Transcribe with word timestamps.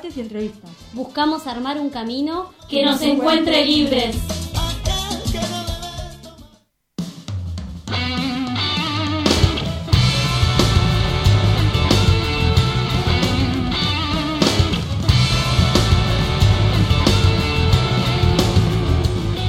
debates 0.00 0.16
y 0.16 0.20
entrevistas. 0.20 0.70
Buscamos 0.92 1.46
armar 1.46 1.78
un 1.78 1.90
camino 1.90 2.50
que 2.68 2.84
nos 2.84 3.00
encuentre 3.02 3.64
libres. 3.64 4.16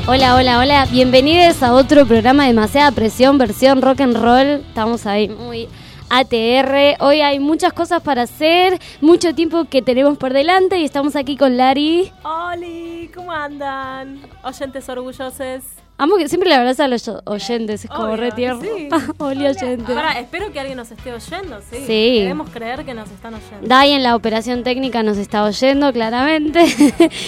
Hola, 0.07 0.35
hola, 0.35 0.59
hola. 0.59 0.85
Bienvenidos 0.91 1.63
a 1.63 1.73
otro 1.73 2.05
programa 2.05 2.43
de 2.43 2.49
Demasiada 2.49 2.91
Presión, 2.91 3.37
versión 3.37 3.81
rock 3.81 4.01
and 4.01 4.17
roll. 4.17 4.61
Estamos 4.67 5.05
ahí 5.05 5.29
muy 5.29 5.69
ATR. 6.11 6.97
Hoy 6.99 7.21
hay 7.21 7.39
muchas 7.39 7.71
cosas 7.71 8.01
para 8.01 8.23
hacer, 8.23 8.77
mucho 8.99 9.33
tiempo 9.33 9.65
que 9.65 9.81
tenemos 9.81 10.17
por 10.17 10.33
delante 10.33 10.77
y 10.77 10.83
estamos 10.83 11.15
aquí 11.15 11.37
con 11.37 11.55
Lari. 11.55 12.11
Oli, 12.23 13.09
¿cómo 13.15 13.31
andan? 13.31 14.19
Oyentes 14.43 14.89
orgullosos. 14.89 15.63
Amo 15.97 16.17
que 16.17 16.27
siempre 16.27 16.49
le 16.49 16.55
abraza 16.55 16.85
a 16.85 16.87
los 16.87 17.07
oyentes, 17.25 17.85
es 17.85 17.89
como 17.89 18.05
Obvio, 18.05 18.17
re 18.17 18.31
tierno. 18.31 18.61
sí. 18.61 18.89
Oli 19.19 19.45
oyente. 19.45 19.93
Pará, 19.93 20.19
espero 20.19 20.51
que 20.51 20.59
alguien 20.59 20.77
nos 20.77 20.91
esté 20.91 21.13
oyendo, 21.13 21.61
sí. 21.61 21.77
Sí. 21.77 22.15
Queremos 22.19 22.49
creer 22.49 22.83
que 22.83 22.93
nos 22.93 23.09
están 23.09 23.35
oyendo. 23.35 23.67
Dai 23.67 23.91
en 23.91 24.03
la 24.03 24.15
operación 24.15 24.63
técnica 24.63 25.03
nos 25.03 25.17
está 25.17 25.45
oyendo 25.45 25.93
claramente. 25.93 26.65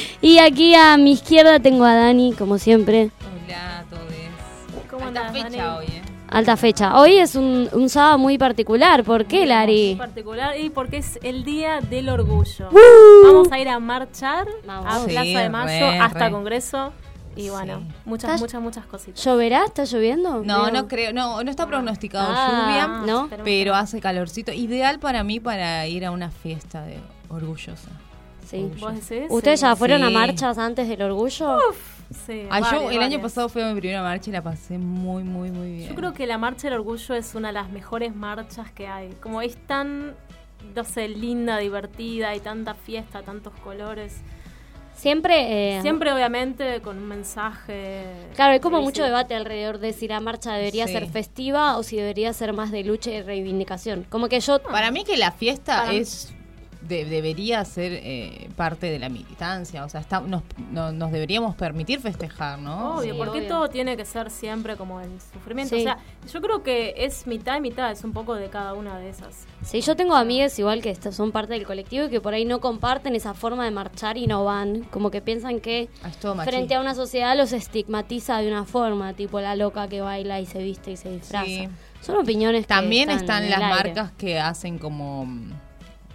y 0.21 0.39
aquí 0.39 0.75
a 0.75 0.97
mi 0.97 1.11
izquierda 1.13 1.59
tengo 1.59 1.85
a 1.85 1.93
Dani, 1.93 2.33
como 2.33 2.57
siempre. 2.57 3.11
Hola, 3.47 3.85
todos. 3.89 4.03
¿Cómo 4.89 5.05
fecha 5.31 5.49
Dani? 5.49 5.59
hoy, 5.61 5.85
¿eh? 5.85 6.12
Alta 6.33 6.57
fecha. 6.57 6.99
Hoy 6.99 7.13
es 7.19 7.35
un, 7.35 7.69
un 7.73 7.89
sábado 7.89 8.17
muy 8.17 8.39
particular. 8.39 9.03
¿Por 9.03 9.25
qué, 9.25 9.45
Lari? 9.45 9.91
En 9.91 9.97
particular 9.99 10.59
y 10.59 10.71
porque 10.71 10.97
es 10.97 11.19
el 11.21 11.43
día 11.43 11.79
del 11.79 12.09
orgullo. 12.09 12.69
¡Uh! 12.71 13.25
Vamos 13.27 13.51
a 13.51 13.59
ir 13.59 13.69
a 13.69 13.77
marchar 13.79 14.47
Vamos. 14.65 14.85
a 14.91 14.99
Sí, 15.01 15.11
Plaza 15.11 15.39
de 15.41 15.49
Mayo 15.49 15.67
re, 15.91 15.99
hasta 15.99 16.25
re. 16.25 16.31
Congreso 16.31 16.91
y 17.35 17.49
bueno, 17.49 17.79
Sí. 17.81 17.95
muchas, 18.05 18.29
¿Estás- 18.31 18.41
muchas, 18.41 18.61
muchas 18.63 18.85
cositas. 18.87 19.23
¿Lloverá? 19.23 19.65
¿Está 19.65 19.83
lloviendo? 19.83 20.41
No, 20.43 20.71
no 20.71 20.87
creo, 20.87 21.13
no, 21.13 21.43
no 21.43 21.51
está 21.51 21.67
pronosticado 21.67 22.33
Ah, 22.35 22.49
lluvia, 22.49 22.87
¿no? 23.13 23.29
pero 23.43 23.75
hace 23.75 24.01
calorcito. 24.01 24.51
Ideal 24.51 24.97
para 24.97 25.23
mí 25.23 25.39
para 25.39 25.85
ir 25.85 26.03
a 26.03 26.09
una 26.09 26.31
fiesta 26.31 26.81
de 26.83 26.97
orgullosa. 27.29 27.89
Sí. 28.49 28.71
¿Vos 28.79 28.93
decís? 29.07 29.27
¿Ustedes 29.29 29.59
Sí. 29.59 29.65
ya 29.67 29.75
fueron 29.75 30.03
a 30.03 30.09
marchas 30.09 30.57
antes 30.57 30.87
del 30.87 31.01
orgullo? 31.03 31.57
Sí, 32.25 32.43
Ah, 32.49 32.59
yo 32.59 32.65
varias, 32.83 32.91
el 32.93 33.01
año 33.01 33.21
pasado 33.21 33.49
fui 33.49 33.61
a 33.61 33.73
mi 33.73 33.79
primera 33.79 34.01
marcha 34.01 34.29
y 34.29 34.33
la 34.33 34.41
pasé 34.41 34.77
muy, 34.77 35.23
muy, 35.23 35.51
muy 35.51 35.71
bien. 35.73 35.89
Yo 35.89 35.95
creo 35.95 36.13
que 36.13 36.27
la 36.27 36.37
Marcha 36.37 36.69
del 36.69 36.79
Orgullo 36.79 37.15
es 37.15 37.33
una 37.35 37.47
de 37.49 37.53
las 37.53 37.69
mejores 37.69 38.15
marchas 38.15 38.71
que 38.71 38.87
hay. 38.87 39.09
Como 39.21 39.41
es 39.41 39.55
tan, 39.67 40.13
no 40.75 40.83
sé, 40.83 41.07
linda, 41.07 41.57
divertida, 41.57 42.29
hay 42.29 42.39
tanta 42.39 42.73
fiesta, 42.75 43.23
tantos 43.23 43.53
colores. 43.63 44.17
Siempre. 44.95 45.77
eh, 45.77 45.81
Siempre, 45.81 46.13
obviamente, 46.13 46.79
con 46.81 46.97
un 46.97 47.07
mensaje. 47.07 48.03
Claro, 48.35 48.53
hay 48.53 48.59
como 48.59 48.81
mucho 48.81 49.03
debate 49.03 49.33
alrededor 49.33 49.79
de 49.79 49.91
si 49.91 50.07
la 50.07 50.19
marcha 50.19 50.53
debería 50.53 50.85
Sí. 50.85 50.93
ser 50.93 51.07
festiva 51.07 51.77
o 51.77 51.83
si 51.83 51.97
debería 51.97 52.31
ser 52.33 52.53
más 52.53 52.71
de 52.71 52.83
lucha 52.83 53.09
y 53.11 53.21
reivindicación. 53.23 54.05
Como 54.09 54.29
que 54.29 54.39
yo. 54.39 54.61
Para 54.61 54.91
mí 54.91 55.03
que 55.03 55.17
la 55.17 55.31
fiesta 55.31 55.91
es 55.91 56.31
de- 56.87 57.05
debería 57.05 57.63
ser 57.65 57.91
eh, 57.93 58.49
parte 58.55 58.89
de 58.91 58.99
la 58.99 59.09
militancia, 59.09 59.83
o 59.85 59.89
sea, 59.89 60.01
está- 60.01 60.19
nos, 60.21 60.43
no- 60.71 60.91
nos 60.91 61.11
deberíamos 61.11 61.55
permitir 61.55 61.99
festejar, 61.99 62.59
¿no? 62.59 62.97
Obvio, 62.97 63.13
Sí, 63.13 63.17
porque 63.17 63.39
obvio. 63.39 63.47
todo 63.49 63.67
tiene 63.69 63.95
que 63.97 64.05
ser 64.05 64.29
siempre 64.29 64.75
como 64.75 64.99
el 65.01 65.09
sufrimiento. 65.33 65.75
Sí. 65.75 65.81
O 65.81 65.83
sea, 65.83 65.97
yo 66.31 66.41
creo 66.41 66.63
que 66.63 66.93
es 66.97 67.25
mitad 67.27 67.57
y 67.57 67.61
mitad, 67.61 67.91
es 67.91 68.03
un 68.03 68.13
poco 68.13 68.35
de 68.35 68.49
cada 68.49 68.73
una 68.73 68.97
de 68.99 69.09
esas. 69.09 69.45
Sí, 69.63 69.81
yo 69.81 69.95
tengo 69.95 70.15
amigas 70.15 70.57
igual 70.59 70.81
que 70.81 70.89
esto- 70.89 71.11
son 71.11 71.31
parte 71.31 71.53
del 71.53 71.65
colectivo 71.65 72.05
y 72.05 72.09
que 72.09 72.19
por 72.21 72.33
ahí 72.33 72.45
no 72.45 72.59
comparten 72.59 73.15
esa 73.15 73.33
forma 73.33 73.63
de 73.65 73.71
marchar 73.71 74.17
y 74.17 74.27
no 74.27 74.43
van. 74.43 74.83
Como 74.91 75.09
que 75.11 75.21
piensan 75.21 75.59
que 75.59 75.89
Ah, 76.03 76.09
frente 76.43 76.75
a 76.75 76.81
una 76.81 76.95
sociedad 76.95 77.35
los 77.37 77.53
estigmatiza 77.53 78.37
de 78.39 78.47
una 78.49 78.65
forma, 78.65 79.13
tipo 79.13 79.39
la 79.39 79.55
loca 79.55 79.87
que 79.87 80.01
baila 80.01 80.39
y 80.39 80.45
se 80.45 80.61
viste 80.61 80.91
y 80.91 80.97
se 80.97 81.09
disfraza. 81.11 81.45
Sí. 81.45 81.69
Son 82.01 82.17
opiniones 82.17 82.63
que 82.63 82.67
También 82.67 83.09
están, 83.09 83.21
están 83.21 83.43
en 83.45 83.49
las 83.51 83.59
el 83.59 83.63
aire. 83.65 83.75
marcas 83.95 84.11
que 84.17 84.37
hacen 84.39 84.77
como 84.77 85.25
mm, 85.25 85.51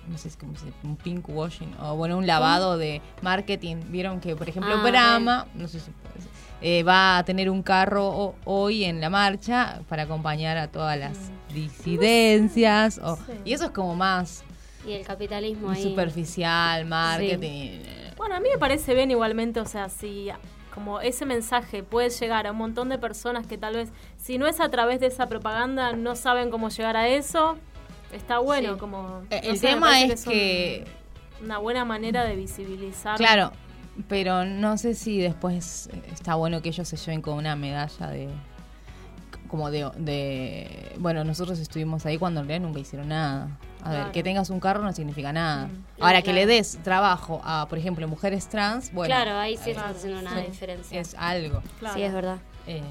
no 0.08 0.18
sé 0.18 0.30
cómo 0.38 0.56
se 0.56 0.66
dice, 0.66 0.76
un 0.84 0.96
pink 0.96 1.28
washing 1.28 1.74
o 1.80 1.94
bueno, 1.96 2.16
un 2.18 2.26
lavado 2.26 2.76
de 2.78 3.00
marketing. 3.22 3.76
Vieron 3.88 4.20
que, 4.20 4.34
por 4.36 4.48
ejemplo, 4.48 4.74
Ah, 4.76 4.82
Brahma, 4.82 5.46
no 5.54 5.68
sé 5.68 5.80
si 5.80 5.90
puede 5.90 6.20
ser, 6.20 6.30
eh, 6.60 6.82
va 6.82 7.18
a 7.18 7.24
tener 7.24 7.50
un 7.50 7.62
carro 7.62 8.08
ho- 8.08 8.34
hoy 8.44 8.84
en 8.84 9.00
la 9.00 9.10
marcha 9.10 9.80
para 9.88 10.04
acompañar 10.04 10.56
a 10.56 10.68
todas 10.68 10.98
las 10.98 11.30
disidencias. 11.54 12.98
o- 13.02 13.16
Sí. 13.16 13.32
y 13.44 13.52
eso 13.52 13.66
es 13.66 13.70
como 13.70 13.94
más 13.94 14.44
Y 14.86 14.92
el 14.92 15.04
capitalismo 15.06 15.70
ahí. 15.70 15.82
superficial, 15.82 16.84
marketing. 16.86 17.80
Bueno, 18.16 18.34
a 18.36 18.40
mí 18.40 18.48
me 18.52 18.58
parece 18.58 18.94
bien 18.94 19.10
igualmente, 19.10 19.60
o 19.60 19.66
sea, 19.66 19.88
si 19.88 20.28
como 20.74 21.00
ese 21.00 21.26
mensaje 21.26 21.82
puede 21.82 22.08
llegar 22.10 22.46
a 22.46 22.52
un 22.52 22.58
montón 22.58 22.88
de 22.88 22.98
personas 22.98 23.46
que 23.46 23.58
tal 23.58 23.74
vez, 23.74 23.90
si 24.16 24.38
no 24.38 24.46
es 24.46 24.60
a 24.60 24.68
través 24.68 25.00
de 25.00 25.06
esa 25.06 25.26
propaganda, 25.26 25.92
no 25.92 26.14
saben 26.14 26.50
cómo 26.50 26.68
llegar 26.68 26.96
a 26.96 27.08
eso, 27.08 27.58
está 28.12 28.38
bueno, 28.38 28.74
Sí. 28.74 28.78
como... 28.80 29.22
Eh, 29.30 29.40
no 29.44 29.50
el 29.50 29.58
sé, 29.58 29.66
tema 29.68 30.00
es 30.02 30.24
que 30.24 30.84
una 31.42 31.58
buena 31.58 31.84
manera 31.84 32.24
de 32.24 32.36
visibilizar. 32.36 33.16
Claro, 33.16 33.52
pero 34.08 34.44
no 34.44 34.76
sé 34.78 34.94
si 34.94 35.18
después 35.20 35.88
eh, 35.92 36.02
está 36.12 36.34
bueno 36.34 36.62
que 36.62 36.68
ellos 36.70 36.86
se 36.88 36.96
lleven 36.96 37.22
con 37.22 37.34
una 37.34 37.54
medalla 37.56 38.08
de 38.08 38.28
como 39.48 39.70
de, 39.70 39.90
de 39.96 40.92
bueno 40.98 41.24
nosotros 41.24 41.58
estuvimos 41.58 42.04
ahí 42.04 42.18
cuando 42.18 42.40
en 42.40 42.48
realidad 42.48 42.66
nunca 42.68 42.80
hicieron 42.80 43.08
nada 43.08 43.48
a 43.82 43.90
ver 43.92 44.10
que 44.12 44.22
tengas 44.22 44.50
un 44.50 44.60
carro 44.60 44.82
no 44.82 44.92
significa 44.92 45.32
nada 45.32 45.68
Mm. 45.68 46.02
ahora 46.02 46.20
que 46.20 46.34
le 46.34 46.44
des 46.44 46.78
trabajo 46.84 47.40
a 47.44 47.66
por 47.66 47.78
ejemplo 47.78 48.06
mujeres 48.08 48.46
trans 48.48 48.92
bueno 48.92 49.06
claro, 49.14 49.38
ahí 49.38 49.56
sí 49.56 49.70
eh, 49.70 49.72
estás 49.72 49.96
haciendo 49.96 50.20
una 50.20 50.34
Sí. 50.34 50.46
diferencia. 50.50 51.00
es 51.00 51.14
algo 51.18 51.62
Claro. 51.78 51.94
Sí, 51.96 52.02
es 52.02 52.12
verdad. 52.12 52.38
Eh, 52.66 52.82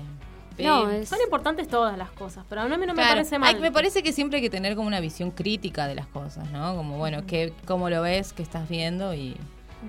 No, 0.66 0.90
es... 0.90 1.09
Son 1.09 1.19
importantes 1.23 1.68
todas 1.68 1.97
las 1.97 2.09
cosas, 2.12 2.45
pero 2.50 2.62
a 2.62 2.66
mí 2.66 2.72
no 2.72 2.78
me 2.78 2.94
Claro, 2.94 3.09
parece 3.09 3.38
mal. 3.40 3.56
hay- 3.56 3.62
me 3.62 3.72
parece 3.72 4.01
que 4.03 4.12
siempre 4.12 4.38
hay 4.38 4.41
que 4.44 4.50
tener 4.50 4.75
como 4.75 4.88
una 4.88 5.00
visión 5.00 5.31
crítica 5.31 5.88
de 5.88 5.95
las 5.95 6.07
cosas, 6.07 6.50
¿no? 6.51 6.75
Como, 6.75 6.97
bueno, 6.97 7.25
que, 7.25 7.53
cómo 7.66 7.90
lo 7.90 8.01
ves, 8.01 8.34
qué 8.34 8.44
estás 8.44 8.68
viendo 8.69 9.13
y... 9.13 9.35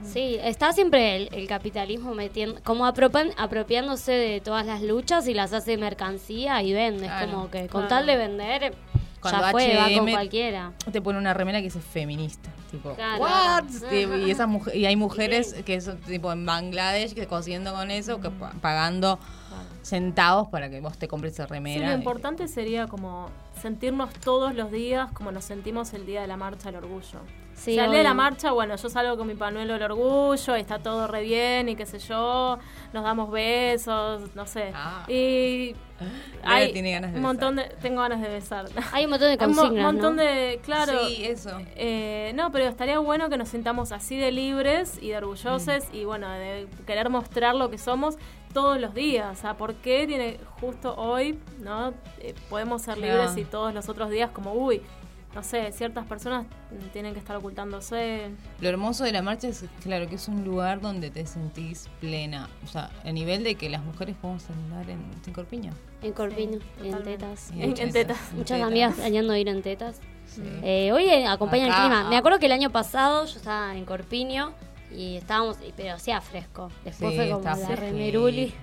Sí, 0.05 0.37
está 0.43 0.73
siempre 0.75 1.17
el, 1.17 1.29
el 1.33 1.49
capitalismo 1.49 2.15
metiendo, 2.15 2.61
como 2.63 2.85
apropan- 2.87 3.33
apropiándose 3.39 4.13
de 4.13 4.41
todas 4.43 4.67
las 4.67 4.83
luchas 4.83 5.27
y 5.29 5.35
las 5.35 5.55
hace 5.55 5.79
mercancía 5.79 6.63
y 6.63 6.75
vende. 6.75 7.07
Es 7.07 7.11
Claro, 7.13 7.33
como 7.33 7.51
que 7.51 7.61
con 7.69 7.83
claro. 7.83 7.89
tal 7.89 8.07
de 8.07 8.17
vender, 8.17 8.75
Cuando 9.23 9.41
ya 9.41 9.51
fue, 9.51 9.69
va 9.75 9.83
con 9.85 9.85
H&M 9.93 10.13
cualquiera. 10.13 10.73
te 10.93 11.01
pone 11.01 11.19
una 11.19 11.33
remera 11.33 11.59
que 11.59 11.65
dice 11.65 11.81
feminista, 11.81 12.51
tipo, 12.71 12.95
Claro. 12.95 13.23
what? 13.23 13.65
Y, 14.27 14.31
esas 14.31 14.47
y 14.75 14.85
hay 14.85 14.95
mujeres 14.97 15.55
que 15.65 15.81
son 15.81 15.99
tipo 16.03 16.31
en 16.33 16.45
Bangladesh 16.45 17.15
que 17.15 17.27
cosiendo 17.27 17.73
con 17.73 17.91
eso, 17.91 18.21
que 18.21 18.29
pa- 18.31 18.53
pagando 18.61 19.19
centavos 19.89 20.49
para 20.49 20.69
que 20.71 20.81
vos 20.81 20.97
te 20.99 21.09
compres 21.09 21.33
esa 21.35 21.45
Sí, 21.47 21.51
remera. 21.55 21.89
lo 21.91 21.95
importante 21.95 22.47
sería 22.49 22.87
como 22.87 23.29
sentirnos 23.61 24.13
todos 24.15 24.55
los 24.55 24.71
días 24.71 25.11
como 25.13 25.33
nos 25.33 25.45
sentimos 25.45 25.93
el 25.95 26.07
día 26.07 26.21
de 26.23 26.27
la 26.29 26.37
marcha 26.37 26.71
del 26.71 26.77
orgullo. 26.85 27.21
Sí, 27.55 27.73
o 27.73 27.75
sea, 27.75 27.87
el 27.87 27.91
día 27.91 27.99
de 27.99 28.05
la 28.05 28.15
marcha, 28.15 28.53
bueno, 28.53 28.77
yo 28.77 28.89
salgo 28.89 29.17
con 29.17 29.27
mi 29.27 29.35
panuelo 29.35 29.73
del 29.73 29.83
orgullo, 29.83 30.57
y 30.57 30.61
está 30.61 30.79
todo 30.79 31.09
re 31.09 31.23
bien 31.23 31.69
y 31.69 31.75
qué 31.75 31.87
sé 31.87 31.99
yo, 31.99 32.57
nos 32.93 33.03
damos 33.03 33.33
besos, 33.33 34.33
no 34.37 34.47
sé. 34.47 34.71
Ah. 34.73 35.05
Y 35.09 35.75
hay 36.45 36.73
tiene 36.73 36.93
ganas 36.93 37.11
de 37.11 37.17
un 37.17 37.23
montón 37.25 37.57
de 37.57 37.65
tengo 37.83 38.01
ganas 38.01 38.21
de 38.23 38.29
besar. 38.29 38.67
Hay 38.93 39.07
un 39.07 39.11
montón 39.11 39.37
de 39.37 39.45
Hay 39.45 39.51
un 39.51 39.57
mo- 39.57 39.63
consignas, 39.63 39.85
montón 39.93 40.15
¿no? 40.15 40.23
de, 40.23 40.61
claro. 40.63 40.93
Sí, 41.09 41.25
eso. 41.25 41.51
Eh, 41.75 42.31
no, 42.37 42.53
pero 42.53 42.67
estaría 42.67 43.01
bueno 43.01 43.29
que 43.29 43.37
nos 43.37 43.49
sintamos 43.49 43.91
así 43.91 44.17
de 44.17 44.31
libres 44.31 44.97
y 45.03 45.09
de 45.09 45.17
orgullosos 45.17 45.85
Mm. 45.91 45.95
y 45.97 46.05
bueno, 46.05 46.31
de 46.31 46.69
querer 46.87 47.11
mostrar 47.11 47.57
lo 47.57 47.71
que 47.71 47.79
somos 47.79 48.19
todos 48.59 48.81
los 48.81 48.93
días. 48.93 49.39
O 49.39 49.41
sea, 49.41 49.55
¿por 49.57 49.75
qué 49.77 50.05
tiene 50.07 50.39
justo 50.61 50.95
hoy, 50.97 51.39
no? 51.61 51.95
Eh, 52.19 52.35
podemos 52.51 52.83
ser 52.83 52.97
Claro. 52.97 53.23
libres 53.23 53.37
y 53.37 53.45
todos 53.45 53.73
los 53.73 53.89
otros 53.89 54.11
días 54.11 54.31
como, 54.31 54.53
uy, 54.53 54.83
no 55.35 55.43
sé, 55.45 55.71
ciertas 55.73 56.07
personas 56.07 56.47
tienen 56.93 57.13
que 57.13 57.21
estar 57.21 57.37
ocultándose. 57.37 58.31
Lo 58.61 58.69
hermoso 58.69 59.05
de 59.05 59.13
la 59.13 59.23
marcha 59.23 59.47
es, 59.47 59.65
claro, 59.83 60.09
que 60.09 60.17
es 60.17 60.27
un 60.27 60.43
lugar 60.45 60.81
donde 60.81 61.11
te 61.11 61.25
sentís 61.27 61.89
plena. 62.01 62.49
O 62.65 62.67
sea, 62.67 62.91
a 63.05 63.13
nivel 63.13 63.45
de 63.45 63.55
que 63.55 63.69
las 63.69 63.83
mujeres 63.85 64.17
podemos 64.21 64.45
andar 64.51 64.89
en, 64.91 65.01
en 65.25 65.33
Corpiño. 65.33 65.71
En 66.03 66.13
Corpiño 66.13 66.59
en 66.83 67.03
tetas. 67.05 67.51
En- 67.53 67.63
en 67.79 67.93
tetas. 67.93 68.19
Muchas 68.33 68.57
tetas. 68.57 68.67
amigas 68.69 68.95
planeando 68.97 69.37
ir 69.37 69.49
en 69.49 69.63
tetas. 69.63 70.01
Sí. 70.27 70.43
Eh, 70.63 70.91
hoy 70.93 71.05
eh, 71.05 71.27
acompaña 71.27 71.67
Acá. 71.67 71.77
el 71.77 71.81
clima. 71.91 72.11
Me 72.11 72.17
acuerdo 72.17 72.39
que 72.39 72.47
el 72.47 72.53
año 72.53 72.71
pasado 72.71 73.25
yo 73.27 73.37
estaba 73.37 73.77
en 73.77 73.85
Corpiño 73.85 74.53
y 74.91 75.17
estábamos, 75.17 75.57
pero 75.77 75.95
hacía 75.95 76.21
fresco. 76.21 76.71
Después 76.85 77.13
Sí, 77.13 77.17
fue 77.19 77.31
como 77.31 77.45
la 77.45 77.77
remeruli. 77.77 78.55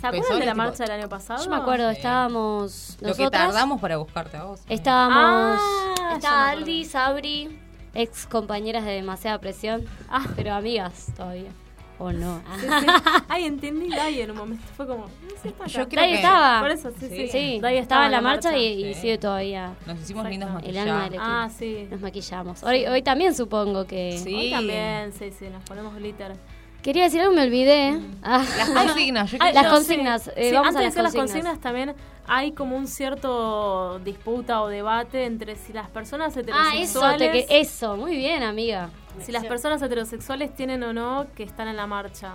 ¿Se 0.00 0.06
acuerdan 0.06 0.40
de 0.40 0.46
la 0.46 0.54
marcha 0.54 0.84
del 0.84 0.92
año 0.92 1.08
pasado? 1.08 1.42
Yo 1.44 1.50
me 1.50 1.56
acuerdo, 1.56 1.90
Sí. 1.90 1.96
estábamos 1.96 2.96
Lo 3.00 3.14
que 3.14 3.30
tardamos 3.30 3.80
para 3.80 3.96
buscarte 3.96 4.36
a 4.36 4.44
vos. 4.44 4.60
estábamos, 4.68 5.60
Ah, 6.00 6.12
estaba. 6.16 6.50
Aldi, 6.50 6.84
Sabri, 6.84 7.58
ex 7.94 8.26
compañeras 8.26 8.84
de 8.84 8.92
demasiada 8.92 9.38
presión, 9.38 9.84
Ah. 10.08 10.24
pero 10.36 10.52
amigas 10.54 11.06
todavía. 11.16 11.50
¿O 11.98 12.10
no? 12.12 12.42
Sí, 12.60 12.66
sí. 12.80 12.86
Ay, 13.28 13.44
entendí 13.44 13.88
Dai 13.88 14.20
en 14.20 14.30
un 14.32 14.36
momento. 14.36 14.64
Fue 14.76 14.86
como, 14.86 15.04
no 15.04 15.30
sé, 15.42 15.48
está. 15.48 15.66
Yo 15.66 15.88
creo 15.88 16.02
Dai 16.02 16.10
que- 16.10 16.16
estaba. 16.16 16.60
Por 16.60 16.70
eso, 16.70 16.90
sí, 16.98 17.08
sí. 17.08 17.28
Sí, 17.28 17.58
Dai 17.62 17.78
estaba 17.78 18.06
en 18.06 18.12
la 18.12 18.20
marcha, 18.20 18.56
y, 18.56 18.84
y 18.84 18.94
Sí. 18.94 19.00
sigue 19.02 19.18
todavía. 19.18 19.74
Nos 19.86 20.00
hicimos 20.00 20.28
lindos 20.28 20.50
maquillajes. 20.50 21.18
Ah, 21.20 21.48
sí. 21.56 21.86
Nos 21.90 22.00
maquillamos. 22.00 22.62
Hoy, 22.64 22.86
hoy 22.86 23.02
también 23.02 23.34
supongo 23.34 23.86
que... 23.86 24.18
Sí. 24.18 24.34
Hoy 24.34 24.50
también, 24.50 25.12
sí, 25.12 25.30
sí, 25.38 25.46
nos 25.48 25.62
ponemos 25.64 25.94
glitter. 25.94 26.34
Quería 26.82 27.04
decir 27.04 27.20
algo, 27.22 27.32
me 27.32 27.42
olvidé. 27.44 27.98
Ah. 28.22 28.44
Las 28.58 28.68
consignas, 28.70 29.30
yo 29.30 29.38
Ah, 29.40 29.46
quería- 29.46 29.62
Las 29.62 29.70
no, 29.70 29.76
consignas, 29.78 30.22
sí. 30.24 30.30
eh, 30.36 30.48
Sí, 30.50 30.54
vamos 30.54 30.68
antes 30.68 30.76
a 30.76 30.80
de 30.80 30.84
las 30.84 30.94
las 30.96 31.14
consignas. 31.14 31.30
consignas 31.54 31.60
también 31.60 31.94
hay 32.26 32.52
como 32.52 32.76
un 32.76 32.86
cierto 32.88 33.98
disputa 34.00 34.60
o 34.62 34.68
debate 34.68 35.24
entre 35.24 35.56
si 35.56 35.72
las 35.72 35.88
personas 35.88 36.36
Ah, 36.36 36.40
heterosexuales 36.40 36.90
eso, 36.90 37.32
te 37.32 37.46
que, 37.46 37.60
eso, 37.60 37.96
muy 37.96 38.16
bien, 38.16 38.42
amiga. 38.42 38.90
Si 39.22 39.32
las 39.32 39.44
personas 39.44 39.80
heterosexuales 39.82 40.54
tienen 40.54 40.82
o 40.82 40.92
no 40.92 41.26
que 41.36 41.42
están 41.42 41.68
en 41.68 41.76
la 41.76 41.86
marcha. 41.86 42.34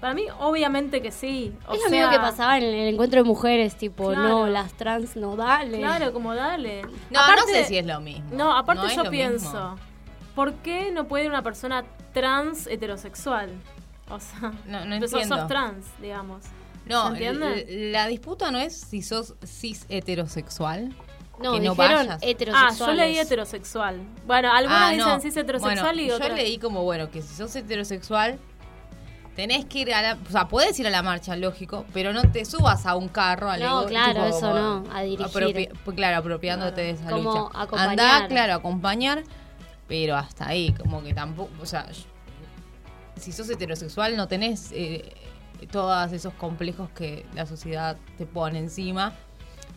Para 0.00 0.14
mí, 0.14 0.24
obviamente 0.38 1.02
que 1.02 1.10
sí. 1.12 1.52
O 1.68 1.74
es 1.74 1.80
lo 1.84 1.90
mismo 1.90 2.08
que 2.10 2.16
pasaba 2.18 2.56
en 2.56 2.64
el 2.64 2.94
encuentro 2.94 3.22
de 3.22 3.28
mujeres, 3.28 3.76
tipo, 3.76 4.08
Claro. 4.08 4.28
no, 4.28 4.46
las 4.46 4.72
trans 4.72 5.14
no, 5.16 5.36
dale. 5.36 5.78
Claro, 5.78 6.12
como 6.14 6.34
dale. 6.34 6.82
No, 7.10 7.20
no 7.36 7.42
sé 7.46 7.64
si 7.66 7.76
es 7.76 7.84
lo 7.86 8.00
mismo. 8.00 8.30
No, 8.32 8.56
aparte 8.56 8.94
yo 8.96 9.10
pienso, 9.10 9.46
mismo. 9.52 9.76
¿por 10.34 10.54
qué 10.54 10.90
no 10.90 11.06
puede 11.06 11.28
una 11.28 11.42
persona 11.42 11.84
trans 12.14 12.66
heterosexual? 12.66 13.50
O 14.08 14.18
sea, 14.18 14.52
No, 14.66 14.86
no 14.86 14.96
sos- 15.00 15.12
entiendo. 15.12 15.36
sos 15.36 15.46
trans, 15.48 15.84
digamos. 16.00 16.44
No, 16.86 17.02
¿Se 17.02 17.08
entiende? 17.12 17.66
la 17.92 18.06
disputa 18.06 18.50
no 18.50 18.58
es 18.58 18.74
si 18.80 19.02
sos 19.02 19.34
cis 19.44 19.84
heterosexual. 19.90 20.94
No, 21.42 21.52
que 21.52 21.60
no 21.60 21.74
dijeron 21.74 22.06
vayas. 22.06 22.20
Ah, 22.54 22.70
yo 22.78 22.92
leí 22.92 23.18
heterosexual. 23.18 24.00
Bueno, 24.26 24.52
algunas 24.52 24.82
Ah, 24.82 24.90
dicen 24.90 25.08
no. 25.08 25.20
cis 25.20 25.36
heterosexual 25.36 25.94
Bueno, 25.94 26.00
y 26.00 26.10
otras... 26.10 26.28
Yo 26.28 26.34
leí 26.36 26.58
como, 26.58 26.82
bueno, 26.84 27.10
que 27.10 27.22
si 27.22 27.34
sos 27.34 27.54
heterosexual, 27.56 28.38
tenés 29.36 29.64
que 29.64 29.78
ir 29.80 29.94
a 29.94 30.02
la... 30.02 30.18
O 30.28 30.30
sea, 30.30 30.48
podés 30.48 30.78
ir 30.78 30.86
a 30.86 30.90
la 30.90 31.02
marcha, 31.02 31.34
lógico, 31.36 31.84
pero 31.92 32.12
no 32.12 32.22
te 32.30 32.44
subas 32.44 32.84
a 32.86 32.94
un 32.96 33.08
carro 33.08 33.50
a 33.50 33.56
No, 33.56 33.86
claro, 33.86 34.26
eso 34.26 34.52
no, 34.54 34.84
a 34.92 35.02
dirigir. 35.02 35.72
pues, 35.84 35.96
claro, 35.96 36.18
apropiándote 36.18 36.80
de 36.82 36.90
esa 36.90 37.08
Como 37.10 37.32
lucha. 37.46 37.60
acompañar. 37.62 37.88
Andá, 37.90 38.28
claro, 38.28 38.54
acompañar, 38.54 39.22
pero 39.88 40.16
hasta 40.16 40.48
ahí, 40.48 40.72
como 40.72 41.02
que 41.02 41.14
tampoco... 41.14 41.50
O 41.62 41.66
sea, 41.66 41.90
yo- 41.90 42.04
si 43.16 43.32
sos 43.32 43.48
heterosexual 43.50 44.16
no 44.16 44.28
tenés 44.28 44.70
eh, 44.72 45.12
todos 45.70 46.10
esos 46.12 46.32
complejos 46.34 46.88
que 46.90 47.26
la 47.34 47.44
sociedad 47.44 47.96
te 48.16 48.24
pone 48.26 48.58
encima 48.58 49.12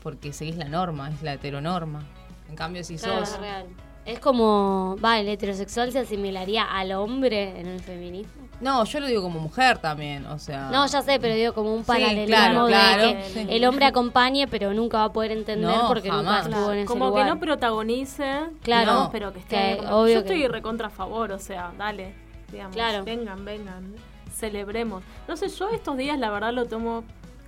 porque 0.03 0.33
seguís 0.33 0.57
la 0.57 0.65
norma, 0.65 1.09
es 1.09 1.23
la 1.23 1.33
heteronorma. 1.33 2.03
En 2.50 2.55
cambio, 2.55 2.83
si 2.83 2.97
Claro, 2.97 3.25
sos... 3.25 3.35
es 3.35 3.39
real. 3.39 3.65
Es 4.05 4.19
como, 4.19 4.97
va, 5.03 5.17
el 5.19 5.29
heterosexual 5.29 5.94
se 5.94 6.00
asimilaría 6.00 6.63
al 6.65 6.91
hombre 6.91 7.57
en 7.57 7.67
el 7.67 7.79
feminismo. 7.79 8.44
No, 8.59 8.83
yo 8.83 9.00
lo 9.00 9.07
digo 9.07 9.21
como 9.21 9.39
mujer 9.39 9.77
también, 9.77 10.25
o 10.25 10.38
sea... 10.39 10.69
No, 10.71 10.85
ya 10.88 11.01
sé, 11.01 11.19
pero 11.21 11.33
digo 11.35 11.53
como 11.53 11.73
un 11.73 11.81
Sí, 11.83 11.88
paralelismo 11.88 12.25
claro, 12.27 12.65
de 12.65 12.71
claro, 12.73 13.03
que 13.03 13.23
sí. 13.33 13.47
el 13.50 13.63
hombre 13.65 13.85
acompañe, 13.85 14.45
pero 14.50 14.73
nunca 14.73 14.97
va 15.00 15.03
a 15.05 15.13
poder 15.13 15.31
entender 15.31 15.69
No, 15.69 15.88
porque 15.88 16.09
jamás. 16.09 16.45
nunca 16.45 16.57
estuvo 16.57 16.71
en 16.73 16.79
ese 16.79 16.88
como 16.88 17.07
lugar. 17.07 17.25
que 17.25 17.29
no 17.31 17.39
protagonice, 17.39 18.39
Claro. 18.61 18.94
no, 18.94 19.09
pero 19.11 19.31
que 19.31 19.39
esté. 19.39 19.77
Que 19.79 19.88
obvio 19.89 20.13
yo 20.15 20.19
estoy 20.19 20.41
que- 20.41 20.47
recontra 20.50 20.88
a 20.88 20.91
favor, 20.91 21.31
o 21.31 21.39
sea, 21.39 21.71
dale, 21.77 22.13
digamos, 22.51 22.75
Claro. 22.75 23.05
vengan, 23.05 23.45
vengan, 23.45 23.95
celebremos. 24.35 25.01
No 25.29 25.38
sé, 25.38 25.47
yo 25.47 25.69
estos 25.69 25.95
días 25.97 26.19
la 26.19 26.29
verdad 26.29 26.53
lo 26.53 26.65
tomo 26.65 27.03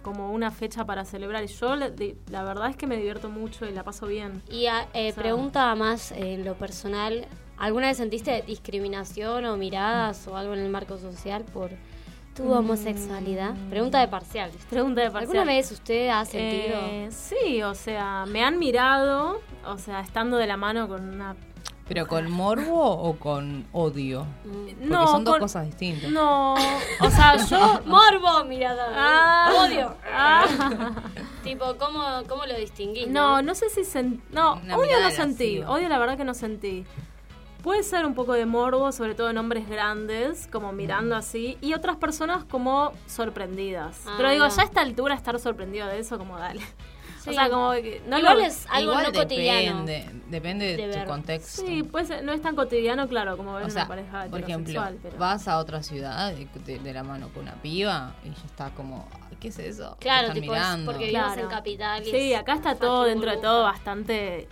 como 0.06 0.32
una 0.32 0.52
fecha 0.52 0.86
para 0.86 1.04
celebrar 1.04 1.44
y 1.44 1.48
yo 1.48 1.76
la, 1.76 2.44
verdad 2.44 2.70
es 2.70 2.78
que 2.78 2.86
me 2.86 2.96
divierto 2.96 3.28
mucho 3.28 3.66
y 3.66 3.72
la 3.72 3.84
paso 3.84 4.06
bien. 4.06 4.44
Y 4.52 4.68
ah, 4.68 4.86
eh, 4.94 5.10
O 5.10 5.14
sea- 5.16 5.24
pregunta 5.24 5.74
más 5.74 6.12
eh, 6.12 6.36
en 6.36 6.46
lo 6.46 6.54
personal, 6.54 7.26
¿alguna 7.58 7.88
vez 7.88 7.98
sentiste 7.98 8.44
discriminación 8.46 9.46
o 9.46 9.58
miradas 9.58 10.28
o 10.28 10.38
algo 10.38 10.54
en 10.54 10.60
el 10.60 10.70
marco 10.70 11.00
social 11.00 11.44
por 11.52 11.72
tu 12.36 12.52
homosexualidad? 12.54 13.56
Pregunta 13.72 14.00
de 14.00 14.08
parcial. 14.08 14.52
Pregunta 14.70 15.02
de 15.02 15.10
Mm. 15.10 15.14
parcial. 15.14 15.38
¿Alguna 15.38 15.54
vez 15.56 15.72
usted 15.72 16.10
ha 16.10 16.24
sentido? 16.24 16.80
Eh, 16.84 17.08
sí, 17.10 17.64
o 17.64 17.74
sea, 17.74 18.26
me 18.28 18.44
han 18.44 18.60
mirado, 18.60 19.42
o 19.66 19.78
sea, 19.80 20.02
estando 20.02 20.38
de 20.38 20.46
la 20.46 20.56
mano 20.56 20.88
con 20.88 21.02
una... 21.10 21.36
¿Pero 21.88 22.08
con 22.08 22.32
morbo 22.32 22.82
o 22.84 23.16
con 23.20 23.68
odio? 23.72 24.26
Porque 24.44 24.76
No, 24.82 25.08
son 25.08 25.24
dos 25.24 25.34
con- 25.36 25.42
cosas 25.42 25.66
distintas. 25.68 26.10
No, 26.10 26.54
o 26.56 27.10
sea, 27.12 27.38
yo... 27.46 27.82
Morbo, 27.86 28.44
mirada. 28.46 28.88
Ah. 28.96 29.54
Odio. 29.62 29.96
Ah. 30.12 30.46
tipo, 31.44 31.76
¿cómo, 31.78 32.02
¿cómo 32.28 32.46
lo 32.48 32.56
distinguís? 32.58 33.08
No, 33.08 33.44
no 33.44 33.54
sé 33.54 33.70
si 33.70 33.82
sen- 33.82 34.20
No, 34.32 34.56
Una 34.64 34.78
odio 34.78 35.00
no 35.00 35.12
sentí. 35.12 35.62
Odio 35.62 35.88
la 35.88 36.00
verdad 36.00 36.18
que 36.18 36.24
no 36.24 36.34
sentí. 36.34 36.86
Puede 37.62 37.84
ser 37.84 38.06
un 38.06 38.14
poco 38.16 38.34
de 38.34 38.46
morbo, 38.48 38.92
sobre 38.92 39.14
todo 39.16 39.30
en 39.30 39.38
hombres 39.38 39.68
grandes, 39.70 40.48
como 40.52 40.72
mirando 40.72 41.16
así, 41.16 41.58
y 41.62 41.74
otras 41.74 41.98
personas 41.98 42.46
como 42.46 42.94
sorprendidas. 43.08 44.02
Ah, 44.08 44.14
Pero 44.18 44.30
digo, 44.32 44.48
ya 44.48 44.62
a 44.62 44.66
esta 44.66 44.82
altura 44.82 45.14
estar 45.16 45.40
sorprendido 45.40 45.88
de 45.88 46.00
eso, 46.00 46.18
como 46.18 46.38
dale. 46.38 46.62
Sí. 47.26 47.32
O 47.32 47.34
sea, 47.34 47.50
como 47.50 47.72
que 47.74 48.02
no 48.08 48.18
Igual 48.20 48.38
lo 48.38 48.44
es 48.46 48.66
algo 48.70 48.92
Igual 48.94 49.12
no 49.12 49.20
cotidiano. 49.20 49.86
depende, 49.86 50.22
depende 50.30 50.66
de, 50.66 50.78
de 50.78 50.94
tu 50.94 51.00
ver. 51.00 51.08
contexto. 51.08 51.62
Sí, 51.66 51.84
pues 51.84 52.10
no 52.24 52.32
es 52.32 52.42
tan 52.42 52.56
cotidiano, 52.56 53.08
claro, 53.08 53.36
como 53.36 53.56
ver 53.56 53.66
o 53.66 53.70
sea, 53.70 53.82
una 53.84 53.88
pareja 53.90 54.26
por 54.30 54.40
ejemplo, 54.40 54.84
pero... 55.02 55.18
vas 55.18 55.48
a 55.48 55.58
otra 55.58 55.82
ciudad 55.84 56.32
de, 56.34 56.48
de- 56.66 56.80
de 56.80 56.94
la 56.94 57.04
mano 57.04 57.30
con 57.34 57.44
una 57.44 57.56
piba 57.56 58.14
y 58.24 58.30
ya 58.30 58.46
está 58.46 58.70
como, 58.72 59.08
"Ay, 59.30 59.38
¿qué 59.40 59.48
es 59.50 59.60
eso? 59.60 59.98
Claro, 60.00 60.32
tipo, 60.34 60.52
mirando. 60.52 60.92
porque 60.92 61.06
vivimos 61.08 61.26
Claro. 61.34 61.42
en 61.42 61.50
capital. 61.50 62.02
y 62.08 62.12
Sí, 62.12 62.34
es 62.34 62.40
acá 62.40 62.54
está 62.54 62.76
todo 62.76 63.04
dentro 63.04 63.32
de 63.32 63.38
todo 63.38 63.64
bastante... 63.64 64.48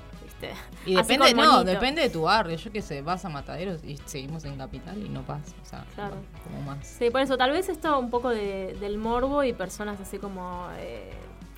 Y 0.86 0.98
Así 0.98 1.14
depende, 1.14 1.34
no, 1.42 1.64
depende 1.64 2.02
de 2.02 2.10
tu 2.10 2.24
barrio. 2.24 2.58
Yo 2.58 2.70
qué 2.70 2.82
sé, 2.82 3.02
vas 3.02 3.24
a 3.24 3.30
Mataderos 3.30 3.82
y 3.86 3.96
seguimos 4.04 4.44
en 4.44 4.58
Capital 4.58 4.98
y 5.02 5.08
no 5.08 5.22
pasa. 5.22 5.54
O 5.62 5.66
sea, 5.66 5.86
Claro. 5.96 6.16
como 6.44 6.62
más. 6.64 6.86
Sí, 6.86 7.10
por 7.10 7.22
eso, 7.22 7.38
tal 7.38 7.52
vez 7.52 7.70
esto 7.70 7.98
un 7.98 8.10
poco 8.10 8.28
de, 8.30 8.76
del 8.82 8.98
morbo 8.98 9.46
y 9.46 9.54
personas 9.54 10.02
así 10.02 10.18
como 10.18 10.68
eh, 10.80 11.14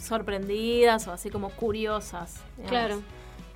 sorprendidas 0.06 1.08
o 1.08 1.12
así 1.14 1.30
como 1.30 1.50
curiosas. 1.50 2.36
digamos. 2.58 2.70
Claro. 2.70 3.02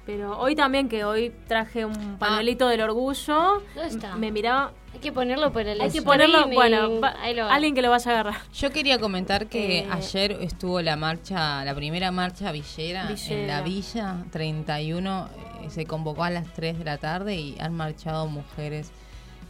Pero 0.06 0.40
hoy 0.40 0.56
también, 0.56 0.90
que 0.90 1.04
hoy 1.04 1.31
traje 1.48 1.86
un 1.86 2.18
pañuelito 2.18 2.68
del 2.68 2.81
orgullo, 2.81 3.62
¿Dónde 3.75 3.90
está? 3.90 4.16
me 4.16 4.31
miraba... 4.31 4.72
Hay 4.92 5.00
que 5.01 5.12
ponerlo 5.12 5.54
por 5.54 5.62
el 5.68 5.80
Hay 5.80 5.92
que 5.92 6.01
ponerlo, 6.01 6.48
bueno, 6.48 7.00
va- 7.00 7.13
alguien 7.54 7.75
que 7.75 7.84
lo 7.84 7.92
vaya 7.92 8.10
a 8.10 8.13
agarrar. 8.22 8.42
Yo 8.56 8.72
quería 8.72 8.98
comentar 8.98 9.46
que 9.46 9.80
Eh, 9.81 9.88
ayer 9.92 10.31
estuvo 10.42 10.81
la 10.81 10.96
marcha, 10.96 11.63
la 11.63 11.75
primera 11.75 12.12
marcha 12.12 12.51
villera, 12.51 13.04
en 13.04 13.07
Villera. 13.16 13.48
la 13.57 13.62
villa 13.62 14.16
31. 14.31 15.30
eh, 15.63 15.69
se 15.69 15.86
convocó 15.86 16.24
a 16.24 16.31
las 16.31 16.51
3 16.56 16.80
de 16.80 16.86
la 16.86 16.98
tarde 16.98 17.36
y 17.36 17.56
han 17.60 17.75
marchado 17.75 18.25
mujeres 18.25 18.90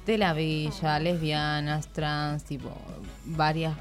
de 0.05 0.17
la 0.17 0.33
villa, 0.33 0.99
lesbianas, 0.99 1.87
trans, 1.87 2.43
tipo, 2.43 2.69
varias. 3.23 3.75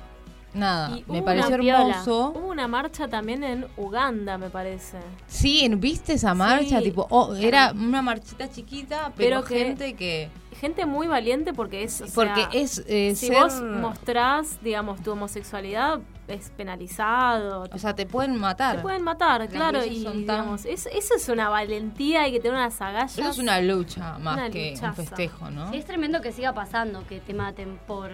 Nada, 0.55 0.97
Y 0.97 1.05
me 1.13 1.23
pareció 1.23 1.55
hermoso. 1.57 2.33
Hubo 2.35 2.49
una 2.49 2.67
marcha 2.67 3.07
también 3.07 3.45
en 3.45 3.67
Uganda, 3.77 4.39
me 4.39 4.49
parece. 4.49 4.97
Sí, 5.27 5.69
¿viste 5.77 6.15
esa 6.15 6.35
marcha? 6.35 6.79
Sí. 6.79 6.85
Tipo, 6.85 7.07
oh, 7.11 7.35
era 7.35 7.73
una 7.73 8.01
marchita 8.03 8.51
chiquita, 8.51 9.13
pero, 9.17 9.43
Pero 9.43 9.45
que- 9.45 9.59
gente 9.59 9.95
que... 9.95 10.31
Gente 10.59 10.87
muy 10.87 11.07
valiente 11.07 11.53
porque 11.53 11.85
es... 11.85 12.01
o 12.01 12.07
Porque 12.13 12.41
sea, 12.51 12.51
es 12.53 12.83
eh, 12.89 13.15
Si 13.15 13.29
ser- 13.29 13.37
vos 13.41 13.63
mostrás, 13.63 14.59
digamos, 14.61 15.01
tu 15.03 15.13
homosexualidad, 15.13 16.01
es 16.27 16.51
penalizado. 16.51 17.69
O 17.73 17.79
sea, 17.79 17.95
te 17.95 18.07
pueden 18.07 18.37
matar. 18.37 18.77
Te 18.77 18.83
pueden 18.83 19.03
matar, 19.03 19.43
Las 19.43 19.51
claro, 19.51 19.85
y 19.85 20.03
son 20.03 20.27
tan- 20.27 20.37
digamos, 20.41 20.65
es- 20.65 20.87
eso 20.87 21.15
es 21.15 21.29
una 21.29 21.49
valentía, 21.49 22.23
hay 22.23 22.33
que 22.33 22.41
tener 22.41 22.57
unas 22.57 22.81
agallas. 22.81 23.17
Eso 23.17 23.29
es 23.31 23.39
una 23.39 23.61
lucha 23.61 24.19
más 24.19 24.37
Una 24.37 24.51
que 24.51 24.71
luchaza. 24.71 24.89
un 24.89 24.95
festejo, 24.95 25.51
¿no? 25.51 25.71
Sí, 25.71 25.77
es 25.77 25.85
tremendo 25.85 26.21
que 26.21 26.33
siga 26.33 26.53
pasando, 26.55 27.07
que 27.07 27.21
te 27.21 27.35
maten 27.35 27.79
por... 27.87 28.11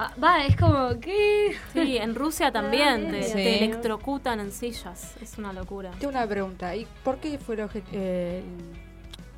Ah, 0.00 0.12
va, 0.22 0.44
es 0.44 0.54
como, 0.54 1.00
¿qué? 1.00 1.56
Sí, 1.72 1.96
en 1.96 2.14
Rusia 2.14 2.52
también 2.52 3.10
te, 3.10 3.20
Sí. 3.24 3.32
te 3.32 3.64
electrocutan 3.64 4.38
en 4.38 4.52
sillas, 4.52 5.16
es 5.20 5.36
una 5.38 5.52
locura. 5.52 5.90
Tengo 5.98 6.10
una 6.12 6.24
pregunta. 6.24 6.76
¿Y 6.76 6.86
por 7.02 7.18
qué 7.18 7.36
fue 7.38 7.56
el 7.56 7.68
eh, 7.90 8.42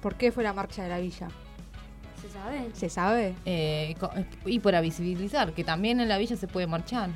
por 0.03 0.17
qué 0.17 0.31
fue 0.33 0.45
la 0.45 0.53
marcha 0.53 0.83
de 0.83 0.91
la 0.91 0.99
villa? 0.99 1.29
¿Se 2.21 2.29
sabe? 2.29 2.71
¿Se 2.75 2.91
sabe? 2.91 3.35
Eh, 3.47 3.95
y 4.45 4.59
para 4.61 4.83
visibilizar, 4.83 5.55
que 5.55 5.65
también 5.65 5.99
en 5.99 6.09
la 6.11 6.19
villa 6.19 6.37
se 6.37 6.47
puede 6.47 6.67
marchar. 6.67 7.09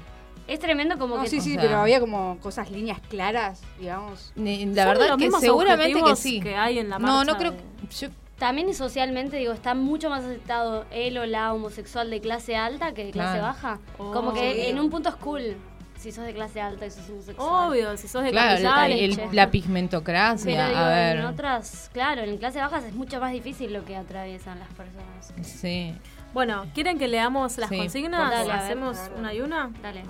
Es 0.49 0.59
tremendo 0.59 0.97
como 0.99 1.17
No, 1.17 1.23
que... 1.25 1.29
sí, 1.29 1.43
sí, 1.43 1.53
sea- 1.55 1.63
pero 1.63 1.77
había 1.81 2.01
como 2.01 2.39
cosas, 2.41 2.71
líneas 2.71 2.99
claras, 3.11 3.61
digamos. 3.79 4.33
La 4.37 4.87
verdad 4.87 5.09
los 5.09 5.19
que 5.19 5.31
seguramente 5.39 6.03
que 6.03 6.17
sí. 6.17 6.41
que 6.41 6.57
hay 6.57 6.79
en 6.79 6.89
la 6.89 6.99
no, 6.99 7.07
marcha 7.09 7.33
no 7.33 7.39
creo. 7.39 7.53
de- 7.53 7.59
Yo, 7.99 8.09
También 8.39 8.75
socialmente, 8.75 9.37
digo, 9.37 9.53
está 9.53 9.75
mucho 9.75 10.11
más 10.11 10.25
aceptado 10.25 10.85
el 10.91 11.17
o 11.19 11.25
la 11.27 11.53
homosexual 11.53 12.11
de 12.11 12.21
clase 12.21 12.57
alta 12.57 12.93
que 12.93 13.05
de 13.07 13.11
clase 13.13 13.39
Claro. 13.39 13.43
baja. 13.43 13.79
Oh. 13.99 14.13
como 14.13 14.33
que 14.33 14.55
Sí. 14.55 14.61
en 14.71 14.81
un 14.81 14.91
punto 14.91 15.09
es 15.11 15.15
cool 15.17 15.57
si 15.97 16.11
sos 16.13 16.25
de 16.27 16.35
clase 16.35 16.61
alta 16.61 16.85
y 16.85 16.91
sos 16.91 17.09
homosexual. 17.09 17.71
Obvio, 17.71 17.97
si 17.97 18.09
sos 18.09 18.25
de 18.25 18.31
claro, 18.33 18.93
el- 18.93 19.17
che. 19.17 19.29
la 19.33 19.51
pigmentocracia. 19.51 20.45
Pero 20.57 20.69
digo, 20.69 20.81
a 20.81 20.89
ver. 20.89 21.17
en 21.19 21.25
otras, 21.27 21.91
claro, 21.93 22.23
en 22.23 22.37
clase 22.37 22.59
bajas 22.59 22.85
es 22.85 22.93
mucho 22.93 23.21
más 23.21 23.33
difícil 23.33 23.73
lo 23.73 23.85
que 23.85 23.97
atraviesan 23.97 24.59
las 24.59 24.69
personas. 24.69 25.33
Sí. 25.49 25.95
Bueno, 26.35 26.67
¿quieren 26.75 26.99
que 26.99 27.07
leamos 27.07 27.57
las 27.59 27.69
Sí, 27.71 27.77
consignas? 27.79 28.33
¿Hacemos 28.51 28.97
Dale, 28.97 29.07
a 29.07 29.09
ver. 29.11 29.19
una 29.21 29.35
y 29.35 29.41
una? 29.41 29.71
Dale. 29.81 30.03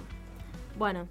Bueno. 0.79 1.07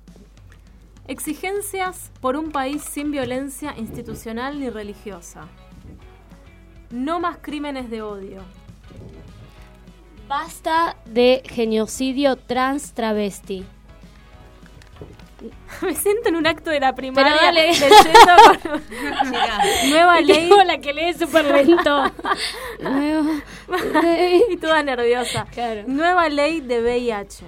Exigencias 1.08 2.12
por 2.22 2.36
un 2.38 2.52
país 2.52 2.82
sin 2.84 3.12
violencia 3.12 3.76
institucional 3.78 4.60
ni 4.60 4.70
religiosa. 4.70 5.48
No 6.94 7.20
más 7.20 7.38
crímenes 7.42 7.90
de 7.90 8.04
odio. 8.04 8.42
Basta 10.28 10.96
de 11.06 11.42
genocidio 11.44 12.36
trans 12.36 12.94
travesti. 12.94 13.66
Me 15.82 15.96
siento 15.96 16.30
en 16.30 16.36
un 16.36 16.46
acto 16.46 16.70
de 16.70 16.80
la 16.80 16.94
primaria. 16.94 17.34
dale. 17.36 17.72
leyendo 17.74 18.62
con- 18.72 19.90
Nueva 19.90 20.22
ley. 20.22 20.36
Tengo 20.50 20.64
la 20.64 20.78
que 20.78 20.94
lee 20.94 21.14
súper 21.16 21.46
lento. 21.46 22.12
Nueva 22.80 23.42
ley. 24.04 24.44
y 24.52 24.58
toda 24.58 24.84
nerviosa. 24.84 25.46
Claro. 25.52 25.84
Nueva 25.88 26.30
ley 26.30 26.62
de 26.62 26.80
VIH. 26.80 27.44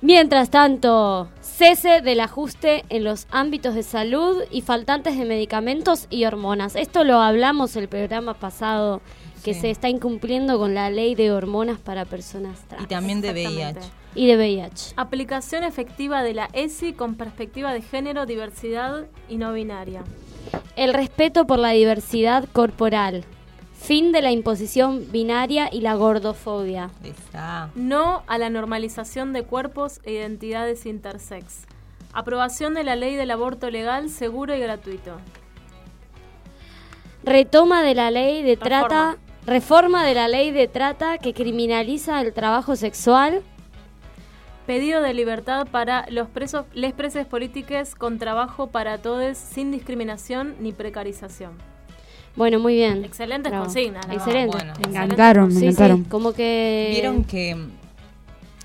Mientras 0.00 0.50
tanto, 0.50 1.30
cese 1.56 2.00
del 2.00 2.20
ajuste 2.20 2.84
en 2.88 3.04
los 3.04 3.26
ámbitos 3.30 3.74
de 3.74 3.82
salud 3.82 4.42
y 4.50 4.62
faltantes 4.62 5.16
de 5.16 5.24
medicamentos 5.24 6.06
y 6.10 6.24
hormonas. 6.24 6.74
Esto 6.74 7.04
lo 7.04 7.20
hablamos 7.20 7.76
el 7.76 7.88
programa 7.88 8.34
pasado, 8.34 9.00
que 9.44 9.54
Sí. 9.54 9.60
se 9.60 9.70
está 9.70 9.88
incumpliendo 9.88 10.58
con 10.58 10.74
la 10.74 10.90
ley 10.90 11.14
de 11.14 11.30
hormonas 11.30 11.78
para 11.78 12.04
personas 12.06 12.60
Y 12.64 12.68
trans. 12.68 12.88
también 12.88 13.20
de. 13.20 13.32
VIH. 13.32 13.80
Y 14.16 14.26
de 14.26 14.36
VIH. 14.36 14.94
Aplicación 14.96 15.64
efectiva 15.64 16.22
de 16.22 16.34
la 16.34 16.48
ESI 16.52 16.92
con 16.92 17.14
perspectiva 17.14 17.72
de 17.72 17.82
género, 17.82 18.26
diversidad 18.26 19.06
y 19.28 19.36
no 19.36 19.52
binaria. 19.52 20.02
El 20.76 20.92
respeto 20.94 21.46
por 21.46 21.58
la 21.58 21.70
diversidad 21.70 22.46
corporal. 22.52 23.24
Fin 23.84 24.12
de 24.12 24.22
la 24.22 24.30
imposición 24.30 25.12
binaria 25.12 25.68
y 25.70 25.82
la 25.82 25.92
gordofobia. 25.92 26.88
Está. 27.02 27.68
No 27.74 28.22
a 28.26 28.38
la 28.38 28.48
normalización 28.48 29.34
de 29.34 29.42
cuerpos 29.42 30.00
e 30.04 30.12
identidades 30.12 30.86
intersex. 30.86 31.66
Aprobación 32.14 32.72
de 32.72 32.82
la 32.82 32.96
ley 32.96 33.14
del 33.14 33.30
aborto 33.30 33.70
legal, 33.70 34.08
seguro 34.08 34.56
y 34.56 34.60
gratuito. 34.60 35.18
Retoma 37.24 37.82
de 37.82 37.94
la 37.94 38.10
ley 38.10 38.42
de 38.42 38.54
Reforma. 38.54 38.88
trata. 38.88 39.16
Reforma 39.44 40.06
de 40.06 40.14
la 40.14 40.28
ley 40.28 40.50
de 40.50 40.66
trata 40.66 41.18
que 41.18 41.34
criminaliza 41.34 42.22
el 42.22 42.32
trabajo 42.32 42.76
sexual. 42.76 43.42
Pedido 44.66 45.02
de 45.02 45.12
libertad 45.12 45.66
para 45.70 46.06
los 46.08 46.30
presos, 46.30 46.64
les 46.72 46.94
presos 46.94 47.26
políticos 47.26 47.94
con 47.94 48.18
trabajo 48.18 48.68
para 48.68 48.96
todos 48.96 49.36
sin 49.36 49.70
discriminación 49.72 50.56
ni 50.58 50.72
precarización. 50.72 51.73
Bueno, 52.36 52.58
muy 52.58 52.74
bien. 52.74 53.04
Excelentes 53.04 53.50
Bravo. 53.50 53.66
consignas. 53.66 54.06
la 54.08 54.14
Excelente. 54.14 54.56
Bueno. 54.56 54.72
Me 54.82 54.88
encantaron, 54.88 55.48
me 55.48 55.54
Sí, 55.54 55.60
sí, 55.60 55.64
encantaron. 55.66 56.04
como 56.04 56.32
que... 56.32 56.88
¿Vieron 56.92 57.24
que 57.24 57.56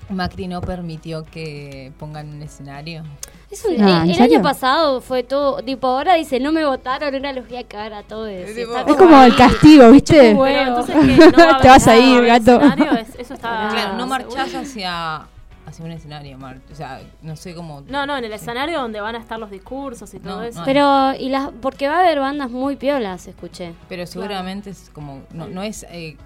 Macri 0.08 0.48
no 0.48 0.60
permitió 0.60 1.24
que 1.24 1.92
pongan 1.98 2.28
un 2.30 2.42
escenario? 2.42 3.04
Es 3.48 3.64
un- 3.64 3.80
Ah, 3.82 3.98
el 3.98 4.04
¿en 4.04 4.10
el 4.10 4.16
serio? 4.16 4.36
año 4.38 4.42
pasado 4.42 5.00
fue 5.00 5.22
todo, 5.22 5.62
tipo, 5.62 5.86
ahora 5.88 6.14
dice, 6.14 6.38
no 6.40 6.50
me 6.52 6.64
votaron, 6.64 7.14
ahora 7.14 7.32
los 7.32 7.48
voy 7.48 7.58
a 7.58 7.64
cagar 7.64 7.94
a 7.94 8.02
todos. 8.02 8.28
Es 8.28 8.96
como 8.96 9.22
el 9.22 9.34
castigo, 9.36 9.90
¿viste? 9.90 10.34
huevo. 10.34 10.46
entonces 10.80 10.96
que 10.96 11.16
no 11.30 11.36
va 11.46 11.56
a 11.56 11.60
Te 11.60 11.68
vas 11.68 11.86
a 11.88 11.96
ir, 11.96 12.24
gato. 12.26 12.60
es- 12.60 13.18
eso 13.18 13.34
está. 13.34 13.68
claro, 13.70 13.96
no 13.96 14.06
seguro. 14.06 14.06
marchás 14.06 14.54
hacia, 14.54 15.22
hacia 15.70 15.84
un 15.84 15.92
escenario, 15.92 16.36
Mar. 16.38 16.58
O 16.70 16.74
sea, 16.74 17.00
no 17.22 17.34
sé 17.36 17.54
cómo. 17.54 17.82
No, 17.88 18.06
no, 18.06 18.16
en 18.16 18.24
el 18.24 18.32
escenario 18.32 18.80
donde 18.80 19.00
van 19.00 19.14
a 19.16 19.18
estar 19.18 19.38
los 19.38 19.50
discursos 19.50 20.12
y 20.14 20.20
todo 20.20 20.36
No, 20.38 20.42
eso. 20.42 20.58
no. 20.60 20.64
Pero, 20.64 21.14
y 21.18 21.28
las, 21.30 21.50
porque 21.62 21.88
va 21.88 21.96
a 21.96 22.00
haber 22.00 22.20
bandas 22.20 22.50
muy 22.50 22.76
piolas, 22.76 23.26
escuché. 23.26 23.72
Pero 23.88 24.06
seguramente 24.06 24.70
es 24.70 24.90
como. 24.92 25.22
No, 25.32 25.48
no 25.48 25.62
es 25.62 25.86
eh, 25.90 26.16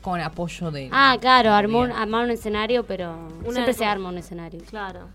con 0.00 0.20
apoyo 0.20 0.70
de. 0.70 0.88
Ah, 0.92 1.16
claro, 1.20 1.52
armó, 1.52 1.80
un- 1.80 1.92
armar 1.92 2.24
un 2.24 2.30
escenario, 2.30 2.84
pero 2.84 3.14
Una- 3.42 3.52
siempre 3.52 3.74
se 3.74 3.84
arma 3.84 4.08
un 4.08 4.18
escenario. 4.18 4.60
Claro, 4.68 5.08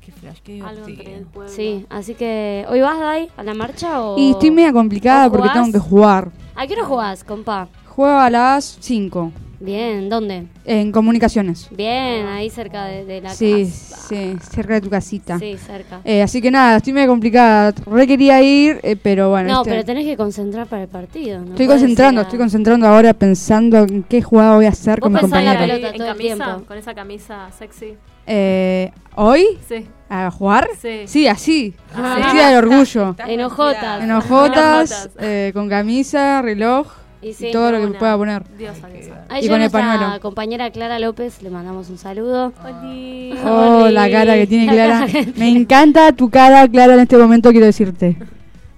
Qué 0.00 0.10
flash, 0.10 0.38
qué 0.42 0.60
algo 0.60 0.88
entre 0.88 1.14
el 1.16 1.26
pueblo. 1.26 1.52
Sí, 1.52 1.86
así 1.88 2.14
que, 2.16 2.66
¿hoy 2.68 2.80
vas, 2.80 2.98
Dai, 2.98 3.30
a 3.36 3.44
la 3.44 3.54
marcha 3.54 4.02
o...? 4.02 4.18
Y 4.18 4.32
estoy 4.32 4.50
media 4.50 4.72
complicada 4.72 5.28
¿O 5.28 5.30
porque 5.30 5.48
tengo 5.50 5.70
que 5.70 5.78
jugar. 5.78 6.32
¿A 6.56 6.66
qué 6.66 6.72
hora 6.74 6.84
jugás, 6.86 7.22
compa? 7.22 7.68
Juego 7.86 8.18
a 8.18 8.28
las 8.28 8.78
5 8.80 9.30
Bien, 9.62 10.08
¿dónde? 10.08 10.46
en 10.64 10.90
comunicaciones. 10.92 11.68
Bien, 11.70 12.26
ahí 12.26 12.50
cerca 12.50 12.84
de, 12.86 13.04
de 13.04 13.20
la 13.20 13.30
Sí, 13.30 13.64
casa. 13.64 13.96
sí, 14.08 14.36
cerca 14.50 14.74
de 14.74 14.80
tu 14.80 14.90
casita. 14.90 15.38
Sí, 15.38 15.56
cerca. 15.56 16.00
Eh, 16.04 16.20
así 16.22 16.42
que 16.42 16.50
nada, 16.50 16.78
estoy 16.78 16.92
media 16.92 17.06
complicada. 17.06 17.72
Re 17.86 18.06
quería 18.06 18.42
ir, 18.42 18.80
eh, 18.82 18.96
pero 19.00 19.30
bueno. 19.30 19.48
no, 19.52 19.58
este- 19.60 19.70
pero 19.70 19.84
tenés 19.84 20.04
que 20.04 20.16
concentrar 20.16 20.66
para 20.66 20.82
el 20.82 20.88
partido. 20.88 21.40
¿no? 21.40 21.50
Estoy 21.52 21.66
concentrando, 21.68 22.20
a- 22.20 22.24
estoy 22.24 22.38
concentrando 22.38 22.86
ahora 22.88 23.14
pensando 23.14 23.78
en 23.84 24.02
qué 24.02 24.20
jugada 24.20 24.56
voy 24.56 24.66
a 24.66 24.70
hacer 24.70 24.98
Vos 25.00 25.04
con 25.04 25.12
mi 25.12 25.18
en 25.18 25.22
la 25.22 25.28
compañero. 25.28 25.58
pelota 25.60 25.86
en 25.88 25.96
todo 25.96 26.06
el 26.06 26.12
camisa, 26.12 26.34
tiempo. 26.44 26.64
con 26.66 26.78
esa 26.78 26.94
camisa 26.94 27.48
sexy. 27.58 27.94
Eh, 28.26 28.90
¿Hoy? 29.14 29.46
Sí. 29.68 29.86
¿A 30.08 30.30
jugar? 30.30 30.68
Sí. 30.80 31.02
Sí, 31.06 31.26
así. 31.26 31.74
Ah. 31.94 32.32
Del 32.34 32.56
orgullo. 32.58 33.10
Estás. 33.10 33.28
Enojotas, 33.28 34.02
Enojotas. 34.02 35.10
eh, 35.20 35.50
con 35.54 35.68
camisa, 35.68 36.42
reloj 36.42 36.86
Y 37.22 37.34
sí, 37.34 37.48
y 37.48 37.52
todo 37.52 37.70
lo 37.70 37.78
que 37.78 37.86
Una- 37.86 37.98
pueda 37.98 38.16
poner. 38.16 38.56
Diosa, 38.56 38.88
diosa. 38.88 39.24
Ahí 39.28 39.44
Y 39.44 39.48
con 39.48 39.54
el 39.54 39.60
nuestra 39.70 39.80
pañuelo. 39.80 40.20
compañera 40.20 40.70
Clara 40.70 40.98
López 40.98 41.40
le 41.42 41.50
mandamos 41.50 41.88
un 41.88 41.96
saludo. 41.98 42.52
Oli. 42.64 43.32
Oh, 43.44 43.84
Oli. 43.84 43.92
la 43.94 44.10
cara 44.10 44.34
que 44.34 44.46
tiene 44.48 44.66
La 44.66 44.72
Clara. 44.72 45.06
que 45.06 45.32
Me 45.36 45.48
encanta 45.48 46.12
tu 46.12 46.28
cara, 46.30 46.66
Clara, 46.68 46.94
en 46.94 47.00
este 47.00 47.16
momento 47.16 47.50
quiero 47.52 47.66
decirte. 47.66 48.16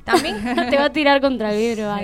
También. 0.04 0.36
Te 0.70 0.76
va 0.76 0.84
a 0.84 0.90
tirar 0.92 1.20
contra 1.22 1.52
el 1.54 1.58
vidrio. 1.58 1.86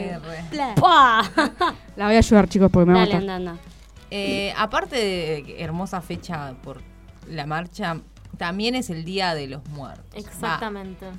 La 0.52 2.06
voy 2.06 2.14
a 2.14 2.18
ayudar, 2.18 2.49
chicos, 2.49 2.70
porque 2.73 2.87
me 2.87 2.94
va 2.94 3.02
a 3.02 3.06
Dale, 3.06 3.14
matar. 3.20 3.30
anda, 3.37 3.50
anda. 3.52 3.62
Eh, 4.11 4.52
aparte 4.56 4.97
de 4.97 5.56
hermosa 5.62 6.00
fecha 6.00 6.54
por 6.62 6.80
la 7.28 7.47
marcha, 7.47 7.99
también 8.38 8.75
es 8.75 8.90
el 8.90 9.04
Día 9.04 9.35
de 9.35 9.47
los 9.47 9.64
Muertos. 9.68 10.06
Exactamente. 10.14 11.04
Va, 11.06 11.12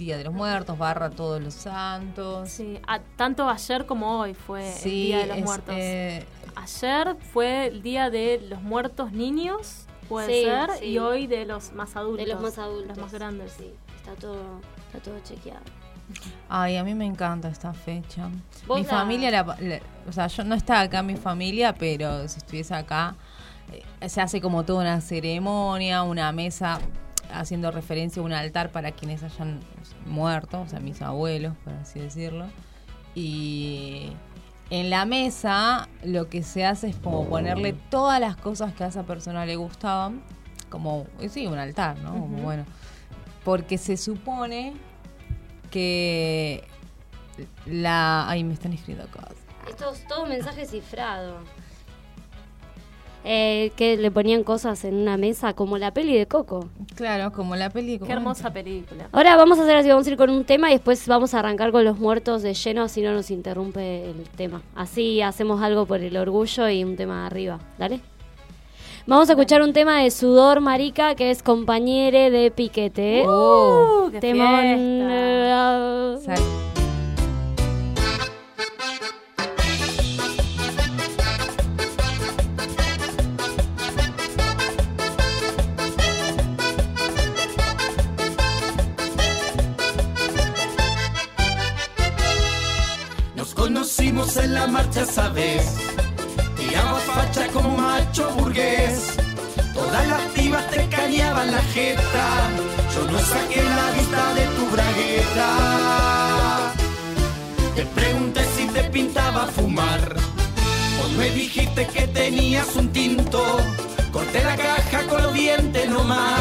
Día 0.00 0.16
de 0.16 0.24
los 0.24 0.32
Muertos, 0.32 0.76
barra 0.78 1.10
todos 1.10 1.40
los 1.42 1.52
santos. 1.54 2.48
Sí, 2.48 2.80
a- 2.88 3.00
tanto 3.16 3.48
ayer 3.48 3.84
como 3.86 4.18
hoy 4.18 4.32
fue 4.34 4.74
el 4.76 4.82
Día 4.82 5.18
de 5.18 5.26
los 5.26 5.36
es, 5.38 5.44
Muertos. 5.44 5.74
eh, 5.78 6.26
Ayer 6.56 7.16
fue 7.32 7.66
el 7.68 7.82
Día 7.82 8.08
de 8.10 8.40
los 8.48 8.62
Muertos 8.62 9.12
Niños, 9.12 9.84
puede 10.08 10.26
Sí, 10.32 10.44
ser, 10.44 10.70
sí. 10.78 10.86
y 10.86 10.98
hoy 10.98 11.26
de 11.26 11.44
los 11.44 11.72
más 11.72 11.94
adultos. 11.96 12.26
De 12.26 12.32
los 12.32 12.40
más 12.42 12.58
adultos. 12.58 12.88
Los 12.88 12.98
más 12.98 13.12
grandes. 13.12 13.52
Sí, 13.52 13.70
está 13.96 14.14
todo, 14.14 14.60
está 14.86 14.98
todo 15.00 15.20
chequeado. 15.20 15.60
ay, 16.48 16.76
a 16.76 16.82
mí 16.82 16.94
me 16.94 17.04
encanta 17.06 17.48
esta 17.48 17.72
fecha. 17.72 18.28
¿Vos 18.66 18.78
Mi 18.80 18.84
la- 18.84 18.90
familia, 18.90 19.30
la- 19.30 19.44
la- 19.60 19.80
o 20.08 20.12
sea, 20.12 20.26
yo 20.26 20.42
no 20.44 20.54
está 20.56 20.80
acá 20.80 21.02
mi 21.02 21.14
familia, 21.16 21.72
pero 21.74 22.26
si 22.26 22.38
estuviese 22.38 22.74
acá, 22.74 23.14
eh, 24.00 24.08
se 24.08 24.20
hace 24.20 24.40
como 24.40 24.64
toda 24.64 24.80
una 24.80 25.00
ceremonia, 25.02 26.02
una 26.02 26.32
mesa 26.32 26.80
haciendo 27.32 27.70
referencia 27.70 28.22
a 28.22 28.24
un 28.24 28.32
altar 28.32 28.70
para 28.70 28.92
quienes 28.92 29.22
hayan 29.22 29.60
muerto, 30.06 30.60
o 30.60 30.68
sea, 30.68 30.80
mis 30.80 31.02
abuelos, 31.02 31.56
por 31.64 31.72
así 31.74 31.98
decirlo. 32.00 32.46
Y 33.14 34.12
en 34.70 34.90
la 34.90 35.04
mesa 35.04 35.88
lo 36.04 36.28
que 36.28 36.42
se 36.42 36.64
hace 36.64 36.88
es 36.88 36.96
como 36.96 37.28
ponerle 37.28 37.72
todas 37.72 38.20
las 38.20 38.36
cosas 38.36 38.72
que 38.74 38.84
a 38.84 38.86
esa 38.88 39.02
persona 39.04 39.44
le 39.46 39.56
gustaban, 39.56 40.22
como, 40.68 41.06
sí, 41.28 41.46
un 41.46 41.58
altar, 41.58 41.98
¿no? 41.98 42.12
Bueno, 42.12 42.64
porque 43.44 43.78
se 43.78 43.96
supone 43.96 44.74
que 45.70 46.64
la... 47.66 48.28
Ay, 48.28 48.44
me 48.44 48.54
están 48.54 48.72
escribiendo 48.72 49.10
cosas. 49.10 49.34
Esto 49.68 49.92
es 49.92 50.06
todo 50.06 50.26
mensaje 50.26 50.66
cifrado. 50.66 51.38
Eh, 53.24 53.72
que 53.76 53.96
le 53.98 54.10
ponían 54.10 54.44
cosas 54.44 54.82
en 54.84 54.94
una 54.94 55.16
mesa 55.18 55.52
como 55.52 55.76
la 55.76 55.92
peli 55.92 56.16
de 56.16 56.26
Coco. 56.26 56.68
Claro, 56.94 57.32
como 57.32 57.54
la 57.54 57.68
película. 57.68 58.06
Qué 58.06 58.12
hermosa 58.14 58.50
película. 58.50 59.08
Ahora 59.12 59.36
vamos 59.36 59.58
a 59.58 59.62
hacer 59.62 59.76
así, 59.76 59.88
vamos 59.88 60.06
a 60.06 60.10
ir 60.10 60.16
con 60.16 60.30
un 60.30 60.44
tema 60.44 60.70
y 60.70 60.74
después 60.74 61.06
vamos 61.06 61.34
a 61.34 61.40
arrancar 61.40 61.70
con 61.70 61.84
los 61.84 61.98
muertos 61.98 62.42
de 62.42 62.54
lleno, 62.54 62.82
así 62.82 63.02
no 63.02 63.12
nos 63.12 63.30
interrumpe 63.30 64.10
el 64.10 64.22
tema. 64.36 64.62
Así 64.74 65.20
hacemos 65.20 65.60
algo 65.62 65.84
por 65.84 66.00
el 66.00 66.16
orgullo 66.16 66.68
y 66.70 66.82
un 66.82 66.96
tema 66.96 67.26
arriba, 67.26 67.58
¿dale? 67.78 68.00
Vamos 69.06 69.28
a 69.28 69.32
escuchar 69.32 69.62
un 69.62 69.72
tema 69.72 70.02
de 70.02 70.10
Sudor 70.10 70.60
Marica 70.60 71.14
que 71.14 71.30
es 71.30 71.42
compañere 71.42 72.30
de 72.30 72.50
Piquete. 72.50 73.24
Oh, 73.26 74.04
Uh, 74.06 74.10
qué 74.10 74.20
Temón, 74.20 74.50
en 94.36 94.54
la 94.54 94.66
marcha 94.66 95.02
esa 95.02 95.28
vez. 95.30 95.74
Tiraba 96.56 96.98
facha 97.00 97.48
como 97.48 97.76
macho 97.76 98.30
burgués. 98.36 99.14
Todas 99.74 100.06
las 100.06 100.20
pibas 100.34 100.70
te 100.70 100.86
cañaban 100.88 101.50
la 101.50 101.62
jeta. 101.74 102.26
Yo 102.94 103.10
no 103.10 103.18
saqué 103.18 103.62
la 103.62 103.90
vista 103.90 104.34
de 104.34 104.46
tu 104.56 104.66
bragueta. 104.70 105.48
Te 107.74 107.86
pregunté 107.86 108.44
si 108.56 108.66
te 108.68 108.84
pintaba 108.84 109.46
fumar. 109.46 110.14
Vos 110.98 111.10
me 111.18 111.30
dijiste 111.30 111.86
que 111.88 112.06
tenías 112.06 112.76
un 112.76 112.88
tinto. 112.92 113.42
Corté 114.12 114.44
la 114.44 114.56
caja 114.56 115.06
con 115.08 115.22
los 115.22 115.34
dientes 115.34 115.88
nomás. 115.88 116.40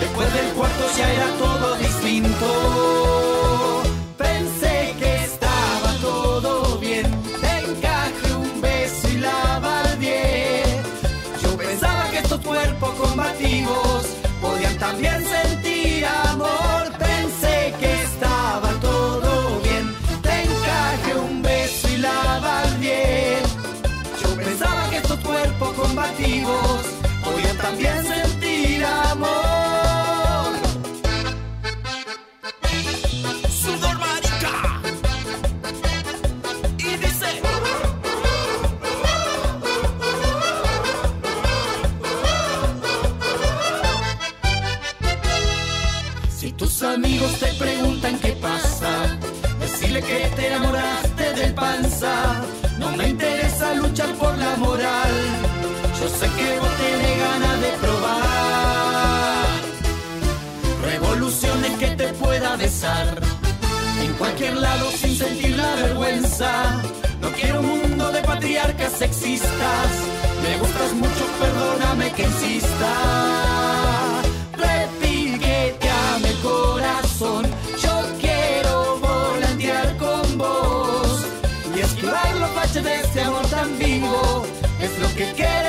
Después 0.00 0.32
del 0.32 0.46
cuarto 0.54 0.84
ya 0.96 1.12
era 1.12 1.26
todo 1.38 1.74
distinto. 1.76 3.35
No 52.78 52.90
me 52.96 53.08
interesa 53.08 53.74
luchar 53.74 54.14
por 54.14 54.36
la 54.38 54.56
moral. 54.56 55.12
Yo 56.00 56.08
sé 56.08 56.26
que 56.36 56.58
vos 56.58 56.70
tenés 56.78 57.18
ganas 57.18 57.60
de 57.60 57.68
probar 57.82 59.46
revoluciones 60.82 61.72
que 61.78 61.88
te 61.88 62.08
pueda 62.14 62.56
besar. 62.56 63.20
En 64.00 64.12
cualquier 64.14 64.56
lado 64.56 64.90
sin 64.90 65.16
sentir 65.16 65.54
la 65.56 65.74
vergüenza. 65.74 66.80
No 67.20 67.30
quiero 67.32 67.60
un 67.60 67.66
mundo 67.66 68.10
de 68.10 68.22
patriarcas 68.22 68.92
sexistas. 68.92 69.88
Me 70.42 70.56
gustas 70.58 70.92
mucho, 70.94 71.26
perdóname 71.38 72.10
que 72.12 72.22
insista. 72.22 73.75
Que 85.16 85.32
queremos 85.32 85.65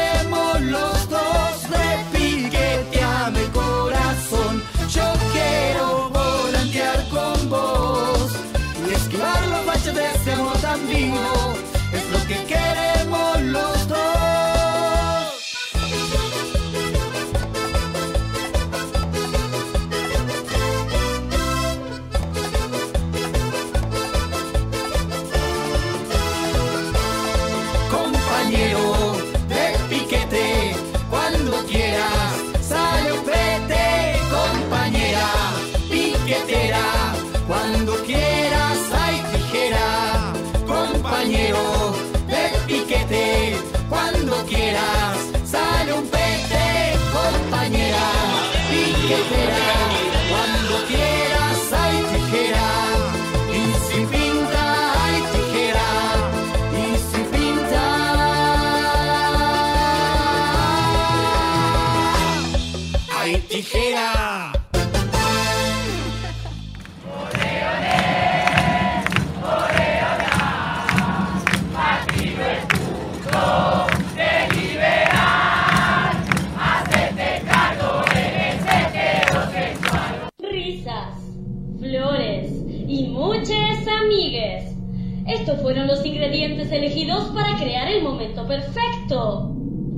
elegidos 86.97 87.25
para 87.33 87.55
crear 87.57 87.87
el 87.87 88.03
momento 88.03 88.47
perfecto. 88.47 89.51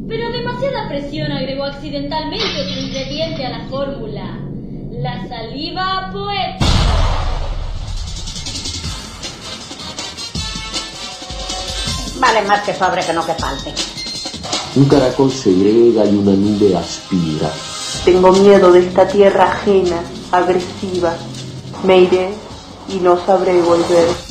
Pero 0.08 0.32
demasiada 0.32 0.90
presión 0.90 1.32
agregó 1.32 1.66
accidentalmente 1.66 2.46
otro 2.46 2.82
ingrediente 2.82 3.46
a 3.46 3.50
la 3.50 3.66
fórmula. 3.70 4.40
La 4.92 5.28
saliva 5.28 6.10
poética. 6.12 6.66
Vale 12.20 12.42
más 12.42 12.62
que 12.64 12.74
sobre 12.74 13.02
que 13.02 13.14
no 13.14 13.26
que 13.26 13.34
falte. 13.34 13.74
Un 14.76 14.86
caracol 14.86 15.32
segrega 15.32 16.06
y 16.06 16.16
una 16.16 16.34
nube 16.34 16.76
aspira. 16.76 17.50
Tengo 18.04 18.32
miedo 18.34 18.72
de 18.72 18.80
esta 18.80 19.08
tierra 19.08 19.52
ajena, 19.52 20.02
agresiva. 20.32 21.16
Me 21.84 22.02
iré 22.02 22.34
y 22.90 22.96
no 22.96 23.18
sabré 23.26 23.62
volver. 23.62 24.29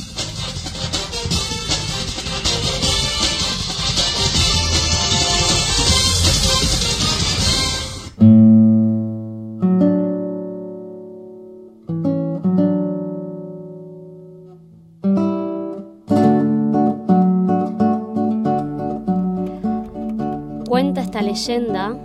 Cuenta 20.69 21.01
esta 21.01 21.23
leyenda 21.23 21.97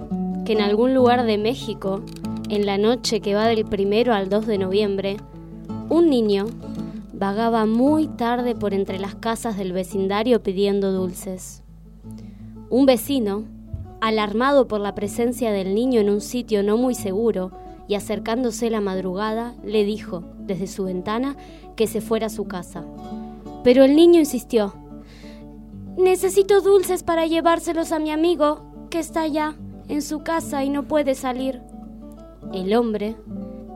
que 0.46 0.54
en 0.54 0.62
algún 0.62 0.94
lugar 0.94 1.26
de 1.26 1.36
México, 1.36 2.00
en 2.48 2.64
la 2.64 2.78
noche 2.78 3.20
que 3.20 3.34
va 3.34 3.46
del 3.46 3.66
primero 3.66 4.14
al 4.14 4.30
2 4.30 4.46
de 4.46 4.56
noviembre, 4.56 5.18
un 5.90 6.08
niño 6.08 6.46
vagaba 7.12 7.66
muy 7.66 8.08
tarde 8.08 8.54
por 8.54 8.72
entre 8.72 8.98
las 8.98 9.16
casas 9.16 9.58
del 9.58 9.74
vecindario 9.74 10.42
pidiendo 10.42 10.92
dulces. 10.92 11.62
Un 12.70 12.86
vecino, 12.86 13.44
alarmado 14.00 14.66
por 14.66 14.80
la 14.80 14.94
presencia 14.94 15.52
del 15.52 15.74
niño 15.74 16.00
en 16.00 16.08
un 16.08 16.22
sitio 16.22 16.62
no 16.62 16.78
muy 16.78 16.94
seguro 16.94 17.50
y 17.86 17.96
acercándose 17.96 18.70
la 18.70 18.80
madrugada, 18.80 19.54
le 19.62 19.84
dijo 19.84 20.24
desde 20.38 20.68
su 20.68 20.84
ventana 20.84 21.36
que 21.76 21.86
se 21.86 22.00
fuera 22.00 22.28
a 22.28 22.30
su 22.30 22.46
casa. 22.46 22.82
Pero 23.62 23.84
el 23.84 23.94
niño 23.94 24.20
insistió. 24.20 24.72
Necesito 25.96 26.60
dulces 26.60 27.04
para 27.04 27.26
llevárselos 27.26 27.92
a 27.92 28.00
mi 28.00 28.10
amigo, 28.10 28.62
que 28.90 28.98
está 28.98 29.22
allá, 29.22 29.56
en 29.88 30.02
su 30.02 30.24
casa 30.24 30.64
y 30.64 30.70
no 30.70 30.84
puede 30.88 31.14
salir. 31.14 31.62
El 32.52 32.74
hombre 32.74 33.16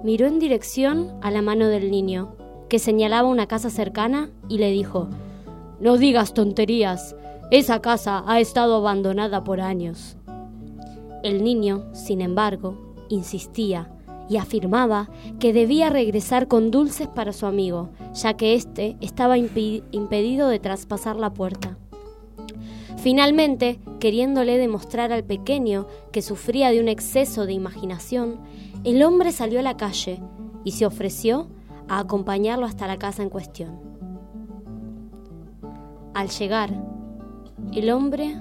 miró 0.02 0.26
en 0.26 0.40
dirección 0.40 1.12
a 1.22 1.30
la 1.30 1.42
mano 1.42 1.68
del 1.68 1.90
niño, 1.90 2.34
que 2.68 2.80
señalaba 2.80 3.28
una 3.28 3.46
casa 3.46 3.70
cercana, 3.70 4.30
y 4.48 4.58
le 4.58 4.72
dijo, 4.72 5.08
No 5.80 5.96
digas 5.96 6.34
tonterías, 6.34 7.14
esa 7.52 7.80
casa 7.80 8.24
ha 8.26 8.40
estado 8.40 8.76
abandonada 8.76 9.44
por 9.44 9.60
años. 9.60 10.16
El 11.22 11.44
niño, 11.44 11.84
sin 11.92 12.20
embargo, 12.20 12.96
insistía 13.08 13.90
y 14.28 14.38
afirmaba 14.38 15.08
que 15.38 15.52
debía 15.52 15.88
regresar 15.88 16.48
con 16.48 16.70
dulces 16.72 17.06
para 17.06 17.32
su 17.32 17.46
amigo, 17.46 17.90
ya 18.12 18.34
que 18.34 18.54
éste 18.54 18.96
estaba 19.00 19.38
impedido 19.38 20.48
de 20.48 20.58
traspasar 20.58 21.16
la 21.16 21.32
puerta. 21.32 21.78
Finalmente, 22.98 23.78
queriéndole 24.00 24.58
demostrar 24.58 25.12
al 25.12 25.22
pequeño 25.22 25.86
que 26.10 26.20
sufría 26.20 26.70
de 26.70 26.80
un 26.80 26.88
exceso 26.88 27.46
de 27.46 27.52
imaginación, 27.52 28.40
el 28.82 29.02
hombre 29.04 29.30
salió 29.30 29.60
a 29.60 29.62
la 29.62 29.76
calle 29.76 30.20
y 30.64 30.72
se 30.72 30.84
ofreció 30.84 31.48
a 31.86 32.00
acompañarlo 32.00 32.66
hasta 32.66 32.88
la 32.88 32.98
casa 32.98 33.22
en 33.22 33.30
cuestión. 33.30 33.78
Al 36.12 36.28
llegar, 36.28 36.70
el 37.72 37.90
hombre 37.90 38.34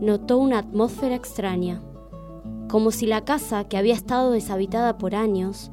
notó 0.00 0.38
una 0.38 0.60
atmósfera 0.60 1.14
extraña, 1.14 1.82
como 2.68 2.92
si 2.92 3.06
la 3.06 3.26
casa 3.26 3.64
que 3.64 3.76
había 3.76 3.94
estado 3.94 4.30
deshabitada 4.30 4.96
por 4.96 5.14
años 5.14 5.70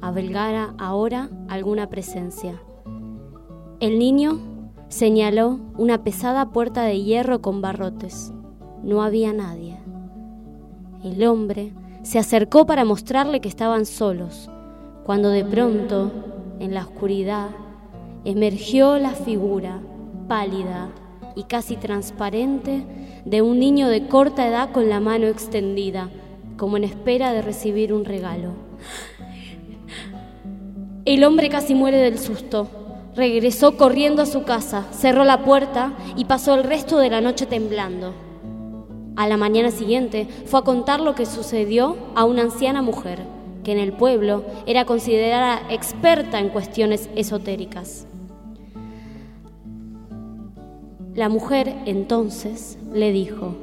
albergara 0.00 0.74
ahora 0.78 1.28
alguna 1.48 1.90
presencia. 1.90 2.62
El 3.80 3.98
niño 3.98 4.57
señaló 4.88 5.60
una 5.76 6.02
pesada 6.02 6.50
puerta 6.50 6.82
de 6.82 7.02
hierro 7.02 7.40
con 7.40 7.60
barrotes. 7.60 8.32
No 8.82 9.02
había 9.02 9.32
nadie. 9.32 9.78
El 11.04 11.24
hombre 11.26 11.72
Se 12.02 12.18
acercó 12.18 12.64
para 12.64 12.84
mostrarle 12.84 13.40
que 13.40 13.48
estaban 13.48 13.84
solos, 13.84 14.48
cuando 15.04 15.28
de 15.30 15.44
pronto, 15.44 16.10
en 16.58 16.72
la 16.72 16.82
oscuridad, 16.82 17.50
emergió 18.24 18.98
la 18.98 19.10
figura 19.10 19.82
pálida 20.26 20.90
y 21.34 21.42
casi 21.42 21.76
transparente 21.76 22.84
de 23.24 23.42
un 23.42 23.58
niño 23.58 23.88
de 23.88 24.06
corta 24.06 24.46
edad 24.46 24.70
con 24.70 24.88
la 24.88 25.00
mano 25.00 25.26
extendida, 25.26 26.08
como 26.56 26.76
en 26.76 26.84
espera 26.84 27.32
de 27.32 27.42
recibir 27.42 27.92
un 27.92 28.04
regalo. 28.04 28.52
El 31.04 31.24
hombre 31.24 31.48
casi 31.48 31.74
muere 31.74 31.98
del 31.98 32.18
susto. 32.18 32.68
Regresó 33.18 33.76
corriendo 33.76 34.22
a 34.22 34.26
su 34.26 34.44
casa, 34.44 34.86
cerró 34.92 35.24
la 35.24 35.42
puerta 35.42 35.92
y 36.14 36.26
pasó 36.26 36.54
el 36.54 36.62
resto 36.62 36.98
de 36.98 37.10
la 37.10 37.20
noche 37.20 37.46
temblando. 37.46 38.14
A 39.16 39.26
la 39.26 39.36
mañana 39.36 39.72
siguiente 39.72 40.28
fue 40.44 40.60
a 40.60 40.62
contar 40.62 41.00
lo 41.00 41.16
que 41.16 41.26
sucedió 41.26 41.96
a 42.14 42.22
una 42.22 42.42
anciana 42.42 42.80
mujer, 42.80 43.18
que 43.64 43.72
en 43.72 43.78
el 43.78 43.92
pueblo 43.92 44.44
era 44.66 44.84
considerada 44.84 45.62
experta 45.68 46.38
en 46.38 46.50
cuestiones 46.50 47.10
esotéricas. 47.16 48.06
La 51.16 51.28
mujer 51.28 51.74
entonces 51.86 52.78
le 52.92 53.10
dijo, 53.10 53.56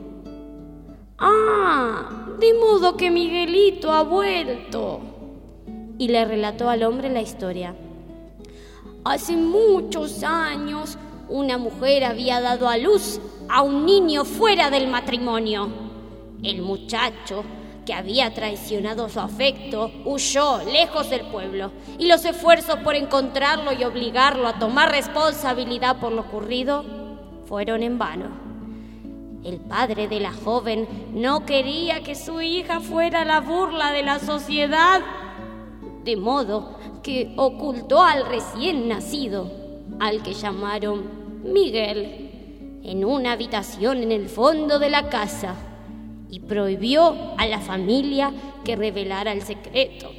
Ah, 1.18 2.28
de 2.42 2.54
modo 2.56 2.98
que 2.98 3.10
Miguelito 3.10 3.94
ha 3.94 4.04
vuelto. 4.04 5.00
Y 5.98 6.10
le 6.10 6.26
relató 6.26 6.70
al 6.70 6.84
hombre 6.84 7.10
la 7.10 7.22
historia. 7.22 7.74
Hace 9.06 9.38
muchos 9.38 10.24
años 10.24 10.98
una 11.30 11.60
mujer 11.60 12.04
había 12.04 12.42
dado 12.42 12.68
a 12.68 12.76
luz 12.76 13.22
a 13.48 13.62
un 13.62 13.86
niño 13.86 14.26
fuera 14.26 14.72
del 14.72 14.88
matrimonio. 14.88 15.70
El 16.42 16.64
muchacho, 16.64 17.44
que 17.86 17.94
había 17.94 18.34
traicionado 18.34 19.08
su 19.08 19.20
afecto, 19.20 19.92
huyó 20.06 20.58
lejos 20.66 21.12
del 21.12 21.22
pueblo 21.28 21.72
y 22.00 22.08
los 22.08 22.26
esfuerzos 22.26 22.78
por 22.78 22.96
encontrarlo 22.96 23.74
y 23.74 23.84
obligarlo 23.84 24.48
a 24.48 24.58
tomar 24.58 24.90
responsabilidad 24.90 25.98
por 25.98 26.12
lo 26.12 26.22
ocurrido 26.22 26.84
fueron 27.46 27.84
en 27.84 28.00
vano. 28.00 28.30
El 29.44 29.60
padre 29.60 30.08
de 30.08 30.20
la 30.20 30.34
joven 30.34 30.88
no 31.14 31.46
quería 31.46 32.02
que 32.02 32.16
su 32.16 32.42
hija 32.42 32.80
fuera 32.80 33.24
la 33.24 33.40
burla 33.40 33.92
de 33.92 34.02
la 34.02 34.18
sociedad, 34.18 35.02
de 36.04 36.16
modo 36.16 36.75
que 37.06 37.34
ocultó 37.36 38.02
al 38.02 38.26
recién 38.26 38.88
nacido, 38.88 39.52
al 40.00 40.24
que 40.24 40.34
llamaron 40.34 41.04
Miguel, 41.44 42.80
en 42.82 43.06
una 43.06 43.34
habitación 43.34 44.02
en 44.02 44.12
el 44.12 44.28
fondo 44.28 44.80
de 44.80 44.90
la 44.90 45.08
casa 45.08 45.54
y 46.32 46.40
prohibió 46.40 47.16
a 47.38 47.46
la 47.46 47.60
familia 47.60 48.34
que 48.64 48.76
revelara 48.76 49.34
el 49.34 49.44
secreto. 49.44 50.10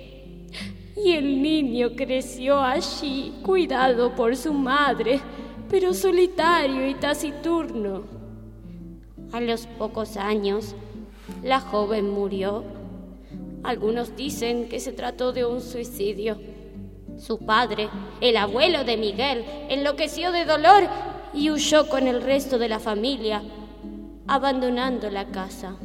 Y 0.97 1.15
el 1.15 1.43
niño 1.43 1.97
creció 1.97 2.61
allí, 2.61 3.35
cuidado 3.43 4.15
por 4.15 4.37
su 4.37 4.53
madre, 4.53 5.21
pero 5.69 5.93
solitario 5.93 6.89
y 6.89 6.95
taciturno. 6.95 8.05
A 9.33 9.41
los 9.41 9.67
pocos 9.67 10.17
años, 10.17 10.77
la 11.43 11.59
joven 11.59 12.11
murió. 12.11 12.63
Algunos 13.65 14.15
dicen 14.15 14.69
que 14.69 14.79
se 14.79 14.93
trató 14.93 15.33
de 15.33 15.45
un 15.45 15.61
suicidio. 15.61 16.39
Su 17.19 17.39
padre, 17.39 17.89
el 18.21 18.37
abuelo 18.37 18.85
de 18.85 18.97
Miguel, 18.97 19.45
enloqueció 19.69 20.33
de 20.33 20.45
dolor 20.45 20.85
y 21.33 21.51
huyó 21.51 21.89
con 21.89 22.07
el 22.07 22.23
resto 22.23 22.59
de 22.59 22.69
la 22.69 22.79
familia, 22.79 23.43
abandonando 24.27 25.11
la 25.11 25.27
casa. 25.27 25.77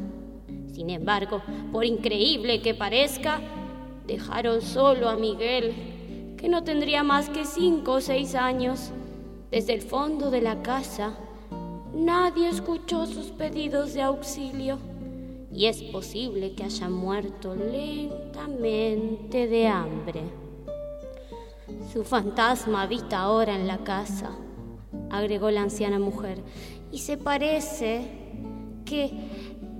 Sin 0.72 0.90
embargo, 0.90 1.42
por 1.70 1.84
increíble 1.84 2.60
que 2.60 2.74
parezca, 2.74 3.40
dejaron 4.06 4.60
solo 4.60 5.08
a 5.08 5.16
Miguel, 5.16 6.34
que 6.36 6.48
no 6.48 6.64
tendría 6.64 7.02
más 7.02 7.28
que 7.28 7.44
cinco 7.44 7.92
o 7.92 8.00
seis 8.00 8.34
años. 8.34 8.90
Desde 9.50 9.74
el 9.74 9.82
fondo 9.82 10.30
de 10.30 10.42
la 10.42 10.62
casa, 10.62 11.14
nadie 11.94 12.48
escuchó 12.48 13.06
sus 13.06 13.26
pedidos 13.26 13.94
de 13.94 14.02
auxilio 14.02 14.78
y 15.52 15.66
es 15.66 15.82
posible 15.82 16.54
que 16.54 16.64
haya 16.64 16.88
muerto 16.88 17.54
lentamente 17.54 19.46
de 19.46 19.68
hambre. 19.68 20.41
Su 21.92 22.04
fantasma 22.04 22.82
habita 22.82 23.20
ahora 23.20 23.54
en 23.54 23.66
la 23.66 23.78
casa, 23.78 24.30
agregó 25.10 25.50
la 25.50 25.62
anciana 25.62 25.98
mujer, 25.98 26.42
y 26.90 26.98
se 26.98 27.16
parece 27.16 28.06
que 28.84 29.12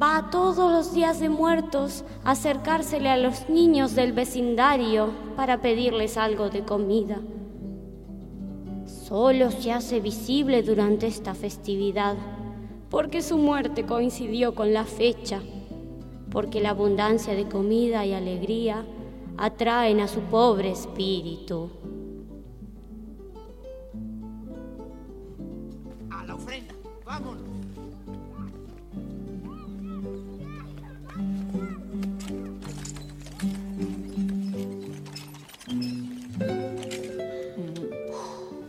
va 0.02 0.31
todos 0.31 0.72
los 0.72 0.94
días 0.94 1.20
de 1.20 1.28
muertos 1.28 2.05
a 2.24 2.33
acercársele 2.33 3.09
a 3.09 3.16
los 3.16 3.48
niños 3.48 3.94
del 3.94 4.12
vecindario 4.12 5.11
para 5.37 5.61
pedirles 5.61 6.16
algo 6.16 6.50
de 6.50 6.64
comida. 6.64 7.20
Solo 8.87 9.50
se 9.50 9.72
hace 9.72 10.00
visible 10.00 10.62
durante 10.62 11.07
esta 11.07 11.35
festividad, 11.35 12.16
porque 12.90 13.22
su 13.22 13.38
muerte 13.38 13.85
coincidió 13.85 14.55
con 14.55 14.74
la 14.74 14.85
fecha, 14.85 15.40
porque 16.31 16.61
la 16.61 16.70
abundancia 16.70 17.35
de 17.35 17.46
comida 17.46 18.05
y 18.05 18.12
alegría 18.12 18.85
atraen 19.37 20.01
a 20.01 20.09
su 20.09 20.21
pobre 20.21 20.71
espíritu. 20.73 21.71
A 26.11 26.25
la 26.25 26.35
ofrenda, 26.35 26.75
vámonos. 27.05 27.42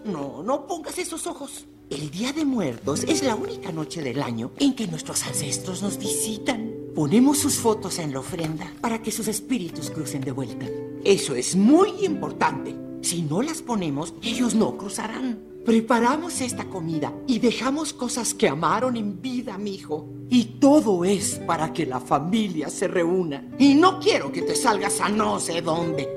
No, 0.05 0.43
no 0.43 0.67
pongas 0.67 0.97
esos 0.97 1.27
ojos. 1.27 1.65
El 1.89 2.09
Día 2.09 2.33
de 2.33 2.45
Muertos 2.45 3.03
es 3.03 3.23
la 3.23 3.35
única 3.35 3.71
noche 3.71 4.01
del 4.01 4.21
año 4.21 4.51
en 4.59 4.75
que 4.75 4.87
nuestros 4.87 5.23
ancestros 5.27 5.83
nos 5.83 5.97
visitan. 5.97 6.82
Ponemos 6.95 7.39
sus 7.39 7.55
fotos 7.55 7.97
en 7.97 8.13
la 8.13 8.19
ofrenda 8.19 8.71
para 8.79 9.01
que 9.01 9.11
sus 9.11 9.27
espíritus 9.27 9.89
crucen 9.89 10.21
de 10.21 10.31
vuelta. 10.31 10.67
Eso 11.03 11.33
es 11.33 11.55
muy 11.55 12.05
importante. 12.05 12.75
Si 13.01 13.23
no 13.23 13.41
las 13.41 13.63
ponemos, 13.63 14.13
ellos 14.21 14.53
no 14.53 14.77
cruzarán. 14.77 15.39
Preparamos 15.65 16.39
esta 16.39 16.65
comida 16.65 17.11
y 17.25 17.39
dejamos 17.39 17.93
cosas 17.93 18.35
que 18.35 18.47
amaron 18.47 18.95
en 18.95 19.19
vida, 19.19 19.57
mijo. 19.57 20.07
Y 20.29 20.59
todo 20.59 21.03
es 21.03 21.39
para 21.47 21.73
que 21.73 21.87
la 21.87 21.99
familia 21.99 22.69
se 22.69 22.87
reúna. 22.87 23.43
Y 23.57 23.73
no 23.73 23.99
quiero 23.99 24.31
que 24.31 24.43
te 24.43 24.55
salgas 24.55 25.01
a 25.01 25.09
no 25.09 25.39
sé 25.39 25.63
dónde. 25.63 26.07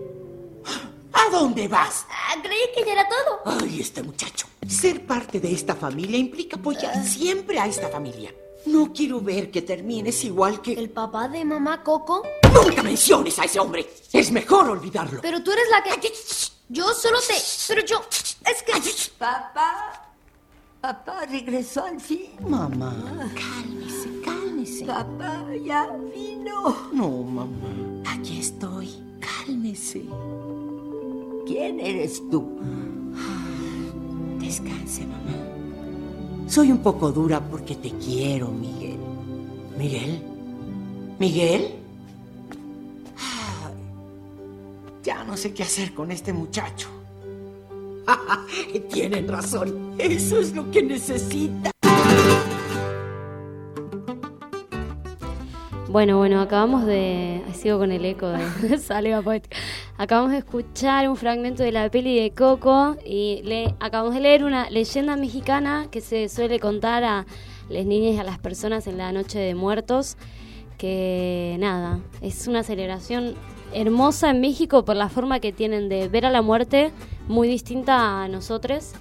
¿A 1.15 1.31
dónde 1.31 1.69
vas? 1.69 2.05
Ah, 2.11 2.35
creí 2.43 2.67
que 2.75 2.85
ya 2.85 2.93
era 2.93 3.09
todo. 3.09 3.63
Ay, 3.63 3.81
este 3.81 4.03
muchacho. 4.03 4.47
Ser 4.69 5.07
parte 5.07 5.41
de 5.41 5.53
esta 5.53 5.75
familia 5.75 6.19
implica 6.19 6.57
apoyar 6.57 7.03
siempre 7.03 7.59
a 7.59 7.67
esta 7.67 7.89
familia. 7.89 8.35
No 8.67 8.93
quiero 8.93 9.21
ver 9.21 9.51
que 9.51 9.63
termines 9.63 10.25
igual 10.25 10.61
que... 10.61 10.73
¿El 10.73 10.91
papá 10.91 11.29
de 11.29 11.45
mamá 11.45 11.83
Coco? 11.83 12.23
Nunca 12.53 12.83
menciones 12.83 13.39
a 13.39 13.45
ese 13.45 13.61
hombre. 13.61 13.89
Es 14.13 14.31
mejor 14.33 14.69
olvidarlo. 14.69 15.21
Pero 15.23 15.43
tú 15.43 15.53
eres 15.53 15.69
la 15.71 15.83
que... 15.83 16.13
Yo 16.69 16.93
solo 16.93 17.19
te... 17.21 17.35
Pero 17.69 17.87
yo... 17.87 18.03
Es 18.11 18.63
que... 18.65 18.73
Papá, 19.19 20.13
papá 20.81 21.27
regresó 21.27 21.85
al 21.85 22.01
fin. 22.01 22.31
Mamá, 22.49 22.93
cálmese, 23.35 24.21
cálmese. 24.25 24.85
Papá 24.85 25.47
ya 25.65 25.89
vino. 26.15 26.89
No, 26.93 27.09
mamá. 27.23 28.03
Aquí 28.11 28.41
estoy. 28.41 29.03
Cálmese. 29.21 30.05
¿Quién 31.47 31.79
eres 31.79 32.21
tú? 32.31 32.59
Descanse, 34.41 35.07
mamá. 35.07 35.56
Soy 36.47 36.71
un 36.71 36.79
poco 36.79 37.11
dura 37.11 37.41
porque 37.41 37.75
te 37.75 37.91
quiero, 37.91 38.49
Miguel. 38.49 38.99
¿Miguel? 39.77 40.23
¿Miguel? 41.19 41.75
Ya 45.03 45.23
no 45.23 45.37
sé 45.37 45.53
qué 45.55 45.63
hacer 45.63 45.95
con 45.95 46.11
este 46.11 46.33
muchacho. 46.33 46.89
Tienen 48.93 49.29
razón. 49.29 49.95
Eso 49.99 50.39
es 50.39 50.55
lo 50.55 50.71
que 50.71 50.83
necesita. 50.83 51.76
Bueno, 55.97 56.19
bueno, 56.19 56.43
acabamos 56.43 56.85
de. 56.85 57.41
Sigo 57.55 57.79
con 57.79 57.91
el 57.91 58.05
eco 58.05 58.29
de 58.29 58.77
Salva 58.79 59.23
Poética. 59.23 59.57
Acabamos 59.97 60.33
de 60.33 60.37
escuchar 60.37 61.09
un 61.09 61.17
fragmento 61.17 61.63
de 61.63 61.73
la 61.73 61.89
peli 61.91 62.21
de 62.21 62.33
Coco 62.33 62.97
y 63.03 63.41
le 63.45 63.75
acabamos 63.81 64.13
de 64.13 64.21
leer 64.21 64.45
una 64.45 64.69
leyenda 64.69 65.17
mexicana 65.17 65.87
que 65.91 66.03
se 66.03 66.29
suele 66.29 66.61
contar 66.61 67.03
a 67.03 67.25
las 67.71 67.87
niñas 67.87 68.15
y 68.15 68.19
a 68.19 68.25
las 68.25 68.39
personas 68.39 68.87
en 68.87 68.99
la 68.99 69.11
Noche 69.11 69.39
de 69.39 69.55
Muertos. 69.55 70.19
Que 70.77 71.57
nada, 71.61 72.01
es 72.21 72.47
una 72.47 72.63
celebración 72.63 73.35
hermosa 73.73 74.29
en 74.29 74.43
México 74.43 74.85
por 74.85 74.97
la 74.97 75.09
forma 75.09 75.41
que 75.41 75.51
tienen 75.51 75.89
de 75.89 76.09
ver 76.09 76.27
a 76.27 76.31
la 76.31 76.43
muerte, 76.43 76.93
muy 77.27 77.49
distinta 77.49 78.23
a 78.23 78.29
nosotros, 78.29 78.93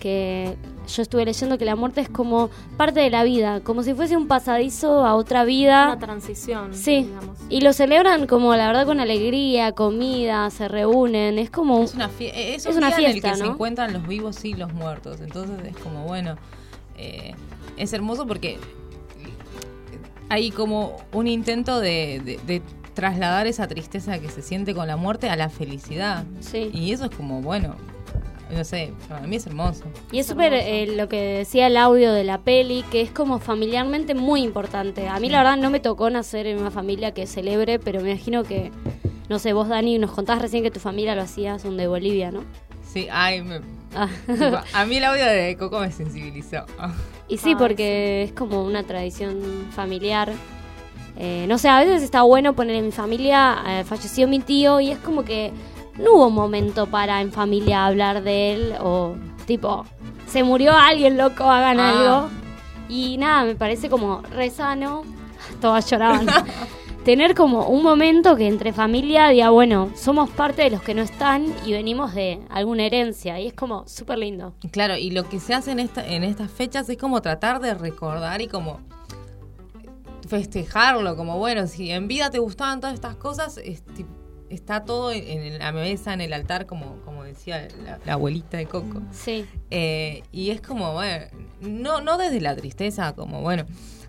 que 0.00 0.56
yo 0.88 1.02
estuve 1.02 1.24
leyendo 1.24 1.56
que 1.58 1.64
la 1.64 1.76
muerte 1.76 2.00
es 2.00 2.08
como 2.08 2.50
parte 2.76 3.00
de 3.00 3.10
la 3.10 3.22
vida, 3.22 3.60
como 3.60 3.82
si 3.82 3.94
fuese 3.94 4.16
un 4.16 4.26
pasadizo 4.26 5.04
a 5.06 5.14
otra 5.14 5.44
vida. 5.44 5.86
Una 5.88 5.98
transición. 5.98 6.74
Sí, 6.74 7.04
digamos. 7.04 7.38
y 7.48 7.60
lo 7.60 7.72
celebran 7.72 8.26
como 8.26 8.54
la 8.56 8.66
verdad 8.66 8.86
con 8.86 8.98
alegría, 9.00 9.72
comida, 9.72 10.50
se 10.50 10.66
reúnen, 10.68 11.38
es 11.38 11.50
como... 11.50 11.82
Es 11.82 11.94
una, 11.94 12.08
fie- 12.08 12.32
eh, 12.34 12.54
es 12.56 12.66
Es 12.66 12.72
un 12.72 12.78
una 12.78 12.88
día 12.88 12.98
en 12.98 13.04
el 13.06 13.12
fiesta, 13.12 13.30
que 13.32 13.36
se 13.36 13.44
encuentran 13.46 13.92
los 13.92 14.06
vivos 14.06 14.44
y 14.44 14.54
los 14.54 14.72
muertos. 14.72 15.20
Entonces 15.20 15.56
es 15.66 15.76
como, 15.76 16.04
bueno, 16.04 16.36
eh, 16.96 17.34
es 17.76 17.92
hermoso 17.92 18.26
porque 18.26 18.58
hay 20.28 20.50
como 20.50 20.96
un 21.12 21.26
intento 21.26 21.80
de, 21.80 22.20
de- 22.24 22.40
de 22.46 22.62
trasladar 22.94 23.46
esa 23.46 23.66
tristeza 23.68 24.18
que 24.18 24.28
se 24.28 24.42
siente 24.42 24.74
con 24.74 24.86
la 24.86 24.96
muerte 24.96 25.28
a 25.30 25.36
la 25.36 25.48
felicidad. 25.48 26.24
Sí. 26.40 26.70
Y 26.72 26.92
eso 26.92 27.04
es 27.06 27.10
como, 27.10 27.40
bueno, 27.40 27.76
no 28.52 28.64
sé, 28.64 28.92
para 29.08 29.26
mí 29.26 29.36
es 29.36 29.46
hermoso. 29.46 29.84
Y 30.12 30.18
es 30.20 30.26
súper 30.26 30.52
eh, 30.52 30.86
lo 30.96 31.08
que 31.08 31.20
decía 31.20 31.66
el 31.68 31.76
audio 31.76 32.12
de 32.12 32.24
la 32.24 32.38
peli, 32.38 32.84
que 32.90 33.00
es 33.00 33.10
como 33.10 33.38
familiarmente 33.38 34.14
muy 34.14 34.42
importante. 34.42 35.08
A 35.08 35.18
mí 35.20 35.28
la 35.28 35.38
verdad 35.38 35.56
no 35.56 35.70
me 35.70 35.80
tocó 35.80 36.10
nacer 36.10 36.46
en 36.46 36.58
una 36.58 36.70
familia 36.70 37.12
que 37.12 37.26
celebre, 37.26 37.78
pero 37.78 38.00
me 38.00 38.10
imagino 38.10 38.42
que, 38.44 38.70
no 39.28 39.38
sé, 39.38 39.52
vos 39.52 39.68
Dani 39.68 39.98
nos 39.98 40.10
contabas 40.12 40.42
recién 40.42 40.62
que 40.62 40.70
tu 40.70 40.80
familia 40.80 41.14
lo 41.14 41.22
hacía, 41.22 41.58
son 41.58 41.76
de 41.76 41.86
Bolivia, 41.86 42.30
¿no? 42.30 42.44
Sí, 42.92 43.06
ay, 43.10 43.42
me- 43.42 43.60
Ah. 43.94 44.08
tipo, 44.26 44.56
a 44.72 44.84
mí 44.84 44.96
el 44.98 45.04
audio 45.04 45.24
de 45.26 45.56
Coco 45.58 45.80
me 45.80 45.90
sensibilizó. 45.90 46.64
Y 47.28 47.38
sí, 47.38 47.54
porque 47.56 48.22
es 48.22 48.32
como 48.32 48.64
una 48.64 48.84
tradición 48.84 49.66
familiar. 49.72 50.32
Eh, 51.16 51.44
no 51.48 51.58
sé, 51.58 51.68
a 51.68 51.80
veces 51.80 52.02
está 52.02 52.22
bueno 52.22 52.54
poner 52.54 52.76
en 52.76 52.86
mi 52.86 52.92
familia, 52.92 53.58
eh, 53.66 53.84
falleció 53.84 54.26
mi 54.28 54.38
tío 54.38 54.80
y 54.80 54.90
es 54.92 54.98
como 54.98 55.24
que 55.24 55.50
no 56.02 56.14
hubo 56.14 56.30
momento 56.30 56.86
para 56.86 57.20
en 57.20 57.32
familia 57.32 57.86
hablar 57.86 58.22
de 58.22 58.52
él 58.54 58.74
o 58.80 59.14
tipo, 59.46 59.84
se 60.26 60.42
murió 60.42 60.72
alguien 60.72 61.16
loco, 61.16 61.44
hagan 61.44 61.78
Ah. 61.80 61.90
algo. 61.90 62.28
Y 62.88 63.18
nada, 63.18 63.44
me 63.44 63.54
parece 63.54 63.88
como 63.88 64.20
re 64.22 64.50
sano, 64.50 65.02
todas 65.60 65.88
lloraban. 65.90 66.26
Tener 67.04 67.34
como 67.34 67.66
un 67.68 67.82
momento 67.82 68.36
que 68.36 68.46
entre 68.46 68.74
familia 68.74 69.28
diga, 69.28 69.48
bueno, 69.50 69.90
somos 69.96 70.28
parte 70.28 70.62
de 70.62 70.70
los 70.70 70.82
que 70.82 70.94
no 70.94 71.00
están 71.00 71.46
y 71.64 71.72
venimos 71.72 72.12
de 72.14 72.40
alguna 72.50 72.84
herencia. 72.84 73.40
Y 73.40 73.46
es 73.46 73.54
como 73.54 73.88
súper 73.88 74.18
lindo. 74.18 74.52
Claro, 74.70 74.96
y 74.98 75.10
lo 75.10 75.26
que 75.26 75.40
se 75.40 75.54
hace 75.54 75.70
en, 75.72 75.78
esta, 75.78 76.06
en 76.06 76.24
estas 76.24 76.50
fechas 76.50 76.88
es 76.90 76.98
como 76.98 77.22
tratar 77.22 77.58
de 77.60 77.72
recordar 77.72 78.42
y 78.42 78.48
como 78.48 78.80
festejarlo, 80.28 81.16
como 81.16 81.38
bueno, 81.38 81.66
si 81.66 81.90
en 81.90 82.06
vida 82.08 82.30
te 82.30 82.38
gustaban 82.38 82.80
todas 82.80 82.94
estas 82.94 83.16
cosas, 83.16 83.58
es 83.58 83.82
ti- 83.84 84.06
está 84.50 84.84
todo 84.84 85.12
en, 85.12 85.58
la 85.58 85.72
mesa, 85.72 86.12
en 86.12 86.20
el 86.20 86.32
altar, 86.32 86.66
como, 86.66 86.96
como 87.04 87.24
decía 87.24 87.68
la, 87.84 87.98
la 88.04 88.12
abuelita 88.14 88.56
de 88.58 88.66
Coco. 88.66 89.00
Sí. 89.12 89.46
Eh, 89.70 90.22
y 90.32 90.50
es 90.50 90.60
como, 90.60 90.92
bueno, 90.92 91.24
no, 91.60 92.00
no 92.00 92.18
desde 92.18 92.40
la 92.40 92.54
tristeza, 92.56 93.14
como 93.14 93.40
bueno, 93.40 93.64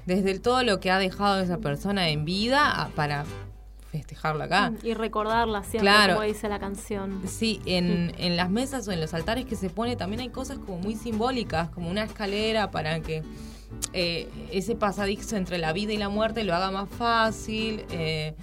desde 0.06 0.32
el 0.32 0.42
todo 0.42 0.64
lo 0.64 0.80
que 0.80 0.92
ha 0.92 0.98
dejado 1.00 1.40
esa 1.42 1.60
persona 1.60 2.10
en 2.10 2.26
vida 2.26 2.72
a- 2.84 2.90
para 2.90 3.24
festejarlo 3.92 4.44
acá. 4.46 4.72
Y 4.84 4.94
recordarla 4.94 5.62
siempre, 5.64 5.82
Claro. 5.82 6.14
como 6.16 6.26
dice 6.26 6.48
la 6.50 6.60
canción. 6.60 7.22
Sí, 7.28 7.62
en, 7.66 8.14
en 8.18 8.38
las 8.38 8.50
mesas 8.50 8.88
o 8.88 8.92
en 8.94 9.02
los 9.02 9.14
altares 9.14 9.46
que 9.46 9.56
se 9.58 9.70
pone 9.70 9.96
también 9.98 10.22
hay 10.22 10.30
cosas 10.30 10.58
como 10.60 10.78
muy 10.78 10.96
simbólicas, 10.96 11.70
como 11.70 11.90
una 11.90 12.04
escalera 12.04 12.72
para 12.72 13.02
que 13.02 13.22
eh, 13.94 14.30
ese 14.52 14.76
pasadizo 14.76 15.36
entre 15.36 15.58
la 15.58 15.74
vida 15.74 15.92
y 15.94 15.98
la 15.98 16.08
muerte 16.10 16.44
lo 16.46 16.56
haga 16.56 16.72
más 16.72 16.90
fácil. 16.90 17.86
eh, 17.92 18.34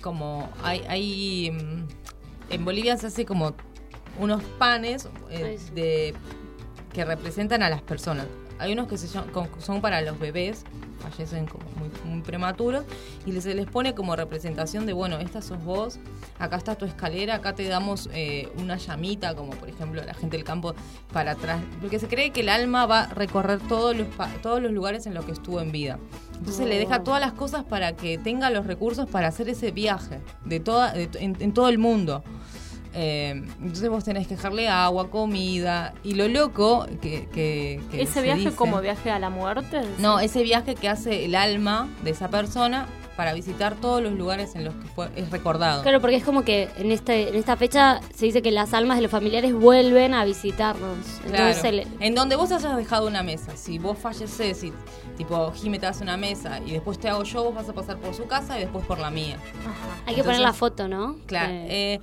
como 0.00 0.48
hay, 0.62 0.82
hay 0.88 1.50
mm, 1.50 1.86
en 2.50 2.64
Bolivia 2.64 2.96
se 2.96 3.06
hace 3.06 3.24
como 3.24 3.54
unos 4.18 4.42
panes 4.58 5.08
eh, 5.30 5.58
de 5.74 6.14
que 6.92 7.04
representan 7.04 7.62
a 7.62 7.70
las 7.70 7.82
personas. 7.82 8.26
Hay 8.58 8.72
unos 8.72 8.88
que 8.88 8.98
se 8.98 9.08
son 9.08 9.80
para 9.80 10.02
los 10.02 10.18
bebés, 10.18 10.64
fallecen 11.00 11.46
como 11.46 11.64
muy, 11.78 11.90
muy 12.04 12.20
prematuros, 12.20 12.84
y 13.24 13.40
se 13.40 13.54
les 13.54 13.66
pone 13.66 13.94
como 13.94 14.16
representación 14.16 14.84
de, 14.84 14.92
bueno, 14.92 15.18
esta 15.18 15.40
sos 15.40 15.64
vos, 15.64 15.98
acá 16.38 16.56
está 16.56 16.74
tu 16.74 16.84
escalera, 16.84 17.36
acá 17.36 17.54
te 17.54 17.66
damos 17.66 18.10
eh, 18.12 18.52
una 18.58 18.76
llamita, 18.76 19.34
como 19.34 19.52
por 19.52 19.70
ejemplo 19.70 20.04
la 20.04 20.12
gente 20.12 20.36
del 20.36 20.44
campo, 20.44 20.74
para 21.10 21.32
atrás. 21.32 21.62
Porque 21.80 21.98
se 21.98 22.08
cree 22.08 22.32
que 22.32 22.40
el 22.40 22.50
alma 22.50 22.84
va 22.84 23.04
a 23.04 23.14
recorrer 23.14 23.60
todos 23.60 23.96
los, 23.96 24.08
todos 24.42 24.60
los 24.60 24.72
lugares 24.72 25.06
en 25.06 25.14
los 25.14 25.24
que 25.24 25.32
estuvo 25.32 25.60
en 25.60 25.72
vida. 25.72 25.98
Entonces 26.40 26.66
le 26.66 26.78
deja 26.78 27.04
todas 27.04 27.20
las 27.20 27.32
cosas 27.32 27.64
para 27.64 27.92
que 27.92 28.16
tenga 28.18 28.50
los 28.50 28.66
recursos 28.66 29.08
para 29.08 29.28
hacer 29.28 29.48
ese 29.48 29.70
viaje 29.70 30.18
de 30.44 30.58
toda, 30.58 30.92
de 30.92 31.08
en, 31.20 31.36
en 31.38 31.52
todo 31.52 31.68
el 31.68 31.78
mundo. 31.78 32.24
Eh, 32.92 33.44
entonces 33.60 33.88
vos 33.88 34.02
tenés 34.02 34.26
que 34.26 34.34
dejarle 34.34 34.68
agua, 34.68 35.10
comida. 35.10 35.92
Y 36.02 36.14
lo 36.14 36.26
loco 36.28 36.86
que. 37.00 37.28
que- 37.32 37.80
que 37.90 38.02
¿Ese 38.02 38.14
se 38.14 38.22
viaje 38.22 38.40
dice- 38.46 38.56
como 38.56 38.80
viaje 38.80 39.10
a 39.10 39.18
la 39.20 39.30
muerte? 39.30 39.82
No, 39.98 40.18
ese 40.18 40.42
viaje 40.42 40.74
que 40.74 40.88
hace 40.88 41.24
el 41.26 41.34
alma 41.36 41.88
de 42.02 42.10
esa 42.10 42.28
persona 42.28 42.86
para 43.20 43.34
visitar 43.34 43.74
todos 43.74 44.02
los 44.02 44.14
lugares 44.14 44.54
en 44.54 44.64
los 44.64 44.74
que 44.76 44.86
fue, 44.94 45.10
es 45.14 45.28
recordado. 45.28 45.82
Claro, 45.82 46.00
porque 46.00 46.16
es 46.16 46.24
como 46.24 46.42
que 46.42 46.70
en 46.78 46.90
este 46.90 47.28
en 47.28 47.34
esta 47.34 47.54
fecha 47.54 48.00
se 48.14 48.24
dice 48.24 48.40
que 48.40 48.50
las 48.50 48.72
almas 48.72 48.96
de 48.96 49.02
los 49.02 49.10
familiares 49.10 49.52
vuelven 49.52 50.14
a 50.14 50.24
visitarnos. 50.24 50.96
Entonces 51.26 51.60
Claro. 51.60 51.90
En 52.00 52.14
donde 52.14 52.36
vos 52.36 52.50
hayas 52.50 52.74
dejado 52.78 53.06
una 53.06 53.22
mesa, 53.22 53.54
si 53.58 53.78
vos 53.78 53.98
falleces 53.98 54.64
y 54.64 54.72
tipo 55.18 55.52
Jime 55.52 55.78
te 55.78 55.84
hace 55.86 56.02
una 56.02 56.16
mesa 56.16 56.60
y 56.64 56.70
después 56.70 56.98
te 56.98 57.10
hago 57.10 57.24
yo, 57.24 57.44
vos 57.44 57.54
vas 57.54 57.68
a 57.68 57.74
pasar 57.74 57.98
por 57.98 58.14
su 58.14 58.24
casa 58.26 58.56
y 58.56 58.60
después 58.62 58.86
por 58.86 58.98
la 58.98 59.10
mía. 59.10 59.36
hay 60.06 60.14
que 60.14 60.24
poner 60.24 60.40
la 60.40 60.54
foto, 60.54 60.88
¿no? 60.88 61.16
Claro. 61.26 61.52
Eh, 61.52 61.66
eh, 61.96 62.00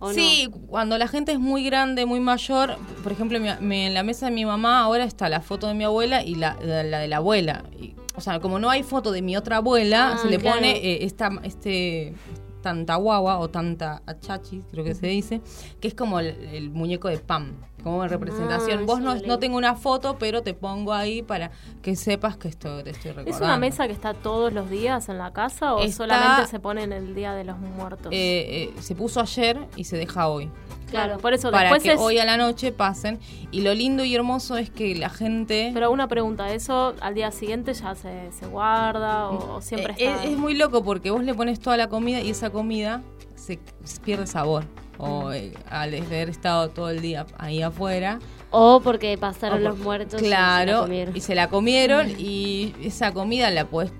¿o 0.00 0.12
sí, 0.12 0.50
cuando 0.66 0.98
la 0.98 1.06
gente 1.06 1.30
es 1.30 1.38
muy 1.38 1.62
grande, 1.64 2.06
muy 2.06 2.18
mayor, 2.18 2.76
por 3.04 3.12
ejemplo, 3.12 3.38
mi- 3.38 3.50
mi- 3.60 3.86
en 3.86 3.94
la 3.94 4.02
mesa 4.02 4.26
de 4.26 4.32
mi 4.32 4.44
mamá 4.44 4.80
ahora 4.80 5.04
está 5.04 5.28
la 5.28 5.40
foto 5.42 5.68
de 5.68 5.74
mi 5.74 5.84
abuela 5.84 6.24
y 6.24 6.34
la, 6.34 6.56
la- 6.60 6.82
la 6.82 6.98
de 6.98 7.06
la 7.06 7.18
abuela. 7.18 7.62
Y, 7.80 7.94
o 8.16 8.20
sea, 8.20 8.40
como 8.40 8.58
no 8.58 8.70
hay 8.70 8.82
foto 8.82 9.12
de 9.12 9.22
mi 9.22 9.36
otra 9.36 9.58
abuela, 9.58 10.12
Ah, 10.14 10.18
se 10.18 10.28
le 10.28 10.38
claro. 10.38 10.56
pone 10.56 10.76
eh, 10.76 11.04
esta, 11.04 11.30
este 11.42 12.14
tanta 12.62 12.96
guagua 12.96 13.38
o 13.38 13.48
tanta 13.48 14.02
achachi, 14.06 14.60
creo 14.72 14.82
que 14.82 14.94
se 14.96 15.06
dice, 15.06 15.40
que 15.80 15.86
es 15.86 15.94
como 15.94 16.18
el, 16.18 16.26
el 16.52 16.70
muñeco 16.70 17.06
de 17.06 17.18
Pam, 17.18 17.52
como 17.84 18.02
en 18.02 18.10
representación. 18.10 18.80
Ah, 18.80 18.84
Vos 18.84 19.00
no, 19.00 19.14
no 19.14 19.38
tengo 19.38 19.56
una 19.56 19.76
foto, 19.76 20.16
pero 20.18 20.42
te 20.42 20.52
pongo 20.52 20.92
ahí 20.92 21.22
para 21.22 21.52
que 21.80 21.94
sepas 21.94 22.36
que 22.36 22.48
esto 22.48 22.82
te 22.82 22.90
estoy 22.90 23.12
recordando. 23.12 23.36
¿Es 23.36 23.40
una 23.40 23.56
mesa 23.56 23.86
que 23.86 23.92
está 23.92 24.14
todos 24.14 24.52
los 24.52 24.68
días 24.68 25.08
en 25.08 25.18
la 25.18 25.32
casa 25.32 25.74
o 25.74 25.80
Está- 25.84 25.96
solamente 25.98 26.50
se 26.50 26.58
pone 26.58 26.82
en 26.82 26.92
el 26.92 27.14
Día 27.14 27.34
de 27.34 27.44
los 27.44 27.56
Muertos? 27.58 28.08
Eh, 28.10 28.72
eh, 28.76 28.82
se 28.82 28.96
puso 28.96 29.20
ayer 29.20 29.64
y 29.76 29.84
se 29.84 29.96
deja 29.96 30.26
hoy. 30.26 30.50
Claro, 30.90 31.18
por 31.18 31.32
eso 31.34 31.50
para 31.50 31.64
después 31.70 31.82
que 31.82 31.92
es... 31.92 32.00
hoy 32.00 32.18
a 32.18 32.24
la 32.24 32.36
noche 32.36 32.72
pasen. 32.72 33.18
Y 33.50 33.62
lo 33.62 33.74
lindo 33.74 34.04
y 34.04 34.14
hermoso 34.14 34.56
es 34.56 34.70
que 34.70 34.94
la 34.94 35.10
gente... 35.10 35.70
Pero 35.74 35.90
una 35.90 36.06
pregunta, 36.08 36.52
¿eso 36.52 36.94
al 37.00 37.14
día 37.14 37.30
siguiente 37.32 37.74
ya 37.74 37.94
se, 37.94 38.30
se 38.32 38.46
guarda 38.46 39.28
o, 39.30 39.56
o 39.56 39.60
siempre 39.62 39.94
Eh, 39.98 40.06
está...? 40.06 40.24
es, 40.24 40.30
es 40.30 40.38
muy 40.38 40.54
loco 40.54 40.82
porque 40.84 41.10
vos 41.10 41.22
le 41.24 41.34
pones 41.34 41.58
toda 41.60 41.76
la 41.76 41.88
comida 41.88 42.20
y 42.20 42.30
esa 42.30 42.50
comida 42.50 43.02
se, 43.34 43.58
se 43.84 44.00
pierde 44.00 44.26
sabor. 44.26 44.64
O 44.98 45.30
eh, 45.32 45.52
al 45.68 45.94
haber 45.94 46.30
estado 46.30 46.70
todo 46.70 46.88
el 46.88 47.00
día 47.02 47.26
ahí 47.36 47.60
afuera. 47.62 48.18
O 48.50 48.80
porque 48.80 49.18
pasaron 49.18 49.58
o 49.58 49.62
por- 49.62 49.70
los 49.70 49.78
muertos. 49.78 50.20
y 50.22 50.24
se 50.24 50.30
la 50.30 50.36
Claro, 50.36 50.80
comieron. 50.82 51.16
y 51.16 51.20
se 51.20 51.34
la 51.34 51.48
comieron 51.48 52.10
y 52.18 52.74
esa 52.82 53.12
comida 53.12 53.50
la 53.50 53.66
podés 53.66 53.92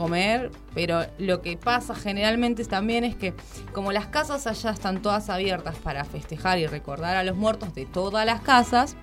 comer, 0.00 0.50
pero 0.74 1.04
lo 1.18 1.42
que 1.42 1.58
pasa 1.58 1.94
generalmente 1.94 2.64
también 2.64 3.04
es 3.04 3.14
que 3.14 3.34
como 3.74 3.92
las 3.92 4.06
casas 4.06 4.46
allá 4.46 4.70
están 4.70 5.02
todas 5.02 5.28
abiertas 5.28 5.76
para 5.76 6.04
festejar 6.06 6.58
y 6.58 6.66
recordar 6.66 7.16
a 7.16 7.22
los 7.22 7.36
muertos 7.36 7.74
de 7.74 7.84
todas 7.84 8.24
las 8.24 8.40
casas, 8.40 8.96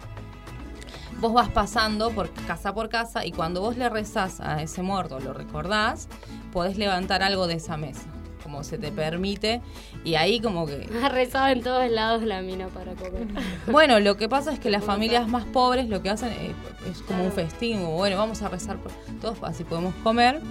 vos 1.20 1.34
vas 1.34 1.50
pasando 1.50 2.10
por 2.10 2.32
casa 2.48 2.74
por 2.74 2.90
casa 2.90 3.26
y 3.28 3.32
cuando 3.32 3.62
vos 3.62 3.78
le 3.78 3.90
rezás 3.90 4.40
a 4.40 4.64
ese 4.64 4.82
muerto, 4.82 5.20
lo 5.20 5.34
recordás, 5.34 6.08
podés 6.52 6.80
levantar 6.80 7.22
algo 7.22 7.46
de 7.46 7.56
esa 7.56 7.78
mesa, 7.78 8.08
como 8.42 8.64
se 8.64 8.80
te 8.80 8.92
permite, 8.92 9.62
y 10.04 10.16
ahí 10.16 10.40
como 10.40 10.66
que 10.66 10.90
Ha 11.04 11.10
rezado 11.10 11.50
en 11.50 11.62
todos 11.62 11.92
lados 11.92 12.24
la 12.24 12.42
mina 12.42 12.70
para 12.70 12.94
comer. 12.94 13.28
bueno, 13.72 14.00
lo 14.00 14.18
que 14.18 14.28
pasa 14.28 14.52
es 14.52 14.60
que 14.60 14.72
las 14.72 14.84
familias 14.84 15.28
más 15.28 15.46
pobres 15.46 15.90
lo 15.90 16.02
que 16.02 16.10
hacen 16.10 16.30
es, 16.32 16.92
es 16.92 17.04
como 17.04 17.24
un 17.24 17.32
festín, 17.32 17.82
como, 17.82 17.98
bueno, 17.98 18.18
vamos 18.18 18.42
a 18.42 18.50
rezar 18.50 18.78
por 18.78 18.92
todos, 19.22 19.38
así 19.44 19.64
podemos 19.64 19.94
comer. 20.04 20.42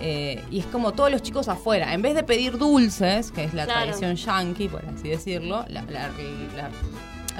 Eh, 0.00 0.44
y 0.50 0.60
es 0.60 0.66
como 0.66 0.92
todos 0.92 1.10
los 1.10 1.22
chicos 1.22 1.48
afuera. 1.48 1.92
En 1.94 2.02
vez 2.02 2.14
de 2.14 2.22
pedir 2.22 2.58
dulces, 2.58 3.30
que 3.32 3.44
es 3.44 3.54
la 3.54 3.64
Claro. 3.64 3.82
tradición 3.84 4.16
yankee, 4.16 4.68
por 4.68 4.84
así 4.86 5.08
decirlo, 5.08 5.64
la, 5.68 5.82
la- 5.82 6.08
la 6.56 6.70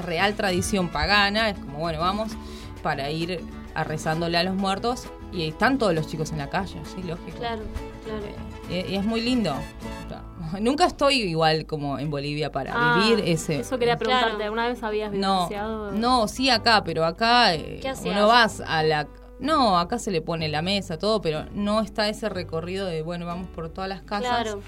real 0.03 0.35
tradición 0.35 0.89
pagana 0.89 1.51
es 1.51 1.59
como, 1.59 1.79
bueno, 1.79 2.01
vamos 2.01 2.33
para 2.83 3.11
ir 3.11 3.41
a 3.75 3.85
rezándole 3.85 4.39
a 4.39 4.43
los 4.43 4.55
muertos. 4.55 5.05
Y 5.33 5.49
están 5.49 5.77
todos 5.79 5.93
los 5.95 6.07
chicos 6.07 6.31
en 6.33 6.39
la 6.39 6.49
calle, 6.49 6.81
sí, 6.95 7.03
lógico. 7.03 7.39
Claro, 7.39 7.63
claro. 8.05 8.25
Y, 8.71 8.93
y 8.93 8.97
es 8.97 9.05
muy 9.05 9.21
lindo. 9.21 9.55
Nunca 10.61 10.87
estoy 10.87 11.17
igual 11.23 11.67
como 11.67 11.99
en 11.99 12.09
Bolivia 12.09 12.53
para 12.53 12.73
Ah, 12.75 12.95
vivir 12.95 13.21
ese. 13.27 13.57
Eso 13.61 13.79
quería 13.79 13.97
preguntarte. 13.99 14.45
¿alguna 14.45 14.69
vez 14.69 14.81
habías 14.83 15.13
No, 15.13 15.49
vivenciado? 15.49 15.91
no, 15.91 16.29
sí 16.29 16.49
acá, 16.51 16.85
pero 16.85 17.05
acá 17.05 17.55
eh, 17.55 17.81
¿Qué 17.83 17.93
uno 18.09 18.29
vas 18.29 18.61
a 18.65 18.83
la... 18.85 19.09
No, 19.39 19.79
acá 19.79 19.99
se 19.99 20.11
le 20.11 20.23
pone 20.23 20.49
la 20.49 20.63
mesa, 20.63 20.99
todo, 20.99 21.21
pero 21.21 21.45
no 21.53 21.81
está 21.81 22.09
ese 22.09 22.29
recorrido 22.29 22.87
de, 22.87 23.03
bueno, 23.03 23.27
vamos 23.27 23.49
por 23.49 23.69
todas 23.69 23.89
las 23.89 24.03
casas 24.03 24.43
Claro. 24.43 24.63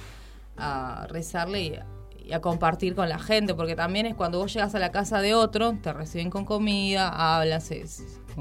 a 0.57 1.07
rezarle 1.09 1.63
y, 1.63 2.29
y 2.29 2.33
a 2.33 2.41
compartir 2.41 2.95
con 2.95 3.09
la 3.09 3.19
gente, 3.19 3.55
porque 3.55 3.75
también 3.77 4.05
es 4.07 4.15
cuando 4.15 4.39
vos 4.39 4.53
llegas 4.53 4.75
a 4.75 4.79
la 4.79 4.91
casa 4.93 5.21
de 5.23 5.35
otro, 5.35 5.73
te 5.83 5.93
reciben 5.93 6.29
con 6.31 6.45
comida, 6.45 7.09
hablas, 7.09 7.71
es, 7.71 8.01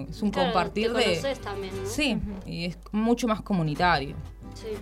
es 0.10 0.22
un 0.22 0.32
Claro, 0.32 0.52
compartir 0.52 0.92
te 0.94 1.00
de... 1.22 1.36
también, 1.36 1.74
¿no? 1.82 1.90
Sí, 1.90 2.20
y 2.46 2.66
es 2.66 2.78
mucho 2.92 3.28
más 3.28 3.42
comunitario. 3.42 4.16
Sí. 4.56 4.78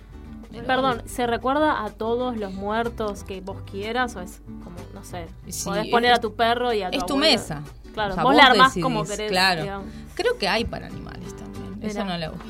Perdón, 0.66 1.02
¿se 1.06 1.26
recuerda 1.26 1.84
a 1.84 1.90
todos 1.90 2.36
los 2.38 2.52
muertos 2.54 3.24
que 3.24 3.40
vos 3.42 3.58
quieras 3.70 4.16
o 4.16 4.20
es 4.22 4.40
como, 4.64 4.76
no 4.94 5.04
sé, 5.04 5.26
Sí, 5.48 5.64
podés 5.68 5.86
poner 5.88 6.12
es- 6.12 6.18
a 6.18 6.20
tu 6.20 6.34
perro 6.34 6.72
y 6.72 6.82
a 6.82 6.90
tu 6.90 6.96
Es 6.96 7.04
tu 7.06 7.14
abuelo? 7.14 7.30
mesa. 7.32 7.62
Claro, 7.96 8.12
O 8.12 8.14
sea, 8.14 8.22
vos 8.24 8.34
la 8.36 8.42
armás 8.44 8.68
decidís, 8.68 8.82
como 8.84 9.04
querés. 9.04 9.30
Claro. 9.30 9.62
digamos. 9.62 9.86
Creo 10.14 10.38
que 10.38 10.46
hay 10.48 10.64
para 10.64 10.86
animales 10.86 11.34
también. 11.34 11.78
Mirá. 11.80 12.04
no 12.04 12.16
la 12.16 12.30
busqué. 12.30 12.46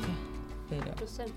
Pero... 0.69 0.83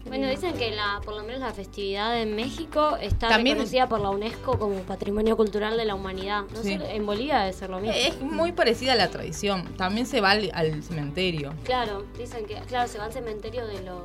Bueno, 0.09 0.29
dicen 0.29 0.55
que 0.55 0.73
la, 0.73 1.01
por 1.05 1.14
lo 1.14 1.23
menos 1.23 1.40
la 1.40 1.53
festividad 1.53 2.20
en 2.20 2.35
México 2.35 2.96
está 3.01 3.29
También- 3.29 3.55
reconocida 3.59 3.88
por 3.88 4.01
la 4.01 4.11
UNESCO 4.11 4.59
como 4.59 4.75
Patrimonio 4.81 5.37
Cultural 5.37 5.77
de 5.77 5.85
la 5.85 5.94
Humanidad. 5.94 6.42
No 6.53 6.61
Sí. 6.62 6.77
sé, 6.77 6.96
en 6.96 7.07
Bolivia 7.07 7.38
debe 7.38 7.53
ser 7.53 7.70
lo 7.70 7.79
mismo. 7.79 7.94
Es 7.96 8.20
muy 8.20 8.51
parecida 8.51 8.94
a 8.94 8.96
la 8.96 9.09
tradición. 9.09 9.64
También 9.77 10.07
se 10.07 10.20
va 10.20 10.33
al, 10.33 10.51
al 10.53 10.83
cementerio. 10.83 11.55
Claro, 11.62 12.05
dicen 12.18 12.44
que, 12.44 12.57
claro, 12.66 12.88
se 12.88 12.99
va 12.99 13.05
al 13.05 13.12
cementerio 13.12 13.64
de 13.68 13.81
los, 13.85 14.03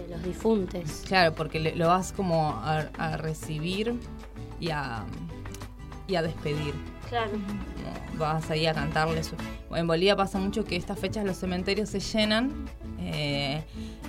de 0.00 0.08
los 0.08 0.22
difuntos. 0.22 1.02
Claro, 1.08 1.34
porque 1.34 1.58
le- 1.58 1.74
lo 1.74 1.88
vas 1.88 2.12
como 2.12 2.50
a, 2.50 2.88
a 2.96 3.16
recibir 3.16 3.94
y 4.60 4.70
a, 4.70 5.04
y 6.06 6.14
a 6.14 6.22
despedir. 6.22 6.74
Claro. 7.14 7.30
Como 8.10 8.18
Vas 8.18 8.50
ahí 8.50 8.66
a 8.66 8.74
cantarles. 8.74 9.32
En 9.72 9.86
Bolivia 9.86 10.14
pasa 10.16 10.38
mucho 10.38 10.64
que 10.64 10.76
estas 10.76 10.98
fechas 10.98 11.24
los 11.24 11.36
cementerios 11.36 11.88
se 11.90 12.00
llenan 12.00 12.52
eh, 13.00 13.62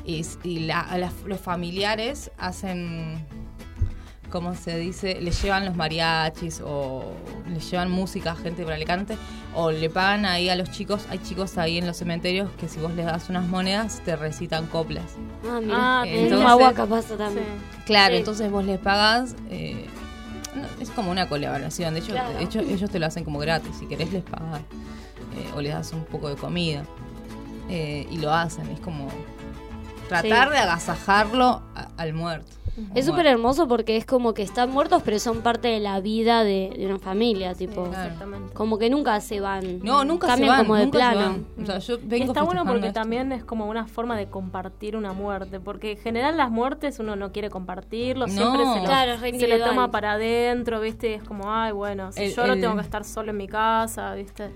y, 0.06 0.60
la- 0.62 1.12
los 1.26 1.40
familiares 1.40 2.30
hacen, 2.38 3.26
¿cómo 4.32 4.54
se 4.56 4.78
dice? 4.78 5.20
Le 5.22 5.32
llevan 5.32 5.66
los 5.66 5.76
mariachis 5.76 6.62
o 6.64 7.14
le 7.52 7.60
llevan 7.60 7.90
música 7.92 8.32
a 8.32 8.36
gente 8.36 8.64
para 8.64 8.78
que 8.78 8.86
cante 8.86 9.18
o 9.56 9.72
le 9.72 9.90
pagan 9.90 10.26
ahí 10.26 10.50
a 10.50 10.56
los 10.56 10.70
chicos. 10.72 11.06
Hay 11.10 11.18
chicos 11.20 11.58
ahí 11.58 11.78
en 11.80 11.88
los 11.88 11.98
cementerios 11.98 12.52
que 12.60 12.68
si 12.68 12.80
vos 12.80 12.94
les 12.94 13.06
das 13.08 13.30
unas 13.30 13.48
monedas 13.48 14.02
te 14.06 14.16
recitan 14.16 14.68
coplas. 14.68 15.16
Ah, 15.50 15.60
mira. 15.62 15.76
Ah, 15.78 16.04
en 16.06 16.14
entonces- 16.16 16.40
Humahuaca 16.46 16.86
pasa 16.86 17.18
también. 17.18 17.46
Claro, 17.86 18.14
Sí. 18.14 18.20
entonces 18.20 18.52
vos 18.52 18.64
les 18.66 18.78
pagas. 18.80 19.36
eh, 19.50 19.88
no, 20.56 20.68
es 20.82 20.90
como 20.92 21.12
una 21.12 21.28
colaboración. 21.28 21.94
De 21.94 22.00
hecho, 22.00 22.12
Claro. 22.14 22.38
de 22.38 22.44
hecho, 22.44 22.60
ellos 22.60 22.90
te 22.90 23.00
lo 23.00 23.06
hacen 23.06 23.24
como 23.24 23.40
gratis. 23.40 23.72
Si 23.80 23.86
querés, 23.88 24.12
les 24.14 24.24
pagas. 24.24 24.62
eh, 25.38 25.52
o 25.56 25.60
les 25.62 25.74
das 25.74 25.92
un 25.92 26.06
poco 26.06 26.30
de 26.30 26.36
comida. 26.36 26.86
Eh, 27.70 28.08
y 28.10 28.18
lo 28.20 28.34
hacen. 28.34 28.68
Es 28.70 28.80
como 28.80 29.10
tratar 30.08 30.48
Sí. 30.48 30.54
de 30.54 30.58
agasajarlo 30.60 31.62
a- 31.76 31.90
al 31.98 32.14
muerto. 32.14 32.48
Es 32.94 33.06
súper 33.06 33.26
hermoso 33.28 33.68
porque 33.68 33.96
es 33.98 34.06
como 34.06 34.34
que 34.34 34.42
están 34.44 34.70
muertos, 34.72 35.02
pero 35.06 35.18
son 35.20 35.42
parte 35.42 35.68
de 35.70 35.80
la 35.80 36.02
vida 36.02 36.44
de, 36.44 36.74
de 36.78 36.86
una 36.88 37.00
familia, 37.00 37.54
tipo. 37.54 37.86
exactamente. 37.88 38.54
Como 38.54 38.78
que 38.78 38.90
nunca 38.90 39.20
se 39.22 39.40
van. 39.40 39.80
No, 39.82 40.04
nunca 40.04 40.28
Cambian 40.28 40.50
se 40.50 40.58
van. 40.58 40.66
como 40.66 40.76
de 40.76 40.86
nunca 40.86 40.98
se 41.10 41.16
plano. 41.16 41.28
van. 41.58 41.64
O 41.64 41.66
sea, 41.66 41.78
yo 41.80 41.96
Y 41.96 42.06
vengo 42.06 42.26
está 42.34 42.44
bueno 42.44 42.66
porque 42.66 42.88
esto. 42.88 43.00
también 43.00 43.32
es 43.32 43.44
como 43.46 43.68
una 43.68 43.88
forma 43.88 44.18
de 44.18 44.28
compartir 44.28 44.96
una 44.98 45.14
muerte, 45.14 45.60
porque 45.60 45.92
en 45.94 45.98
general 45.98 46.38
las 46.38 46.52
muertes 46.52 47.00
uno 47.00 47.16
no 47.16 47.32
quiere 47.32 47.50
compartirlo, 47.50 48.28
No. 48.28 48.34
siempre 48.34 48.64
se 48.66 48.80
lo, 48.80 48.86
Claro, 48.86 49.18
se 49.20 49.60
toma 49.60 49.92
para 49.92 50.14
adentro, 50.14 50.80
¿viste? 50.82 51.12
Y 51.12 51.14
es 51.14 51.24
como, 51.24 51.52
ay, 51.54 51.72
bueno, 51.72 52.12
si 52.12 52.24
El- 52.24 52.36
yo 52.36 52.46
no 52.48 52.54
el- 52.54 52.62
tengo 52.62 52.76
que 52.76 52.82
estar 52.82 53.04
solo 53.06 53.32
en 53.32 53.38
mi 53.38 53.48
casa, 53.48 54.14
¿viste? 54.16 54.50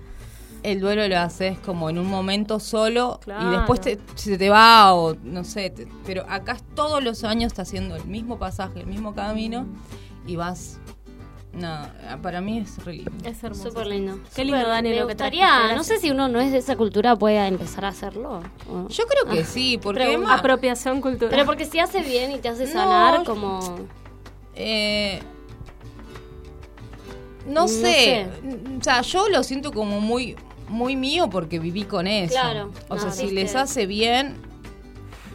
El 0.62 0.80
duelo 0.80 1.06
lo 1.08 1.18
haces 1.18 1.58
como 1.60 1.88
en 1.90 1.98
un 1.98 2.06
momento 2.06 2.60
solo 2.60 3.18
Claro. 3.22 3.48
y 3.52 3.56
después 3.56 3.80
te, 3.80 3.98
se 4.14 4.36
te 4.38 4.50
va 4.50 4.92
o 4.94 5.14
no 5.22 5.44
sé, 5.44 5.70
te- 5.70 5.88
pero 6.04 6.24
acá 6.28 6.52
es 6.52 6.62
todos 6.74 7.02
los 7.02 7.24
años 7.24 7.48
está 7.52 7.62
haciendo 7.62 7.96
el 7.96 8.04
mismo 8.04 8.38
pasaje, 8.38 8.80
el 8.80 8.86
mismo 8.86 9.14
camino 9.14 9.66
y 10.26 10.36
vas... 10.36 10.78
No, 11.52 11.80
para 12.22 12.40
mí 12.40 12.58
es 12.60 12.82
re 12.84 12.92
lindo. 12.92 13.10
Es 13.24 13.42
hermoso. 13.42 13.70
Súper 13.70 13.88
lindo. 13.88 14.20
Qué 14.36 14.44
lindo, 14.44 14.58
Súper- 14.60 14.68
Dani, 14.70 14.88
Me 14.90 14.94
lo 15.00 15.06
que 15.08 15.14
gustaría, 15.14 15.74
no 15.74 15.82
sé 15.82 15.98
si 15.98 16.08
uno 16.10 16.28
no 16.28 16.38
es 16.40 16.52
de 16.52 16.58
esa 16.58 16.76
cultura 16.76 17.16
pueda 17.16 17.48
empezar 17.48 17.84
a 17.84 17.88
hacerlo. 17.88 18.40
o- 18.70 18.86
Yo 18.88 19.04
creo 19.06 19.24
que 19.34 19.40
Ah. 19.40 19.44
sí, 19.44 19.76
porque 19.82 20.04
además, 20.04 20.38
Apropiación 20.38 21.00
cultural. 21.00 21.30
Pero 21.30 21.44
porque 21.46 21.64
si 21.66 21.80
hace 21.80 22.02
bien 22.02 22.30
y 22.30 22.38
te 22.38 22.48
hace 22.50 22.68
sanar, 22.68 23.24
como. 23.24 23.58
eh, 24.54 25.20
no, 27.46 27.62
No 27.62 27.68
sé, 27.68 28.28
o 28.78 28.82
sea, 28.84 29.00
yo 29.02 29.28
lo 29.28 29.42
siento 29.42 29.72
como 29.72 30.00
muy 30.00 30.36
muy 30.70 30.96
mío 30.96 31.28
porque 31.28 31.58
viví 31.58 31.84
con 31.84 32.06
eso. 32.06 32.32
Claro, 32.32 32.72
O 32.88 32.94
no, 32.94 33.00
sea, 33.00 33.10
si 33.10 33.30
les 33.30 33.54
hace 33.54 33.86
bien, 33.86 34.36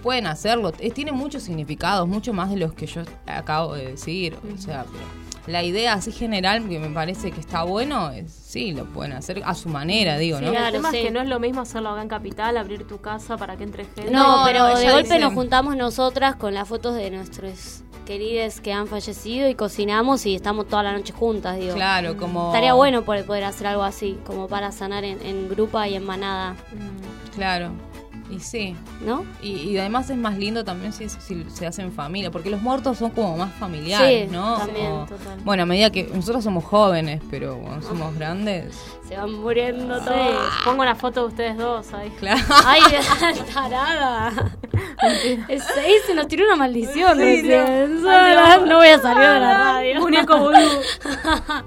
pueden 0.02 0.28
hacerlo. 0.28 0.71
Eh, 0.80 0.91
tiene 0.91 1.12
muchos 1.12 1.43
significados, 1.43 2.08
mucho 2.08 2.34
más 2.34 2.50
de 2.50 2.58
los 2.58 2.74
que 2.74 2.88
yo 2.88 3.02
acabo 3.28 3.76
de 3.76 3.91
decir. 3.91 4.36
O 4.54 4.58
sea, 4.58 4.86
pero 4.91 5.04
la 5.47 5.63
idea 5.63 5.93
así 5.93 6.12
general 6.12 6.67
que 6.67 6.79
me 6.79 6.89
parece 6.89 7.31
que 7.31 7.39
está 7.39 7.63
bueno, 7.63 8.10
es, 8.12 8.31
sí, 8.31 8.73
lo 8.73 8.86
pueden 8.86 9.13
hacer 9.13 9.41
a 9.45 9.53
su 9.53 9.69
manera, 9.69 10.17
digo, 10.17 10.39
Sí, 10.39 10.45
¿no? 10.45 10.51
el 10.53 10.71
tema 10.71 10.91
sí. 10.91 10.97
es 10.97 11.03
que 11.05 11.12
no 11.12 11.21
es 11.21 11.27
lo 11.29 11.39
mismo 11.39 11.62
hacerlo 11.62 11.89
acá 11.89 12.01
en 12.01 12.08
Capital, 12.08 12.58
abrir 12.58 12.88
tu 12.88 12.99
casa 12.99 13.38
para 13.38 13.55
que 13.55 13.63
entre 13.63 13.86
gente. 13.86 14.12
No, 14.12 14.38
No, 14.39 14.45
pero 14.45 14.67
no, 14.69 14.77
de 14.77 14.91
golpe 14.91 15.19
nos 15.19 15.34
juntamos 15.34 15.75
nosotras 15.75 16.36
con 16.36 16.53
las 16.53 16.67
fotos 16.67 16.95
de 16.95 17.12
nuestros 17.12 17.84
queridos 18.05 18.62
que 18.62 18.71
han 18.71 18.88
fallecido 18.88 19.49
y 19.49 19.55
cocinamos 19.55 20.25
y 20.25 20.36
estamos 20.36 20.67
toda 20.67 20.84
la 20.84 20.93
noche 20.93 21.12
juntas, 21.12 21.58
digo. 21.58 21.73
Claro, 21.73 22.17
como... 22.17 22.47
Estaría 22.47 22.73
bueno 22.73 23.03
poder, 23.03 23.25
poder 23.25 23.43
hacer 23.45 23.67
algo 23.67 23.84
así, 23.84 24.17
como 24.25 24.47
para 24.47 24.71
sanar 24.71 25.03
en, 25.03 25.25
en 25.25 25.49
grupa 25.49 25.88
y 25.88 25.95
en 25.95 26.05
manada, 26.05 26.55
Claro, 27.36 27.71
y 28.29 28.39
sí. 28.39 28.75
¿no? 29.05 29.23
Y, 29.41 29.51
y 29.51 29.77
además 29.77 30.09
es 30.09 30.17
más 30.17 30.38
lindo 30.38 30.63
también 30.63 30.91
si, 30.93 31.07
si 31.09 31.43
se 31.49 31.67
hace 31.67 31.81
en 31.83 31.91
familia, 31.91 32.31
porque 32.31 32.49
los 32.49 32.61
muertos 32.61 32.97
son 32.97 33.11
como 33.11 33.38
más 33.38 33.51
familiares, 33.53 34.27
Sí, 34.29 34.35
¿no? 34.35 34.57
también, 34.57 34.89
Como- 34.91 35.05
total. 35.05 35.39
bueno, 35.43 35.63
a 35.63 35.65
medida 35.65 35.89
que 35.91 36.03
nosotros 36.13 36.43
somos 36.43 36.63
jóvenes, 36.63 37.21
pero 37.29 37.57
cuando 37.59 37.85
somos 37.88 38.15
grandes, 38.15 38.75
Se 39.07 39.15
van 39.17 39.31
muriendo 39.33 39.99
Sí, 39.99 40.05
todos. 40.05 40.51
pongo 40.63 40.81
una 40.81 40.95
foto 40.95 41.21
de 41.21 41.27
ustedes 41.27 41.57
dos 41.57 41.93
ahí. 41.93 42.09
claro. 42.19 42.41
Ay, 42.65 42.81
tarada. 43.53 44.31
Es- 45.47 45.77
ahí 45.77 45.93
se 46.07 46.15
nos 46.15 46.27
tiró 46.27 46.45
una 46.45 46.55
maldición. 46.55 47.17
recién. 47.17 48.01
no. 48.01 48.65
no 48.65 48.77
voy 48.77 48.88
a 48.88 48.99
salir 48.99 49.23
de 49.23 49.39
la 49.39 49.57
radio. 49.57 50.01
Muñeco. 50.01 50.51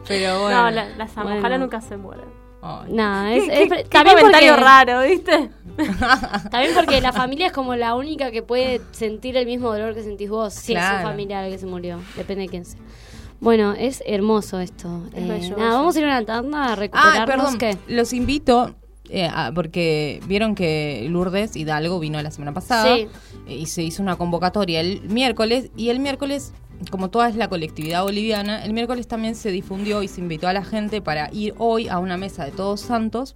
Pero 0.08 0.42
bueno. 0.42 0.62
No, 0.64 0.70
la- 0.70 0.88
las. 0.96 1.14
Bueno. 1.14 1.38
Ojalá 1.38 1.58
nunca 1.58 1.80
se 1.80 1.96
mueran. 1.96 2.26
Ay. 2.60 2.92
No, 2.92 3.26
es, 3.26 3.44
¿Qué, 3.44 3.62
es- 3.62 3.68
qué- 3.70 3.76
qué 3.76 3.88
también 3.88 4.16
comentario 4.18 4.50
porque, 4.52 4.64
raro, 4.64 5.00
¿viste? 5.02 5.50
También 6.50 6.74
porque 6.74 7.00
la 7.00 7.12
familia 7.12 7.46
es 7.46 7.52
como 7.52 7.76
la 7.76 7.94
única 7.94 8.32
que 8.32 8.42
puede 8.42 8.80
sentir 8.90 9.36
el 9.36 9.46
mismo 9.46 9.70
dolor 9.70 9.94
que 9.94 10.02
sentís 10.02 10.28
vos. 10.28 10.52
Si 10.54 10.72
es 10.72 10.78
Claro. 10.78 10.96
un 10.98 11.02
familiar 11.04 11.44
el 11.44 11.52
que 11.52 11.58
se 11.58 11.66
murió. 11.66 12.00
Depende 12.16 12.42
de 12.42 12.48
quién 12.48 12.64
sea. 12.64 12.80
Bueno, 13.40 13.74
es 13.78 14.02
hermoso 14.04 14.58
esto. 14.58 15.04
Es 15.14 15.22
Eh, 15.22 15.28
bello, 15.28 15.50
nada, 15.56 15.62
bello. 15.68 15.78
vamos 15.78 15.94
a 15.94 15.98
ir 16.00 16.04
a 16.06 16.08
una 16.08 16.24
tanda 16.24 16.72
a 16.72 16.74
recuperarnos. 16.76 17.20
Ah, 17.20 17.26
perdón. 17.26 17.58
¿qué? 17.58 17.76
Los 17.86 18.12
invito, 18.12 18.74
eh, 19.08 19.30
a- 19.32 19.52
porque 19.54 20.20
vieron 20.26 20.56
que 20.56 21.06
Lourdes 21.08 21.54
Hidalgo 21.54 22.00
vino 22.00 22.20
la 22.20 22.32
semana 22.32 22.52
pasada 22.52 22.96
Sí. 22.96 23.06
eh, 23.46 23.54
y 23.54 23.66
se 23.66 23.82
hizo 23.84 24.02
una 24.02 24.16
convocatoria 24.16 24.80
el 24.80 25.02
miércoles. 25.02 25.70
Y 25.76 25.90
el 25.90 26.00
miércoles, 26.00 26.52
como 26.90 27.10
toda 27.10 27.28
es 27.28 27.36
la 27.36 27.48
colectividad 27.48 28.02
boliviana, 28.02 28.64
el 28.64 28.72
miércoles 28.72 29.06
también 29.08 29.34
se 29.34 29.50
difundió 29.50 30.02
y 30.02 30.08
se 30.08 30.20
invitó 30.20 30.48
a 30.48 30.52
la 30.52 30.64
gente 30.64 31.00
para 31.02 31.28
ir 31.32 31.54
hoy 31.58 31.88
a 31.88 31.98
una 31.98 32.16
mesa 32.16 32.44
de 32.44 32.50
Todos 32.52 32.80
Santos. 32.80 33.34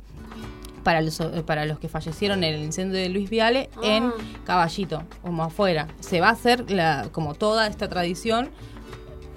Para 0.84 1.00
los, 1.00 1.20
eh, 1.20 1.44
para 1.46 1.64
los 1.64 1.78
que 1.78 1.88
fallecieron 1.88 2.42
en 2.42 2.54
el 2.54 2.62
incendio 2.64 2.98
de 2.98 3.08
Luis 3.08 3.30
Viale 3.30 3.70
Ah. 3.76 3.80
en 3.84 4.12
Caballito, 4.44 5.04
como 5.22 5.44
afuera. 5.44 5.86
Se 6.00 6.20
va 6.20 6.28
a 6.28 6.32
hacer 6.32 6.68
la, 6.72 7.06
como 7.12 7.34
toda 7.34 7.68
esta 7.68 7.88
tradición 7.88 8.50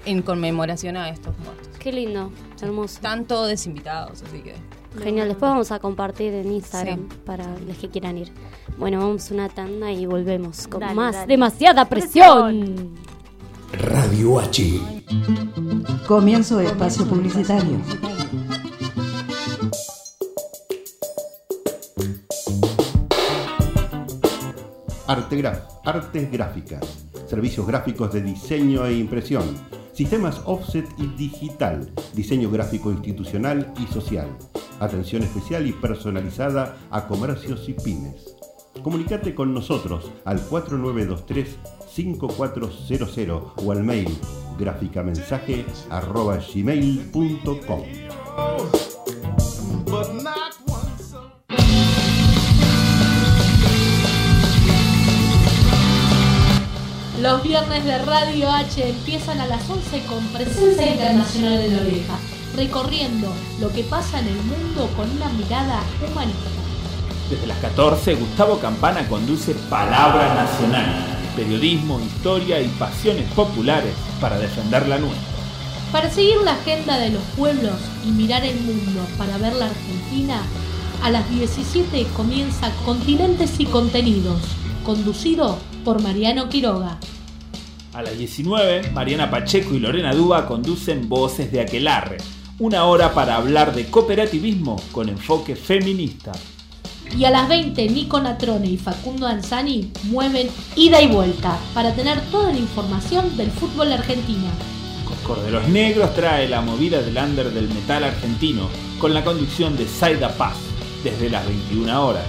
en 0.08 0.24
conmemoración 0.24 0.98
a 0.98 1.10
estos 1.10 1.38
muertos. 1.38 1.68
Qué 1.78 1.91
lindo, 1.94 2.32
hermoso. 2.62 2.96
Están 2.96 3.26
todos 3.26 3.63
invitados, 3.68 4.24
así 4.24 4.39
que. 4.41 4.56
Genial, 5.04 5.28
después 5.28 5.52
vamos 5.52 5.72
a 5.72 5.78
compartir 5.80 6.34
en 6.34 6.52
Instagram 6.52 7.10
Sí. 7.12 7.18
para 7.28 7.46
los 7.60 7.78
que 7.78 7.89
quieran 7.89 8.18
ir. 8.18 8.32
Bueno, 8.80 8.98
vamos 9.00 9.30
a 9.30 9.34
una 9.36 9.50
tanda 9.50 9.91
y 9.91 10.08
volvemos 10.08 10.68
con 10.68 10.80
Dale, 10.80 10.96
más. 10.96 11.13
dale. 11.13 11.28
Demasiada 11.28 11.86
presión. 11.86 12.96
Radio 13.78 14.40
H. 14.40 14.80
Comienzo 16.08 16.58
de 16.58 16.68
espacio 16.68 17.06
publicitario. 17.06 17.82
Artegraf, 25.08 25.60
artes 25.84 26.32
gráficas, 26.32 27.08
servicios 27.28 27.68
gráficos 27.68 28.14
de 28.14 28.22
diseño 28.22 28.86
e 28.86 28.94
impresión, 28.94 29.44
sistemas 29.92 30.42
offset 30.46 30.88
y 30.98 31.08
digital, 31.08 31.92
diseño 32.14 32.50
gráfico 32.50 32.92
institucional 32.92 33.74
y 33.78 33.92
social, 33.92 34.30
atención 34.80 35.24
especial 35.24 35.68
y 35.68 35.74
personalizada 35.74 36.78
a 36.91 37.08
comercios 37.08 37.68
y 37.68 37.74
pymes. 37.74 38.36
Comunicate 38.84 39.34
con 39.36 39.54
nosotros 39.54 40.12
al 40.26 40.39
4923-5400 41.96 43.52
o 43.64 43.72
al 43.72 43.84
mail 43.84 44.18
gráficamensaje 44.58 45.66
arroba 45.89 46.38
gmail.com. 46.38 47.84
Los 49.88 50.26
Los 57.26 57.41
viernes 57.41 57.84
de 57.86 57.98
Radio 58.00 58.52
H 58.52 58.88
empiezan 58.88 59.39
a 59.39 59.48
las 59.48 59.68
11 59.68 60.06
con 60.06 60.24
presencia 60.28 60.91
internacional 60.91 61.58
de 61.58 61.70
la 61.70 61.82
oreja, 61.82 62.20
recorriendo 62.56 63.34
lo 63.60 63.70
que 63.74 63.84
pasa 63.84 64.20
en 64.20 64.28
el 64.28 64.38
mundo 64.43 64.88
con 64.96 65.10
una 65.10 65.30
mirada 65.30 65.82
humanista. 66.08 66.50
Desde 67.28 67.48
las 67.48 67.58
14, 67.58 68.14
Gustavo 68.14 68.60
Campana 68.60 69.08
conduce 69.08 69.56
Palabra 69.56 70.36
Nacional, 70.36 71.14
periodismo, 71.36 72.00
historia 72.00 72.62
y 72.62 72.68
pasiones 72.80 73.32
populares 73.34 73.94
para 74.20 74.38
defender 74.40 74.88
la 74.88 74.98
nuestra. 74.98 75.36
Para 75.92 76.10
seguir 76.10 76.38
la 76.44 76.54
agenda 76.54 76.98
de 76.98 77.12
los 77.12 77.24
pueblos 77.38 77.76
y 78.06 78.10
mirar 78.10 78.44
el 78.44 78.60
mundo 78.62 79.02
para 79.18 79.38
ver 79.38 79.54
la 79.54 79.66
Argentina, 79.68 80.42
a 81.04 81.10
las 81.10 81.30
17 81.30 82.08
comienza 82.16 82.72
Continentes 82.84 83.60
y 83.60 83.66
Contenidos, 83.66 84.42
conducido 84.84 85.58
por 85.84 86.02
Mariano 86.02 86.50
Quiroga. 86.50 86.98
A 87.94 88.02
las 88.02 88.18
19, 88.18 88.92
Mariana 88.92 89.30
Pacheco 89.30 89.74
y 89.74 89.80
Lorena 89.80 90.14
Duba 90.14 90.48
conducen 90.48 91.08
Voces 91.08 91.52
de 91.52 91.62
Aquelarre, 91.62 92.18
una 92.60 92.86
hora 92.86 93.14
para 93.14 93.36
hablar 93.36 93.76
de 93.76 93.86
cooperativismo 93.86 94.82
con 94.92 95.10
enfoque 95.10 95.56
feminista. 95.56 96.32
Y 97.18 97.26
a 97.26 97.30
las 97.30 97.47
20, 97.47 97.89
Nico 97.89 98.20
Natrone 98.20 98.68
y 98.68 98.78
Facundo 98.78 99.28
Anzani 99.28 99.91
mueven 100.03 100.49
ida 100.76 101.01
y 101.01 101.08
vuelta 101.08 101.58
para 101.74 101.93
tener 101.93 102.20
toda 102.32 102.51
la 102.51 102.60
información 102.60 103.36
del 103.38 103.51
fútbol 103.51 103.91
argentino. 103.93 104.47
Corderos 105.26 105.68
Negros 105.70 106.14
trae 106.14 106.47
la 106.47 106.62
movida 106.62 107.01
del 107.01 107.18
under 107.18 107.51
del 107.51 107.68
metal 107.70 108.03
argentino 108.03 108.70
con 108.99 109.14
la 109.14 109.24
conducción 109.24 109.76
de 109.76 109.88
Saida 109.88 110.30
Paz 110.30 110.56
desde 111.03 111.30
las 111.30 111.45
21 111.47 112.06
horas. 112.06 112.26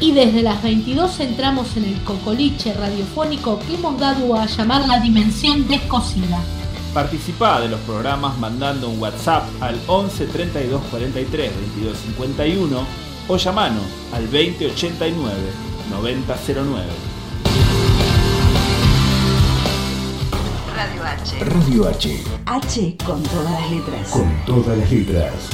Y 0.00 0.12
desde 0.12 0.42
las 0.42 0.62
22 0.62 1.18
entramos 1.18 1.76
en 1.76 1.84
el 1.84 2.00
cocoliche 2.02 2.72
radiofónico 2.74 3.58
que 3.60 3.74
hemos 3.74 3.98
dado 3.98 4.36
a 4.36 4.46
llamar 4.46 4.86
la 4.86 5.00
dimensión 5.00 5.66
descosida. 5.66 6.40
Participa 6.94 7.60
de 7.60 7.68
los 7.68 7.80
programas 7.80 8.38
mandando 8.38 8.88
un 8.88 9.00
WhatsApp 9.00 9.44
al 9.60 9.78
11 9.88 10.26
32 10.26 10.80
43 10.90 11.52
22 11.74 11.98
51 11.98 13.07
o 13.28 13.36
llamanos 13.36 13.84
al 14.12 14.22
2089 14.24 15.34
9009. 15.90 16.84
Radio 20.74 21.04
H. 21.04 21.44
Radio 21.44 21.88
H. 21.88 22.24
H 22.46 22.96
con 23.04 23.22
todas 23.22 23.52
las 23.52 23.70
letras. 23.70 24.10
Con 24.10 24.44
todas 24.46 24.78
las 24.78 24.90
letras. 24.90 25.50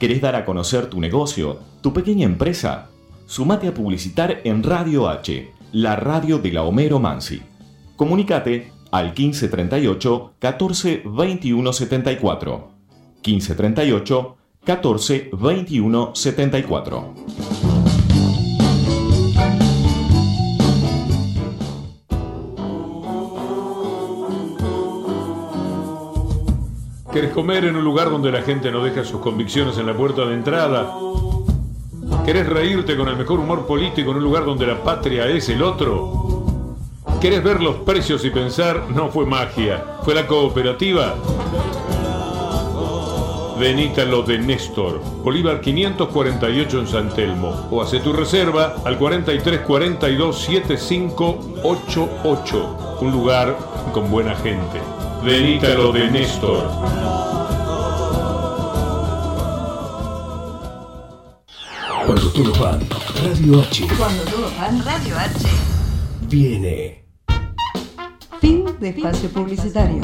¿Querés 0.00 0.20
dar 0.20 0.34
a 0.34 0.44
conocer 0.44 0.90
tu 0.90 1.00
negocio, 1.00 1.60
tu 1.80 1.92
pequeña 1.92 2.26
empresa? 2.26 2.88
Sumate 3.26 3.68
a 3.68 3.74
publicitar 3.74 4.40
en 4.44 4.62
Radio 4.62 5.08
H, 5.08 5.52
la 5.72 5.96
radio 5.96 6.38
de 6.38 6.52
la 6.52 6.64
Homero 6.64 6.98
Mansi. 6.98 7.42
Comunicate 7.96 8.75
al 8.96 9.08
1538 9.08 10.34
14 10.38 11.02
21 11.04 11.72
74. 11.72 12.68
1538 13.22 14.36
14 14.64 15.30
21 15.32 16.14
74. 16.14 17.14
¿Querés 27.12 27.32
comer 27.32 27.64
en 27.64 27.76
un 27.76 27.84
lugar 27.84 28.10
donde 28.10 28.32
la 28.32 28.42
gente 28.42 28.70
no 28.70 28.82
deja 28.82 29.04
sus 29.04 29.20
convicciones 29.20 29.76
en 29.76 29.86
la 29.86 29.94
puerta 29.94 30.24
de 30.24 30.34
entrada? 30.34 30.94
¿Querés 32.24 32.46
reírte 32.48 32.96
con 32.96 33.08
el 33.08 33.16
mejor 33.16 33.40
humor 33.40 33.66
político 33.66 34.10
en 34.10 34.16
un 34.16 34.24
lugar 34.24 34.46
donde 34.46 34.66
la 34.66 34.82
patria 34.82 35.26
es 35.28 35.48
el 35.50 35.62
otro? 35.62 36.15
¿Querés 37.20 37.42
ver 37.42 37.60
los 37.62 37.76
precios 37.76 38.24
y 38.24 38.30
pensar, 38.30 38.88
no 38.90 39.08
fue 39.08 39.26
magia, 39.26 39.84
fue 40.04 40.14
la 40.14 40.26
cooperativa? 40.26 41.14
Venite 43.58 44.02
a 44.02 44.04
lo 44.04 44.22
de 44.22 44.38
Néstor, 44.38 45.00
Bolívar 45.24 45.62
548 45.62 46.80
en 46.80 46.86
San 46.86 47.08
Telmo, 47.14 47.68
o 47.70 47.80
hace 47.80 48.00
tu 48.00 48.12
reserva 48.12 48.76
al 48.84 48.98
4342 48.98 50.38
7588, 50.38 52.98
un 53.00 53.10
lugar 53.10 53.56
con 53.94 54.10
buena 54.10 54.36
gente. 54.36 54.78
Venite 55.24 55.68
a 55.68 55.74
lo 55.74 55.90
de 55.92 56.10
Néstor. 56.10 56.68
Cuando 62.04 62.30
todos 62.30 62.58
van, 62.58 62.80
Radio 63.24 63.62
H 63.62 63.86
Cuando 63.98 64.22
todos 64.24 64.54
van, 64.58 64.84
Radio 64.84 65.18
H. 65.18 65.48
viene. 66.28 67.05
Fin 68.78 68.80
de 68.80 68.88
espacio 68.90 69.30
publicitario. 69.30 70.02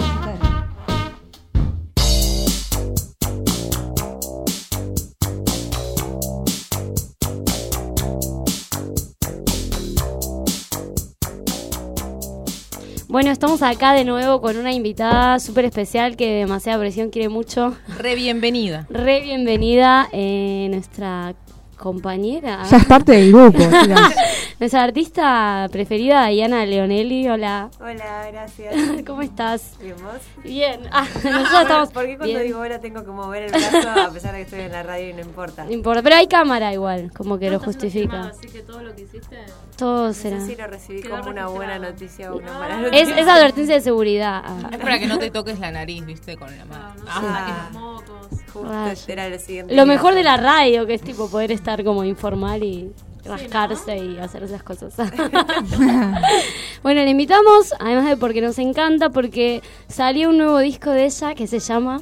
Bueno, 13.09 13.31
estamos 13.31 13.63
acá 13.63 13.93
de 13.93 14.07
nuevo 14.07 14.41
con 14.41 14.57
una 14.57 14.73
invitada 14.73 15.39
súper 15.39 15.67
especial 15.67 16.17
que 16.17 16.33
demasiada 16.33 16.79
presión 16.79 17.11
quiere 17.11 17.29
mucho. 17.29 17.77
Re 17.99 18.15
bienvenida. 18.15 18.87
Re 18.89 19.21
bienvenida, 19.21 20.09
eh, 20.13 20.69
nuestra 20.71 21.35
compañera. 21.83 22.63
Ya 22.71 22.77
es 22.77 22.85
parte 22.87 23.11
del 23.13 23.33
grupo. 23.33 23.59
nuestra 24.61 24.85
artista 24.85 25.69
preferida, 25.73 26.29
Diana 26.29 26.65
Leonelli. 26.65 27.29
Hola. 27.29 27.71
Hola, 27.81 28.29
gracias. 28.31 28.75
¿Cómo 29.07 29.23
estás? 29.23 29.77
¿Bien 29.81 29.97
vos? 29.97 30.45
Bien. 30.45 30.81
Ah, 30.93 31.05
nosotros 31.25 31.63
estamos. 31.63 31.91
¿Por 31.91 32.07
qué 32.07 32.17
cuando 32.17 32.35
bien. 32.35 32.47
digo 32.47 32.61
hola 32.61 32.81
tengo 32.81 33.05
que 33.05 33.11
mover 33.11 33.43
el 33.43 33.51
brazo 33.51 33.91
a 34.01 34.11
pesar 34.13 34.31
de 34.33 34.39
que 34.39 34.43
estoy 34.45 34.61
en 34.61 34.73
la 34.73 34.85
radio 34.85 35.11
y 35.11 35.13
no 35.13 35.21
importa? 35.23 35.65
No 35.65 35.73
importa, 35.73 36.03
pero 36.03 36.15
hay 36.15 36.29
cámara 36.29 36.73
igual, 36.73 37.11
como 37.13 37.37
que 37.37 37.51
lo 37.51 37.59
justifica. 37.59 38.29
Así 38.29 38.47
que 38.47 38.61
todo 38.61 38.81
lo 38.81 38.95
que 38.95 39.03
hiciste. 39.03 39.39
Todo 39.77 40.07
No 40.09 40.15
será. 40.15 40.41
sé 40.41 40.47
si 40.47 40.57
lo 40.57 40.67
recibí 40.69 41.03
Quedó 41.03 41.19
como 41.19 41.31
una 41.31 41.49
buena 41.49 41.79
noticia 41.81 42.33
o 42.33 42.37
una 42.39 42.59
mala 42.59 42.77
Es, 42.77 42.83
noticia. 42.83 43.19
es 43.19 43.27
advertencia 43.29 43.75
de 43.75 43.81
seguridad. 43.81 44.43
Ah. 44.45 44.71
Es 44.71 44.79
para 44.79 45.01
que 45.01 45.07
no 45.09 45.19
te 45.19 45.31
toques 45.33 45.59
la 45.59 45.73
nariz, 45.73 46.05
viste, 46.05 46.37
con 46.37 46.57
la 46.57 46.65
mano. 46.65 46.95
Ah, 47.09 47.69
justo 47.73 48.69
Rayos. 48.69 48.99
este 49.01 49.13
era 49.15 49.29
lo 49.29 49.39
siguiente. 49.39 49.75
Lo 49.75 49.87
mejor 49.87 50.15
de 50.15 50.23
la 50.23 50.37
radio, 50.37 50.87
que 50.87 50.95
es 50.95 51.03
tipo 51.03 51.29
poder 51.29 51.51
estar 51.51 51.72
como 51.85 52.05
informal 52.05 52.63
y 52.63 52.93
rascarse 53.25 53.97
y 53.99 54.19
hacer 54.19 54.43
esas 54.43 54.63
cosas. 54.63 54.95
bueno, 56.83 57.03
le 57.03 57.11
invitamos, 57.11 57.75
además 57.79 58.07
de 58.09 58.17
porque 58.17 58.41
nos 58.41 58.59
encanta, 58.59 59.11
porque 59.11 59.63
salió 59.89 60.29
un 60.31 60.39
nuevo 60.39 60.59
disco 60.59 60.91
de 60.91 61.05
ella 61.07 61.35
que 61.35 61.47
se 61.47 61.59
llama 61.61 62.01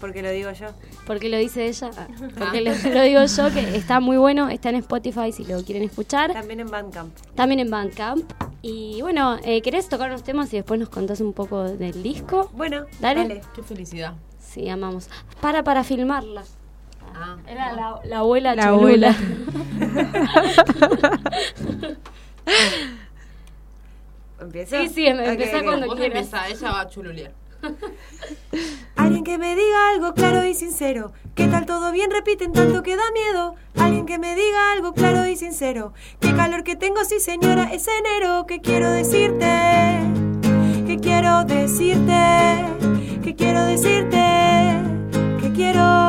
Porque 0.00 0.22
lo 0.22 0.30
digo 0.30 0.50
yo. 0.52 0.66
porque 1.06 1.28
lo 1.28 1.36
dice 1.38 1.66
ella, 1.66 1.90
Ah, 1.96 2.06
porque 2.38 2.60
lo, 2.60 2.72
lo 2.94 3.02
digo 3.02 3.24
yo, 3.24 3.52
que 3.54 3.76
está 3.76 4.00
muy 4.00 4.16
bueno, 4.16 4.48
está 4.48 4.70
en 4.70 4.76
Spotify 4.76 5.32
si 5.32 5.44
lo 5.44 5.62
quieren 5.62 5.84
escuchar, 5.84 6.32
También 6.32 6.60
en 6.60 6.70
Bandcamp. 6.70 7.14
también 7.34 7.60
en 7.60 7.70
Bandcamp. 7.70 8.30
Y 8.62 9.00
bueno, 9.02 9.36
eh, 9.44 9.62
¿querés 9.62 9.88
tocar 9.88 10.08
unos 10.10 10.24
temas 10.24 10.52
y 10.52 10.56
después 10.56 10.80
nos 10.80 10.88
contás 10.88 11.20
un 11.20 11.32
poco 11.32 11.62
del 11.64 12.02
disco? 12.02 12.50
Bueno, 12.54 12.84
Dale. 13.00 13.20
dale. 13.22 13.40
Qué 13.54 13.62
felicidad. 13.62 14.14
Sí, 14.40 14.68
amamos. 14.68 15.08
Para, 15.40 15.62
para 15.62 15.84
filmarla. 15.84 16.42
Ah. 17.18 17.36
Era 17.48 17.72
la, 17.72 17.98
la 18.04 18.18
abuela 18.18 18.54
La 18.54 18.64
cholula. 18.64 19.16
¿Empiezo? 24.40 24.76
Sí, 24.76 24.88
sí, 24.88 25.06
em- 25.06 25.18
Ok, 25.18 25.26
empezá 25.28 25.58
ok. 25.58 25.64
cuando 25.64 25.86
Vos 25.86 25.96
quieras. 25.96 26.18
empezá, 26.18 26.48
ella 26.48 26.70
va 26.72 26.80
a 26.82 26.88
chululear. 26.88 27.32
Alguien 28.96 29.24
que 29.24 29.38
me 29.38 29.56
diga 29.56 29.90
algo 29.94 30.12
claro 30.14 30.44
y 30.44 30.54
sincero. 30.54 31.12
¿Qué 31.34 31.46
tal 31.48 31.64
todo 31.66 31.90
bien? 31.92 32.10
Repiten 32.10 32.52
tanto 32.52 32.82
que 32.82 32.96
da 32.96 33.10
miedo. 33.12 33.54
Alguien 33.78 34.04
que 34.06 34.18
me 34.18 34.34
diga 34.34 34.72
algo 34.72 34.92
claro 34.94 35.26
y 35.26 35.36
sincero. 35.36 35.92
Qué 36.20 36.34
calor 36.34 36.64
que 36.64 36.76
tengo, 36.76 37.02
sí 37.04 37.18
señora, 37.20 37.70
es 37.72 37.86
enero. 37.88 38.44
¿Qué 38.46 38.60
quiero 38.60 38.90
decirte? 38.90 39.46
¿Qué 40.86 40.98
quiero 41.00 41.44
decirte? 41.44 42.64
¿Qué 43.24 43.34
quiero 43.36 43.64
decirte? 43.64 44.22
¿Qué 45.40 45.52
quiero? 45.54 46.05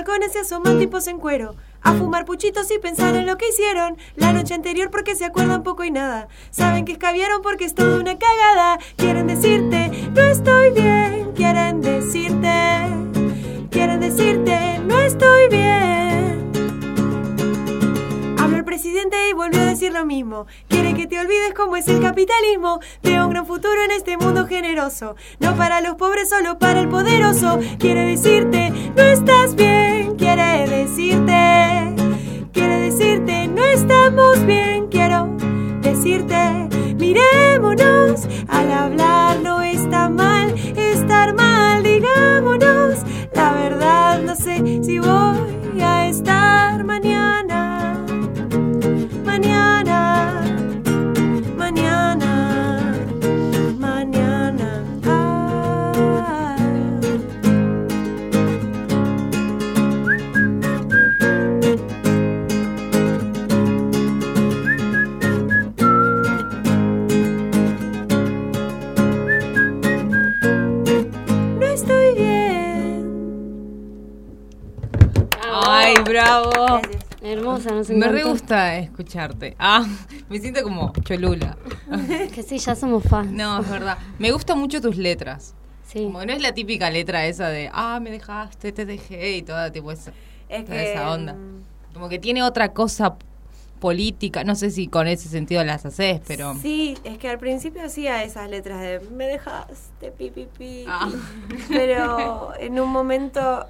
Balcones 0.00 0.32
se 0.32 0.38
asoman 0.38 0.78
tipos 0.78 1.06
en 1.08 1.18
cuero. 1.18 1.56
A 1.82 1.92
fumar 1.92 2.24
puchitos 2.24 2.70
y 2.70 2.78
pensar 2.78 3.14
en 3.16 3.26
lo 3.26 3.36
que 3.36 3.50
hicieron 3.50 3.98
la 4.16 4.32
noche 4.32 4.54
anterior 4.54 4.90
porque 4.90 5.14
se 5.14 5.26
acuerdan 5.26 5.62
poco 5.62 5.84
y 5.84 5.90
nada. 5.90 6.28
Saben 6.50 6.86
que 6.86 6.92
escabieron 6.92 7.42
porque 7.42 7.66
es 7.66 7.74
toda 7.74 8.00
una 8.00 8.16
cagada. 8.18 8.78
Quieren 8.96 9.26
decirte, 9.26 9.90
no 10.14 10.22
estoy 10.22 10.70
bien. 10.70 11.32
Quieren 11.34 11.82
decirte, 11.82 12.88
quieren 13.70 14.00
decirte, 14.00 14.78
no 14.86 14.98
estoy 15.00 15.48
bien. 15.50 15.59
Presidente 18.80 19.28
y 19.28 19.34
volvió 19.34 19.60
a 19.60 19.66
decir 19.66 19.92
lo 19.92 20.06
mismo. 20.06 20.46
Quiere 20.68 20.94
que 20.94 21.06
te 21.06 21.20
olvides 21.20 21.52
cómo 21.54 21.76
es 21.76 21.86
el 21.86 22.00
capitalismo. 22.00 22.80
Veo 23.02 23.26
un 23.26 23.30
gran 23.30 23.44
futuro 23.44 23.74
en 23.84 23.90
este 23.90 24.16
mundo 24.16 24.46
generoso. 24.46 25.16
No 25.38 25.54
para 25.54 25.82
los 25.82 25.96
pobres, 25.96 26.30
solo 26.30 26.58
para 26.58 26.80
el 26.80 26.88
poderoso. 26.88 27.58
Quiere 27.78 28.06
decirte, 28.06 28.70
no 28.96 29.02
estás 29.02 29.54
bien. 29.54 30.16
quiere 30.16 30.66
decirte, 30.66 31.94
quiere 32.54 32.80
decirte, 32.80 33.48
no 33.48 33.64
estamos 33.64 34.46
bien, 34.46 34.86
quiero 34.88 35.36
decirte, 35.82 36.68
mirémonos, 36.96 38.26
al 38.48 38.72
hablar 38.72 39.40
no 39.40 39.60
está 39.60 40.08
mal, 40.08 40.54
estar 40.76 41.34
mal, 41.34 41.82
digámonos, 41.82 43.00
la 43.34 43.52
verdad 43.52 44.22
no 44.22 44.34
sé 44.34 44.82
si 44.82 44.98
voy 44.98 45.59
Bravo. 76.24 76.80
Hermosa, 77.22 77.70
nos 77.72 77.88
Me 77.88 77.96
encantó. 77.96 78.14
re 78.16 78.24
gusta 78.24 78.76
escucharte. 78.78 79.56
Ah, 79.58 79.86
me 80.28 80.38
siento 80.38 80.62
como 80.62 80.92
cholula. 81.02 81.56
que 82.34 82.42
sí, 82.42 82.58
ya 82.58 82.74
somos 82.74 83.04
fans. 83.04 83.30
No, 83.32 83.60
es 83.60 83.70
verdad. 83.70 83.96
Me 84.18 84.30
gustan 84.32 84.58
mucho 84.58 84.80
tus 84.82 84.96
letras. 84.96 85.54
Sí. 85.86 86.04
Como 86.04 86.24
no 86.24 86.32
es 86.32 86.40
la 86.42 86.52
típica 86.52 86.90
letra 86.90 87.24
esa 87.26 87.48
de, 87.48 87.70
ah, 87.72 88.00
me 88.02 88.10
dejaste, 88.10 88.70
te 88.72 88.84
dejé 88.86 89.36
y 89.36 89.42
toda 89.42 89.72
tipo 89.72 89.90
esa, 89.92 90.12
Es 90.48 90.64
toda 90.66 90.76
que, 90.76 90.92
esa 90.92 91.10
onda. 91.10 91.32
mm, 91.34 91.64
Como 91.94 92.08
que 92.10 92.18
tiene 92.18 92.42
otra 92.42 92.72
cosa 92.72 93.16
política. 93.80 94.44
No 94.44 94.54
sé 94.54 94.70
si 94.70 94.88
con 94.88 95.08
ese 95.08 95.28
sentido 95.30 95.64
las 95.64 95.86
haces, 95.86 96.20
pero. 96.26 96.54
Sí, 96.60 96.96
es 97.04 97.16
que 97.18 97.28
al 97.30 97.38
principio 97.38 97.82
hacía 97.82 98.22
esas 98.24 98.48
letras 98.50 98.80
de 98.82 99.00
me 99.10 99.24
dejaste, 99.26 100.10
pi, 100.12 100.30
pi, 100.30 100.46
pi. 100.58 100.84
Ah. 100.86 101.08
Pero 101.68 102.52
en 102.60 102.78
un 102.78 102.90
momento, 102.90 103.66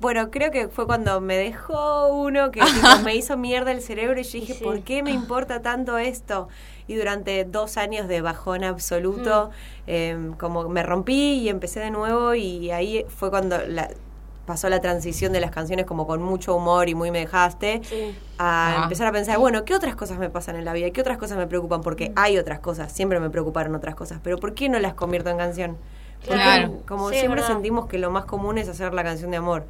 bueno, 0.00 0.30
creo 0.30 0.50
que 0.50 0.68
fue 0.68 0.86
cuando 0.86 1.20
me 1.20 1.36
dejó 1.36 2.08
uno 2.08 2.50
que 2.50 2.60
tipo, 2.60 2.70
me 3.04 3.14
hizo 3.16 3.36
mierda 3.36 3.70
el 3.72 3.80
cerebro 3.80 4.20
y 4.20 4.24
yo 4.24 4.40
dije, 4.40 4.54
¿por 4.56 4.80
qué 4.82 5.02
me 5.02 5.12
importa 5.12 5.62
tanto 5.62 5.98
esto? 5.98 6.48
Y 6.86 6.94
durante 6.96 7.44
dos 7.44 7.76
años 7.78 8.08
de 8.08 8.20
bajón 8.20 8.64
absoluto, 8.64 9.50
eh, 9.86 10.32
como 10.38 10.68
me 10.68 10.82
rompí 10.82 11.38
y 11.38 11.48
empecé 11.48 11.80
de 11.80 11.90
nuevo 11.90 12.34
y 12.34 12.70
ahí 12.70 13.06
fue 13.08 13.30
cuando 13.30 13.56
la, 13.66 13.88
pasó 14.44 14.68
la 14.68 14.80
transición 14.82 15.32
de 15.32 15.40
las 15.40 15.50
canciones 15.50 15.86
como 15.86 16.06
con 16.06 16.22
mucho 16.22 16.54
humor 16.54 16.90
y 16.90 16.94
muy 16.94 17.10
me 17.10 17.20
dejaste 17.20 17.80
a 18.36 18.74
Ah. 18.76 18.82
empezar 18.82 19.06
a 19.06 19.12
pensar, 19.12 19.38
bueno, 19.38 19.64
¿qué 19.64 19.74
otras 19.74 19.94
cosas 19.96 20.18
me 20.18 20.28
pasan 20.28 20.56
en 20.56 20.64
la 20.66 20.72
vida? 20.74 20.90
¿Qué 20.90 21.00
otras 21.00 21.16
cosas 21.16 21.38
me 21.38 21.46
preocupan? 21.46 21.80
Porque 21.80 22.12
hay 22.16 22.36
otras 22.36 22.58
cosas, 22.60 22.92
siempre 22.92 23.20
me 23.20 23.30
preocuparon 23.30 23.74
otras 23.74 23.94
cosas, 23.94 24.18
pero 24.22 24.36
¿por 24.38 24.52
qué 24.54 24.68
no 24.68 24.78
las 24.80 24.92
convierto 24.92 25.30
en 25.30 25.38
canción? 25.38 25.76
Porque 26.26 26.34
Claro. 26.42 26.80
como 26.86 27.08
Sí, 27.10 27.16
siempre 27.20 27.40
verdad. 27.40 27.54
sentimos 27.54 27.86
que 27.86 27.96
lo 27.96 28.10
más 28.10 28.24
común 28.26 28.58
es 28.58 28.68
hacer 28.68 28.92
la 28.92 29.04
canción 29.04 29.30
de 29.30 29.36
amor. 29.38 29.64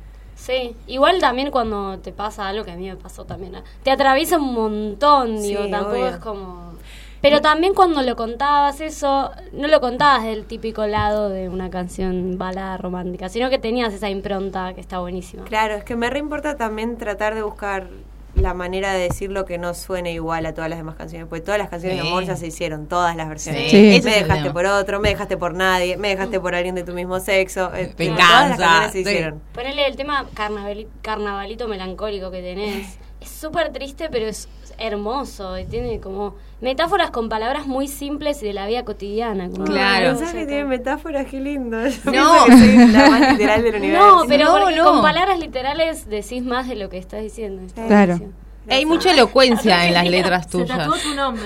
Sí, 0.45 0.77
igual 0.89 1.21
también 1.21 1.51
cuando 1.51 1.99
te 2.01 2.13
pasa 2.13 2.47
algo 2.49 2.67
que 2.67 2.73
a 2.73 2.77
mí 2.77 2.87
me 2.87 2.97
pasó 2.97 3.25
también. 3.25 3.55
¿eh? 3.55 3.63
Te 3.83 3.91
atraviesa 3.91 4.37
un 4.37 4.53
montón, 4.53 5.39
Sí, 5.39 5.49
digo, 5.49 5.69
tampoco 5.71 5.95
obvio. 5.97 6.09
es 6.09 6.17
como... 6.19 6.75
Pero 7.23 7.41
también 7.41 7.73
cuando 7.73 8.03
lo 8.03 8.15
contabas 8.15 8.83
eso, 8.83 9.31
no 9.53 9.67
lo 9.69 9.81
contabas 9.81 10.25
del 10.25 10.45
típico 10.45 10.87
lado 10.87 11.31
de 11.31 11.49
una 11.49 11.71
canción 11.71 12.37
balada 12.37 12.77
romántica, 12.77 13.31
sino 13.31 13.49
que 13.49 13.59
tenías 13.59 13.95
esa 13.95 14.11
impronta 14.11 14.75
que 14.75 14.83
está 14.83 14.99
buenísima. 14.99 15.45
Claro, 15.45 15.77
es 15.77 15.85
que 15.85 15.97
me 15.97 16.11
reimporta 16.11 16.59
también 16.59 16.99
tratar 16.99 17.35
de 17.35 17.41
buscar 17.41 17.89
la 18.37 18.53
manera 18.55 18.93
de 18.93 19.01
decirlo 19.05 19.45
que 19.45 19.59
no 19.59 19.75
suene 19.75 20.13
igual 20.13 20.45
a 20.47 20.55
todas 20.55 20.69
las 20.69 20.79
demás 20.79 20.97
canciones, 20.97 21.29
porque 21.29 21.41
todas 21.43 21.59
las 21.59 21.69
canciones 21.69 21.99
de 21.99 22.03
Sí. 22.03 22.09
amor 22.09 22.25
ya 22.25 22.37
se 22.37 22.47
hicieron, 22.49 22.87
todas 22.89 23.15
las 23.17 23.29
versiones. 23.29 23.71
Sí. 23.71 24.01
Me 24.05 24.11
dejaste 24.17 24.51
por 24.51 24.67
otro, 24.67 25.01
me 25.01 25.09
dejaste 25.11 25.37
por 25.37 25.55
nadie, 25.55 25.97
me 25.97 26.09
dejaste 26.09 26.41
por 26.41 26.55
alguien 26.55 26.75
de 26.75 26.83
tu 26.83 26.93
mismo 26.93 27.21
sexo. 27.21 27.71
eh, 27.75 27.95
Venganza, 27.97 28.27
Todas 28.27 28.49
las 28.51 28.59
canciones 28.59 28.93
se 28.93 29.03
sí. 29.05 29.09
hicieron. 29.11 29.41
Ponele 29.53 29.87
el 29.87 29.97
tema 29.97 30.27
carnavali- 30.35 30.89
carnavalito 31.03 31.69
melancólico 31.69 32.31
que 32.31 32.43
tenés. 32.43 32.99
Es 33.25 33.31
súper 33.31 33.73
triste, 33.73 34.09
pero 34.11 34.27
es 34.27 34.49
hermoso. 34.79 35.59
Y 35.59 35.65
tiene 35.65 35.99
como 36.01 36.35
metáforas 36.61 37.11
con 37.11 37.29
palabras 37.29 37.67
muy 37.67 37.89
simples 37.89 38.43
y 38.43 38.47
de 38.47 38.53
la 38.53 38.67
vida 38.67 38.85
cotidiana. 38.85 39.49
como- 39.49 39.65
Claro. 39.65 40.11
Pensás 40.17 40.35
que 40.35 40.47
tiene 40.47 40.65
metáforas, 40.65 41.27
qué 41.27 41.41
lindo. 41.41 41.79
Yo 41.87 42.13
No. 42.13 42.45
pienso 42.45 42.47
que 42.47 42.77
soy 42.77 42.87
la 42.93 43.11
más 43.11 43.33
literal 43.33 43.63
del 43.63 43.75
universo. 43.77 44.17
No, 44.23 44.23
pero 44.29 44.71
No, 44.71 44.85
con 44.85 45.03
palabras 45.03 45.39
literales 45.39 46.09
decís 46.09 46.43
más 46.45 46.69
de 46.69 46.77
lo 46.77 46.89
que 46.91 46.99
estás 46.99 47.23
diciendo. 47.23 47.63
Está 47.63 47.87
Claro. 47.87 48.21
Hay 48.69 48.87
mucha 48.87 49.13
elocuencia 49.13 49.87
en 49.87 49.93
las 49.93 50.07
letras 50.09 50.45
Se 50.47 50.53
tuyas. 50.53 50.79
tatuó 50.79 50.95
tu 50.97 51.15
nombre. 51.15 51.45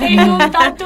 Tengo 0.00 0.34
un 0.34 0.50
tatu. 0.50 0.84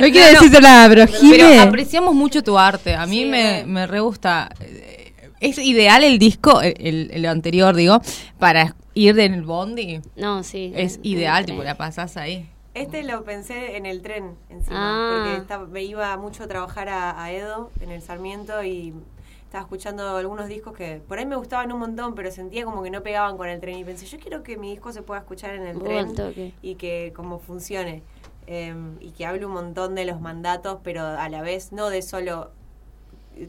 No 0.00 0.06
quiero 0.10 0.30
decirte 0.32 0.60
nada, 0.60 0.88
pero 0.88 1.06
Pero 1.30 1.60
apreciamos 1.62 2.14
mucho 2.14 2.42
tu 2.42 2.58
arte. 2.58 2.94
A 2.94 3.06
mí 3.06 3.20
Sí, 3.20 3.24
me, 3.26 3.64
me 3.66 3.86
re 3.86 4.00
gusta. 4.00 4.50
Es 5.40 5.58
ideal 5.58 6.04
el 6.04 6.18
disco, 6.18 6.60
el, 6.60 6.74
el- 6.78 7.10
el 7.12 7.26
anterior, 7.26 7.74
digo, 7.74 8.00
para 8.38 8.76
ir 8.94 9.18
en 9.18 9.34
el 9.34 9.42
bondi. 9.42 10.00
No, 10.16 10.42
sí. 10.42 10.72
Es 10.76 10.96
en- 10.96 11.06
ideal, 11.06 11.40
en 11.40 11.46
tipo, 11.46 11.62
la 11.62 11.76
pasás 11.76 12.16
ahí. 12.16 12.48
Este 12.74 13.02
lo 13.02 13.24
pensé 13.24 13.76
en 13.76 13.84
el 13.86 14.00
tren 14.02 14.36
encima, 14.48 14.76
Ah. 14.78 15.16
porque 15.24 15.36
estaba- 15.42 15.66
me 15.66 15.82
iba 15.82 16.16
mucho 16.18 16.44
a 16.44 16.46
trabajar 16.46 16.88
a, 16.88 17.22
a 17.22 17.32
Edo 17.32 17.70
en 17.80 17.90
el 17.90 18.00
Sarmiento 18.00 18.62
y 18.62 18.94
estaba 19.44 19.62
escuchando 19.64 20.16
algunos 20.16 20.46
discos 20.46 20.76
que 20.76 21.00
por 21.08 21.18
ahí 21.18 21.26
me 21.26 21.34
gustaban 21.34 21.72
un 21.72 21.80
montón, 21.80 22.14
pero 22.14 22.30
sentía 22.30 22.64
como 22.64 22.82
que 22.84 22.90
no 22.90 23.02
pegaban 23.02 23.36
con 23.36 23.48
el 23.48 23.58
tren 23.60 23.76
y 23.78 23.84
pensé, 23.84 24.06
yo 24.06 24.18
quiero 24.20 24.44
que 24.44 24.56
mi 24.56 24.70
disco 24.70 24.92
se 24.92 25.02
pueda 25.02 25.20
escuchar 25.20 25.54
en 25.56 25.66
el 25.66 25.78
tren 25.82 26.14
toque. 26.14 26.52
y 26.62 26.76
que 26.76 27.12
como 27.16 27.40
funcione 27.40 28.02
eh, 28.46 28.74
y 29.00 29.10
que 29.10 29.26
hable 29.26 29.46
un 29.46 29.52
montón 29.52 29.94
de 29.96 30.04
los 30.04 30.20
mandatos, 30.20 30.78
pero 30.84 31.02
a 31.04 31.28
la 31.28 31.42
vez 31.42 31.72
no 31.72 31.88
de 31.90 32.02
solo 32.02 32.52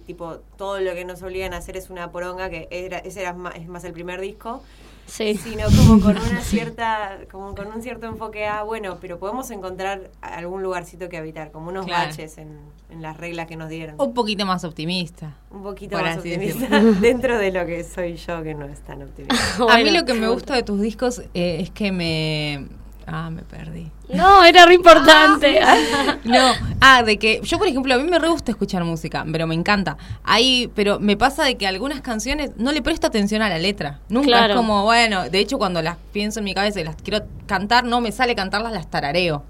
tipo 0.06 0.38
todo 0.58 0.80
lo 0.80 0.94
que 0.94 1.04
nos 1.06 1.22
obligan 1.24 1.54
a 1.54 1.58
hacer 1.58 1.76
es 1.78 1.90
una 1.90 2.12
poronga 2.12 2.50
que 2.50 2.68
era 2.72 2.98
ese 3.00 3.22
era 3.22 3.34
más, 3.34 3.56
es 3.56 3.68
más 3.68 3.84
el 3.84 3.94
primer 3.94 4.22
disco 4.22 4.62
Sí. 5.08 5.36
sino 5.36 5.66
como 5.66 6.00
con 6.02 6.16
una 6.18 6.42
cierta 6.42 7.18
como 7.30 7.54
con 7.54 7.68
un 7.68 7.82
cierto 7.82 8.06
enfoque 8.08 8.46
a 8.46 8.64
bueno 8.64 8.98
pero 9.02 9.20
podemos 9.20 9.50
encontrar 9.52 10.10
algún 10.22 10.64
lugarcito 10.64 11.10
que 11.10 11.18
habitar 11.18 11.52
como 11.52 11.70
unos 11.70 11.86
Claro. 11.86 12.08
baches 12.10 12.38
en, 12.38 12.60
en 12.90 13.02
las 13.02 13.18
reglas 13.18 13.48
que 13.48 13.58
nos 13.58 13.68
dieron 13.68 13.96
Un 14.00 14.14
poquito 14.14 14.46
más 14.46 14.64
optimista. 14.64 15.36
un 15.50 15.64
poquito 15.64 15.98
más 16.00 16.18
optimista 16.18 16.80
dentro 17.02 17.38
de 17.38 17.52
lo 17.52 17.66
que 17.66 17.84
soy 17.84 18.16
yo 18.16 18.42
que 18.44 18.54
no 18.54 18.66
es 18.68 18.80
tan 18.82 19.02
optimista 19.02 19.36
A 19.70 19.78
mí 19.80 19.90
lo 19.92 20.06
que 20.06 20.14
me 20.14 20.30
gusta 20.30 20.56
de 20.56 20.64
tus 20.64 20.80
discos 20.80 21.20
eh, 21.34 21.58
es 21.60 21.72
que 21.72 21.92
me... 21.92 22.68
Ah, 23.08 23.30
me 23.30 23.42
perdí. 23.42 23.92
No, 24.14 24.44
era 24.44 24.66
re 24.66 24.76
importante. 24.76 25.60
No, 26.24 26.52
ah, 26.80 27.04
de 27.04 27.18
que 27.18 27.42
yo 27.44 27.58
por 27.58 27.68
ejemplo 27.68 27.94
a 27.94 27.98
mí 27.98 28.04
me 28.04 28.20
re 28.20 28.30
gusta 28.30 28.52
escuchar 28.52 28.84
música, 28.84 29.26
pero 29.32 29.48
me 29.48 29.56
encanta. 29.56 29.98
Ahí, 30.24 30.72
pero 30.76 31.00
me 31.00 31.18
pasa 31.18 31.44
de 31.44 31.56
que 31.58 31.66
algunas 31.68 32.02
canciones 32.02 32.52
no 32.58 32.72
le 32.72 32.82
presto 32.82 33.08
atención 33.08 33.42
a 33.42 33.50
la 33.50 33.58
letra. 33.58 34.00
Nunca 34.10 34.28
Claro. 34.28 34.54
es 34.54 34.58
como, 34.58 34.84
bueno, 34.84 35.30
de 35.30 35.40
hecho 35.40 35.58
cuando 35.58 35.82
las 35.82 35.98
pienso 36.14 36.40
en 36.40 36.46
mi 36.46 36.54
cabeza 36.54 36.80
y 36.80 36.84
las 36.84 36.96
quiero 36.96 37.26
cantar, 37.48 37.84
no 37.86 38.02
me 38.02 38.12
sale 38.12 38.36
cantarlas, 38.36 38.72
las 38.74 38.90
tarareo. 38.90 39.44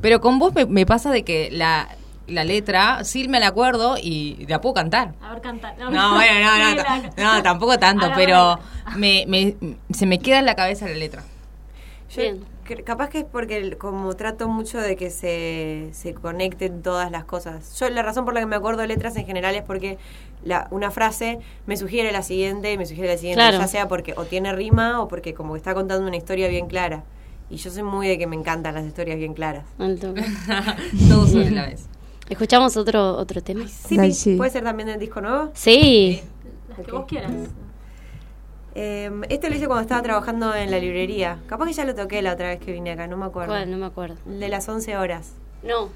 Pero 0.00 0.20
con 0.20 0.38
vos 0.38 0.54
me, 0.54 0.66
me 0.66 0.84
pasa 0.84 1.10
de 1.10 1.22
que 1.22 1.48
la, 1.52 1.88
la 2.26 2.42
letra 2.44 3.04
sí 3.04 3.28
me 3.28 3.38
la 3.40 3.46
acuerdo 3.48 3.96
y 4.02 4.44
la 4.48 4.60
puedo 4.60 4.74
cantar. 4.74 5.14
A 5.22 5.32
ver, 5.32 5.40
canta. 5.42 5.74
No, 5.78 6.14
bueno, 6.14 6.32
no, 6.40 6.74
no, 6.74 7.12
no, 7.36 7.42
tampoco 7.42 7.78
tanto, 7.78 8.10
pero 8.16 8.58
me, 8.96 9.24
me, 9.28 9.56
se 9.92 10.06
me 10.06 10.18
queda 10.18 10.40
en 10.40 10.46
la 10.46 10.54
cabeza 10.56 10.86
la 10.88 10.94
letra. 10.94 11.22
Bien. 12.16 12.40
Capaz 12.84 13.08
que 13.10 13.18
es 13.20 13.24
porque 13.24 13.76
como 13.78 14.14
trato 14.14 14.48
mucho 14.48 14.78
de 14.78 14.96
que 14.96 15.10
se, 15.10 15.88
se 15.92 16.14
conecten 16.14 16.82
todas 16.82 17.10
las 17.10 17.24
cosas. 17.24 17.78
Yo 17.78 17.88
la 17.90 18.02
razón 18.02 18.24
por 18.24 18.34
la 18.34 18.40
que 18.40 18.46
me 18.46 18.56
acuerdo 18.56 18.80
de 18.82 18.88
letras 18.88 19.16
en 19.16 19.26
general 19.26 19.54
es 19.54 19.62
porque 19.62 19.98
la, 20.44 20.68
una 20.70 20.90
frase 20.90 21.38
me 21.66 21.76
sugiere 21.76 22.12
la 22.12 22.22
siguiente 22.22 22.72
y 22.72 22.78
me 22.78 22.86
sugiere 22.86 23.08
la 23.10 23.16
siguiente, 23.18 23.40
Claro. 23.40 23.58
ya 23.58 23.66
sea 23.68 23.88
porque 23.88 24.14
o 24.16 24.24
tiene 24.24 24.52
rima 24.52 25.00
o 25.02 25.08
porque 25.08 25.34
como 25.34 25.52
que 25.54 25.58
está 25.58 25.74
contando 25.74 26.06
una 26.06 26.16
historia 26.16 26.48
bien 26.48 26.66
clara. 26.66 27.04
Y 27.48 27.56
yo 27.56 27.70
soy 27.70 27.84
muy 27.84 28.08
de 28.08 28.18
que 28.18 28.26
me 28.26 28.34
encantan 28.34 28.74
las 28.74 28.84
historias 28.84 29.18
bien 29.18 29.32
claras. 29.34 29.64
Al 29.78 29.98
toque. 30.00 30.24
Todo 31.08 31.26
sobre 31.26 31.50
la 31.50 31.66
vez. 31.66 31.86
¿Escuchamos 32.28 32.76
otro, 32.76 33.16
otro 33.16 33.40
tema? 33.40 33.68
Sí. 33.68 34.12
sí. 34.12 34.34
¿Puede 34.36 34.50
ser 34.50 34.64
también 34.64 34.88
del 34.88 34.98
disco 34.98 35.20
nuevo? 35.20 35.50
Sí. 35.54 36.20
Las 36.76 36.84
que 36.86 36.90
vos 36.92 37.04
quieras. 37.06 37.30
Eh, 38.78 39.10
este 39.30 39.48
lo 39.48 39.56
hice 39.56 39.66
cuando 39.66 39.80
estaba 39.82 40.02
trabajando 40.02 40.54
en 40.54 40.70
la 40.70 40.78
librería. 40.78 41.38
Capaz 41.46 41.66
que 41.66 41.72
ya 41.72 41.84
lo 41.86 41.94
toqué 41.94 42.20
la 42.20 42.34
otra 42.34 42.48
vez 42.48 42.60
que 42.60 42.72
vine 42.72 42.92
acá, 42.92 43.06
no 43.06 43.16
me 43.16 43.24
acuerdo. 43.24 43.52
¿Cuál? 43.52 43.70
No 43.70 43.78
me 43.78 43.86
acuerdo. 43.86 44.16
De 44.26 44.48
las 44.48 44.68
11 44.68 44.96
horas. 44.98 45.32
No. 45.62 45.88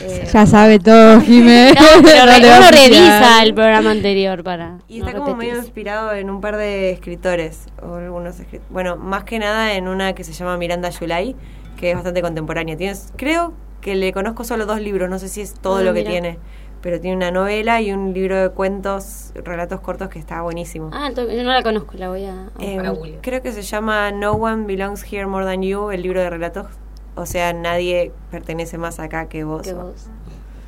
Eh, 0.00 0.28
Ya 0.32 0.46
sabe 0.46 0.78
todo, 0.78 1.20
Jime. 1.20 1.74
No, 1.74 2.02
pero 2.04 2.24
No 2.40 2.58
uno 2.58 2.70
revisa 2.70 3.42
el 3.42 3.52
programa 3.52 3.90
anterior 3.90 4.44
para. 4.44 4.78
Y 4.86 5.00
no 5.00 5.06
está 5.08 5.18
como 5.18 5.34
medio 5.34 5.54
repetirse. 5.54 5.66
inspirado 5.66 6.12
en 6.12 6.30
un 6.30 6.40
par 6.40 6.56
de 6.56 6.90
escritores, 6.92 7.66
o 7.82 7.96
algunos 7.96 8.38
escrit- 8.38 8.60
Bueno, 8.70 8.96
más 8.96 9.24
que 9.24 9.40
nada 9.40 9.74
en 9.74 9.88
una 9.88 10.12
que 10.14 10.22
se 10.22 10.32
llama 10.32 10.56
Miranda 10.56 10.88
Yulay, 10.90 11.34
que 11.76 11.90
es 11.90 11.94
bastante 11.96 12.22
contemporánea. 12.22 12.76
Tienes, 12.76 13.12
creo 13.16 13.54
que 13.80 13.96
le 13.96 14.12
conozco 14.12 14.44
solo 14.44 14.66
dos 14.66 14.80
libros, 14.80 15.10
no 15.10 15.18
sé 15.18 15.28
si 15.28 15.40
es 15.40 15.54
todo 15.54 15.78
Ah, 15.78 15.82
lo 15.82 15.92
que 15.92 16.00
mira. 16.00 16.12
tiene, 16.12 16.38
pero 16.82 17.00
tiene 17.00 17.16
una 17.16 17.30
novela 17.30 17.80
y 17.80 17.92
un 17.92 18.12
libro 18.12 18.36
de 18.36 18.50
cuentos, 18.50 19.32
relatos 19.34 19.80
cortos 19.80 20.08
que 20.08 20.18
está 20.18 20.42
buenísimo. 20.42 20.90
Ah, 20.92 21.06
entonces, 21.08 21.36
yo 21.36 21.44
no 21.44 21.52
la 21.52 21.62
conozco, 21.62 21.92
la 21.96 22.08
voy 22.08 22.24
a... 22.24 22.48
Eh, 22.58 22.78
a- 22.78 22.92
creo 23.22 23.40
que 23.40 23.52
se 23.52 23.62
llama 23.62 24.10
No 24.12 24.32
One 24.32 24.66
Belongs 24.66 25.04
Here 25.10 25.26
More 25.26 25.44
Than 25.46 25.62
You, 25.62 25.90
el 25.90 26.02
libro 26.02 26.20
de 26.20 26.28
relatos. 26.28 26.66
O 27.14 27.24
sea, 27.26 27.52
nadie 27.52 28.10
pertenece 28.30 28.78
más 28.78 28.98
acá 28.98 29.28
que 29.28 29.44
vos. 29.44 29.62
Que 29.62 29.74
vos. 29.74 30.06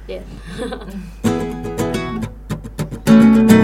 Bien. 0.06 0.22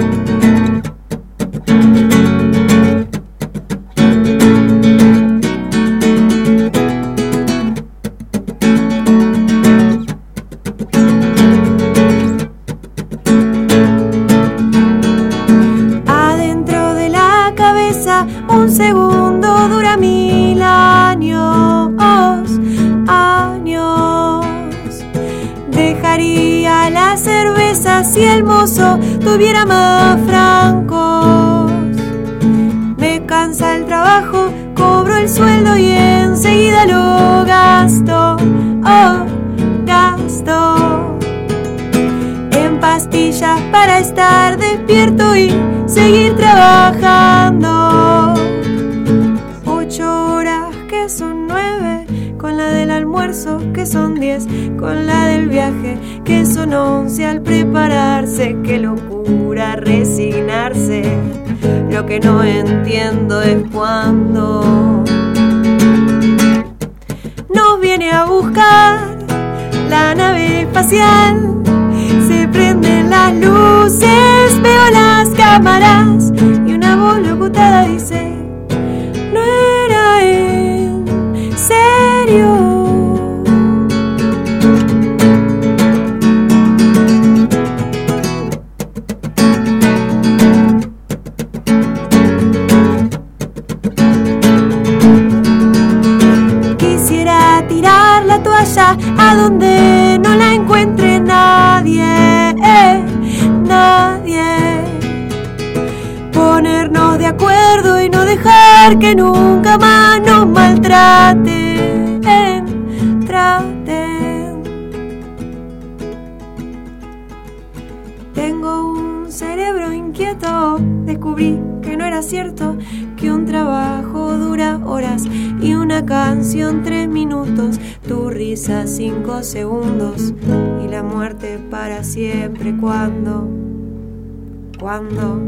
¿Cuándo? 134.80 135.38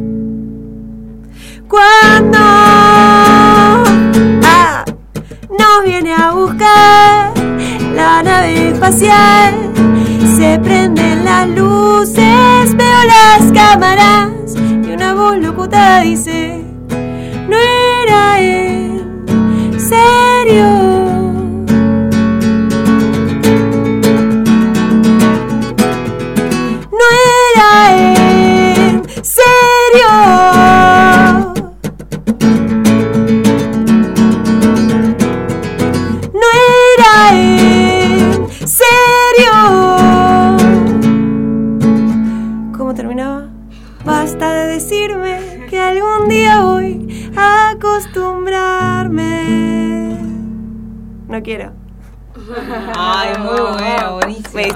¿Cuándo? 1.67 2.39
Ah, 4.45 4.85
nos 5.49 5.85
viene 5.87 6.13
a 6.13 6.33
buscar 6.33 7.33
la 7.95 8.23
nave 8.23 8.69
espacial. 8.69 9.55
Se 10.37 10.59
prenden 10.59 11.25
las 11.25 11.49
luces, 11.49 12.77
veo 12.77 13.05
las 13.07 13.51
cámaras 13.53 14.29
y 14.55 14.93
una 14.93 15.15
voz 15.15 15.39
locutada 15.39 16.01
dice, 16.03 16.63
no 17.49 17.57
era 17.57 18.39
en 18.39 18.62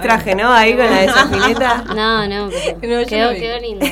distraje, 0.07 0.35
¿no? 0.35 0.53
Ahí 0.53 0.75
con 0.75 0.85
la. 0.87 1.85
No, 1.95 2.27
no, 2.29 2.51
pero 2.81 3.01
No, 3.01 3.07
quedó, 3.07 3.27
no 3.29 3.35
vi. 3.35 3.41
quedó 3.41 3.59
lindo. 3.61 3.87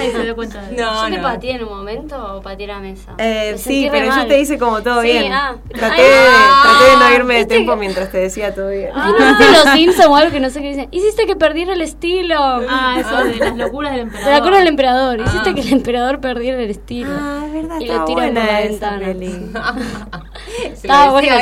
Nadie 0.00 0.12
se 0.12 0.22
dio 0.24 0.34
cuenta 0.36 0.62
de 0.62 0.76
No, 0.76 1.02
¿Yo 1.08 1.14
te 1.14 1.20
no. 1.20 1.22
pateé 1.28 1.50
en 1.56 1.62
un 1.64 1.68
momento 1.70 2.36
o 2.36 2.42
pateé 2.42 2.66
la 2.66 2.80
mesa? 2.80 3.12
Eh, 3.18 3.50
Me 3.52 3.58
sí, 3.58 3.88
pero 3.90 4.14
yo 4.14 4.26
te 4.26 4.40
hice 4.40 4.58
como 4.58 4.82
todo 4.82 5.02
Sí, 5.02 5.08
bien. 5.12 5.32
ah. 5.32 5.56
Traté, 5.68 5.94
Ay, 6.02 6.08
de, 6.08 6.14
ah, 6.28 6.60
traté 6.64 6.90
de 6.90 6.96
no 6.96 7.14
irme 7.14 7.34
de 7.34 7.44
tiempo 7.46 7.72
que- 7.72 7.78
mientras 7.80 8.10
te 8.10 8.18
decía 8.18 8.54
todo 8.54 8.70
bien. 8.70 8.90
Ah, 8.94 9.12
¿no 9.18 9.26
viste 9.38 9.52
los 9.64 9.74
Simpsons 9.74 10.08
o 10.08 10.16
algo 10.16 10.30
que 10.32 10.40
no 10.40 10.50
sé 10.50 10.60
qué 10.62 10.68
dicen? 10.68 10.88
Hiciste 10.90 11.26
que 11.26 11.36
perdiera 11.36 11.72
el 11.74 11.80
estilo. 11.82 12.36
Ah, 12.38 12.96
eso 12.98 13.24
de 13.24 13.36
las 13.36 13.56
locuras 13.56 13.92
del 13.92 14.00
emperador. 14.02 14.30
¿Te 14.32 14.36
acuerdas 14.36 14.60
del 14.60 14.68
emperador? 14.68 15.20
Hiciste 15.20 15.50
Ah. 15.50 15.54
que 15.54 15.60
el 15.60 15.72
emperador 15.72 16.20
perdiera 16.20 16.60
el 16.62 16.70
estilo. 16.70 17.10
Ah, 17.12 17.42
es 17.46 17.52
verdad, 17.52 17.76
y 17.80 17.86
lo 17.86 17.92
estaba 17.92 18.04
tiran 18.06 18.06
por 18.06 18.14
buena 18.34 18.44
la 18.46 18.60
esa 18.62 18.96
ventana. 18.98 19.70
Estaba 20.72 21.10
buena. 21.12 21.36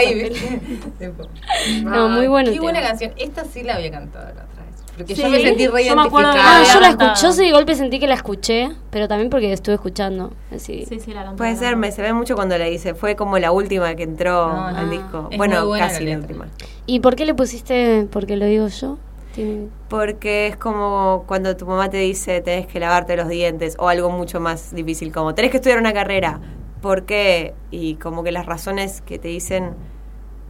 No, 1.82 2.08
muy 2.08 2.26
bueno 2.26 2.50
Qué 2.52 2.60
buena 2.60 2.80
canción. 2.82 3.12
Esta 3.16 3.44
sí 3.44 3.62
la 3.62 3.74
había 3.76 3.90
cantado 3.90 4.26
la 4.34 4.42
otra. 4.44 4.57
Porque 4.98 5.14
Sí, 5.16 5.22
yo 5.22 5.28
me 5.30 5.40
sentí 5.40 5.66
re 5.68 5.84
yo 5.86 5.96
me 5.96 6.02
acuerdo 6.02 6.28
de 6.32 6.34
identificada. 6.36 6.60
Ah, 6.60 6.74
yo 6.74 6.80
la 6.80 6.88
escuché, 6.88 7.22
yo 7.26 7.32
sí 7.32 7.44
de 7.46 7.52
golpe 7.52 7.74
sentí 7.74 7.98
que 8.00 8.06
la 8.06 8.14
escuché, 8.14 8.70
pero 8.90 9.08
también 9.08 9.30
porque 9.30 9.52
estuve 9.52 9.76
escuchando. 9.76 10.32
Así. 10.54 10.84
Sí, 10.86 11.00
sí, 11.00 11.12
la 11.12 11.22
cantó. 11.22 11.36
Puede 11.36 11.56
ser, 11.56 11.76
me 11.76 11.90
se 11.92 12.02
ve 12.02 12.12
mucho 12.12 12.34
cuando 12.34 12.58
la 12.58 12.68
hice. 12.68 12.94
Fue 12.94 13.16
como 13.16 13.38
la 13.38 13.52
última 13.52 13.94
que 13.94 14.02
entró 14.02 14.48
No, 14.48 14.70
no. 14.72 14.76
al 14.76 14.90
disco. 14.90 15.28
Es 15.30 15.38
Bueno, 15.38 15.70
casi 15.78 16.04
la 16.04 16.18
última. 16.18 16.48
¿Y 16.86 17.00
por 17.00 17.16
qué 17.16 17.24
le 17.24 17.34
pusiste 17.34 18.06
porque 18.10 18.36
lo 18.36 18.44
digo 18.46 18.66
yo? 18.68 18.98
Tiene- 19.34 19.68
Porque 19.88 20.48
es 20.48 20.56
como 20.56 21.24
cuando 21.28 21.56
tu 21.56 21.64
mamá 21.64 21.88
te 21.90 21.98
dice 21.98 22.40
tenés 22.40 22.66
que 22.66 22.80
lavarte 22.80 23.16
los 23.16 23.28
dientes 23.28 23.76
o 23.78 23.88
algo 23.88 24.10
mucho 24.10 24.40
más 24.40 24.74
difícil 24.74 25.12
como 25.12 25.34
tenés 25.34 25.50
que 25.52 25.58
estudiar 25.58 25.78
una 25.78 25.92
carrera. 25.92 26.40
¿Por 26.82 27.04
qué? 27.04 27.54
Y 27.70 27.94
como 27.96 28.22
que 28.24 28.32
las 28.32 28.46
razones 28.46 29.00
que 29.02 29.18
te 29.18 29.28
dicen 29.28 29.74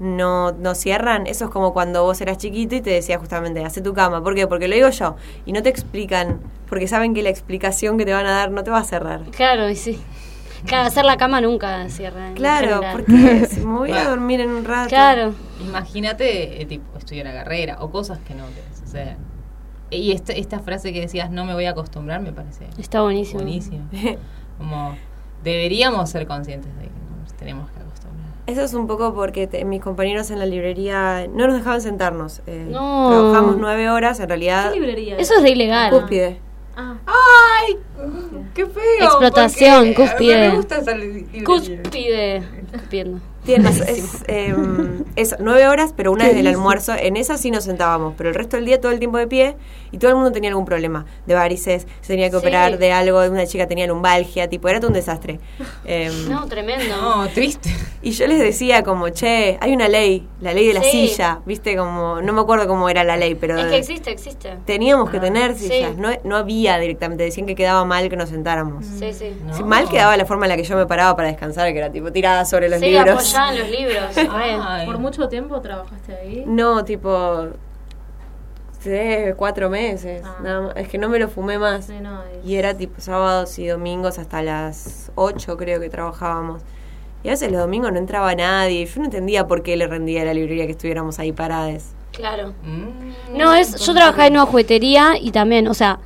no, 0.00 0.52
no 0.52 0.74
cierran. 0.74 1.26
Eso 1.26 1.46
es 1.46 1.50
como 1.50 1.72
cuando 1.72 2.04
vos 2.04 2.20
eras 2.20 2.38
chiquito 2.38 2.74
y 2.76 2.80
te 2.80 2.90
decía 2.90 3.18
justamente, 3.18 3.64
hace 3.64 3.80
tu 3.80 3.94
cama. 3.94 4.22
¿Por 4.22 4.34
qué? 4.34 4.46
Porque 4.46 4.68
lo 4.68 4.74
digo 4.74 4.88
yo. 4.90 5.16
Y 5.46 5.52
no 5.52 5.62
te 5.62 5.68
explican, 5.68 6.40
porque 6.68 6.88
saben 6.88 7.14
que 7.14 7.22
la 7.22 7.30
explicación 7.30 7.98
que 7.98 8.04
te 8.04 8.12
van 8.12 8.26
a 8.26 8.30
dar 8.32 8.50
no 8.50 8.62
te 8.64 8.70
va 8.70 8.78
a 8.78 8.84
cerrar. 8.84 9.22
Claro, 9.30 9.68
y 9.68 9.76
sí. 9.76 10.00
Claro, 10.66 10.88
hacer 10.88 11.04
la 11.04 11.16
cama 11.16 11.40
nunca 11.40 11.88
cierra. 11.88 12.32
Claro, 12.34 12.80
porque 12.92 13.46
si 13.48 13.60
me 13.60 13.78
voy 13.78 13.92
a 13.92 14.08
dormir 14.08 14.40
en 14.40 14.50
un 14.50 14.64
rato. 14.64 14.88
Claro. 14.88 15.32
Imagínate, 15.60 16.60
eh, 16.60 16.66
tipo, 16.66 16.98
estudiar 16.98 17.26
una 17.26 17.34
carrera 17.34 17.78
o 17.80 17.90
cosas 17.90 18.18
que 18.20 18.34
no 18.34 18.44
te. 18.46 19.16
Y 19.90 20.12
esta, 20.12 20.32
esta 20.34 20.58
frase 20.58 20.92
que 20.92 21.00
decías, 21.00 21.30
no 21.30 21.44
me 21.46 21.54
voy 21.54 21.64
a 21.64 21.70
acostumbrar, 21.70 22.20
me 22.20 22.32
parece 22.32 22.66
Está 22.78 23.00
buenísimo. 23.02 23.40
buenísimo. 23.40 23.88
Como 24.58 24.96
deberíamos 25.42 26.10
ser 26.10 26.26
conscientes 26.26 26.74
de 26.76 26.84
que 26.84 26.90
nos 27.22 27.32
tenemos 27.34 27.70
que 27.70 27.80
acostumbrar. 27.80 27.97
Eso 28.48 28.62
es 28.62 28.72
un 28.72 28.86
poco 28.86 29.12
porque 29.14 29.46
te- 29.46 29.62
mis 29.66 29.82
compañeros 29.82 30.30
en 30.30 30.38
la 30.38 30.46
librería 30.46 31.26
no 31.28 31.46
nos 31.46 31.56
dejaban 31.56 31.82
sentarnos. 31.82 32.40
eh, 32.46 32.66
No. 32.70 33.10
Trabajamos 33.10 33.58
nueve 33.58 33.90
horas, 33.90 34.20
en 34.20 34.28
realidad. 34.28 34.72
¿Qué 34.72 34.80
librería 34.80 35.16
Eso 35.18 35.34
es 35.34 35.42
re 35.42 35.50
ilegal. 35.50 35.90
Cúspide. 35.90 36.38
¡Ay! 36.74 37.76
¡Qué 38.54 38.64
feo! 38.64 38.82
Explotación, 39.02 39.88
porque, 39.88 39.94
cúspide. 39.94 40.48
Me 40.48 40.56
gusta 40.56 40.78
esa 40.78 40.94
li- 40.94 41.06
librería. 41.12 41.44
Cúspide. 41.44 42.36
Escupiendo. 42.72 43.20
Tienes, 43.48 43.80
es, 43.80 44.24
em, 44.26 45.04
nueve 45.40 45.66
horas, 45.68 45.94
pero 45.96 46.12
una 46.12 46.24
¿Qué 46.24 46.28
desde 46.34 46.40
el 46.40 46.46
almuerzo. 46.48 46.92
En 46.94 47.16
esa 47.16 47.38
sí 47.38 47.50
nos 47.50 47.64
sentábamos, 47.64 48.12
pero 48.16 48.28
el 48.28 48.34
resto 48.34 48.56
del 48.56 48.66
día 48.66 48.78
todo 48.78 48.92
el 48.92 48.98
tiempo 48.98 49.16
de 49.16 49.26
pie 49.26 49.56
y 49.90 49.96
todo 49.96 50.10
el 50.10 50.16
mundo 50.16 50.32
tenía 50.32 50.50
algún 50.50 50.66
problema. 50.66 51.06
De 51.26 51.32
varices, 51.34 51.86
se 52.02 52.08
tenía 52.08 52.26
que 52.26 52.32
Sí. 52.32 52.36
operar 52.36 52.76
de 52.78 52.92
algo, 52.92 53.18
una 53.24 53.46
chica 53.46 53.66
tenía 53.66 53.86
lumbalgia, 53.86 54.48
tipo, 54.50 54.68
era 54.68 54.80
todo 54.80 54.88
un 54.88 54.94
desastre. 54.94 55.40
Em, 55.86 56.28
No, 56.28 56.46
tremendo. 56.46 56.94
No, 57.00 57.26
triste. 57.28 57.70
Y 58.02 58.10
yo 58.10 58.26
les 58.26 58.38
decía 58.38 58.82
como, 58.84 59.08
che, 59.08 59.56
hay 59.60 59.72
una 59.72 59.88
ley, 59.88 60.28
la 60.40 60.52
ley 60.52 60.66
de 60.68 60.74
la 60.74 60.82
Sí. 60.82 61.08
silla, 61.08 61.40
viste, 61.46 61.74
como, 61.76 62.20
no 62.20 62.32
me 62.34 62.40
acuerdo 62.42 62.68
cómo 62.68 62.88
era 62.90 63.02
la 63.02 63.16
ley, 63.16 63.34
pero 63.34 63.58
Es 63.58 63.66
que 63.66 63.76
existe, 63.78 64.10
existe. 64.10 64.56
teníamos 64.66 65.08
que 65.10 65.18
tener 65.20 65.56
sí. 65.56 65.68
sillas, 65.68 65.96
no, 65.96 66.10
no 66.22 66.36
había 66.36 66.78
directamente, 66.78 67.24
decían 67.24 67.46
que 67.46 67.54
quedaba 67.54 67.84
mal 67.86 68.08
que 68.10 68.16
nos 68.16 68.28
sentáramos. 68.28 68.84
Sí, 68.84 69.12
sí. 69.14 69.34
Sí, 69.52 69.64
mal 69.64 69.88
quedaba 69.88 70.16
la 70.18 70.26
forma 70.26 70.44
en 70.44 70.50
la 70.50 70.56
que 70.56 70.64
yo 70.64 70.76
me 70.76 70.86
paraba 70.86 71.16
para 71.16 71.28
descansar, 71.28 71.72
que 71.72 71.78
era 71.78 71.90
tipo 71.90 72.12
tirada 72.12 72.44
sobre 72.44 72.68
los 72.68 72.78
Sí, 72.80 72.86
libros. 72.90 73.34
En 73.46 73.58
los 73.58 73.70
libros. 73.70 74.84
¿Por 74.86 74.98
mucho 74.98 75.28
tiempo 75.28 75.60
trabajaste 75.60 76.14
ahí? 76.14 76.44
No, 76.46 76.84
tipo, 76.84 77.48
tres, 78.82 79.34
cuatro 79.36 79.70
meses, 79.70 80.22
nada 80.42 80.60
más. 80.60 80.76
es 80.76 80.88
que 80.88 80.98
no 80.98 81.08
me 81.08 81.18
lo 81.18 81.28
fumé 81.28 81.58
más. 81.58 81.88
Y 82.44 82.56
era 82.56 82.74
tipo 82.76 83.00
sábados 83.00 83.58
y 83.58 83.66
domingos 83.66 84.18
hasta 84.18 84.42
las 84.42 85.10
8 85.14 85.56
creo 85.56 85.80
que 85.80 85.88
trabajábamos. 85.88 86.62
Y 87.24 87.28
a 87.28 87.32
veces 87.32 87.50
los 87.50 87.60
domingos 87.60 87.92
no 87.92 87.98
entraba 87.98 88.34
nadie. 88.34 88.86
Yo 88.86 89.00
no 89.00 89.06
entendía 89.06 89.46
por 89.46 89.62
qué 89.62 89.76
le 89.76 89.86
rendía 89.88 90.22
a 90.22 90.24
la 90.24 90.34
librería 90.34 90.66
que 90.66 90.72
estuviéramos 90.72 91.18
ahí 91.18 91.32
paradas. 91.32 91.94
Claro. 92.12 92.54
No, 93.34 93.54
es, 93.54 93.74
yo 93.84 93.92
trabajaba 93.92 94.26
en 94.26 94.34
una 94.34 94.46
juguetería 94.46 95.18
y 95.20 95.30
también, 95.30 95.68
o 95.68 95.74
sea, 95.74 95.98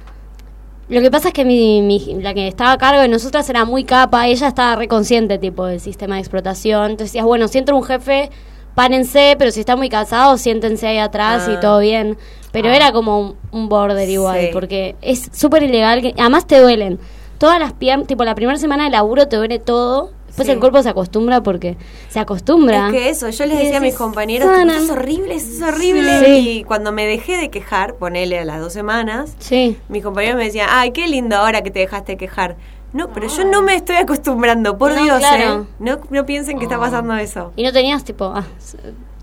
lo 0.93 1.01
que 1.01 1.11
pasa 1.11 1.29
es 1.29 1.35
que 1.35 1.45
mi, 1.45 1.83
mi- 1.83 2.17
la 2.23 2.35
que 2.35 2.47
estaba 2.49 2.73
a 2.73 2.79
cargo 2.79 3.01
de 3.01 3.09
nosotras 3.09 3.49
era 3.51 3.65
muy 3.65 3.85
capa, 3.85 4.27
ella 4.29 4.49
estaba 4.49 4.77
reconsciente 4.77 5.39
tipo 5.39 5.67
del 5.67 5.81
sistema 5.81 6.15
de 6.17 6.21
explotación. 6.21 6.93
Entonces 6.93 7.09
decías, 7.13 7.25
bueno, 7.25 7.49
si 7.49 7.59
entra 7.59 7.75
un 7.75 7.83
jefe, 7.83 8.31
párense, 8.75 9.37
pero 9.39 9.51
si 9.51 9.61
está 9.61 9.77
muy 9.77 9.89
cansado, 9.89 10.37
siéntense 10.39 10.87
ahí 10.87 10.99
atrás 10.99 11.47
y 11.49 11.53
Ah. 11.57 11.61
todo 11.61 11.79
bien. 11.81 12.17
Pero 12.53 12.69
era 12.69 12.93
como 12.93 13.19
un, 13.21 13.37
un 13.51 13.69
border 13.69 14.09
igual, 14.09 14.41
Sí. 14.41 14.49
porque 14.53 14.97
es 15.03 15.29
súper 15.33 15.63
ilegal, 15.63 16.03
que 16.03 16.15
además 16.19 16.47
te 16.47 16.59
duelen. 16.61 16.99
Todas 17.39 17.59
las 17.59 17.73
piernas, 17.73 18.07
tipo 18.07 18.25
la 18.25 18.35
primera 18.35 18.59
semana 18.59 18.85
de 18.85 18.91
laburo 18.91 19.27
te 19.29 19.37
duele 19.37 19.59
todo, 19.59 20.11
Sí. 20.35 20.51
el 20.51 20.61
cuerpo 20.61 20.83
se 20.83 20.89
acostumbra 20.89 21.43
porque 21.43 21.77
se 22.09 22.19
acostumbra. 22.21 22.87
Es 22.89 22.93
que 22.93 23.09
eso, 23.11 23.29
yo 23.31 23.47
les 23.47 23.59
decía 23.59 23.77
a 23.77 23.81
mis 23.81 23.95
compañeros, 23.95 24.49
tipo, 24.49 24.59
"Sana". 24.59 24.73
"Esto 24.79 24.85
es 24.85 24.99
horrible, 24.99 25.35
es 25.35 25.63
horrible. 25.63 26.19
Sí. 26.25 26.49
Y 26.61 26.65
cuando 26.65 26.91
me 26.93 27.07
dejé 27.07 27.37
de 27.37 27.51
quejar, 27.51 27.95
ponele 27.95 28.39
a 28.39 28.45
las 28.45 28.61
dos 28.61 28.73
semanas, 28.73 29.35
Sí. 29.39 29.77
mis 29.89 30.03
compañeros 30.03 30.37
me 30.39 30.45
decían, 30.45 30.69
ay, 30.71 30.93
qué 30.93 31.07
lindo 31.07 31.37
ahora 31.37 31.63
que 31.63 31.71
te 31.71 31.81
dejaste 31.81 32.17
quejar. 32.17 32.57
No, 32.93 33.09
pero 33.09 33.27
yo 33.29 33.45
no 33.47 33.63
me 33.63 33.75
estoy 33.75 33.97
acostumbrando, 33.97 34.77
por 34.77 34.95
No, 34.95 35.03
Dios, 35.03 35.19
claro. 35.19 35.63
¿eh? 35.63 35.67
No, 35.79 35.99
no 36.11 36.27
piensen 36.27 36.59
que 36.59 36.65
está 36.65 36.79
pasando 36.79 37.15
eso. 37.17 37.53
Y 37.57 37.63
no 37.63 37.73
tenías 37.73 38.05
tipo, 38.05 38.27
ah, 38.35 38.45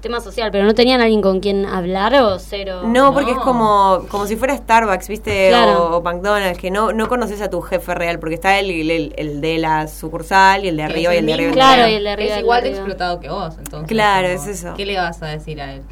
tema 0.01 0.21
social, 0.21 0.49
pero 0.51 0.65
no 0.65 0.73
tenían 0.73 1.01
alguien 1.01 1.21
con 1.21 1.39
quien 1.39 1.65
hablar 1.65 2.13
o 2.15 2.39
cero. 2.39 2.83
No, 2.85 3.13
porque 3.13 3.31
es 3.31 3.37
como, 3.37 4.05
como 4.09 4.25
si 4.25 4.35
fuera 4.35 4.55
Starbucks, 4.55 5.07
¿viste? 5.07 5.49
Claro. 5.49 5.91
O, 5.91 5.97
o 5.97 6.01
McDonald's, 6.01 6.57
que 6.57 6.71
no, 6.71 6.91
no 6.93 7.07
conoces 7.07 7.41
a 7.41 7.49
tu 7.49 7.61
jefe 7.61 7.93
real, 7.95 8.19
porque 8.19 8.35
está 8.35 8.59
el, 8.59 8.69
el, 8.69 9.13
el 9.17 9.41
de 9.41 9.57
la 9.57 9.87
sucursal 9.87 10.65
y 10.65 10.69
el 10.69 10.77
de 10.77 10.83
arriba 10.83 11.13
es 11.13 11.17
y 11.17 11.19
el 11.19 11.25
de 11.25 11.33
arriba. 11.33 11.51
Claro, 11.51 11.87
y 11.87 11.93
el 11.93 12.03
de 12.03 12.09
arriba, 12.09 12.35
Es 12.35 12.41
igual 12.41 12.63
de 12.63 12.69
explotado 12.69 13.19
que 13.19 13.29
vos, 13.29 13.55
entonces. 13.57 13.87
Claro, 13.87 14.27
como, 14.27 14.41
es 14.41 14.47
eso. 14.47 14.73
¿Qué 14.75 14.85
le 14.85 14.97
vas 14.97 15.21
a 15.21 15.27
decir 15.27 15.61
a 15.61 15.73
él? 15.73 15.83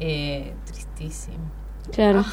Eh, 0.00 0.52
tristísimo. 0.64 1.50
Claro. 1.92 2.24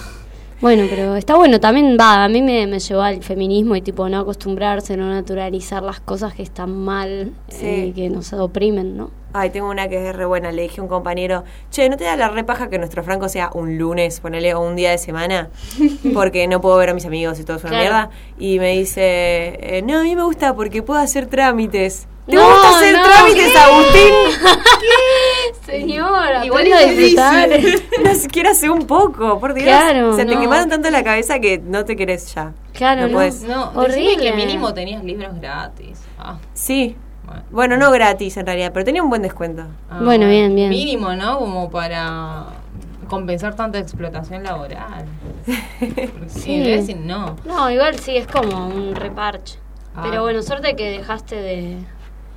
Bueno, 0.61 0.85
pero 0.89 1.15
está 1.15 1.35
bueno, 1.37 1.59
también 1.59 1.97
va, 1.99 2.23
a 2.23 2.29
mí 2.29 2.41
me, 2.43 2.67
me 2.67 2.77
llevó 2.79 3.01
al 3.01 3.23
feminismo 3.23 3.75
y 3.75 3.81
tipo 3.81 4.07
no 4.09 4.19
acostumbrarse, 4.19 4.95
no 4.95 5.09
naturalizar 5.09 5.81
las 5.81 5.99
cosas 5.99 6.35
que 6.35 6.43
están 6.43 6.71
mal 6.71 7.31
Sí. 7.47 7.65
eh, 7.65 7.85
y 7.87 7.91
que 7.93 8.09
nos 8.09 8.31
oprimen, 8.33 8.95
¿no? 8.95 9.09
Ay, 9.33 9.49
tengo 9.49 9.69
una 9.69 9.87
que 9.87 10.09
es 10.09 10.15
re 10.15 10.25
buena. 10.25 10.51
Le 10.51 10.63
dije 10.63 10.81
a 10.81 10.83
un 10.83 10.89
compañero, 10.89 11.45
che, 11.71 11.87
¿no 11.89 11.95
te 11.97 12.03
da 12.03 12.15
la 12.17 12.27
repaja 12.27 12.69
que 12.69 12.77
nuestro 12.77 13.01
franco 13.01 13.27
sea 13.29 13.49
un 13.53 13.77
lunes, 13.77 14.19
ponele, 14.19 14.53
o 14.53 14.59
un 14.61 14.75
día 14.75 14.91
de 14.91 14.97
semana? 14.97 15.49
Porque 16.13 16.47
no 16.47 16.59
puedo 16.61 16.75
ver 16.77 16.89
a 16.89 16.93
mis 16.93 17.05
amigos 17.05 17.39
y 17.39 17.43
todo 17.45 17.57
es 17.57 17.63
una 17.63 17.71
Claro. 17.71 17.83
mierda. 17.83 18.09
Y 18.37 18.59
me 18.59 18.71
dice, 18.77 19.01
eh, 19.77 19.81
no, 19.85 19.99
a 19.99 20.03
mí 20.03 20.15
me 20.15 20.23
gusta 20.23 20.53
porque 20.53 20.83
puedo 20.83 20.99
hacer 20.99 21.25
trámites. 21.27 22.07
¿Te 22.31 22.37
No, 22.37 22.49
gusta 22.49 22.69
hacer 22.77 22.95
no, 22.95 23.03
trámites, 23.03 23.51
¿qué? 23.51 23.57
Agustín? 23.59 24.13
Señora, 25.65 26.45
Igual 26.45 26.61
aprenda 26.61 26.77
a 26.77 26.81
es 26.81 26.97
disfrutar. 26.97 27.49
difícil. 27.49 27.89
no 28.03 28.15
siquiera 28.15 28.53
sé 28.53 28.69
un 28.69 28.87
poco, 28.87 29.39
por 29.39 29.53
Dios. 29.53 29.67
Claro, 29.67 30.09
o 30.09 30.15
sea, 30.15 30.25
te 30.25 30.35
no. 30.35 30.41
quemaron 30.41 30.69
tanto 30.69 30.89
la 30.89 31.03
cabeza 31.03 31.39
que 31.39 31.59
no 31.59 31.85
te 31.85 31.95
querés 31.95 32.33
ya. 32.33 32.53
Claro, 32.73 33.07
no. 33.07 33.13
podés. 33.13 33.43
No, 33.43 33.71
Horrible. 33.75 34.17
que 34.17 34.33
mínimo 34.33 34.73
tenías 34.73 35.03
libros 35.03 35.39
gratis. 35.39 35.99
Ah, 36.17 36.37
Sí. 36.53 36.95
Bueno. 37.25 37.43
Bueno, 37.51 37.77
no 37.77 37.91
gratis 37.91 38.35
en 38.37 38.45
realidad, 38.45 38.71
pero 38.73 38.83
tenía 38.83 39.03
un 39.03 39.09
buen 39.09 39.21
descuento. 39.21 39.63
ah, 39.89 39.99
Bueno, 40.03 40.27
bien, 40.27 40.53
bien. 40.55 40.69
Mínimo, 40.69 41.13
¿no? 41.15 41.37
Como 41.39 41.69
para 41.69 42.45
compensar 43.07 43.55
tanta 43.55 43.77
explotación 43.79 44.43
laboral. 44.43 45.05
Sí. 46.27 46.59
Decir 46.63 46.97
no. 46.97 47.35
No, 47.45 47.69
igual 47.69 47.97
sí, 47.99 48.15
es 48.17 48.27
como 48.27 48.67
un 48.67 48.95
reparche. 48.95 49.59
Ah. 49.95 50.01
Pero 50.03 50.21
bueno, 50.23 50.41
suerte 50.41 50.75
que 50.75 50.89
dejaste 50.91 51.35
de... 51.35 51.77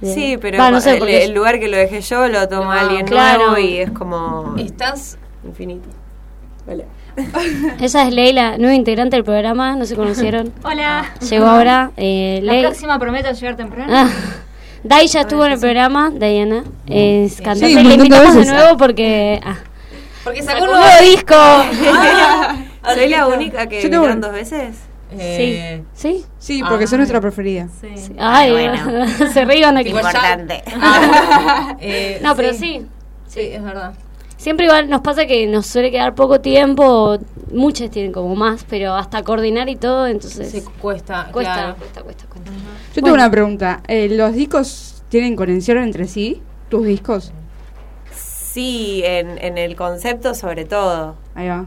de- 0.01 0.13
Sí, 0.15 0.37
pero 0.41 0.59
Va, 0.59 0.71
no 0.71 0.81
sé, 0.81 0.99
el, 1.25 1.33
lugar 1.35 1.59
que 1.61 1.69
lo 1.69 1.77
dejé 1.77 2.01
yo 2.01 2.29
lo 2.29 2.49
toma 2.49 2.75
No, 2.77 2.81
alguien 2.81 3.07
claro. 3.07 3.51
nuevo 3.51 3.59
y 3.59 3.79
es 3.79 3.91
como 3.91 4.55
Estás 4.59 5.19
infinito. 5.45 5.89
Vale. 6.67 6.87
Esa 7.81 8.09
es 8.09 8.13
Leila, 8.15 8.59
nueva 8.59 8.75
integrante 8.75 9.17
del 9.17 9.25
programa, 9.25 9.77
no 9.77 9.85
se 9.87 9.95
conocieron. 9.97 10.53
Hola. 10.65 11.13
Llegó 11.31 11.47
ahora. 11.47 11.93
Eh, 11.97 12.41
La 12.43 12.61
próxima 12.61 12.99
prometo 12.99 13.31
llegar 13.33 13.57
temprano. 13.57 13.93
Ah, 13.95 14.09
Dai 14.83 15.07
ya 15.07 15.21
estuvo 15.23 15.47
en 15.47 15.53
el 15.53 15.59
programa, 15.61 16.11
Diana. 16.11 16.65
Es 16.87 17.37
cantante. 17.41 17.69
Sí, 17.69 17.75
Le 17.83 17.95
invitamos 17.95 18.35
de 18.35 18.45
nuevo 18.45 18.77
porque. 18.77 19.41
Ah, 19.43 19.57
Porque 20.25 20.43
sacó 20.43 20.65
un 20.65 20.71
nuevo 20.73 20.85
disco. 21.03 21.35
¿Soy 22.95 23.09
la 23.09 23.27
única 23.29 23.67
que 23.67 23.77
Yo 23.83 23.89
tengo- 23.89 24.03
vinieron 24.03 24.21
dos 24.21 24.33
veces? 24.33 24.77
Eh, 25.19 25.83
¿Sí? 25.95 26.25
Sí, 26.39 26.63
porque 26.69 26.87
son 26.87 26.99
nuestra 26.99 27.21
preferida. 27.21 27.69
Sí. 27.81 28.15
Ay, 28.19 28.53
Bueno. 28.53 29.07
se 29.33 29.45
rían 29.45 29.77
aquí. 29.77 29.91
Importante. 29.91 30.63
Ah, 30.81 31.77
eh, 31.81 32.21
No, 32.23 32.35
pero 32.37 32.53
sí. 32.53 32.87
Sí, 33.27 33.41
es 33.41 33.63
verdad. 33.63 33.95
Siempre 34.37 34.67
igual 34.67 34.91
nos 34.91 35.01
pasa 35.01 35.27
que 35.27 35.47
nos 35.47 35.67
suele 35.67 35.91
quedar 35.91 36.15
poco 36.15 36.41
tiempo. 36.41 37.19
Muchos 37.53 37.91
tienen 37.91 38.13
como 38.13 38.35
más, 38.37 38.65
pero 38.69 38.95
hasta 38.95 39.23
coordinar 39.23 39.69
y 39.69 39.77
todo, 39.77 40.07
entonces. 40.07 40.51
Se 40.51 40.63
cuesta, 40.63 41.29
cuesta, 41.33 41.55
claro. 41.55 41.77
cuesta, 41.77 42.03
cuesta, 42.03 42.27
cuesta. 42.27 42.51
Yo 42.95 43.03
tengo 43.03 43.15
una 43.15 43.31
pregunta. 43.31 43.83
Eh, 43.89 44.09
¿Los 44.11 44.35
discos 44.35 45.03
tienen 45.09 45.35
conexión 45.37 45.79
entre 45.79 46.07
sí? 46.07 46.43
¿Tus 46.69 46.85
discos? 46.85 47.33
Sí, 48.13 49.03
en, 49.05 49.39
en 49.43 49.57
el 49.59 49.77
concepto 49.77 50.35
sobre 50.35 50.65
todo. 50.65 51.17
Ahí 51.35 51.49
va. 51.49 51.67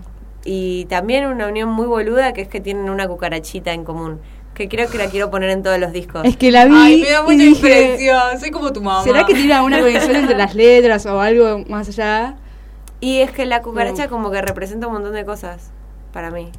Y 0.49 0.85
también 0.85 1.25
una 1.25 1.45
unión 1.47 1.67
muy 1.67 1.87
boluda 1.87 2.31
que 2.31 2.39
es 2.41 2.47
que 2.47 2.61
tienen 2.61 2.89
una 2.89 3.05
cucarachita 3.05 3.73
en 3.73 3.83
común. 3.83 4.21
Que 4.53 4.69
creo 4.69 4.89
que 4.89 4.97
la 4.97 5.07
quiero 5.07 5.29
poner 5.29 5.49
en 5.49 5.61
todos 5.61 5.77
los 5.77 5.91
discos. 5.91 6.21
Es 6.23 6.37
que 6.37 6.51
la 6.51 6.63
vi 6.65 6.73
Ay, 6.75 7.01
me 7.01 7.09
da 7.09 7.21
mucha 7.21 7.43
impresión. 7.43 8.39
Soy 8.39 8.49
como 8.51 8.71
tu 8.71 8.81
mamá. 8.81 9.03
¿será 9.03 9.25
que 9.25 9.33
tiene 9.33 9.53
alguna 9.53 9.79
conexión 9.81 10.15
entre 10.15 10.37
las 10.37 10.55
letras 10.55 11.05
o 11.05 11.19
algo 11.19 11.65
más 11.67 11.89
allá? 11.89 12.37
Y 13.01 13.17
es 13.19 13.31
que 13.31 13.45
la 13.45 13.61
cucaracha 13.61 14.07
como 14.07 14.31
que 14.31 14.41
representa 14.41 14.87
un 14.87 14.93
montón 14.93 15.13
de 15.13 15.25
cosas 15.25 15.71
para 16.13 16.31
mí. 16.31 16.49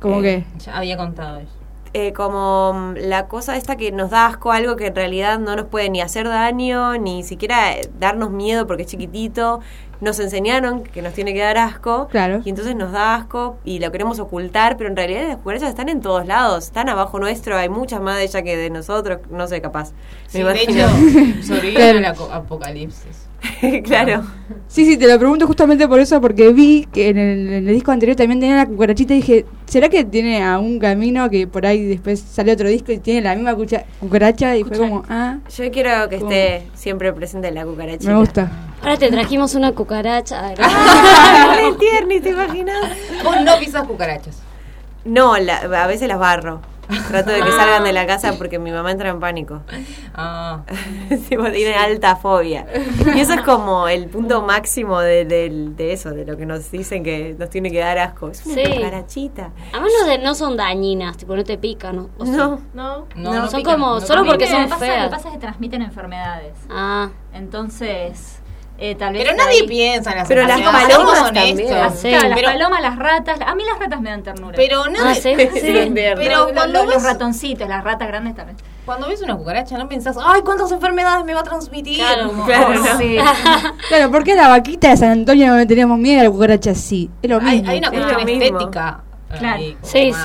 Como 0.00 0.20
Eh, 0.20 0.22
que... 0.22 0.60
Ya 0.64 0.78
había 0.78 0.96
contado 0.96 1.38
eso. 1.38 1.52
Eh, 1.98 2.12
como 2.12 2.72
mm, 2.74 2.94
la 3.08 3.26
cosa 3.26 3.56
esta 3.56 3.76
que 3.76 3.90
nos 3.90 4.10
da 4.10 4.26
asco, 4.26 4.52
algo 4.52 4.76
que 4.76 4.88
en 4.88 4.94
realidad 4.94 5.38
no 5.38 5.56
nos 5.56 5.64
puede 5.66 5.88
ni 5.88 6.00
hacer 6.02 6.28
daño, 6.28 6.98
ni 6.98 7.22
siquiera 7.22 7.72
eh, 7.74 7.88
darnos 7.98 8.30
miedo 8.30 8.66
porque 8.66 8.82
es 8.82 8.88
chiquitito. 8.88 9.60
Nos 9.98 10.20
enseñaron 10.20 10.82
que 10.82 11.00
nos 11.00 11.14
tiene 11.14 11.32
que 11.32 11.40
dar 11.40 11.56
asco. 11.56 12.08
Claro. 12.08 12.42
Y 12.44 12.50
entonces 12.50 12.76
nos 12.76 12.92
da 12.92 13.14
asco 13.14 13.56
y 13.64 13.78
lo 13.78 13.90
queremos 13.92 14.18
ocultar, 14.18 14.76
pero 14.76 14.90
en 14.90 14.96
realidad 14.96 15.26
las 15.28 15.36
cucarachas 15.38 15.70
están 15.70 15.88
en 15.88 16.02
todos 16.02 16.26
lados, 16.26 16.64
están 16.64 16.90
abajo 16.90 17.18
nuestro, 17.18 17.56
hay 17.56 17.70
muchas 17.70 18.02
más 18.02 18.16
de 18.18 18.24
ellas 18.24 18.42
que 18.42 18.56
de 18.58 18.68
nosotros, 18.68 19.20
no 19.30 19.46
sé, 19.48 19.62
capaz. 19.62 19.92
Sí, 20.26 20.42
de 20.42 20.52
hecho, 20.62 20.86
sobrevivieron 21.46 21.72
Claro. 21.74 21.98
al 21.98 22.04
aco- 22.14 22.30
apocalipsis. 22.30 23.25
claro. 23.84 24.22
Sí, 24.68 24.84
sí, 24.84 24.96
te 24.96 25.06
lo 25.08 25.18
pregunto 25.18 25.46
justamente 25.46 25.86
por 25.88 26.00
eso, 26.00 26.20
porque 26.20 26.52
vi 26.52 26.86
que 26.92 27.08
en 27.08 27.18
el, 27.18 27.52
en 27.52 27.68
el 27.68 27.74
disco 27.74 27.92
anterior 27.92 28.16
también 28.16 28.40
tenía 28.40 28.56
la 28.56 28.66
cucarachita 28.66 29.14
y 29.14 29.16
dije, 29.18 29.44
¿será 29.66 29.88
que 29.88 30.04
tiene 30.04 30.42
a 30.42 30.58
un 30.58 30.78
camino 30.78 31.28
que 31.30 31.46
por 31.46 31.66
ahí 31.66 31.84
después 31.84 32.20
sale 32.20 32.52
otro 32.52 32.68
disco 32.68 32.92
y 32.92 32.98
tiene 32.98 33.20
la 33.22 33.34
misma 33.34 33.54
cucha- 33.54 33.84
cucaracha? 34.00 34.56
Y 34.56 34.64
fue 34.64 34.76
como, 34.78 35.02
ah, 35.08 35.38
Yo 35.56 35.70
quiero 35.70 36.08
que 36.08 36.16
esté 36.16 36.62
siempre 36.74 37.12
presente 37.12 37.50
la 37.50 37.64
cucarachita. 37.64 38.12
me 38.12 38.18
gusta. 38.18 38.50
Ahora 38.82 38.96
te 38.98 39.10
trajimos 39.10 39.54
una 39.54 39.72
cucaracha. 39.72 40.48
Ay, 40.48 40.54
re 41.56 41.76
tierni, 41.78 42.20
¿te 42.20 42.30
imaginas? 42.30 42.76
Vos 43.24 43.36
no 43.44 43.58
pisas 43.58 43.86
cucarachas. 43.86 44.38
No, 45.04 45.36
la- 45.38 45.58
a 45.82 45.86
veces 45.86 46.08
las 46.08 46.18
barro. 46.18 46.60
Trato 47.08 47.30
de 47.30 47.40
que 47.42 47.50
salgan 47.50 47.84
de 47.84 47.92
la 47.92 48.06
casa 48.06 48.34
porque 48.38 48.58
mi 48.58 48.70
mamá 48.70 48.90
entra 48.92 49.08
en 49.10 49.20
pánico. 49.20 49.62
Ah. 50.14 50.62
Tipo, 51.28 51.44
tiene 51.50 51.74
alta 51.74 52.16
fobia. 52.16 52.66
Y 53.14 53.20
eso 53.20 53.34
es 53.34 53.40
como 53.42 53.88
el 53.88 54.08
punto 54.08 54.42
máximo 54.42 55.00
de, 55.00 55.24
del- 55.24 55.76
de 55.76 55.92
eso, 55.92 56.10
de 56.10 56.24
lo 56.24 56.36
que 56.36 56.46
nos 56.46 56.70
dicen 56.70 57.02
que 57.02 57.34
nos 57.38 57.50
tiene 57.50 57.70
que 57.70 57.78
dar 57.80 57.98
asco. 57.98 58.28
Es 58.28 58.44
una 58.46 58.54
Sí. 58.54 58.62
cucarachita. 58.74 59.50
Además 59.72 59.92
no, 60.00 60.06
de- 60.08 60.18
no 60.18 60.34
son 60.34 60.56
dañinas, 60.56 61.16
tipo 61.16 61.34
no 61.36 61.44
te 61.44 61.58
pican, 61.58 61.96
¿no? 61.96 62.10
O 62.18 62.24
sí. 62.24 62.32
No. 62.32 62.60
No, 62.74 63.06
No, 63.16 63.50
son 63.50 63.62
como, 63.62 64.00
solo 64.00 64.22
A 64.22 64.24
porque 64.24 64.46
son 64.48 64.68
feas. 64.78 65.04
Lo 65.04 65.10
que 65.10 65.16
pasa 65.16 65.28
es 65.28 65.34
que 65.34 65.40
transmiten 65.40 65.82
enfermedades. 65.82 66.54
Ah. 66.70 67.10
Entonces, 67.32 68.35
eh, 68.78 68.94
tal 68.94 69.12
vez. 69.14 69.22
Pero 69.24 69.36
nadie 69.36 69.60
ahí- 69.62 69.66
piensa 69.66 70.10
en 70.12 70.18
las 70.18 70.28
Pero 70.28 70.42
las 70.46 70.60
palomas 70.60 71.24
también. 71.32 71.56
honestos. 71.58 72.00
Sí. 72.00 72.08
Claro, 72.08 72.28
las 72.28 72.38
Pero- 72.38 72.48
palomas, 72.52 72.82
las 72.82 72.96
ratas. 72.98 73.40
A 73.46 73.54
mí 73.54 73.62
las 73.64 73.78
ratas 73.78 74.00
me 74.00 74.10
dan 74.10 74.22
ternura. 74.22 74.54
Pero 74.56 74.86
nada. 74.88 75.10
Ah, 75.10 75.14
¿sí? 75.14 75.34
Sí, 75.36 75.90
Pero 75.94 76.20
pero 76.20 76.48
cuando 76.54 76.84
los, 76.84 76.94
ves- 76.94 77.02
ratoncitos, 77.02 77.68
las 77.68 77.82
ratas 77.84 78.08
grandes 78.08 78.34
también. 78.34 78.56
Cuando 78.84 79.08
ves 79.08 79.20
una 79.22 79.34
cucaracha 79.36 79.76
no 79.78 79.88
pensás, 79.88 80.16
ay, 80.22 80.42
cuántas 80.42 80.70
enfermedades 80.70 81.24
me 81.24 81.34
va 81.34 81.40
a 81.40 81.44
transmitir. 81.44 81.96
Claro, 81.98 82.32
claro, 82.46 82.66
oh, 82.68 82.74
no. 82.74 82.98
sí. 82.98 83.16
Claro, 83.88 84.10
¿por 84.12 84.22
qué 84.24 84.32
a 84.32 84.36
la 84.36 84.48
vaquita 84.48 84.90
de 84.90 84.96
San 84.96 85.10
Antonio 85.10 85.48
no 85.48 85.56
le 85.56 85.66
teníamos 85.66 85.98
miedo 85.98 86.20
a 86.20 86.24
la 86.24 86.30
cucaracha 86.30 86.70
así? 86.70 87.10
Es 87.22 87.30
lo 87.30 87.38
Hay, 87.40 87.56
mismo. 87.62 87.70
hay 87.70 87.78
una 87.78 87.88
Es 87.88 87.92
cuestión 87.94 88.28
estética. 88.28 89.00
Claro. 89.38 89.56
ahí, 89.56 89.72
como 89.80 89.92
Sí, 89.92 90.10
más 90.12 90.22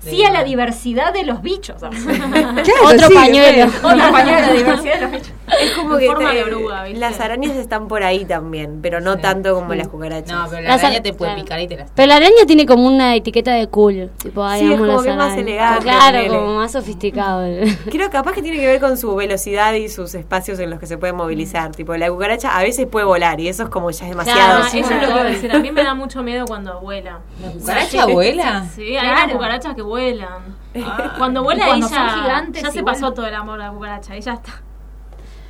sí, 0.00 0.16
de- 0.18 0.26
a 0.26 0.30
la 0.32 0.44
diversidad 0.44 1.12
de 1.12 1.24
los 1.24 1.42
bichos. 1.42 1.80
Claro, 1.80 2.86
Otro 2.94 3.08
sí, 3.08 3.14
pañuelo. 3.14 3.66
Otro 3.82 4.12
pañuelo, 4.12 4.40
la 4.46 4.52
diversidad 4.52 4.94
de 4.94 5.00
los 5.02 5.10
bichos. 5.12 5.32
Es 5.60 5.72
como 5.72 5.94
En 5.94 6.00
que 6.00 6.06
forma 6.06 6.30
te- 6.30 6.36
de 6.36 6.44
oruga, 6.44 6.84
¿viste? 6.84 7.00
las 7.00 7.20
arañas 7.20 7.56
están 7.56 7.88
por 7.88 8.02
ahí 8.04 8.24
también, 8.24 8.78
pero 8.82 9.00
no 9.00 9.14
Sí. 9.14 9.20
tanto 9.20 9.54
como 9.54 9.74
las 9.74 9.88
cucarachas. 9.88 10.30
No, 10.36 10.46
pero 10.48 10.62
la 10.62 10.68
Las 10.70 10.80
araña 10.80 10.96
ar- 10.98 11.02
te 11.02 11.12
puede 11.12 11.32
claro. 11.32 11.44
picar 11.44 11.60
y 11.60 11.66
te 11.68 11.76
las 11.76 11.90
Pero 11.94 12.06
la 12.06 12.16
araña 12.16 12.46
tiene 12.46 12.66
como 12.66 12.86
una 12.86 13.16
etiqueta 13.16 13.52
de 13.52 13.66
cool. 13.68 14.10
Tipo, 14.22 14.44
ay, 14.44 14.60
Sí, 14.60 14.72
es 14.72 14.78
como 14.78 14.92
las 14.92 15.02
que 15.02 15.12
más 15.12 15.36
elegante, 15.36 15.82
Claro, 15.82 16.28
como 16.28 16.54
más 16.56 16.72
sofisticado. 16.72 17.44
Creo 17.90 18.10
capaz 18.10 18.32
que 18.32 18.42
tiene 18.42 18.58
que 18.58 18.66
ver 18.66 18.80
con 18.80 18.96
su 18.96 19.14
velocidad 19.16 19.72
y 19.74 19.88
sus 19.88 20.14
espacios 20.14 20.58
en 20.60 20.70
los 20.70 20.78
que 20.78 20.86
se 20.86 20.96
puede 20.98 21.12
movilizar. 21.12 21.72
Tipo, 21.72 21.96
la 21.96 22.08
cucaracha 22.10 22.56
a 22.56 22.62
veces 22.62 22.86
puede 22.86 23.06
volar 23.06 23.40
y 23.40 23.48
eso 23.48 23.64
es 23.64 23.68
como 23.70 23.90
ya 23.90 24.04
es 24.04 24.10
demasiado. 24.10 24.38
Claro, 24.40 24.64
Ah, 24.64 24.68
sí, 24.70 24.78
eso 24.78 24.90
es 24.94 25.00
lo 25.00 25.06
que 25.08 25.12
iba 25.12 25.20
a 25.20 25.24
decir. 25.24 25.52
A 25.52 25.58
mí 25.58 25.72
me 25.72 25.82
da 25.82 25.94
mucho 25.94 26.22
miedo 26.22 26.44
cuando 26.46 26.78
vuela. 26.80 27.18
¿La 27.42 27.50
cucaracha 27.50 28.06
vuela? 28.06 28.66
Sí, 28.74 28.96
hay 28.96 29.32
cucarachas 29.32 29.74
que 29.74 29.82
vuelan. 29.82 29.89
Ah. 29.96 31.14
Cuando 31.18 31.42
vuela 31.42 31.66
cuando 31.66 31.88
ya, 31.88 32.08
gigantes 32.22 32.62
ya 32.62 32.70
se 32.70 32.82
pasó 32.82 33.00
vuelan. 33.00 33.14
todo 33.14 33.26
el 33.26 33.34
amor 33.34 33.60
a 33.60 33.66
la 33.66 33.72
cucaracha 33.72 34.16
y 34.16 34.20
ya 34.20 34.34
está. 34.34 34.62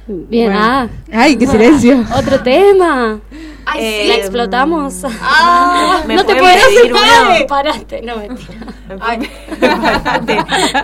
Bien, 0.06 0.50
Bueno. 0.50 0.60
ah. 0.64 0.88
Ay, 1.12 1.36
qué 1.36 1.46
silencio. 1.46 2.02
Otro 2.16 2.40
tema. 2.42 3.20
Ay, 3.66 3.84
Eh, 3.84 4.00
sí. 4.02 4.08
La 4.08 4.14
explotamos. 4.16 5.02
Ah, 5.20 6.02
¿Me 6.06 6.16
no 6.16 6.24
te 6.24 6.34
puedes 6.34 6.64
pedir 6.66 6.92
uno? 6.92 7.46
Paraste, 7.46 8.02
no 8.02 8.16
mentira. 8.16 8.66
Ay. 9.00 9.30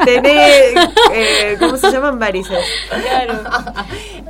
Tenés, 0.04 0.74
eh, 1.12 1.56
¿cómo 1.58 1.76
se 1.76 1.90
llaman? 1.90 2.18
Varices. 2.18 2.58
Claro. 2.88 3.40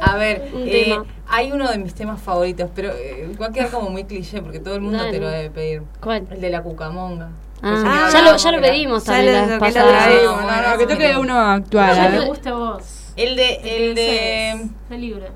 A 0.00 0.16
ver, 0.16 0.50
Un 0.54 0.62
eh, 0.66 0.84
tema. 0.88 1.04
hay 1.28 1.52
uno 1.52 1.68
de 1.68 1.78
mis 1.78 1.94
temas 1.94 2.20
favoritos, 2.22 2.70
pero 2.74 2.90
eh, 2.90 3.30
va 3.40 3.46
a 3.46 3.52
quedar 3.52 3.70
como 3.70 3.90
muy 3.90 4.04
cliché 4.04 4.40
porque 4.40 4.60
todo 4.60 4.74
el 4.76 4.80
mundo 4.80 4.98
Dale. 4.98 5.10
te 5.10 5.18
lo 5.20 5.28
debe 5.28 5.50
pedir. 5.50 5.82
¿Cuál? 6.00 6.26
El 6.30 6.40
de 6.40 6.50
la 6.50 6.62
cucamonga. 6.62 7.28
Ah, 7.62 8.06
Eso 8.08 8.18
ya, 8.18 8.30
lo, 8.32 8.36
ya 8.36 8.52
lo 8.52 8.60
pedimos 8.60 9.04
Ya 9.04 9.12
también 9.14 9.32
la 9.34 9.40
que 9.40 9.46
vez 9.46 9.54
lo 9.54 9.60
pasada. 9.60 9.88
traemos. 10.04 10.24
No, 10.36 10.42
bueno, 10.42 10.62
no, 10.62 10.70
no, 10.72 10.78
que 10.78 10.86
toque 10.86 11.16
uno 11.16 11.34
Ya 11.34 11.52
actual. 11.54 11.94
te 11.94 12.00
a 12.00 12.08
ver. 12.10 12.26
guste 12.26 12.48
a 12.50 12.54
vos. 12.54 13.12
El 13.16 13.36
de, 13.36 13.54
el 13.64 13.94
de. 13.94 14.68
Libre. 14.96 15.26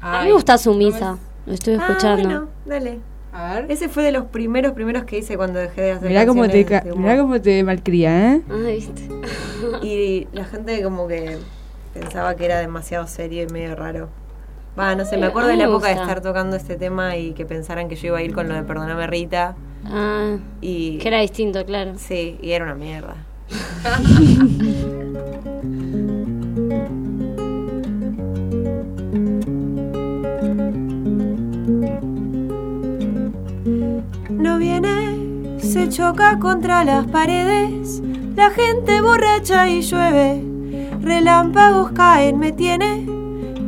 A 0.00 0.20
mí 0.22 0.26
me 0.28 0.32
gusta 0.32 0.58
su 0.58 0.74
misa. 0.74 1.18
Lo 1.46 1.52
estoy 1.54 1.74
Ah, 1.74 1.86
escuchando. 1.88 2.24
bueno, 2.28 2.48
dale. 2.66 3.00
A 3.32 3.54
ver. 3.54 3.66
Ese 3.70 3.88
fue 3.88 4.02
de 4.02 4.12
los 4.12 4.24
primeros 4.26 4.72
primeros 4.72 5.04
que 5.04 5.18
hice 5.18 5.36
cuando 5.36 5.58
dejé 5.58 5.80
de 5.82 5.90
hacer 5.92 6.08
Mirá 6.08 6.24
cómo, 6.26 6.46
te, 6.48 6.64
mirá 6.96 7.18
cómo 7.18 7.40
te 7.40 7.62
malcría, 7.64 8.34
¿eh? 8.34 8.40
Ah, 8.48 8.54
viste. 8.68 9.08
Y 9.82 10.26
la 10.32 10.44
gente 10.44 10.82
como 10.82 11.08
que 11.08 11.38
pensaba 11.92 12.34
que 12.36 12.44
era 12.44 12.58
demasiado 12.58 13.06
serio 13.06 13.42
y 13.42 13.46
medio 13.52 13.74
raro. 13.76 14.08
Va, 14.78 14.94
no 14.94 15.04
sé, 15.04 15.16
me 15.16 15.26
Eh, 15.26 15.28
acuerdo 15.28 15.48
de 15.48 15.56
la 15.56 15.64
época 15.64 15.88
de 15.88 15.94
gusta. 15.94 16.02
estar 16.10 16.20
tocando 16.22 16.56
este 16.56 16.76
tema 16.76 17.16
y 17.16 17.32
que 17.32 17.44
pensaran 17.44 17.88
que 17.88 17.96
yo 17.96 18.08
iba 18.08 18.18
a 18.18 18.22
ir 18.22 18.34
con 18.34 18.48
lo 18.48 18.54
de 18.54 18.62
Perdóname 18.62 19.06
Rita. 19.06 19.54
Ah, 19.86 20.36
Y 20.60 20.98
que 20.98 21.08
era 21.08 21.20
distinto, 21.20 21.64
claro. 21.64 21.92
sí, 21.96 22.38
y 22.42 22.50
era 22.52 22.64
una 22.64 22.74
mierda. 22.74 23.16
No 34.30 34.58
viene, 34.58 35.58
se 35.58 35.88
choca 35.88 36.38
contra 36.38 36.84
las 36.84 37.06
paredes, 37.06 38.02
la 38.36 38.50
gente 38.50 39.00
borracha 39.00 39.68
y 39.68 39.80
llueve, 39.82 40.42
relámpagos 41.00 41.92
caen, 41.92 42.38
me 42.38 42.52
tiene 42.52 43.06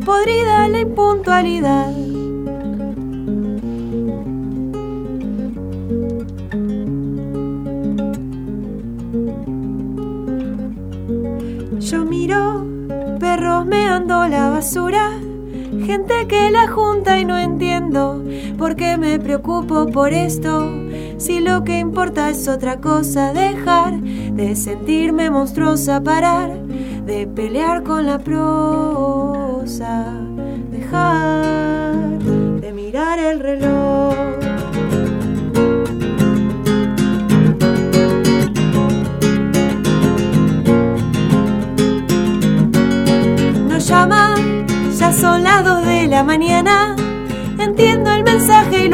podrida 0.04 0.68
la 0.68 0.80
impuntualidad. 0.80 1.92
Meando 13.66 14.26
la 14.28 14.50
basura, 14.50 15.10
gente 15.84 16.26
que 16.28 16.50
la 16.50 16.68
junta 16.68 17.18
y 17.18 17.24
no 17.24 17.36
entiendo 17.38 18.22
por 18.56 18.76
qué 18.76 18.96
me 18.96 19.18
preocupo 19.18 19.86
por 19.86 20.12
esto. 20.12 20.72
Si 21.18 21.40
lo 21.40 21.64
que 21.64 21.78
importa 21.78 22.30
es 22.30 22.48
otra 22.48 22.80
cosa, 22.80 23.32
dejar 23.32 23.98
de 24.00 24.54
sentirme 24.56 25.30
monstruosa, 25.30 26.02
parar 26.02 26.50
de 27.06 27.26
pelear 27.26 27.82
con 27.82 28.06
la 28.06 28.18
prosa, 28.18 30.06
dejar 30.70 32.18
de 32.20 32.72
mirar 32.72 33.18
el 33.18 33.40
reloj. 33.40 34.45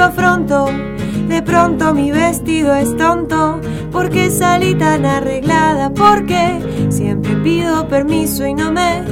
De 0.03 1.42
pronto 1.42 1.94
mi 1.94 2.11
vestido 2.11 2.74
es 2.74 2.96
tonto. 2.96 3.61
Porque 3.92 4.30
salí 4.30 4.74
tan 4.74 5.07
arreglada? 5.07 5.90
Porque 5.90 6.88
siempre 6.90 7.36
pido 7.36 7.86
permiso 7.86 8.44
y 8.44 8.53
no 8.53 8.72
me 8.72 9.03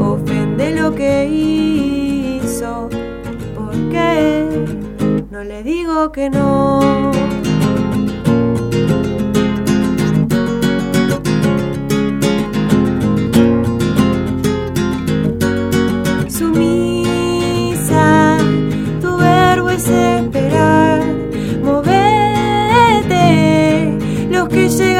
ofende 0.00 0.74
lo 0.74 0.94
que 0.94 1.28
hizo. 1.28 2.88
Porque 3.54 4.48
no 5.30 5.44
le 5.44 5.62
digo 5.62 6.10
que 6.10 6.28
no. 6.28 7.12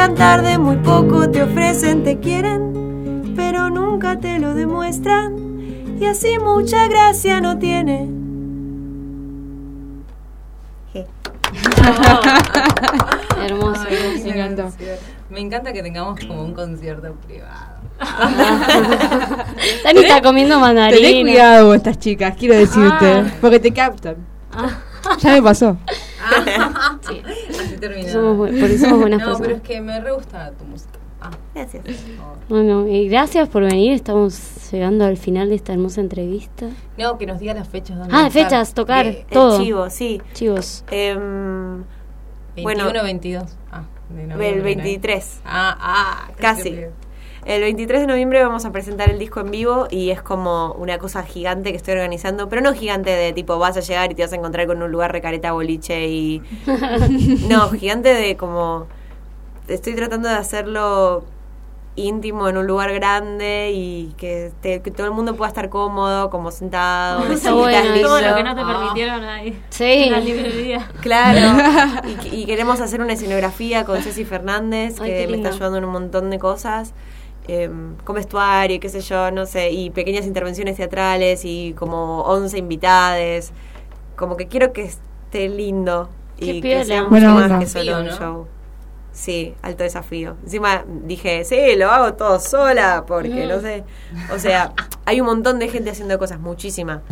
Llegan 0.02 0.16
tarde 0.16 0.58
muy 0.58 0.76
poco 0.78 1.30
te 1.30 1.44
ofrecen, 1.44 2.02
te 2.02 2.18
quieren, 2.18 3.34
pero 3.36 3.70
nunca 3.70 4.18
te 4.18 4.40
lo 4.40 4.52
demuestran. 4.52 5.96
Y 6.00 6.06
así 6.06 6.40
mucha 6.40 6.88
gracia 6.88 7.40
no 7.40 7.56
tiene. 7.58 8.08
Je. 10.92 11.06
Hermoso. 13.46 13.84
Ay, 13.88 14.22
me 14.24 14.30
encantó. 14.30 14.72
Me 15.30 15.38
encanta 15.40 15.72
que 15.72 15.84
tengamos 15.84 16.18
como 16.18 16.42
un 16.42 16.52
concierto 16.52 17.14
privado. 17.24 17.76
Dani 19.84 20.00
está 20.00 20.20
comiendo 20.20 20.56
Tenés 20.56 20.74
mandarina. 20.74 21.30
cuidado 21.30 21.66
con 21.68 21.76
estas 21.76 21.98
chicas, 22.00 22.34
quiero 22.36 22.56
decirte. 22.56 23.12
Ah. 23.12 23.32
Porque 23.40 23.60
te 23.60 23.72
captan. 23.72 24.16
Ya 25.20 25.32
me 25.32 25.42
pasó. 25.42 25.76
Sí. 27.08 27.22
Somos 28.10 28.36
bu- 28.48 28.60
por 28.60 28.70
eso 28.70 28.84
somos 28.84 29.00
buenas 29.00 29.20
no, 29.20 29.26
personas. 29.26 29.40
pero 29.40 29.56
es 29.56 29.62
que 29.62 29.80
me 29.80 30.00
re 30.00 30.12
gusta 30.12 30.50
tu 30.52 30.64
música. 30.64 30.98
Ah. 31.20 31.30
Gracias. 31.54 31.84
Bueno, 32.48 32.86
y 32.88 33.08
gracias 33.08 33.48
por 33.48 33.62
venir. 33.62 33.92
Estamos 33.92 34.70
llegando 34.72 35.04
al 35.04 35.16
final 35.16 35.48
de 35.50 35.54
esta 35.54 35.72
hermosa 35.72 36.00
entrevista. 36.00 36.66
No, 36.98 37.16
que 37.16 37.26
nos 37.26 37.38
diga 37.38 37.54
las 37.54 37.68
fechas. 37.68 37.96
donde 37.98 38.12
Ah, 38.12 38.18
va 38.18 38.24
a 38.24 38.28
estar. 38.28 38.44
fechas, 38.44 38.74
tocar, 38.74 39.06
El 39.06 39.24
todo. 39.26 39.62
chivo, 39.62 39.88
sí. 39.90 40.20
Chivos. 40.32 40.84
Em, 40.90 41.84
21, 42.56 42.62
bueno, 42.84 43.02
22. 43.04 43.56
Ah, 43.70 43.84
de 44.10 44.26
noviembre, 44.26 44.48
el 44.50 44.58
¿no? 44.58 44.64
23. 44.64 45.40
Ah, 45.44 45.76
ah, 45.80 46.30
Casi. 46.38 46.70
El 47.44 47.60
23 47.62 48.02
de 48.02 48.06
noviembre 48.06 48.42
vamos 48.42 48.64
a 48.64 48.70
presentar 48.70 49.10
el 49.10 49.18
disco 49.18 49.40
en 49.40 49.50
vivo 49.50 49.88
y 49.90 50.10
es 50.10 50.22
como 50.22 50.74
una 50.74 50.98
cosa 50.98 51.24
gigante 51.24 51.70
que 51.72 51.76
estoy 51.76 51.94
organizando, 51.94 52.48
pero 52.48 52.62
no 52.62 52.72
gigante 52.72 53.10
de 53.10 53.32
tipo 53.32 53.58
vas 53.58 53.76
a 53.76 53.80
llegar 53.80 54.12
y 54.12 54.14
te 54.14 54.22
vas 54.22 54.32
a 54.32 54.36
encontrar 54.36 54.68
con 54.68 54.80
un 54.80 54.90
lugar 54.92 55.10
recareta 55.10 55.50
boliche 55.52 56.06
y... 56.08 56.40
No, 57.48 57.68
gigante 57.70 58.14
de 58.14 58.36
como... 58.36 58.86
estoy 59.66 59.94
tratando 59.96 60.28
de 60.28 60.36
hacerlo 60.36 61.24
íntimo 61.96 62.48
en 62.48 62.56
un 62.56 62.66
lugar 62.66 62.92
grande 62.94 63.72
y 63.74 64.14
que, 64.16 64.50
te- 64.62 64.80
que 64.80 64.90
todo 64.92 65.06
el 65.08 65.12
mundo 65.12 65.34
pueda 65.34 65.48
estar 65.48 65.68
cómodo, 65.68 66.30
como 66.30 66.50
sentado, 66.52 67.24
bueno, 67.26 68.00
todo 68.00 68.20
lo 68.20 68.34
que 68.36 68.42
no 68.44 68.54
te 68.54 68.64
permitieron 68.64 69.24
ahí. 69.24 69.60
Sí. 69.68 70.04
En 70.04 70.12
la 70.12 70.20
librería. 70.20 70.88
Claro, 71.02 72.00
y, 72.32 72.42
y 72.42 72.46
queremos 72.46 72.80
hacer 72.80 73.00
una 73.02 73.12
escenografía 73.14 73.84
con 73.84 74.00
Ceci 74.00 74.24
Fernández, 74.24 75.00
Ay, 75.00 75.10
que 75.10 75.26
me 75.28 75.36
está 75.38 75.48
ayudando 75.50 75.76
en 75.78 75.84
un 75.84 75.90
montón 75.92 76.30
de 76.30 76.38
cosas, 76.38 76.94
eh, 77.48 77.70
con 78.04 78.16
vestuario, 78.16 78.78
qué 78.80 78.88
sé 78.88 79.00
yo, 79.00 79.30
no 79.30 79.46
sé, 79.46 79.70
y 79.70 79.90
pequeñas 79.90 80.26
intervenciones 80.26 80.76
teatrales 80.76 81.44
y 81.44 81.74
como 81.76 82.20
11 82.22 82.58
invitades, 82.58 83.52
como 84.16 84.36
que 84.36 84.46
quiero 84.48 84.72
que 84.72 84.82
esté 84.84 85.48
lindo 85.48 86.08
Qué 86.38 86.46
y 86.46 86.60
piola. 86.62 86.78
que 86.80 86.84
sea 86.86 87.02
mucho 87.04 87.26
más 87.28 87.44
onda. 87.44 87.58
que 87.58 87.66
solo 87.66 88.00
un 88.00 88.08
show. 88.10 88.46
Sí, 89.12 89.54
alto 89.60 89.82
desafío. 89.82 90.36
Encima 90.42 90.84
dije, 91.04 91.44
sí, 91.44 91.76
lo 91.76 91.90
hago 91.90 92.14
todo 92.14 92.40
sola, 92.40 93.04
porque 93.06 93.44
Mm. 93.44 93.48
no 93.48 93.60
sé. 93.60 93.84
O 94.34 94.38
sea, 94.38 94.72
hay 95.04 95.20
un 95.20 95.26
montón 95.26 95.58
de 95.58 95.68
gente 95.68 95.90
haciendo 95.90 96.18
cosas, 96.18 96.40
muchísima. 96.40 97.02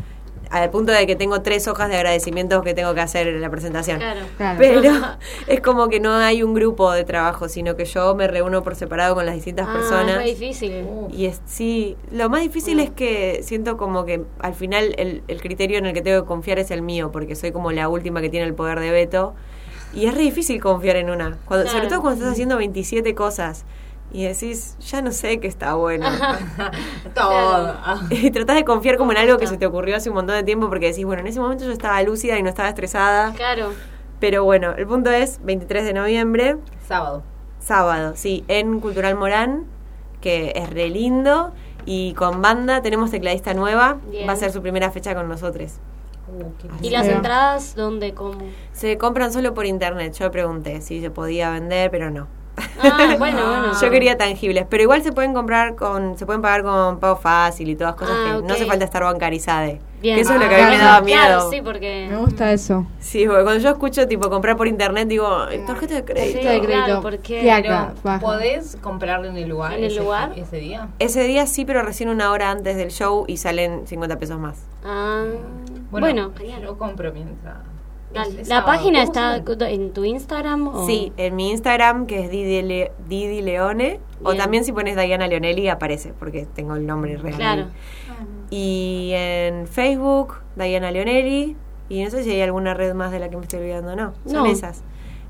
Al 0.50 0.68
punto 0.70 0.90
de 0.92 1.06
que 1.06 1.14
tengo 1.14 1.42
tres 1.42 1.68
hojas 1.68 1.88
de 1.88 1.96
agradecimientos 1.96 2.62
que 2.64 2.74
tengo 2.74 2.92
que 2.92 3.00
hacer 3.00 3.28
en 3.28 3.40
la 3.40 3.48
presentación. 3.50 3.98
Claro. 3.98 4.20
Claro. 4.36 4.58
Pero 4.58 4.82
es 5.46 5.60
como 5.60 5.88
que 5.88 6.00
no 6.00 6.12
hay 6.14 6.42
un 6.42 6.54
grupo 6.54 6.90
de 6.92 7.04
trabajo, 7.04 7.48
sino 7.48 7.76
que 7.76 7.84
yo 7.84 8.14
me 8.16 8.26
reúno 8.26 8.62
por 8.64 8.74
separado 8.74 9.14
con 9.14 9.26
las 9.26 9.36
distintas 9.36 9.68
Ah, 9.68 9.72
personas. 9.72 10.10
es 10.10 10.16
re 10.16 10.24
difícil. 10.24 10.84
Y 11.12 11.26
es, 11.26 11.40
sí, 11.46 11.96
lo 12.10 12.28
más 12.28 12.40
difícil 12.42 12.80
es 12.80 12.90
que 12.90 13.40
siento 13.44 13.76
como 13.76 14.04
que 14.04 14.24
al 14.40 14.54
final 14.54 14.94
el, 14.98 15.22
el 15.28 15.40
criterio 15.40 15.78
en 15.78 15.86
el 15.86 15.92
que 15.94 16.02
tengo 16.02 16.22
que 16.22 16.26
confiar 16.26 16.58
es 16.58 16.70
el 16.72 16.82
mío, 16.82 17.10
porque 17.12 17.36
soy 17.36 17.52
como 17.52 17.70
la 17.70 17.88
última 17.88 18.20
que 18.20 18.28
tiene 18.28 18.46
el 18.46 18.54
poder 18.54 18.80
de 18.80 18.90
veto. 18.90 19.34
Y 19.94 20.06
es 20.06 20.14
re 20.14 20.22
difícil 20.22 20.60
confiar 20.60 20.96
en 20.96 21.10
una, 21.10 21.38
cuando, 21.46 21.68
sobre 21.70 21.86
todo 21.88 22.00
cuando 22.00 22.18
estás 22.18 22.32
haciendo 22.32 22.56
27 22.56 23.14
cosas 23.14 23.64
y 24.12 24.24
decís, 24.24 24.76
ya 24.80 25.02
no 25.02 25.12
sé 25.12 25.38
qué 25.40 25.46
está 25.48 25.74
bueno. 25.74 26.06
Todo. 27.14 27.76
y 28.10 28.30
tratás 28.30 28.56
de 28.56 28.64
confiar 28.64 28.96
como 28.96 29.12
en 29.12 29.18
algo 29.18 29.38
que 29.38 29.46
se 29.46 29.56
te 29.56 29.66
ocurrió 29.66 29.96
hace 29.96 30.08
un 30.10 30.16
montón 30.16 30.36
de 30.36 30.42
tiempo, 30.42 30.68
porque 30.68 30.86
decís, 30.88 31.04
bueno, 31.04 31.20
en 31.20 31.28
ese 31.28 31.40
momento 31.40 31.64
yo 31.64 31.72
estaba 31.72 32.02
lúcida 32.02 32.38
y 32.38 32.42
no 32.42 32.48
estaba 32.48 32.68
estresada. 32.68 33.32
Claro. 33.34 33.72
Pero 34.18 34.44
bueno, 34.44 34.72
el 34.76 34.86
punto 34.86 35.10
es 35.10 35.40
23 35.44 35.84
de 35.84 35.92
noviembre, 35.94 36.56
Sábado. 36.86 37.22
sábado, 37.58 38.12
sí, 38.16 38.44
en 38.48 38.80
Cultural 38.80 39.16
Morán, 39.16 39.64
que 40.20 40.52
es 40.56 40.68
re 40.70 40.88
lindo. 40.90 41.52
Y 41.86 42.12
con 42.12 42.42
banda 42.42 42.82
tenemos 42.82 43.10
tecladista 43.10 43.54
nueva, 43.54 43.96
Bien. 44.10 44.28
va 44.28 44.34
a 44.34 44.36
ser 44.36 44.52
su 44.52 44.60
primera 44.60 44.90
fecha 44.90 45.14
con 45.14 45.28
nosotros. 45.28 45.72
¿Y 46.82 46.90
las 46.90 47.04
Pero- 47.06 47.16
entradas 47.16 47.74
dónde? 47.74 48.12
¿Cómo? 48.12 48.38
Se 48.72 48.98
compran 48.98 49.32
solo 49.32 49.54
por 49.54 49.64
internet, 49.64 50.12
yo 50.18 50.30
pregunté 50.30 50.82
si 50.82 51.00
se 51.00 51.10
podía 51.10 51.50
vender, 51.50 51.90
pero 51.90 52.10
no. 52.10 52.28
Ah, 52.82 53.14
bueno, 53.18 53.46
bueno. 53.46 53.72
Yo 53.80 53.90
quería 53.90 54.16
tangibles, 54.16 54.66
pero 54.68 54.82
igual 54.82 55.02
se 55.02 55.12
pueden 55.12 55.34
comprar 55.34 55.74
con, 55.76 56.16
se 56.18 56.26
pueden 56.26 56.42
pagar 56.42 56.62
con 56.62 56.98
pago 57.00 57.16
fácil 57.16 57.68
y 57.68 57.76
todas 57.76 57.94
cosas 57.94 58.16
Ah, 58.18 58.36
que 58.40 58.46
no 58.46 58.54
hace 58.54 58.66
falta 58.66 58.84
estar 58.84 59.02
bancarizada. 59.02 59.72
Bien. 60.00 60.14
Que 60.16 60.22
eso 60.22 60.32
es 60.34 60.40
lo 60.40 60.48
que 60.48 60.54
a 60.54 60.58
Ah, 60.58 60.64
mí 60.64 60.70
me 60.70 60.76
claro. 60.78 60.84
daba 60.92 61.00
miedo. 61.02 61.20
Claro, 61.20 61.50
sí, 61.50 61.60
porque... 61.62 62.06
Me 62.10 62.16
gusta 62.16 62.52
eso. 62.52 62.86
Sí, 63.00 63.26
porque 63.26 63.42
cuando 63.42 63.62
yo 63.62 63.68
escucho 63.70 64.08
tipo 64.08 64.30
comprar 64.30 64.56
por 64.56 64.66
internet 64.66 65.08
digo, 65.08 65.28
tarjeta 65.66 65.94
de 65.94 66.04
crédito. 66.04 66.26
Sí, 66.26 66.32
Tarjeta 66.32 66.50
de 66.52 66.60
crédito. 66.62 66.84
claro, 66.86 67.02
porque... 67.02 67.60
Pero. 68.02 68.18
¿podés 68.20 68.78
comprarlo 68.80 69.28
en 69.28 69.36
el 69.36 69.48
lugar? 69.48 69.74
¿En 69.74 69.84
el 69.84 69.90
ese- 69.92 70.00
lugar? 70.00 70.32
Ese 70.36 70.56
día. 70.56 70.88
Ese 70.98 71.24
día 71.24 71.46
sí, 71.46 71.66
pero 71.66 71.82
recién 71.82 72.08
una 72.08 72.30
hora 72.30 72.50
antes 72.50 72.76
del 72.76 72.90
show 72.90 73.24
y 73.28 73.36
salen 73.36 73.86
50 73.86 74.18
pesos 74.18 74.38
más. 74.38 74.58
Ah, 74.84 75.24
bueno, 75.90 76.32
yo 76.62 76.78
compro 76.78 77.12
mientras. 77.12 77.58
Dale. 78.12 78.36
¿La 78.38 78.44
sábado. 78.44 78.66
página 78.66 79.00
¿Cómo 79.06 79.12
se 79.14 79.52
está 79.52 79.68
en 79.70 79.92
tu 79.92 80.04
Instagram? 80.04 80.68
O? 80.68 80.86
Sí, 80.86 81.12
en 81.16 81.36
mi 81.36 81.50
Instagram, 81.50 82.06
que 82.06 82.24
es 82.24 82.30
Didi, 82.30 82.62
Le- 82.62 82.92
Didi 83.08 83.42
Leone, 83.42 84.00
o 84.22 84.34
también 84.34 84.64
si 84.64 84.72
pones 84.72 84.96
Diana 84.96 85.26
Leonelli 85.28 85.68
aparece, 85.68 86.12
porque 86.18 86.46
tengo 86.54 86.74
el 86.76 86.86
nombre 86.86 87.16
real. 87.16 87.36
Claro. 87.36 87.66
Y 88.50 89.12
en 89.14 89.66
Facebook, 89.66 90.34
Diana 90.56 90.90
Leonelli, 90.90 91.56
y 91.88 92.02
no 92.04 92.10
sé 92.10 92.22
si 92.24 92.30
hay 92.30 92.40
alguna 92.42 92.74
red 92.74 92.94
más 92.94 93.12
de 93.12 93.18
la 93.20 93.28
que 93.28 93.36
me 93.36 93.42
estoy 93.42 93.60
olvidando, 93.60 93.94
no, 93.96 94.12
son 94.24 94.32
No. 94.44 94.46
esas. 94.46 94.82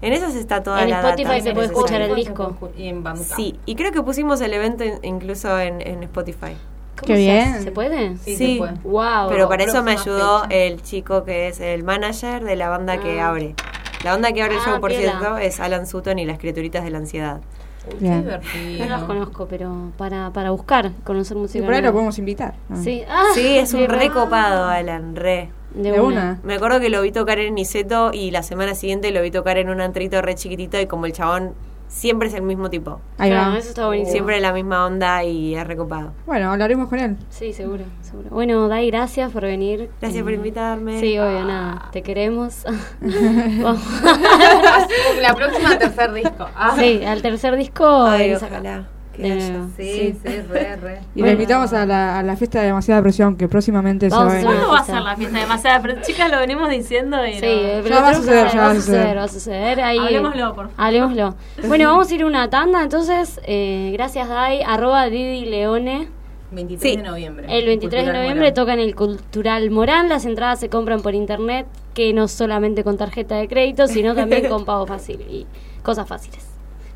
En 0.03 0.15
esas 0.15 0.35
está 0.35 0.63
toda 0.63 0.83
En 0.83 0.89
la 0.91 1.01
Spotify 1.01 1.25
data 1.29 1.41
se 1.43 1.53
puede 1.53 1.67
escuchar 1.67 2.01
el 2.01 2.15
disco. 2.15 2.57
Y 2.77 2.89
en 2.89 3.03
Bandcamp. 3.03 3.37
Sí, 3.37 3.61
y 3.67 3.75
creo 3.75 3.93
que 3.93 4.03
pusimos 4.03 4.41
el 4.41 4.55
evento 4.55 4.83
in- 4.83 4.99
incluso 5.03 5.61
en, 5.61 5.83
en 5.87 6.03
Spotify. 6.05 6.57
¿Cómo 7.01 7.07
Qué 7.07 7.15
se 7.15 7.19
bien. 7.21 7.49
hace? 7.55 7.63
¿Se 7.65 7.71
puede? 7.73 8.17
Sí, 8.19 8.37
Sí. 8.37 8.53
se 8.55 8.59
puede. 8.59 8.73
Wow. 8.85 9.29
Pero 9.31 9.49
para 9.49 9.65
eso 9.65 9.83
me 9.83 9.93
ayudó 9.93 10.43
fecha. 10.45 10.55
el 10.55 10.83
chico 10.83 11.25
que 11.25 11.49
es 11.49 11.61
el 11.61 11.83
manager 11.83 12.45
de 12.45 12.57
la 12.57 12.69
banda 12.69 12.99
que 13.01 13.21
Ah. 13.21 13.29
abre. 13.31 13.55
La 14.05 14.13
banda 14.13 14.33
que 14.33 14.43
abre 14.43 14.55
el 14.55 14.61
Ah, 14.61 14.65
show, 14.71 14.81
por 14.81 14.91
piola. 14.91 15.19
cierto, 15.19 15.39
es 15.39 15.61
Alan 15.61 15.87
Sutton 15.87 16.19
y 16.19 16.25
las 16.27 16.39
criaturitas 16.39 16.85
de 16.85 16.91
la 16.91 16.99
ansiedad. 16.99 17.41
Uy, 17.87 17.99
qué 18.01 18.15
divertido. 18.17 18.85
No 18.87 18.97
los 18.97 19.03
conozco, 19.05 19.47
pero 19.49 19.93
para, 19.97 20.31
para 20.31 20.51
buscar, 20.51 20.93
conocer 21.05 21.37
Y 21.37 21.41
música. 21.41 21.65
por 21.65 21.75
ahí 21.75 21.83
lo 21.83 21.93
podemos 21.93 22.19
invitar. 22.19 22.55
Ah. 22.71 22.77
Sí, 22.83 23.03
ah, 23.09 23.25
Sí, 23.35 23.57
es 23.59 23.73
un 23.75 23.81
de 23.81 23.87
re 23.89 23.97
verdad. 24.09 24.13
copado, 24.15 24.69
Alan, 24.69 25.17
re. 25.17 25.51
De, 25.75 25.93
De 25.93 26.01
una. 26.01 26.03
una. 26.03 26.41
Me 26.43 26.55
acuerdo 26.55 26.81
que 26.81 26.91
lo 26.91 27.01
vi 27.03 27.13
tocar 27.13 27.39
en 27.39 27.55
Niceto 27.55 28.11
y 28.13 28.31
la 28.33 28.43
semana 28.43 28.75
siguiente 28.75 29.11
lo 29.13 29.23
vi 29.23 29.31
tocar 29.31 29.57
en 29.57 29.71
un 29.71 29.81
antrito 29.81 30.21
re 30.21 30.35
chiquitito 30.35 30.81
y 30.81 30.87
como 30.87 31.07
el 31.07 31.13
chabón 31.13 31.55
siempre 31.91 32.29
es 32.29 32.35
el 32.35 32.43
mismo 32.43 32.71
tipo. 32.71 33.01
Ahí 33.19 33.31
Claro, 33.31 33.53
va. 33.53 33.59
eso 33.59 33.69
está 33.69 33.87
buenísimo. 33.87 34.13
Siempre 34.13 34.41
la 34.41 34.53
misma 34.53 34.87
onda 34.87 35.25
y 35.25 35.55
es 35.57 35.67
recopado. 35.67 36.13
Bueno, 36.25 36.51
hablaremos 36.53 36.89
con 36.89 36.99
él. 37.01 37.17
Sí, 37.29 37.53
seguro, 37.53 37.85
seguro. 38.01 38.31
Bueno, 38.31 38.69
Dai, 38.69 38.89
gracias 38.91 39.33
por 39.33 39.43
venir. 39.43 39.91
Gracias 40.01 40.23
por 40.23 40.33
invitarme. 40.33 41.01
Sí, 41.01 41.19
obvio, 41.19 41.45
nada. 41.45 41.89
Te 41.93 42.03
queremos. 42.03 42.65
La 45.21 45.35
próxima 45.35 45.79
tercer 45.79 46.13
disco. 46.13 46.49
Ah. 46.57 46.75
Sí, 46.79 47.03
al 47.05 47.23
tercer 47.23 47.57
disco. 47.57 48.05
Ay, 48.05 48.35
ojalá. 48.35 48.87
De 49.19 49.29
nuevo. 49.51 49.67
Sí, 49.77 50.17
sí, 50.25 50.41
re, 50.49 50.77
re. 50.77 51.01
Y 51.15 51.23
lo 51.23 51.31
invitamos 51.31 51.73
a 51.73 51.85
la, 51.85 52.19
a 52.19 52.23
la 52.23 52.37
fiesta 52.37 52.61
de 52.61 52.67
demasiada 52.67 53.03
presión 53.03 53.37
que 53.37 53.49
próximamente 53.49 54.09
Vamos 54.09 54.33
a 54.33 54.41
se 54.41 54.47
hacer 54.47 54.47
va 54.47 54.53
a 54.53 54.55
¿Cuándo 54.57 54.73
va 54.73 54.79
a 54.81 54.85
ser 54.85 55.03
la 55.03 55.17
fiesta 55.17 55.39
demasiada? 55.39 55.83
Pero 55.83 56.01
chicas, 56.03 56.31
lo 56.31 56.39
venimos 56.39 56.71
diciendo 56.71 57.27
y 57.27 57.35
Sí, 57.35 57.41
no. 57.43 57.47
eh, 57.47 57.81
pero 57.83 57.95
Ya 57.97 58.01
va 58.03 58.15
suceder, 58.15 58.49
ya 58.53 58.61
va 58.61 58.71
a 58.71 58.75
suceder. 58.75 59.17
va 59.19 59.25
a 59.25 59.29
suceder. 59.29 59.81
Ahí, 59.81 59.99
Hablemoslo, 59.99 60.55
por 60.55 60.65
favor. 60.69 60.71
Hablemoslo. 60.77 61.35
Bueno, 61.69 61.89
vamos 61.89 62.11
a 62.11 62.15
ir 62.15 62.23
a 62.23 62.27
una 62.27 62.49
tanda, 62.51 62.83
entonces, 62.83 63.41
eh, 63.45 63.91
gracias 63.93 64.29
Dai, 64.29 64.63
arroba 64.63 65.07
Didi 65.07 65.45
Leone. 65.47 66.09
23 66.53 66.91
Sí. 66.93 66.97
de 66.97 67.03
noviembre. 67.09 67.47
El 67.49 67.65
23 67.67 68.07
de 68.07 68.13
noviembre 68.13 68.41
Morán. 68.41 68.55
toca 68.55 68.73
en 68.75 68.81
el 68.81 68.95
Cultural 68.97 69.71
Morán, 69.71 70.09
las 70.09 70.25
entradas 70.25 70.59
se 70.59 70.69
compran 70.69 71.01
por 71.01 71.15
internet, 71.15 71.67
que 71.95 72.13
no 72.13 72.27
solamente 72.27 72.83
con 72.83 72.97
tarjeta 72.97 73.37
de 73.37 73.47
crédito, 73.47 73.87
sino 73.87 74.15
también 74.17 74.49
con 74.49 74.65
pago 74.65 74.85
fácil 74.87 75.21
y 75.31 75.47
cosas 75.85 76.09
fáciles. 76.09 76.47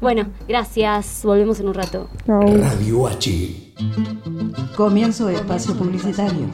Bueno, 0.01 0.26
gracias, 0.47 1.22
volvemos 1.24 1.61
en 1.61 1.68
un 1.68 1.74
rato. 1.74 2.09
Radio 2.26 3.07
H. 3.07 3.74
Comienzo 4.76 5.26
de 5.26 5.36
espacio 5.36 5.74
publicitario. 5.74 6.49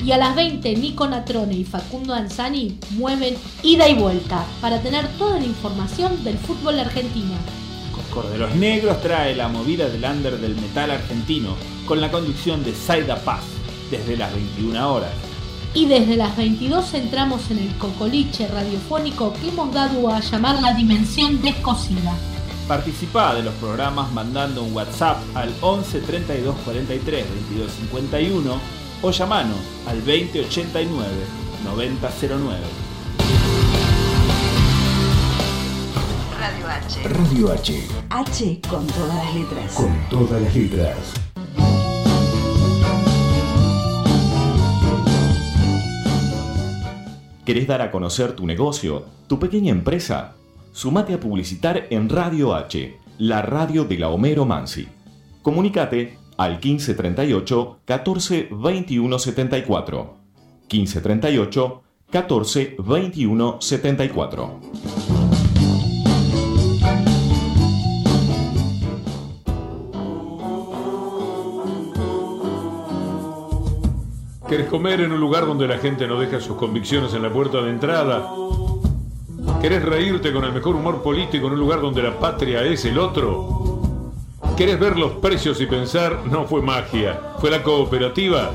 Y 0.04 0.12
a 0.12 0.18
las 0.18 0.34
20, 0.34 0.76
Nico 0.76 1.06
Natrone 1.06 1.54
y 1.54 1.64
Facundo 1.64 2.14
Anzani 2.14 2.78
mueven 2.90 3.36
ida 3.62 3.88
y 3.88 3.94
vuelta 3.94 4.44
para 4.60 4.80
tener 4.80 5.06
toda 5.18 5.38
la 5.38 5.46
información 5.46 6.22
del 6.24 6.38
fútbol 6.38 6.78
argentino. 6.80 7.34
Corderos 8.12 8.54
Negros 8.56 9.00
trae 9.00 9.34
la 9.34 9.48
movida 9.48 9.88
del 9.88 10.04
under 10.04 10.38
del 10.38 10.54
metal 10.56 10.90
argentino 10.90 11.56
con 11.86 12.00
la 12.00 12.10
conducción 12.10 12.62
de 12.62 12.74
Saida 12.74 13.16
Paz 13.16 13.42
desde 13.90 14.16
las 14.16 14.32
21 14.34 14.92
horas. 14.92 15.12
Y 15.74 15.86
desde 15.86 16.16
las 16.16 16.36
22 16.36 16.92
entramos 16.92 17.50
en 17.50 17.58
el 17.58 17.74
cocoliche 17.78 18.46
radiofónico 18.48 19.32
que 19.34 19.48
hemos 19.48 19.72
dado 19.72 20.10
a 20.10 20.20
llamar 20.20 20.60
la 20.60 20.74
dimensión 20.74 21.40
descosida. 21.40 22.14
Participá 22.68 23.34
de 23.34 23.42
los 23.42 23.54
programas 23.54 24.12
mandando 24.12 24.62
un 24.62 24.74
WhatsApp 24.74 25.18
al 25.34 25.52
11 25.62 26.00
32 26.00 26.54
43 26.64 27.26
22 27.48 27.72
51 27.72 28.81
o 29.02 29.10
llamanos 29.10 29.58
al 29.86 30.00
20 30.00 30.40
89 30.40 31.08
9009. 31.64 32.58
Radio 36.38 36.66
H. 36.68 37.02
Radio 37.08 37.52
H, 37.52 37.88
H 38.10 38.60
con 38.68 38.86
todas 38.86 39.14
las 39.16 39.34
letras. 39.34 39.74
con 39.74 40.08
todas 40.08 40.42
las 40.42 40.54
letras. 40.54 40.96
¿Querés 47.44 47.66
dar 47.66 47.82
a 47.82 47.90
conocer 47.90 48.36
tu 48.36 48.46
negocio, 48.46 49.04
tu 49.26 49.40
pequeña 49.40 49.72
empresa? 49.72 50.34
Sumate 50.72 51.14
a 51.14 51.20
publicitar 51.20 51.88
en 51.90 52.08
Radio 52.08 52.54
H, 52.54 52.96
la 53.18 53.42
radio 53.42 53.84
de 53.84 53.98
la 53.98 54.08
Homero 54.08 54.44
Mansi. 54.44 54.88
Comunicate 55.42 56.21
al 56.42 56.58
1538 56.60 57.78
14 57.84 58.48
21 58.50 59.18
74. 59.18 60.14
1538 60.68 61.82
14 62.10 62.76
21 62.78 63.60
74. 63.60 64.60
¿Querés 74.48 74.66
comer 74.66 75.00
en 75.00 75.12
un 75.12 75.20
lugar 75.20 75.46
donde 75.46 75.66
la 75.68 75.78
gente 75.78 76.06
no 76.06 76.20
deja 76.20 76.40
sus 76.40 76.56
convicciones 76.56 77.14
en 77.14 77.22
la 77.22 77.32
puerta 77.32 77.62
de 77.62 77.70
entrada? 77.70 78.28
¿Querés 79.62 79.82
reírte 79.84 80.32
con 80.32 80.44
el 80.44 80.52
mejor 80.52 80.74
humor 80.74 81.02
político 81.02 81.46
en 81.46 81.52
un 81.52 81.60
lugar 81.60 81.80
donde 81.80 82.02
la 82.02 82.18
patria 82.18 82.64
es 82.64 82.84
el 82.84 82.98
otro? 82.98 83.61
¿Querés 84.62 84.78
ver 84.78 84.94
los 84.96 85.14
precios 85.14 85.60
y 85.60 85.66
pensar, 85.66 86.24
no 86.24 86.44
fue 86.44 86.62
magia, 86.62 87.20
fue 87.40 87.50
la 87.50 87.64
cooperativa? 87.64 88.52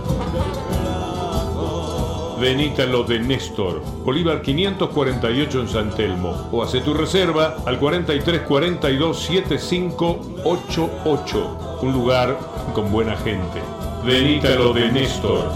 Venite 2.40 2.84
a 2.84 2.86
lo 2.86 3.04
de 3.04 3.20
Néstor, 3.20 3.82
Bolívar 4.06 4.42
548 4.42 5.60
en 5.60 5.68
San 5.68 5.94
Telmo, 5.94 6.48
o 6.54 6.64
hace 6.64 6.80
tu 6.80 6.94
reserva 6.94 7.58
al 7.66 7.78
43 7.78 8.44
42 8.44 9.20
7588, 9.20 11.80
un 11.82 11.92
lugar 11.92 12.40
con 12.74 12.90
buena 12.90 13.18
gente. 13.18 13.62
Venite 14.06 14.48
a 14.48 14.56
lo 14.56 14.72
de 14.72 14.90
Néstor. 14.90 15.52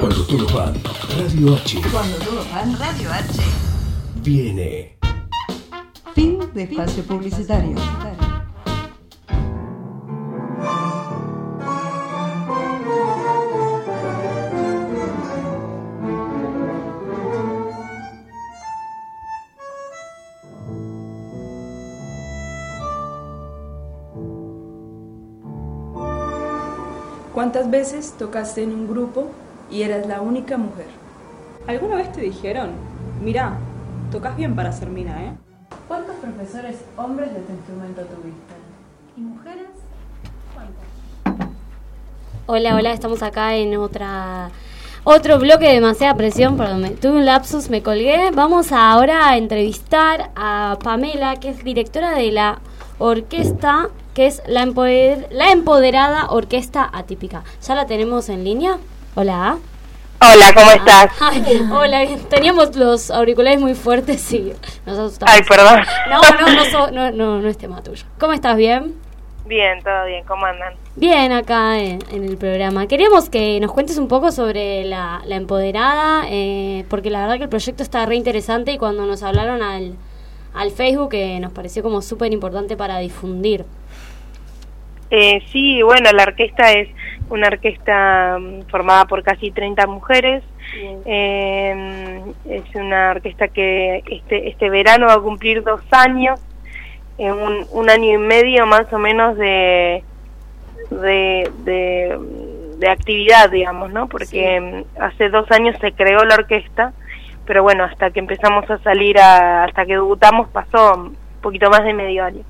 Cuando 0.00 0.26
todos 0.26 0.52
van, 0.52 0.74
Radio 1.16 1.54
H 1.54 1.80
Cuando 1.92 2.16
todos 2.16 2.50
van, 2.50 2.76
Radio 2.80 3.12
H. 3.12 3.40
viene. 4.16 4.99
Fin 6.40 6.54
de 6.54 6.62
espacio 6.62 7.04
publicitario. 7.04 7.76
¿Cuántas 27.34 27.70
veces 27.70 28.14
tocaste 28.18 28.62
en 28.62 28.72
un 28.72 28.88
grupo 28.88 29.30
y 29.70 29.82
eras 29.82 30.06
la 30.06 30.22
única 30.22 30.56
mujer? 30.56 30.86
¿Alguna 31.66 31.96
vez 31.96 32.10
te 32.12 32.22
dijeron, 32.22 32.70
mira, 33.22 33.58
tocas 34.10 34.36
bien 34.36 34.56
para 34.56 34.72
ser 34.72 34.88
mina, 34.88 35.22
eh? 35.24 35.49
¿Cuántos 35.90 36.14
profesores 36.22 36.76
hombres 36.96 37.34
de 37.34 37.40
tu 37.40 37.52
instrumento 37.52 38.02
tuviste? 38.02 38.54
¿Y 39.16 39.20
mujeres? 39.22 39.66
Hola, 42.46 42.76
hola, 42.76 42.92
estamos 42.92 43.24
acá 43.24 43.56
en 43.56 43.76
otra 43.76 44.50
otro 45.02 45.40
bloque 45.40 45.66
de 45.66 45.72
demasiada 45.74 46.14
presión, 46.14 46.56
perdón, 46.56 46.82
me- 46.82 46.90
tuve 46.90 47.14
un 47.14 47.24
lapsus, 47.26 47.70
me 47.70 47.82
colgué. 47.82 48.30
Vamos 48.32 48.70
ahora 48.70 49.30
a 49.30 49.36
entrevistar 49.36 50.30
a 50.36 50.78
Pamela, 50.80 51.40
que 51.40 51.48
es 51.48 51.64
directora 51.64 52.12
de 52.12 52.30
la 52.30 52.60
orquesta, 53.00 53.88
que 54.14 54.28
es 54.28 54.42
la, 54.46 54.64
empoder- 54.64 55.26
la 55.32 55.50
empoderada 55.50 56.28
Orquesta 56.30 56.88
Atípica. 56.92 57.42
¿Ya 57.66 57.74
la 57.74 57.86
tenemos 57.86 58.28
en 58.28 58.44
línea? 58.44 58.78
Hola. 59.16 59.58
Hola, 60.22 60.52
¿cómo 60.54 60.70
estás? 60.70 61.10
Ay, 61.20 61.62
hola, 61.72 62.06
teníamos 62.28 62.76
los 62.76 63.10
auriculares 63.10 63.60
muy 63.60 63.74
fuertes 63.74 64.30
y 64.32 64.52
nos 64.86 64.98
asustamos. 64.98 65.34
Ay, 65.34 65.40
perdón. 65.48 65.80
No, 66.10 66.20
no, 66.40 66.54
no, 66.54 66.64
so- 66.66 66.90
no, 66.90 67.10
no, 67.10 67.40
no 67.40 67.48
es 67.48 67.56
tema 67.56 67.82
tuyo. 67.82 68.04
¿Cómo 68.18 68.32
estás? 68.34 68.56
¿Bien? 68.56 68.94
Bien, 69.46 69.82
todo 69.82 70.04
bien, 70.06 70.22
¿cómo 70.26 70.44
andan? 70.46 70.74
Bien, 70.94 71.32
acá 71.32 71.78
en, 71.78 71.98
en 72.12 72.24
el 72.24 72.36
programa. 72.36 72.86
Queríamos 72.86 73.30
que 73.30 73.58
nos 73.60 73.72
cuentes 73.72 73.96
un 73.98 74.08
poco 74.08 74.30
sobre 74.30 74.84
la, 74.84 75.22
la 75.24 75.36
empoderada, 75.36 76.24
eh, 76.28 76.84
porque 76.90 77.10
la 77.10 77.22
verdad 77.22 77.36
que 77.38 77.44
el 77.44 77.48
proyecto 77.48 77.82
está 77.82 78.04
re 78.06 78.14
interesante 78.16 78.72
y 78.72 78.78
cuando 78.78 79.06
nos 79.06 79.22
hablaron 79.22 79.62
al, 79.62 79.94
al 80.54 80.70
Facebook 80.70 81.14
eh, 81.14 81.40
nos 81.40 81.52
pareció 81.52 81.82
como 81.82 82.02
súper 82.02 82.32
importante 82.32 82.76
para 82.76 82.98
difundir. 82.98 83.64
Eh, 85.10 85.42
sí, 85.50 85.82
bueno, 85.82 86.12
la 86.12 86.22
orquesta 86.22 86.70
es 86.72 86.88
una 87.30 87.46
orquesta 87.46 88.38
mm, 88.38 88.62
formada 88.68 89.06
por 89.06 89.22
casi 89.22 89.50
30 89.50 89.86
mujeres. 89.86 90.42
Eh, 91.04 92.22
es 92.48 92.74
una 92.74 93.12
orquesta 93.12 93.48
que 93.48 94.02
este, 94.06 94.48
este 94.48 94.68
verano 94.68 95.06
va 95.06 95.14
a 95.14 95.20
cumplir 95.20 95.62
dos 95.62 95.80
años, 95.90 96.40
eh, 97.18 97.32
un, 97.32 97.66
un 97.72 97.90
año 97.90 98.14
y 98.14 98.18
medio 98.18 98.66
más 98.66 98.92
o 98.92 98.98
menos 98.98 99.36
de, 99.36 100.04
de, 100.90 101.50
de, 101.64 102.18
de 102.78 102.88
actividad, 102.88 103.50
digamos, 103.50 103.90
¿no? 103.90 104.08
Porque 104.08 104.60
mm, 104.60 105.02
hace 105.02 105.28
dos 105.28 105.50
años 105.50 105.76
se 105.80 105.92
creó 105.92 106.24
la 106.24 106.34
orquesta, 106.34 106.92
pero 107.46 107.62
bueno, 107.62 107.84
hasta 107.84 108.10
que 108.10 108.20
empezamos 108.20 108.68
a 108.70 108.78
salir, 108.78 109.18
a, 109.18 109.64
hasta 109.64 109.86
que 109.86 109.94
debutamos 109.94 110.48
pasó 110.50 110.94
un 110.94 111.16
poquito 111.40 111.70
más 111.70 111.84
de 111.84 111.94
medio 111.94 112.24
año. 112.24 112.42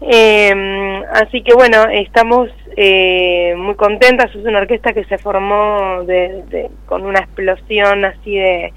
Eh, 0.00 1.02
así 1.12 1.42
que 1.42 1.54
bueno, 1.54 1.84
estamos 1.90 2.50
eh, 2.76 3.54
muy 3.56 3.74
contentas. 3.74 4.34
Es 4.34 4.44
una 4.44 4.58
orquesta 4.58 4.92
que 4.92 5.04
se 5.04 5.18
formó 5.18 6.02
de, 6.04 6.70
con 6.86 7.04
una 7.04 7.20
explosión 7.20 8.04
así 8.04 8.36
de, 8.36 8.72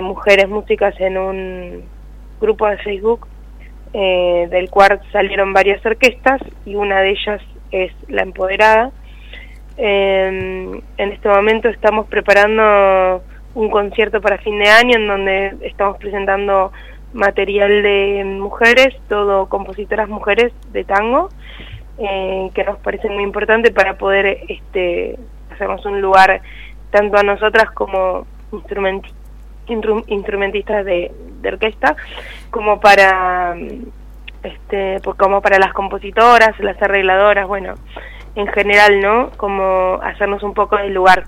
mujeres 0.00 0.48
músicas 0.48 0.94
en 1.00 1.16
un 1.16 1.84
grupo 2.40 2.66
de 2.68 2.78
Facebook, 2.78 3.26
eh, 3.92 4.46
del 4.50 4.68
cual 4.70 5.00
salieron 5.12 5.52
varias 5.52 5.84
orquestas 5.84 6.40
y 6.64 6.74
una 6.74 7.00
de 7.00 7.10
ellas 7.10 7.40
es 7.70 7.92
La 8.08 8.22
Empoderada. 8.22 8.92
Eh, 9.78 10.80
en 10.96 11.12
este 11.12 11.28
momento 11.28 11.68
estamos 11.68 12.06
preparando 12.06 13.22
un 13.54 13.70
concierto 13.70 14.20
para 14.20 14.38
fin 14.38 14.58
de 14.58 14.68
año 14.68 14.96
en 14.96 15.06
donde 15.06 15.56
estamos 15.62 15.98
presentando 15.98 16.72
material 17.16 17.82
de 17.82 18.22
mujeres, 18.38 18.94
todo 19.08 19.46
compositoras 19.48 20.08
mujeres 20.08 20.52
de 20.72 20.84
tango, 20.84 21.30
eh, 21.98 22.50
que 22.54 22.62
nos 22.64 22.78
parece 22.78 23.08
muy 23.08 23.22
importante 23.22 23.70
para 23.72 23.96
poder 23.96 24.40
este, 24.48 25.18
hacernos 25.52 25.84
un 25.86 26.00
lugar 26.00 26.42
tanto 26.90 27.16
a 27.18 27.22
nosotras 27.22 27.70
como 27.72 28.26
instrumenti- 28.52 29.12
instru- 29.66 30.04
instrumentistas 30.06 30.84
de, 30.84 31.10
orquesta, 31.46 31.96
como 32.50 32.80
para 32.80 33.56
este, 34.42 35.00
pues 35.00 35.16
como 35.16 35.40
para 35.40 35.58
las 35.58 35.72
compositoras, 35.72 36.58
las 36.60 36.80
arregladoras, 36.82 37.46
bueno, 37.46 37.74
en 38.34 38.46
general, 38.48 39.00
¿no? 39.00 39.30
Como 39.36 39.98
hacernos 40.02 40.42
un 40.42 40.54
poco 40.54 40.76
del 40.76 40.92
lugar. 40.92 41.24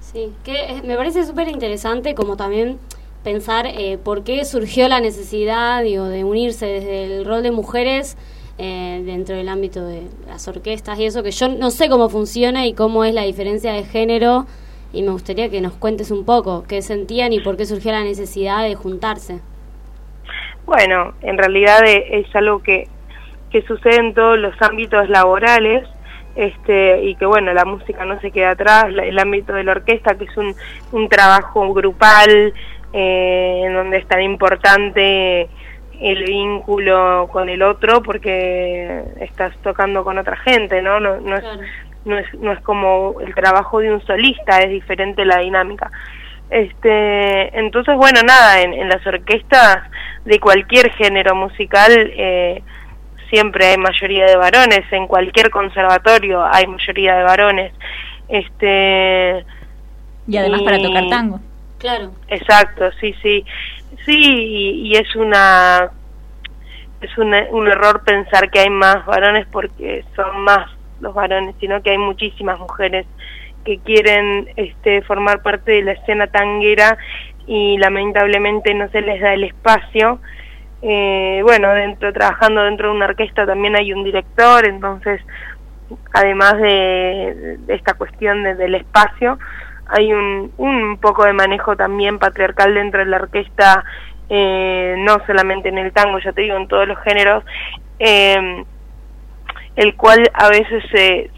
Sí, 0.00 0.34
que 0.42 0.54
eh, 0.54 0.82
me 0.84 0.96
parece 0.96 1.24
súper 1.24 1.48
interesante 1.48 2.14
como 2.14 2.36
también 2.36 2.78
pensar 3.28 3.66
eh, 3.66 3.98
por 4.02 4.24
qué 4.24 4.46
surgió 4.46 4.88
la 4.88 5.00
necesidad 5.00 5.82
digo, 5.82 6.06
de 6.06 6.24
unirse 6.24 6.64
desde 6.64 7.04
el 7.04 7.26
rol 7.26 7.42
de 7.42 7.50
mujeres 7.50 8.16
eh, 8.56 9.02
dentro 9.04 9.36
del 9.36 9.50
ámbito 9.50 9.84
de 9.84 10.04
las 10.26 10.48
orquestas 10.48 10.98
y 10.98 11.04
eso, 11.04 11.22
que 11.22 11.30
yo 11.30 11.48
no 11.48 11.70
sé 11.70 11.90
cómo 11.90 12.08
funciona 12.08 12.66
y 12.66 12.72
cómo 12.72 13.04
es 13.04 13.12
la 13.12 13.24
diferencia 13.24 13.74
de 13.74 13.84
género 13.84 14.46
y 14.94 15.02
me 15.02 15.10
gustaría 15.10 15.50
que 15.50 15.60
nos 15.60 15.74
cuentes 15.74 16.10
un 16.10 16.24
poco 16.24 16.64
qué 16.66 16.80
sentían 16.80 17.34
y 17.34 17.40
por 17.40 17.58
qué 17.58 17.66
surgió 17.66 17.92
la 17.92 18.02
necesidad 18.02 18.62
de 18.62 18.74
juntarse. 18.74 19.40
Bueno, 20.64 21.12
en 21.20 21.36
realidad 21.36 21.84
eh, 21.84 22.20
es 22.20 22.34
algo 22.34 22.62
que 22.62 22.88
que 23.50 23.62
sucede 23.62 23.96
en 23.96 24.14
todos 24.14 24.38
los 24.38 24.54
ámbitos 24.60 25.08
laborales 25.08 25.86
este 26.36 27.02
y 27.02 27.16
que 27.16 27.26
bueno 27.26 27.52
la 27.52 27.64
música 27.64 28.04
no 28.04 28.20
se 28.20 28.30
queda 28.30 28.50
atrás 28.50 28.86
el 28.86 29.18
ámbito 29.18 29.54
de 29.54 29.64
la 29.64 29.72
orquesta 29.72 30.14
que 30.16 30.24
es 30.24 30.36
un, 30.36 30.54
un 30.92 31.08
trabajo 31.08 31.72
grupal 31.74 32.54
eh, 32.92 33.62
en 33.66 33.74
donde 33.74 33.98
es 33.98 34.06
tan 34.08 34.22
importante 34.22 35.48
el 36.00 36.24
vínculo 36.24 37.28
con 37.32 37.48
el 37.48 37.62
otro 37.62 38.02
porque 38.02 39.02
estás 39.20 39.54
tocando 39.62 40.04
con 40.04 40.16
otra 40.16 40.36
gente 40.36 40.80
no 40.80 41.00
no, 41.00 41.20
no 41.20 41.36
es 41.36 41.44
no 42.04 42.18
es 42.18 42.34
no 42.34 42.52
es 42.52 42.60
como 42.60 43.16
el 43.20 43.34
trabajo 43.34 43.80
de 43.80 43.92
un 43.92 44.00
solista 44.06 44.60
es 44.60 44.70
diferente 44.70 45.24
la 45.24 45.38
dinámica. 45.38 45.90
Este 46.50 47.58
entonces 47.58 47.94
bueno 47.96 48.20
nada 48.22 48.62
en, 48.62 48.72
en 48.72 48.88
las 48.88 49.04
orquestas 49.06 49.82
de 50.24 50.38
cualquier 50.40 50.90
género 50.92 51.34
musical 51.34 51.92
eh, 51.92 52.62
siempre 53.28 53.66
hay 53.66 53.76
mayoría 53.76 54.26
de 54.26 54.36
varones 54.36 54.84
en 54.90 55.06
cualquier 55.06 55.50
conservatorio 55.50 56.44
hay 56.44 56.66
mayoría 56.66 57.16
de 57.16 57.22
varones. 57.24 57.72
Este 58.28 59.44
Y 60.26 60.36
además 60.36 60.62
para 60.62 60.78
tocar 60.78 61.08
tango. 61.08 61.40
Claro. 61.78 62.12
Exacto, 62.28 62.90
sí, 63.00 63.14
sí. 63.22 63.44
Sí, 64.04 64.16
y, 64.16 64.88
y 64.88 64.96
es 64.96 65.14
una 65.16 65.90
es 67.00 67.16
un, 67.16 67.32
un 67.50 67.68
error 67.68 68.02
pensar 68.04 68.50
que 68.50 68.58
hay 68.60 68.70
más 68.70 69.06
varones 69.06 69.46
porque 69.52 70.04
son 70.16 70.40
más 70.40 70.70
los 71.00 71.14
varones, 71.14 71.54
sino 71.60 71.80
que 71.82 71.90
hay 71.90 71.98
muchísimas 71.98 72.58
mujeres 72.58 73.06
que 73.64 73.78
quieren 73.78 74.48
este 74.56 75.02
formar 75.02 75.42
parte 75.42 75.72
de 75.72 75.82
la 75.82 75.92
escena 75.92 76.26
tanguera 76.26 76.98
y 77.46 77.78
lamentablemente 77.78 78.74
no 78.74 78.88
se 78.90 79.00
les 79.02 79.20
da 79.20 79.32
el 79.34 79.44
espacio. 79.44 80.20
Eh, 80.82 81.40
bueno, 81.44 81.72
dentro 81.74 82.12
trabajando 82.12 82.62
dentro 82.64 82.90
de 82.90 82.96
una 82.96 83.06
orquesta 83.06 83.46
también 83.46 83.76
hay 83.76 83.92
un 83.92 84.04
director, 84.04 84.66
entonces 84.66 85.20
además 86.12 86.58
de, 86.58 87.58
esta 87.68 87.94
cuestión 87.94 88.42
de- 88.42 88.54
del 88.54 88.74
espacio, 88.74 89.38
hay 89.88 90.12
un, 90.12 90.52
un 90.58 90.98
poco 91.00 91.24
de 91.24 91.32
manejo 91.32 91.76
también 91.76 92.18
patriarcal 92.18 92.74
dentro 92.74 93.00
de 93.00 93.06
la 93.06 93.16
orquesta, 93.18 93.84
eh, 94.28 94.94
no 94.98 95.18
solamente 95.26 95.68
en 95.70 95.78
el 95.78 95.92
tango, 95.92 96.18
ya 96.18 96.32
te 96.32 96.42
digo, 96.42 96.56
en 96.56 96.68
todos 96.68 96.86
los 96.86 96.98
géneros, 97.00 97.44
eh, 97.98 98.64
el 99.76 99.94
cual 99.94 100.28
a 100.34 100.48
veces 100.48 100.84
se, 100.90 101.30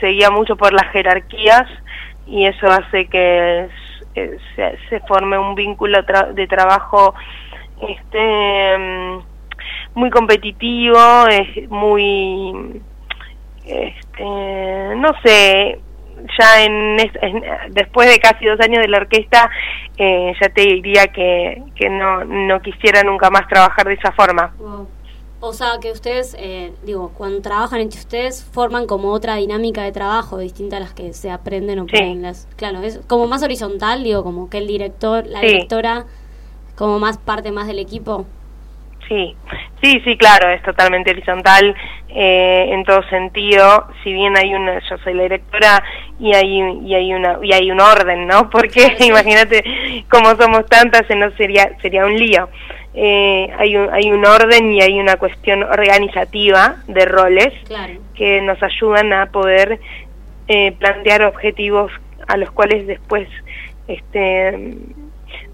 se, 0.00 0.06
guía 0.08 0.30
mucho 0.30 0.56
por 0.56 0.72
las 0.72 0.90
jerarquías 0.92 1.66
y 2.26 2.46
eso 2.46 2.66
hace 2.66 3.06
que 3.06 3.68
eh, 4.14 4.36
se, 4.56 4.78
se 4.88 5.00
forme 5.00 5.38
un 5.38 5.54
vínculo 5.54 5.98
tra- 6.04 6.32
de 6.32 6.46
trabajo 6.46 7.14
este 7.86 8.78
mm, 8.78 9.18
muy 9.94 10.10
competitivo, 10.10 11.26
es 11.28 11.68
muy 11.68 12.80
este, 13.66 14.24
no 14.96 15.10
sé, 15.22 15.78
ya 16.38 16.64
en, 16.64 16.96
en- 17.00 17.44
después 17.70 18.08
de 18.08 18.18
casi 18.18 18.44
dos 18.46 18.58
años 18.60 18.80
de 18.82 18.88
la 18.88 18.98
orquesta, 18.98 19.50
eh, 19.96 20.32
ya 20.40 20.48
te 20.48 20.62
diría 20.62 21.06
que, 21.08 21.62
que 21.74 21.88
no, 21.88 22.24
no 22.24 22.60
quisiera 22.60 23.02
nunca 23.02 23.30
más 23.30 23.46
trabajar 23.48 23.86
de 23.86 23.94
esa 23.94 24.12
forma. 24.12 24.54
Wow. 24.58 24.88
O 25.44 25.52
sea, 25.52 25.72
que 25.80 25.90
ustedes, 25.90 26.36
eh, 26.38 26.72
digo, 26.84 27.10
cuando 27.18 27.40
trabajan 27.42 27.80
entre 27.80 27.98
ustedes, 27.98 28.44
forman 28.44 28.86
como 28.86 29.08
otra 29.10 29.34
dinámica 29.36 29.82
de 29.82 29.90
trabajo 29.90 30.38
distinta 30.38 30.76
a 30.76 30.80
las 30.80 30.94
que 30.94 31.12
se 31.12 31.32
aprenden 31.32 31.80
o 31.80 31.86
Sí. 31.88 31.96
ponen 31.96 32.22
las. 32.22 32.46
Claro, 32.56 32.80
es 32.82 33.00
como 33.08 33.26
más 33.26 33.42
horizontal, 33.42 34.04
digo, 34.04 34.22
como 34.22 34.48
que 34.48 34.58
el 34.58 34.68
director, 34.68 35.26
la 35.26 35.40
Sí. 35.40 35.46
directora, 35.48 36.04
como 36.76 37.00
más 37.00 37.18
parte 37.18 37.50
más 37.50 37.66
del 37.66 37.80
equipo. 37.80 38.24
Sí, 39.12 39.36
sí, 39.82 40.00
sí, 40.04 40.16
claro, 40.16 40.48
es 40.48 40.62
totalmente 40.62 41.10
horizontal 41.10 41.74
eh, 42.08 42.68
en 42.70 42.82
todo 42.84 43.02
sentido. 43.10 43.88
Si 44.02 44.10
bien 44.12 44.34
hay 44.38 44.54
una, 44.54 44.78
yo 44.88 44.96
soy 45.04 45.12
la 45.12 45.24
directora 45.24 45.82
y 46.18 46.32
hay 46.34 46.60
y 46.86 46.94
hay 46.94 47.12
una 47.12 47.36
y 47.42 47.52
hay 47.52 47.70
un 47.70 47.78
orden, 47.80 48.26
¿no? 48.26 48.48
Porque 48.50 48.96
imagínate 49.00 49.62
como 50.10 50.30
somos 50.36 50.64
tantas, 50.66 51.02
no 51.14 51.30
sería 51.32 51.76
sería 51.82 52.06
un 52.06 52.16
lío. 52.16 52.48
Eh, 52.94 53.50
hay 53.58 53.76
un 53.76 53.90
hay 53.92 54.10
un 54.10 54.24
orden 54.24 54.72
y 54.72 54.80
hay 54.80 54.98
una 54.98 55.16
cuestión 55.16 55.62
organizativa 55.62 56.76
de 56.88 57.04
roles 57.04 57.52
Claro. 57.66 57.94
que 58.14 58.40
nos 58.40 58.62
ayudan 58.62 59.12
a 59.12 59.26
poder 59.26 59.78
eh, 60.48 60.72
plantear 60.78 61.22
objetivos 61.24 61.92
a 62.28 62.36
los 62.38 62.50
cuales 62.50 62.86
después 62.86 63.28
este 63.88 64.76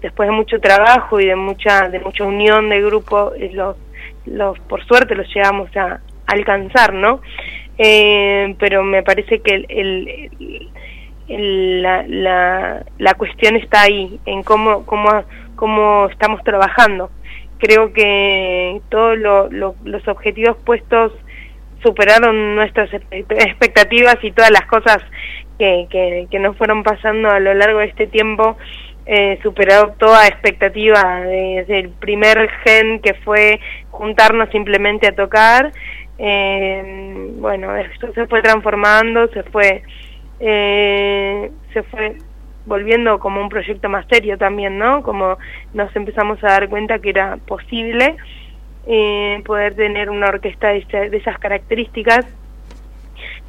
después 0.01 0.29
de 0.29 0.35
mucho 0.35 0.59
trabajo 0.59 1.19
y 1.19 1.25
de 1.25 1.35
mucha 1.35 1.89
de 1.89 1.99
mucha 1.99 2.23
unión 2.23 2.69
de 2.69 2.81
grupo 2.81 3.33
eh, 3.35 3.51
los 3.53 3.75
los 4.25 4.57
por 4.59 4.83
suerte 4.85 5.15
los 5.15 5.27
llegamos 5.33 5.69
a 5.75 5.99
alcanzar 6.27 6.93
no 6.93 7.21
Eh, 7.81 8.55
pero 8.59 8.83
me 8.83 9.03
parece 9.03 9.39
que 9.39 9.55
el, 9.55 9.65
el- 11.29 11.81
la, 11.81 12.03
la, 12.07 12.83
la 12.97 13.13
cuestión 13.13 13.55
está 13.55 13.83
ahí 13.83 14.19
en 14.25 14.43
cómo 14.43 14.85
cómo 14.85 15.23
cómo 15.55 16.07
estamos 16.11 16.43
trabajando. 16.43 17.09
Creo 17.59 17.93
que 17.93 18.81
todos 18.89 19.17
lo- 19.17 19.49
lo- 19.51 19.75
los 19.85 20.05
objetivos 20.07 20.57
puestos 20.65 21.13
superaron 21.83 22.55
nuestras 22.55 22.89
expectativas 22.93 24.17
y 24.23 24.31
todas 24.31 24.51
las 24.51 24.65
cosas 24.65 24.97
que, 25.57 25.87
que, 25.89 26.27
que 26.31 26.39
nos 26.39 26.57
fueron 26.57 26.83
pasando 26.83 27.29
a 27.29 27.39
lo 27.39 27.53
largo 27.53 27.79
de 27.79 27.85
este 27.85 28.07
tiempo 28.07 28.57
eh, 29.11 29.39
superó 29.41 29.95
toda 29.97 30.27
expectativa 30.27 31.21
desde 31.21 31.79
el 31.79 31.89
primer 31.89 32.47
gen 32.63 32.99
que 32.99 33.15
fue 33.15 33.59
juntarnos 33.89 34.49
simplemente 34.51 35.07
a 35.07 35.15
tocar. 35.15 35.71
Eh, 36.19 37.31
bueno 37.37 37.75
esto 37.75 38.13
se 38.13 38.27
fue 38.27 38.41
transformando 38.41 39.29
se 39.29 39.41
fue 39.43 39.83
eh, 40.41 41.49
se 41.73 41.81
fue 41.83 42.17
volviendo 42.65 43.19
como 43.19 43.39
un 43.39 43.47
proyecto 43.47 43.87
más 43.87 44.05
serio 44.09 44.37
también 44.37 44.77
no 44.77 45.01
como 45.01 45.37
nos 45.73 45.95
empezamos 45.95 46.43
a 46.43 46.47
dar 46.47 46.67
cuenta 46.67 46.99
que 46.99 47.11
era 47.11 47.37
posible 47.37 48.17
eh, 48.85 49.41
poder 49.45 49.75
tener 49.75 50.09
una 50.09 50.27
orquesta 50.27 50.67
de, 50.73 51.09
de 51.09 51.17
esas 51.17 51.39
características 51.39 52.25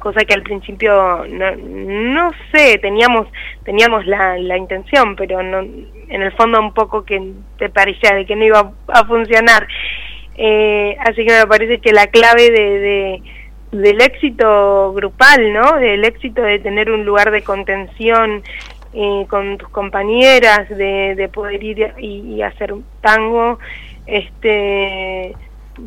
cosa 0.01 0.25
que 0.25 0.33
al 0.33 0.43
principio 0.43 1.25
no, 1.29 1.55
no 1.55 2.31
sé 2.51 2.77
teníamos 2.79 3.27
teníamos 3.63 4.05
la, 4.05 4.37
la 4.37 4.57
intención 4.57 5.15
pero 5.15 5.41
no 5.41 5.59
en 5.61 6.21
el 6.21 6.33
fondo 6.33 6.59
un 6.59 6.73
poco 6.73 7.05
que 7.05 7.21
te 7.57 7.69
parecía 7.69 8.13
de 8.15 8.25
que 8.25 8.35
no 8.35 8.43
iba 8.43 8.73
a 8.89 9.05
funcionar. 9.05 9.65
Eh, 10.35 10.97
así 10.99 11.25
que 11.25 11.31
me 11.39 11.47
parece 11.47 11.79
que 11.79 11.93
la 11.93 12.07
clave 12.07 12.51
de, 12.51 12.79
de- 12.79 13.21
del 13.71 14.01
éxito 14.01 14.91
grupal 14.93 15.53
no 15.53 15.77
del 15.77 16.03
éxito 16.03 16.41
de 16.41 16.59
tener 16.59 16.91
un 16.91 17.05
lugar 17.05 17.31
de 17.31 17.41
contención 17.41 18.43
eh, 18.93 19.25
con 19.29 19.57
tus 19.57 19.69
compañeras 19.69 20.67
de, 20.67 21.15
de 21.15 21.29
poder 21.29 21.63
ir 21.63 21.93
y, 21.99 22.35
y 22.35 22.41
hacer 22.41 22.73
tango 22.99 23.59
este 24.07 25.33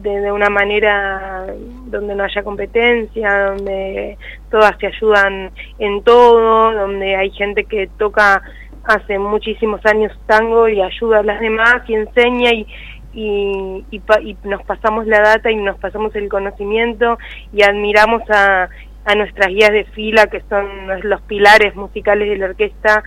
de, 0.02 0.20
de 0.20 0.32
una 0.32 0.50
manera 0.50 1.46
donde 1.86 2.14
no 2.14 2.24
haya 2.24 2.42
competencia, 2.42 3.46
donde 3.46 4.18
todas 4.50 4.76
se 4.78 4.86
ayudan 4.88 5.50
en 5.78 6.02
todo, 6.02 6.72
donde 6.72 7.16
hay 7.16 7.30
gente 7.30 7.64
que 7.64 7.88
toca 7.98 8.42
hace 8.84 9.18
muchísimos 9.18 9.84
años 9.86 10.12
tango 10.26 10.68
y 10.68 10.82
ayuda 10.82 11.20
a 11.20 11.22
las 11.22 11.40
demás 11.40 11.82
y 11.88 11.94
enseña 11.94 12.52
y, 12.52 12.66
y, 13.14 13.84
y, 13.90 14.02
y 14.22 14.36
nos 14.44 14.62
pasamos 14.64 15.06
la 15.06 15.20
data 15.20 15.50
y 15.50 15.56
nos 15.56 15.78
pasamos 15.78 16.14
el 16.16 16.28
conocimiento 16.28 17.16
y 17.52 17.62
admiramos 17.62 18.22
a, 18.30 18.68
a 19.06 19.14
nuestras 19.14 19.48
guías 19.48 19.70
de 19.72 19.84
fila 19.84 20.26
que 20.26 20.42
son 20.50 20.86
los- 20.88 21.04
los 21.04 21.20
pilares 21.22 21.74
musicales 21.76 22.28
de 22.28 22.36
la 22.36 22.46
orquesta 22.46 23.02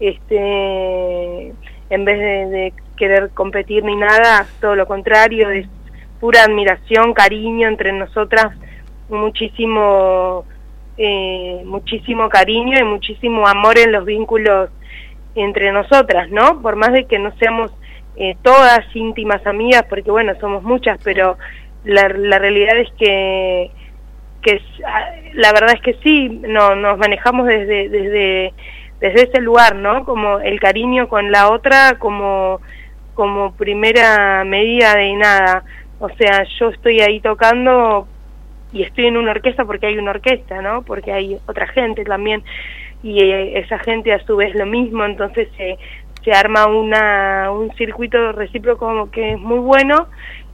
este 0.00 1.52
en 1.90 2.04
vez 2.04 2.18
de, 2.18 2.46
de 2.46 2.72
querer 2.96 3.30
competir 3.30 3.84
ni 3.84 3.96
nada 3.96 4.46
todo 4.60 4.76
lo 4.76 4.86
contrario 4.86 5.50
es 5.50 5.66
pura 6.20 6.44
admiración 6.44 7.14
cariño 7.14 7.68
entre 7.68 7.92
nosotras 7.92 8.54
muchísimo 9.08 10.44
eh, 10.96 11.62
muchísimo 11.64 12.28
cariño 12.28 12.78
y 12.78 12.84
muchísimo 12.84 13.46
amor 13.46 13.78
en 13.78 13.92
los 13.92 14.04
vínculos 14.04 14.70
entre 15.34 15.72
nosotras 15.72 16.28
no 16.30 16.60
por 16.60 16.76
más 16.76 16.92
de 16.92 17.06
que 17.06 17.18
no 17.18 17.32
seamos 17.38 17.72
eh, 18.16 18.36
todas 18.42 18.84
íntimas 18.94 19.46
amigas 19.46 19.84
porque 19.88 20.10
bueno 20.10 20.32
somos 20.40 20.62
muchas 20.62 20.98
pero 21.04 21.38
la, 21.84 22.08
la 22.08 22.38
realidad 22.38 22.76
es 22.78 22.90
que 22.98 23.70
que 24.42 24.60
ah, 24.86 25.10
la 25.34 25.52
verdad 25.52 25.74
es 25.74 25.82
que 25.82 25.94
sí 26.02 26.28
no 26.28 26.74
nos 26.74 26.98
manejamos 26.98 27.46
desde 27.46 27.88
desde 27.88 28.52
desde 29.00 29.22
ese 29.22 29.40
lugar 29.40 29.76
no 29.76 30.04
como 30.04 30.40
el 30.40 30.58
cariño 30.58 31.08
con 31.08 31.30
la 31.30 31.50
otra 31.50 31.98
como 31.98 32.60
como 33.14 33.52
primera 33.52 34.44
medida 34.44 34.94
de 34.94 35.12
nada 35.14 35.64
o 36.00 36.08
sea 36.10 36.44
yo 36.58 36.70
estoy 36.70 37.00
ahí 37.00 37.20
tocando 37.20 38.06
y 38.72 38.82
estoy 38.82 39.06
en 39.06 39.16
una 39.16 39.30
orquesta 39.32 39.64
porque 39.64 39.86
hay 39.86 39.98
una 39.98 40.10
orquesta 40.10 40.60
no 40.62 40.82
porque 40.82 41.12
hay 41.12 41.38
otra 41.46 41.66
gente 41.68 42.04
también. 42.04 42.42
Y 43.02 43.20
eh, 43.20 43.58
esa 43.60 43.78
gente 43.78 44.12
a 44.12 44.24
su 44.26 44.36
vez 44.36 44.54
lo 44.56 44.66
mismo. 44.66 45.04
Entonces 45.04 45.48
se 45.56 45.78
se 46.24 46.32
arma 46.32 46.66
una 46.66 47.50
un 47.52 47.72
circuito 47.76 48.32
recíproco 48.32 48.86
como 48.86 49.10
que 49.10 49.32
es 49.32 49.38
muy 49.38 49.60
bueno 49.60 50.08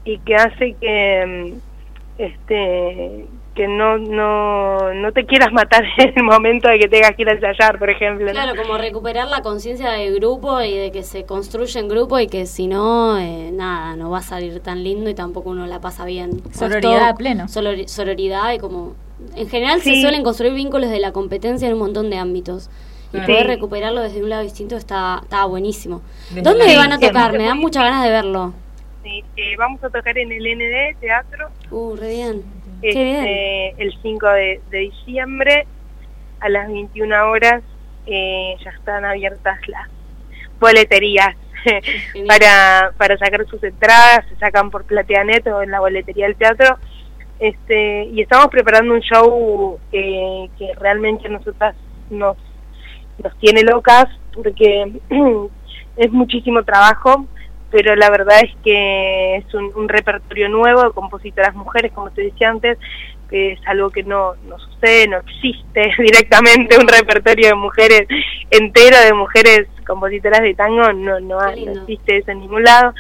y 0.05 0.19
que 0.19 0.37
hace 0.37 0.75
que 0.75 1.25
mm, 1.27 2.23
este 2.23 3.27
que 3.55 3.69
no 3.69 3.99
no 3.99 4.93
no 4.95 5.13
te 5.13 5.25
quieras 5.27 5.53
matar 5.53 5.85
en 5.99 6.13
el 6.17 6.23
momento 6.25 6.69
de 6.69 6.79
que 6.79 6.89
tengas 6.89 7.15
que 7.15 7.23
ir 7.23 7.29
a 7.29 7.33
ensayar, 7.33 7.79
por 7.79 7.89
ejemplo. 7.91 8.27
¿no? 8.27 8.33
Claro, 8.33 8.61
como 8.61 8.77
recuperar 8.79 9.29
la 9.29 9.43
conciencia 9.43 9.91
del 9.93 10.15
grupo 10.17 10.61
y 10.61 10.77
de 10.77 10.91
que 10.91 11.03
se 11.03 11.25
construye 11.25 11.79
en 11.79 11.89
grupo 11.89 12.19
y 12.19 12.27
que 12.27 12.47
si 12.47 12.67
no, 12.67 13.19
eh, 13.19 13.51
nada, 13.53 13.97
no 13.97 14.11
va 14.11 14.19
a 14.19 14.23
salir 14.23 14.61
tan 14.61 14.83
lindo 14.83 15.09
y 15.09 15.15
tampoco 15.15 15.51
uno 15.51 15.67
la 15.67 15.81
pasa 15.81 16.05
bien. 16.05 16.43
Sororidad 16.53 16.81
todo- 16.99 17.05
a 17.11 17.15
pleno. 17.15 17.47
sororidad 17.49 18.53
y 18.53 18.59
como... 18.59 18.95
En 19.37 19.49
general 19.49 19.81
se 19.81 20.01
suelen 20.01 20.23
construir 20.25 20.53
vínculos 20.55 20.91
de 20.91 20.99
la 20.99 21.13
competencia 21.13 21.67
en 21.69 21.75
un 21.75 21.79
montón 21.81 22.11
de 22.11 22.19
ámbitos. 22.19 22.69
Y 23.13 23.19
Sí. 23.21 23.27
poder 23.27 23.47
recuperarlo 23.47 24.01
desde 24.03 24.21
un 24.23 24.29
lado 24.29 24.43
distinto 24.43 24.77
está, 24.77 25.21
está 25.23 25.45
buenísimo. 25.45 26.03
Desde 26.31 26.43
¿Dónde 26.43 26.77
van 26.77 26.93
a 26.93 26.99
tocar? 26.99 27.33
Me 27.33 27.45
dan 27.45 27.59
muchas 27.59 27.85
ganas 27.85 28.03
de 28.03 28.11
verlo. 28.11 28.53
Sí, 29.05 29.23
eh, 29.37 29.55
vamos 29.57 29.83
a 29.85 29.89
tocar 29.91 30.19
en 30.19 30.33
el 30.33 30.43
ND 30.45 30.97
Teatro. 31.01 31.49
Uh, 31.71 31.95
re 31.95 32.09
bien. 32.09 32.43
Este. 32.89 33.83
El 33.83 33.95
5 34.03 34.27
de, 34.29 34.61
de 34.71 34.79
diciembre 34.79 35.67
a 36.41 36.49
las 36.49 36.69
21 36.69 37.31
horas 37.31 37.63
eh, 38.07 38.57
ya 38.63 38.71
están 38.71 39.05
abiertas 39.05 39.59
las 39.69 39.89
boleterías 40.61 41.35
para, 42.29 42.93
para 42.99 43.17
sacar 43.17 43.47
sus 43.47 43.63
entradas, 43.65 44.27
se 44.29 44.37
sacan 44.37 44.71
por 44.71 44.85
Plateanet 44.85 45.47
o 45.47 45.63
en 45.63 45.71
la 45.71 45.81
boletería 45.81 46.27
del 46.27 46.37
teatro. 46.37 46.79
Este, 47.39 48.05
y 48.05 48.21
estamos 48.21 48.49
preparando 48.49 48.95
un 48.95 49.01
show 49.01 49.79
eh, 49.91 50.49
que 50.59 50.73
realmente 50.79 51.27
a 51.27 51.31
nosotras 51.31 51.75
nos, 52.11 52.37
nos 53.23 53.39
tiene 53.39 53.63
locas 53.63 54.07
porque 54.35 54.93
es 55.97 56.13
muchísimo 56.13 56.63
trabajo, 56.63 57.27
pero 57.75 57.97
la 57.97 58.09
verdad 58.09 58.39
es 58.41 58.53
que 58.63 59.35
es 59.35 59.53
un, 59.53 59.73
un 59.75 59.89
repertorio 59.89 60.49
nuevo 60.49 60.85
de 60.85 60.93
compositoras 60.93 61.57
mujeres, 61.57 61.91
como 61.91 62.09
te 62.13 62.23
decía 62.23 62.51
antes, 62.51 62.79
que 63.29 63.51
es 63.51 63.61
algo 63.67 63.91
que 63.91 64.05
no, 64.05 64.35
no 64.49 64.61
sucede, 64.61 65.09
no 65.09 65.17
existe 65.19 65.91
directamente 65.99 66.79
un 66.79 66.87
repertorio 66.87 67.49
de 67.49 67.55
mujeres 67.57 68.07
entero, 68.49 68.97
de 69.01 69.13
mujeres 69.13 69.67
compositoras 69.85 70.43
de 70.43 70.55
tango, 70.55 70.93
no, 70.93 71.19
no, 71.19 71.41
hay, 71.41 71.65
no 71.65 71.73
existe 71.73 72.19
eso 72.19 72.31
en 72.31 72.43
ningún 72.43 72.63
lado. 72.63 72.95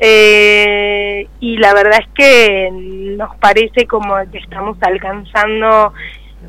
Eh, 0.00 1.28
y 1.38 1.56
la 1.58 1.72
verdad 1.74 2.00
es 2.00 2.08
que 2.12 2.70
nos 2.72 3.36
parece 3.36 3.86
como 3.86 4.16
que 4.32 4.38
estamos 4.38 4.78
alcanzando, 4.80 5.92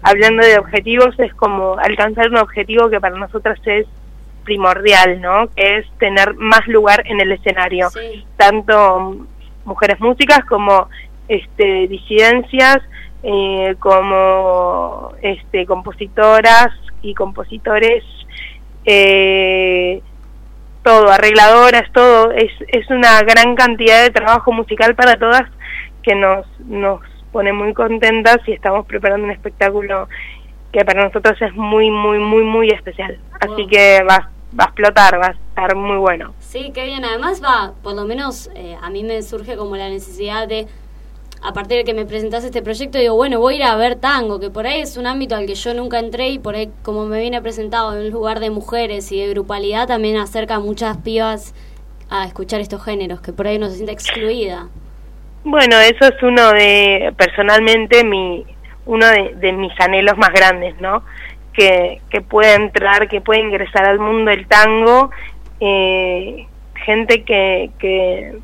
hablando 0.02 0.44
de 0.44 0.58
objetivos, 0.58 1.14
es 1.20 1.36
como 1.36 1.78
alcanzar 1.78 2.30
un 2.32 2.38
objetivo 2.38 2.90
que 2.90 3.00
para 3.00 3.16
nosotras 3.16 3.60
es 3.66 3.86
primordial, 4.50 5.22
¿no? 5.22 5.48
Que 5.56 5.78
es 5.78 5.86
tener 6.00 6.34
más 6.34 6.68
lugar 6.68 7.04
en 7.06 7.22
el 7.22 7.32
escenario, 7.32 7.90
tanto 8.36 9.28
mujeres 9.64 10.00
músicas 10.00 10.44
como 10.46 10.90
este 11.28 11.88
disidencias, 11.88 12.80
eh, 13.22 13.76
como 13.78 15.14
este 15.22 15.68
compositoras 15.68 16.70
y 17.04 17.14
compositores, 17.14 18.04
eh, 18.86 20.02
todo, 20.82 21.12
arregladoras, 21.12 21.84
todo, 21.94 22.32
es, 22.32 22.52
es 22.70 22.90
una 22.90 23.22
gran 23.22 23.54
cantidad 23.54 24.02
de 24.02 24.10
trabajo 24.10 24.52
musical 24.52 24.96
para 24.96 25.16
todas 25.18 25.44
que 26.02 26.16
nos, 26.16 26.48
nos 26.62 27.02
pone 27.32 27.54
muy 27.54 27.76
contentas 27.76 28.40
y 28.48 28.54
estamos 28.54 28.88
preparando 28.88 29.26
un 29.26 29.32
espectáculo 29.32 30.08
que 30.72 30.86
para 30.86 31.04
nosotros 31.04 31.40
es 31.42 31.54
muy, 31.54 31.90
muy, 31.90 32.20
muy, 32.20 32.44
muy 32.44 32.70
especial. 32.70 33.20
Así 33.40 33.68
que 33.68 34.04
va, 34.04 34.30
va 34.58 34.66
a 34.66 34.68
explotar, 34.68 35.20
va 35.20 35.28
a 35.28 35.32
estar 35.32 35.76
muy 35.76 35.98
bueno. 35.98 36.34
Sí, 36.40 36.72
qué 36.74 36.86
bien. 36.86 37.06
Además 37.06 37.42
va, 37.44 37.74
por 37.84 37.94
lo 37.94 38.06
menos 38.06 38.50
eh, 38.56 38.78
a 38.82 38.90
mí 38.90 39.04
me 39.04 39.22
surge 39.22 39.56
como 39.56 39.76
la 39.76 39.90
necesidad 39.90 40.48
de, 40.48 40.68
a 41.42 41.54
partir 41.54 41.78
de 41.78 41.84
que 41.84 41.94
me 41.94 42.06
presentase 42.06 42.48
este 42.48 42.62
proyecto, 42.62 42.98
digo, 42.98 43.16
bueno, 43.16 43.40
voy 43.40 43.56
a 43.56 43.58
ir 43.58 43.64
a 43.64 43.76
ver 43.76 43.96
tango, 43.96 44.40
que 44.40 44.50
por 44.50 44.68
ahí 44.68 44.82
es 44.82 44.98
un 44.98 45.08
ámbito 45.08 45.36
al 45.36 45.46
que 45.46 45.56
yo 45.56 45.74
nunca 45.74 46.00
entré 46.00 46.30
y 46.30 46.40
por 46.40 46.56
ahí 46.56 46.72
como 46.84 47.06
me 47.06 47.20
viene 47.20 47.42
presentado 47.42 47.94
en 47.96 48.06
un 48.06 48.12
lugar 48.12 48.40
de 48.40 48.50
mujeres 48.50 49.12
y 49.12 49.20
de 49.20 49.30
grupalidad, 49.30 49.88
también 49.88 50.18
acerca 50.18 50.56
a 50.56 50.60
muchas 50.60 50.98
pibas 50.98 51.54
a 52.10 52.26
escuchar 52.26 52.60
estos 52.60 52.84
géneros, 52.84 53.22
que 53.22 53.34
por 53.34 53.48
ahí 53.48 53.58
uno 53.58 53.70
se 53.70 53.76
siente 53.76 53.94
excluida. 53.94 54.68
Bueno, 55.44 55.78
eso 55.80 56.06
es 56.06 56.24
uno 56.24 56.52
de, 56.52 57.14
personalmente, 57.16 58.04
mi 58.04 58.46
uno 58.86 59.06
de, 59.06 59.36
de 59.36 59.52
mis 59.54 59.72
anhelos 59.80 60.18
más 60.18 60.32
grandes, 60.32 60.80
¿no? 60.82 61.04
Que, 61.60 62.00
que 62.10 62.22
pueda 62.22 62.56
entrar, 62.56 63.10
que 63.10 63.20
pueda 63.20 63.42
ingresar 63.42 63.84
al 63.84 64.00
mundo 64.00 64.32
del 64.32 64.48
tango, 64.48 65.12
eh, 65.60 66.48
gente 66.86 67.24
que, 67.26 67.72
que, 67.78 68.38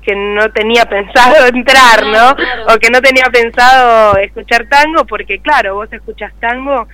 que 0.00 0.16
no 0.16 0.50
tenía 0.52 0.86
pensado 0.86 1.46
entrar, 1.52 2.06
¿no? 2.06 2.30
O 2.74 2.78
que 2.78 2.88
no 2.88 3.02
tenía 3.02 3.24
pensado 3.30 4.16
escuchar 4.16 4.66
tango, 4.70 5.04
porque 5.04 5.40
claro, 5.40 5.74
vos 5.74 5.92
escuchas 5.92 6.32
tango, 6.40 6.88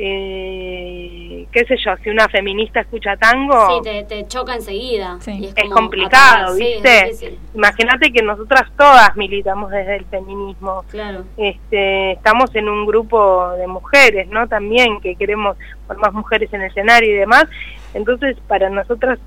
eh, 0.00 1.46
qué 1.50 1.64
sé 1.64 1.76
yo, 1.84 1.90
si 2.02 2.10
una 2.10 2.28
feminista 2.28 2.80
escucha 2.80 3.16
tango, 3.16 3.82
Sí, 3.82 3.82
te, 3.82 4.04
te 4.04 4.26
choca 4.28 4.54
enseguida. 4.54 5.18
y 5.26 5.46
es, 5.46 5.70
complicado, 5.70 6.54
sí, 6.54 6.64
¿viste? 6.64 7.04
difícil. 7.04 7.38
Imagínate 7.54 8.12
que 8.12 8.22
nosotras 8.22 8.70
todas 8.76 9.16
militamos 9.16 9.70
desde 9.72 9.96
el 9.96 10.04
feminismo. 10.04 10.84
Claro. 10.90 11.24
Este, 11.36 12.12
estamos 12.12 12.54
en 12.54 12.68
un 12.68 12.86
grupo 12.86 13.50
de 13.56 13.66
mujeres, 13.66 14.28
¿no? 14.28 14.46
También 14.46 15.00
que 15.00 15.16
queremos 15.16 15.56
por 15.88 15.98
más 15.98 16.12
mujeres 16.12 16.52
en 16.52 16.62
el 16.62 16.68
escenario 16.68 17.10
y 17.10 17.18
demás. 17.18 17.46
Entonces, 17.92 18.36
para 18.46 18.70
nosotras 18.70 19.18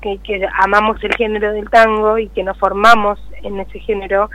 que, 0.00 0.18
que 0.18 0.44
amamos 0.58 1.02
el 1.04 1.14
género 1.14 1.52
del 1.52 1.70
tango 1.70 2.18
y 2.18 2.28
que 2.30 2.42
nos 2.42 2.58
formamos 2.58 3.20
en 3.42 3.60
ese 3.60 3.78
género 3.78 4.28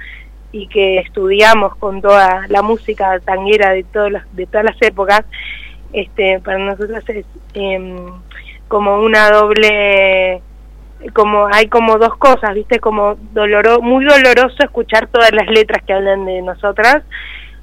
y 0.54 0.68
que 0.68 1.00
estudiamos 1.00 1.76
con 1.78 2.02
toda 2.02 2.46
la 2.48 2.62
música 2.62 3.20
tanguera 3.20 3.72
de 3.72 3.84
todas 3.84 4.12
las, 4.12 4.36
de 4.36 4.46
todas 4.46 4.66
las 4.66 4.82
épocas, 4.82 5.24
este, 5.94 6.40
para 6.40 6.58
nosotros 6.58 7.04
es 7.10 7.26
em, 7.54 8.12
como 8.68 9.00
una 9.00 9.30
doble 9.30 10.42
como 11.14 11.48
hay 11.52 11.68
como 11.68 11.98
dos 11.98 12.16
cosas, 12.18 12.54
¿viste? 12.54 12.80
Como 12.80 13.16
doloro, 13.34 13.82
muy 13.82 14.06
doloroso 14.06 14.58
escuchar 14.60 15.08
todas 15.08 15.32
las 15.32 15.48
letras 15.48 15.84
que 15.84 15.94
hablan 15.94 16.26
de 16.26 16.42
nosotras. 16.42 17.04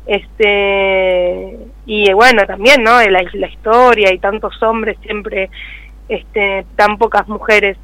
Este 0.06 1.56
y 1.86 2.12
bueno, 2.12 2.44
también, 2.46 2.82
¿no? 2.82 3.00
La, 3.00 3.22
la 3.32 3.46
historia 3.46 4.12
y 4.12 4.18
tantos 4.18 4.60
hombres 4.62 4.98
siempre 5.02 5.50
este 6.08 6.66
tan 6.76 6.98
pocas 6.98 7.28
mujeres. 7.28 7.76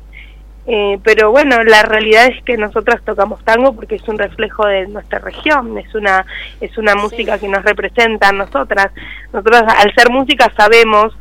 Eh, 0.66 0.98
pero 1.02 1.30
bueno, 1.30 1.62
la 1.62 1.82
realidad 1.82 2.26
es 2.26 2.42
que 2.42 2.56
nosotras 2.56 3.02
tocamos 3.04 3.44
tango 3.44 3.74
porque 3.74 3.96
es 3.96 4.08
un 4.08 4.18
reflejo 4.18 4.66
de 4.66 4.86
nuestra 4.86 5.18
región, 5.18 5.76
es 5.76 5.94
una 5.94 6.24
es 6.60 6.78
una 6.78 6.94
música 6.94 7.38
que 7.38 7.48
nos 7.48 7.62
representa 7.64 8.28
a 8.28 8.32
nosotras. 8.32 8.90
Nosotros 9.32 9.62
al 9.66 9.94
ser 9.94 10.10
música 10.10 10.50
sabemos 10.56 11.14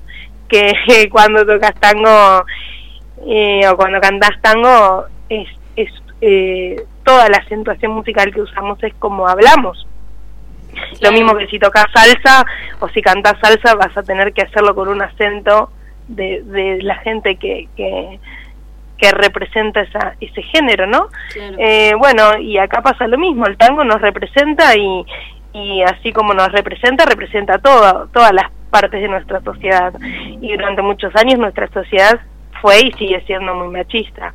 que 0.48 1.10
cuando 1.12 1.46
tocas 1.46 1.74
tango 1.76 2.46
eh, 3.28 3.68
o 3.68 3.76
cuando 3.76 4.00
cantás 4.00 4.40
tango 4.42 5.06
es, 5.28 5.50
es 5.76 5.92
eh, 6.22 6.86
toda 7.04 7.28
la 7.28 7.40
acentuación 7.40 7.92
musical 7.92 8.34
que 8.34 8.42
usamos 8.42 8.82
es 8.82 8.94
como 8.96 9.28
hablamos. 9.28 9.88
Lo 11.02 11.12
mismo 11.12 11.36
que 11.36 11.48
si 11.48 11.60
tocas 11.60 11.86
salsa 11.94 12.46
o 12.80 12.88
si 12.90 13.02
cantás 13.02 13.38
salsa 13.42 13.76
vas 13.76 13.96
a 13.98 14.04
tener 14.04 14.32
que 14.32 14.44
hacerlo 14.44 14.74
con 14.74 14.88
un 14.88 15.02
acento 15.02 15.70
de, 16.08 16.42
de 16.44 16.82
la 16.82 16.96
gente 16.96 17.36
que, 17.36 17.68
que, 17.76 18.20
que 19.04 19.12
representa 19.12 19.82
esa, 19.82 20.16
ese 20.22 20.42
género, 20.44 20.88
¿no? 20.88 21.10
Eh, 21.36 21.94
bueno, 21.98 22.38
y 22.40 22.58
acá 22.58 22.82
pasa 22.82 23.06
lo 23.06 23.18
mismo, 23.18 23.46
el 23.46 23.58
tango 23.58 23.84
nos 23.84 24.00
representa 24.00 24.78
y, 24.78 25.06
y 25.52 25.82
así 25.82 26.14
como 26.14 26.34
nos 26.34 26.50
representa, 26.54 27.04
representa 27.04 27.58
todo, 27.58 28.08
todas 28.14 28.32
las 28.32 28.50
partes 28.70 29.02
de 29.02 29.10
nuestra 29.10 29.42
sociedad. 29.42 29.94
Y 30.42 30.54
durante 30.54 30.82
muchos 30.82 31.14
años 31.18 31.38
nuestra 31.38 31.68
sociedad 31.68 32.18
fue 32.62 32.80
y 32.80 32.94
sigue 32.94 33.22
siendo 33.26 33.54
muy 33.56 33.68
machista 33.68 34.34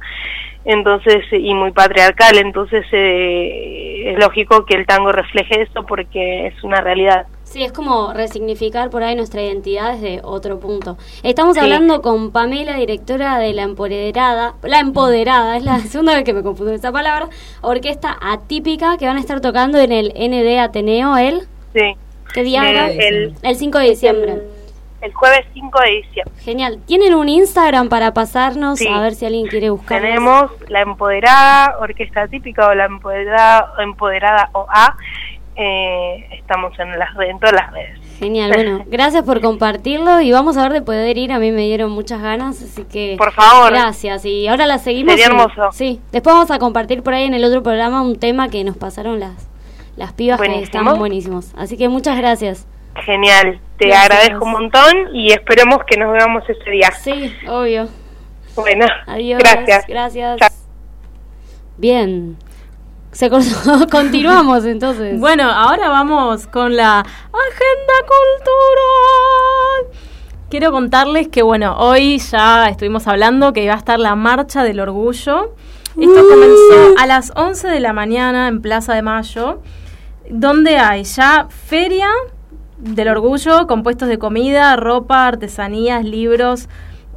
entonces 0.65 1.25
y 1.33 1.55
muy 1.55 1.71
patriarcal 1.73 2.37
entonces 2.37 2.85
eh, 2.93 4.13
es 4.13 4.19
lógico 4.19 4.67
que 4.67 4.75
el 4.75 4.85
tango 4.85 5.13
refleje 5.13 5.63
eso 5.63 5.87
porque 5.87 6.49
es 6.49 6.63
una 6.63 6.83
realidad 6.83 7.27
Sí, 7.51 7.63
es 7.65 7.73
como 7.73 8.13
resignificar 8.13 8.91
por 8.91 9.03
ahí 9.03 9.15
nuestra 9.17 9.41
identidad 9.43 9.95
desde 9.95 10.21
otro 10.23 10.61
punto. 10.61 10.99
Estamos 11.23 11.55
Sí. 11.55 11.61
hablando 11.61 12.03
con 12.03 12.31
Pamela, 12.31 12.77
directora 12.77 13.39
de 13.39 13.55
La 13.55 13.63
Empoderada, 13.63 14.55
La 14.63 14.81
Empoderada, 14.81 15.57
es 15.57 15.65
la 15.65 15.79
segunda 15.81 16.15
vez 16.15 16.25
que 16.25 16.35
me 16.35 16.43
confundo 16.43 16.73
esa 16.75 16.93
palabra, 16.93 17.29
orquesta 17.63 18.19
atípica 18.21 18.99
que 18.99 19.07
van 19.07 19.17
a 19.17 19.21
estar 19.21 19.41
tocando 19.41 19.79
en 19.79 19.93
el 19.93 20.13
ND 20.15 20.59
Ateneo 20.61 21.17
el... 21.17 21.41
Sí. 21.75 21.97
¿Qué 22.35 22.43
día 22.43 22.61
El- 22.69 22.77
era? 22.77 22.89
el- 22.91 23.35
el 23.43 23.57
5 23.57 23.79
de 23.79 23.85
diciembre. 23.89 24.43
el 25.01 25.15
jueves 25.15 25.47
5 25.55 25.79
de 25.81 25.91
diciembre 26.03 26.35
Genial. 26.43 26.81
¿Tienen 26.85 27.15
un 27.15 27.29
Instagram 27.29 27.89
para 27.89 28.13
pasarnos 28.13 28.81
Sí. 28.81 28.89
a 28.89 29.01
ver 29.01 29.15
si 29.15 29.25
alguien 29.25 29.47
quiere 29.47 29.71
buscar? 29.71 30.03
tenemos 30.03 30.51
la 30.69 30.83
empoderada 30.83 31.79
orquesta 31.81 32.27
típica 32.29 32.67
o 32.69 32.75
la 32.75 32.85
empoderada 32.87 33.73
empoderada 33.79 34.51
OA 34.53 34.97
eh, 35.59 36.29
estamos 36.39 36.73
en 36.79 36.99
las 36.99 37.11
en 37.21 37.39
todas 37.39 37.55
las 37.55 37.73
redes 37.73 37.99
Genial, 38.19 38.53
bueno, 38.55 38.85
gracias 38.91 39.23
por 39.25 39.41
compartirlo 39.41 40.21
y 40.21 40.33
vamos 40.33 40.57
a 40.57 40.63
ver 40.63 40.73
de 40.73 40.83
poder 40.83 41.19
ir, 41.19 41.33
a 41.33 41.39
mí 41.39 41.53
me 41.53 41.63
dieron 41.63 41.91
muchas 41.93 42.21
ganas, 42.21 42.61
así 42.63 42.85
que... 42.85 43.15
Por 43.17 43.33
favor. 43.33 43.71
Gracias, 43.71 44.25
y 44.25 44.49
ahora 44.49 44.67
la 44.67 44.79
seguimos. 44.79 45.13
Sería 45.13 45.27
y- 45.27 45.29
hermoso. 45.29 45.71
Sí, 45.73 46.01
después 46.11 46.35
vamos 46.35 46.51
a 46.51 46.59
compartir 46.59 47.03
por 47.05 47.15
ahí 47.15 47.25
en 47.25 47.35
el 47.35 47.45
otro 47.45 47.63
programa 47.63 48.03
un 48.03 48.19
tema 48.19 48.49
que 48.49 48.65
nos 48.65 48.77
pasaron 48.77 49.21
las 49.21 49.49
Las 49.97 50.13
pibas 50.13 50.41
que 50.41 50.63
están 50.63 50.85
buenísimos. 50.99 51.53
Así 51.57 51.77
que 51.77 51.89
muchas 51.89 52.17
gracias. 52.19 52.67
Genial, 53.05 53.61
te 53.77 53.87
Gracias. 53.87 54.11
agradezco 54.11 54.45
un 54.45 54.51
montón 54.53 55.15
y 55.15 55.31
esperemos 55.31 55.79
que 55.87 55.97
nos 55.97 56.13
veamos 56.13 56.43
ese 56.49 56.71
día. 56.71 56.91
Sí, 56.91 57.33
obvio. 57.49 57.89
Bueno, 58.57 58.87
Adiós. 59.07 59.39
gracias. 59.39 59.87
Gracias. 59.87 60.39
Bien. 61.77 62.37
Se 63.13 63.31
cortó. 63.31 63.87
Continuamos 63.91 64.65
entonces. 64.65 65.19
Bueno, 65.19 65.45
ahora 65.45 65.89
vamos 65.89 66.47
con 66.47 66.77
la 66.77 67.01
agenda 67.01 67.95
cultural. 68.07 69.99
Quiero 70.51 70.73
contarles 70.73 71.29
que, 71.29 71.43
bueno, 71.43 71.77
hoy 71.79 72.19
ya 72.19 72.69
estuvimos 72.69 73.07
hablando 73.07 73.53
que 73.53 73.65
iba 73.65 73.75
a 73.75 73.79
estar 73.79 73.99
la 73.99 74.15
Marcha 74.15 74.63
del 74.63 74.81
Orgullo. 74.81 75.55
Esto 76.01 76.29
comenzó 76.29 76.95
a 76.97 77.07
las 77.07 77.33
11 77.35 77.69
de 77.69 77.81
la 77.81 77.93
mañana 77.93 78.47
en 78.47 78.63
Plaza 78.63 78.95
de 78.95 79.03
Mayo, 79.03 79.61
donde 80.31 80.79
hay 80.79 81.03
ya 81.03 81.49
feria 81.51 82.09
del 82.79 83.09
orgullo, 83.09 83.67
compuestos 83.67 84.09
de 84.09 84.19
comida, 84.19 84.77
ropa, 84.77 85.27
artesanías, 85.27 86.05
libros, 86.05 86.69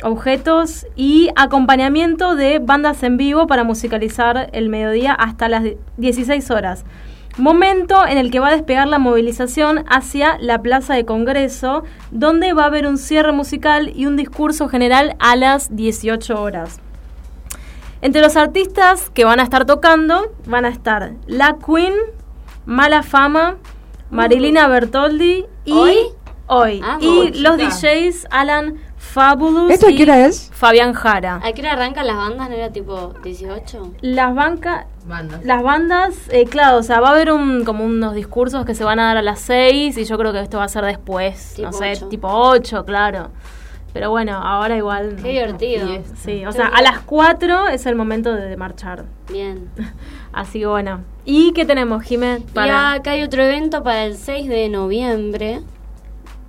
objetos 0.04 0.86
y 0.96 1.30
acompañamiento 1.36 2.36
de 2.36 2.60
bandas 2.60 3.04
en 3.04 3.18
vivo 3.18 3.48
para 3.48 3.64
musicalizar 3.64 4.50
el 4.54 4.70
mediodía 4.70 5.14
hasta 5.14 5.50
las 5.50 5.64
16 5.98 6.52
horas. 6.52 6.86
Momento 7.38 8.06
en 8.06 8.18
el 8.18 8.30
que 8.30 8.40
va 8.40 8.50
a 8.50 8.52
despegar 8.52 8.88
la 8.88 9.00
movilización 9.00 9.86
hacia 9.88 10.38
la 10.40 10.62
Plaza 10.62 10.96
de 10.96 11.06
Congreso, 11.06 11.84
donde 12.12 12.54
va 12.54 12.64
a 12.64 12.68
haber 12.68 12.86
un 12.86 12.98
cierre 12.98 13.32
musical 13.32 13.92
y 13.96 14.06
un 14.06 14.18
discurso 14.18 14.68
general 14.68 15.16
a 15.20 15.36
las 15.38 15.74
18 15.76 16.42
horas. 16.42 16.82
Entre 18.02 18.22
los 18.22 18.36
artistas 18.36 19.10
que 19.12 19.24
van 19.26 19.40
a 19.40 19.44
estar 19.44 19.66
tocando 19.66 20.34
van 20.46 20.66
a 20.66 20.70
estar 20.70 21.14
La 21.28 21.58
Queen, 21.66 21.94
Mala 22.66 23.04
Fama, 23.04 23.58
Marilina 24.10 24.68
Bertoldi 24.68 25.46
y 25.64 25.72
¿Hoy? 25.72 25.98
hoy. 26.48 26.82
Ah, 26.84 26.98
y 27.00 27.32
los. 27.42 27.58
DJs 27.58 28.28
Alan 28.30 28.76
Fabulous 29.14 29.72
¿Esto 29.72 29.88
a 29.88 29.92
y 29.92 29.98
qué 29.98 30.04
hora 30.04 30.26
es? 30.26 30.50
Fabián 30.54 30.94
Jara. 30.94 31.42
¿A 31.44 31.52
qué 31.52 31.62
hora 31.62 31.74
arrancan 31.74 32.08
las 32.08 32.16
bandas? 32.16 32.50
¿No 32.50 32.56
era 32.56 32.70
tipo 32.72 33.14
18? 33.24 33.94
Las 34.02 34.34
bancas, 34.34 34.86
Bandas. 35.06 35.44
las 35.44 35.62
bandas, 35.64 36.16
eh, 36.30 36.46
claro, 36.46 36.78
o 36.78 36.84
sea, 36.84 37.02
va 37.02 37.10
a 37.10 37.12
haber 37.12 37.32
un, 37.34 37.66
como 37.66 37.84
unos 37.84 38.16
discursos 38.16 38.66
que 38.66 38.74
se 38.74 38.84
van 38.86 39.00
a 39.00 39.08
dar 39.08 39.18
a 39.18 39.22
las 39.22 39.40
6 39.42 39.98
y 39.98 40.06
yo 40.06 40.18
creo 40.18 40.32
que 40.32 40.40
esto 40.40 40.60
va 40.60 40.64
a 40.64 40.70
ser 40.70 40.86
después, 40.86 41.56
no 41.60 41.74
sé, 41.74 41.92
ocho. 41.92 42.08
tipo 42.08 42.30
8, 42.30 42.86
claro. 42.86 43.32
Pero 43.92 44.10
bueno, 44.12 44.38
ahora 44.38 44.78
igual... 44.78 45.18
Qué 45.22 45.30
divertido. 45.30 45.90
Sí, 46.16 46.46
o 46.46 46.52
sea, 46.54 46.68
a 46.68 46.82
las 46.82 47.00
4 47.02 47.68
es 47.68 47.86
el 47.86 47.96
momento 47.96 48.34
de, 48.34 48.48
de 48.48 48.56
marchar. 48.56 49.04
Bien. 49.30 49.70
Así 50.32 50.60
que 50.60 50.68
bueno. 50.68 51.02
¿Y 51.26 51.52
qué 51.52 51.66
tenemos, 51.66 52.02
Jimé? 52.04 52.38
Y 52.38 52.52
Para 52.54 52.94
acá 52.94 53.12
hay 53.12 53.24
otro 53.24 53.44
evento 53.44 53.84
para 53.84 54.06
el 54.06 54.16
6 54.16 54.48
de 54.48 54.70
noviembre. 54.70 55.60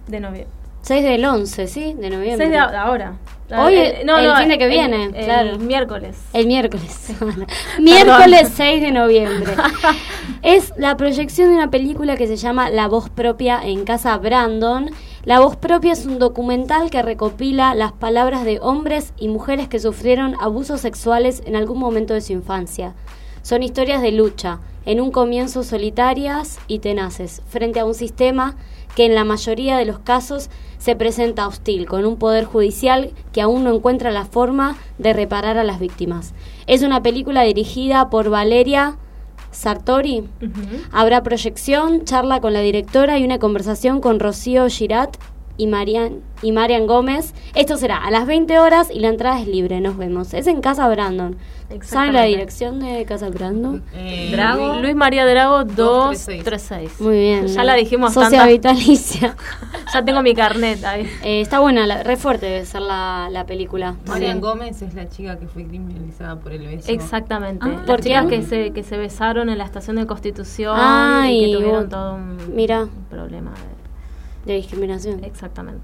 de 0.06 0.20
noviembre. 0.20 0.61
6 0.82 1.02
del 1.04 1.24
11, 1.24 1.66
¿sí? 1.68 1.94
De 1.94 2.10
noviembre. 2.10 2.46
6 2.46 2.50
de 2.50 2.58
ahora. 2.58 3.14
Hoy, 3.54 3.74
Eh, 3.76 4.00
el 4.02 4.36
fin 4.36 4.48
de 4.48 4.56
que 4.58 4.64
el- 4.64 4.70
viene, 4.70 5.04
el 5.04 5.24
claro. 5.24 5.58
miércoles. 5.58 6.16
El 6.32 6.46
miércoles. 6.46 7.10
miércoles 7.78 8.50
6 8.54 8.80
de 8.80 8.90
noviembre. 8.92 9.52
es 10.42 10.72
la 10.76 10.96
proyección 10.96 11.50
de 11.50 11.56
una 11.56 11.70
película 11.70 12.16
que 12.16 12.26
se 12.26 12.36
llama 12.36 12.70
La 12.70 12.88
voz 12.88 13.10
propia 13.10 13.60
en 13.62 13.84
Casa 13.84 14.16
Brandon. 14.18 14.90
La 15.24 15.40
voz 15.40 15.56
propia 15.56 15.92
es 15.92 16.06
un 16.06 16.18
documental 16.18 16.90
que 16.90 17.02
recopila 17.02 17.74
las 17.74 17.92
palabras 17.92 18.44
de 18.44 18.58
hombres 18.60 19.12
y 19.18 19.28
mujeres 19.28 19.68
que 19.68 19.78
sufrieron 19.78 20.34
abusos 20.40 20.80
sexuales 20.80 21.42
en 21.46 21.54
algún 21.54 21.78
momento 21.78 22.14
de 22.14 22.22
su 22.22 22.32
infancia. 22.32 22.94
Son 23.42 23.62
historias 23.62 24.02
de 24.02 24.12
lucha, 24.12 24.60
en 24.84 25.00
un 25.00 25.10
comienzo 25.10 25.62
solitarias 25.62 26.58
y 26.66 26.78
tenaces, 26.80 27.42
frente 27.48 27.80
a 27.80 27.84
un 27.84 27.94
sistema 27.94 28.56
que 28.96 29.06
en 29.06 29.14
la 29.14 29.24
mayoría 29.24 29.76
de 29.76 29.84
los 29.84 29.98
casos 29.98 30.50
se 30.78 30.96
presenta 30.96 31.46
hostil, 31.46 31.86
con 31.86 32.04
un 32.04 32.16
poder 32.16 32.44
judicial 32.44 33.12
que 33.32 33.40
aún 33.40 33.64
no 33.64 33.74
encuentra 33.74 34.10
la 34.10 34.24
forma 34.24 34.76
de 34.98 35.12
reparar 35.12 35.58
a 35.58 35.64
las 35.64 35.78
víctimas. 35.78 36.34
Es 36.66 36.82
una 36.82 37.02
película 37.02 37.42
dirigida 37.42 38.10
por 38.10 38.30
Valeria 38.30 38.96
Sartori. 39.52 40.24
Habrá 40.90 41.22
proyección, 41.22 42.04
charla 42.04 42.40
con 42.40 42.52
la 42.52 42.60
directora 42.60 43.18
y 43.18 43.24
una 43.24 43.38
conversación 43.38 44.00
con 44.00 44.18
Rocío 44.18 44.68
Girat 44.68 45.16
y 45.56 45.66
Marian, 45.66 46.20
y 46.42 46.52
Marian 46.52 46.86
Gómez. 46.86 47.34
Esto 47.54 47.76
será 47.76 47.98
a 47.98 48.10
las 48.10 48.26
20 48.26 48.58
horas 48.58 48.90
y 48.90 49.00
la 49.00 49.08
entrada 49.08 49.40
es 49.40 49.46
libre. 49.46 49.80
Nos 49.80 49.96
vemos. 49.96 50.34
Es 50.34 50.46
en 50.46 50.60
Casa 50.60 50.88
Brandon. 50.88 51.36
¿Saben 51.82 52.12
la 52.12 52.26
Exactamente. 52.26 52.28
dirección 52.28 52.80
de 52.80 53.04
Casa 53.04 53.28
Brandon? 53.30 53.82
Drago. 54.30 54.74
Luis 54.80 54.94
María 54.94 55.24
Drago 55.26 55.64
236. 55.64 57.00
Muy 57.00 57.18
bien. 57.18 57.46
Ya 57.46 57.64
la 57.64 57.74
dijimos 57.74 58.12
Socia 58.12 58.30
tantas- 58.40 58.48
vitalicia. 58.48 59.36
ya 59.94 60.04
tengo 60.04 60.22
mi 60.22 60.34
carnet 60.34 60.84
ahí. 60.84 61.02
Eh, 61.24 61.40
está 61.40 61.60
buena, 61.60 61.86
la- 61.86 62.02
re 62.02 62.16
fuerte 62.16 62.46
debe 62.46 62.64
ser 62.66 62.82
la, 62.82 63.28
la 63.30 63.46
película. 63.46 63.96
Marian 64.06 64.36
Sí. 64.36 64.40
Gómez 64.40 64.82
es 64.82 64.94
la 64.94 65.08
chica 65.08 65.38
que 65.38 65.46
fue 65.46 65.64
criminalizada 65.66 66.36
por 66.38 66.52
el 66.52 66.66
beso. 66.66 66.90
Exactamente. 66.90 67.64
Ah, 67.68 67.82
¿por 67.86 68.00
chicas 68.00 68.26
qué? 68.26 68.40
que 68.40 68.42
se, 68.42 68.70
que 68.72 68.82
se 68.82 68.96
besaron 68.96 69.48
en 69.48 69.58
la 69.58 69.64
estación 69.64 69.96
de 69.96 70.06
Constitución 70.06 70.76
Ay, 70.78 71.36
y 71.36 71.46
que 71.46 71.52
tuvieron 71.56 71.74
bueno. 71.74 71.88
todo 71.88 72.14
un, 72.14 72.54
Mira. 72.54 72.82
un 72.82 73.04
problema. 73.10 73.52
De 74.44 74.54
discriminación. 74.54 75.22
Exactamente. 75.24 75.82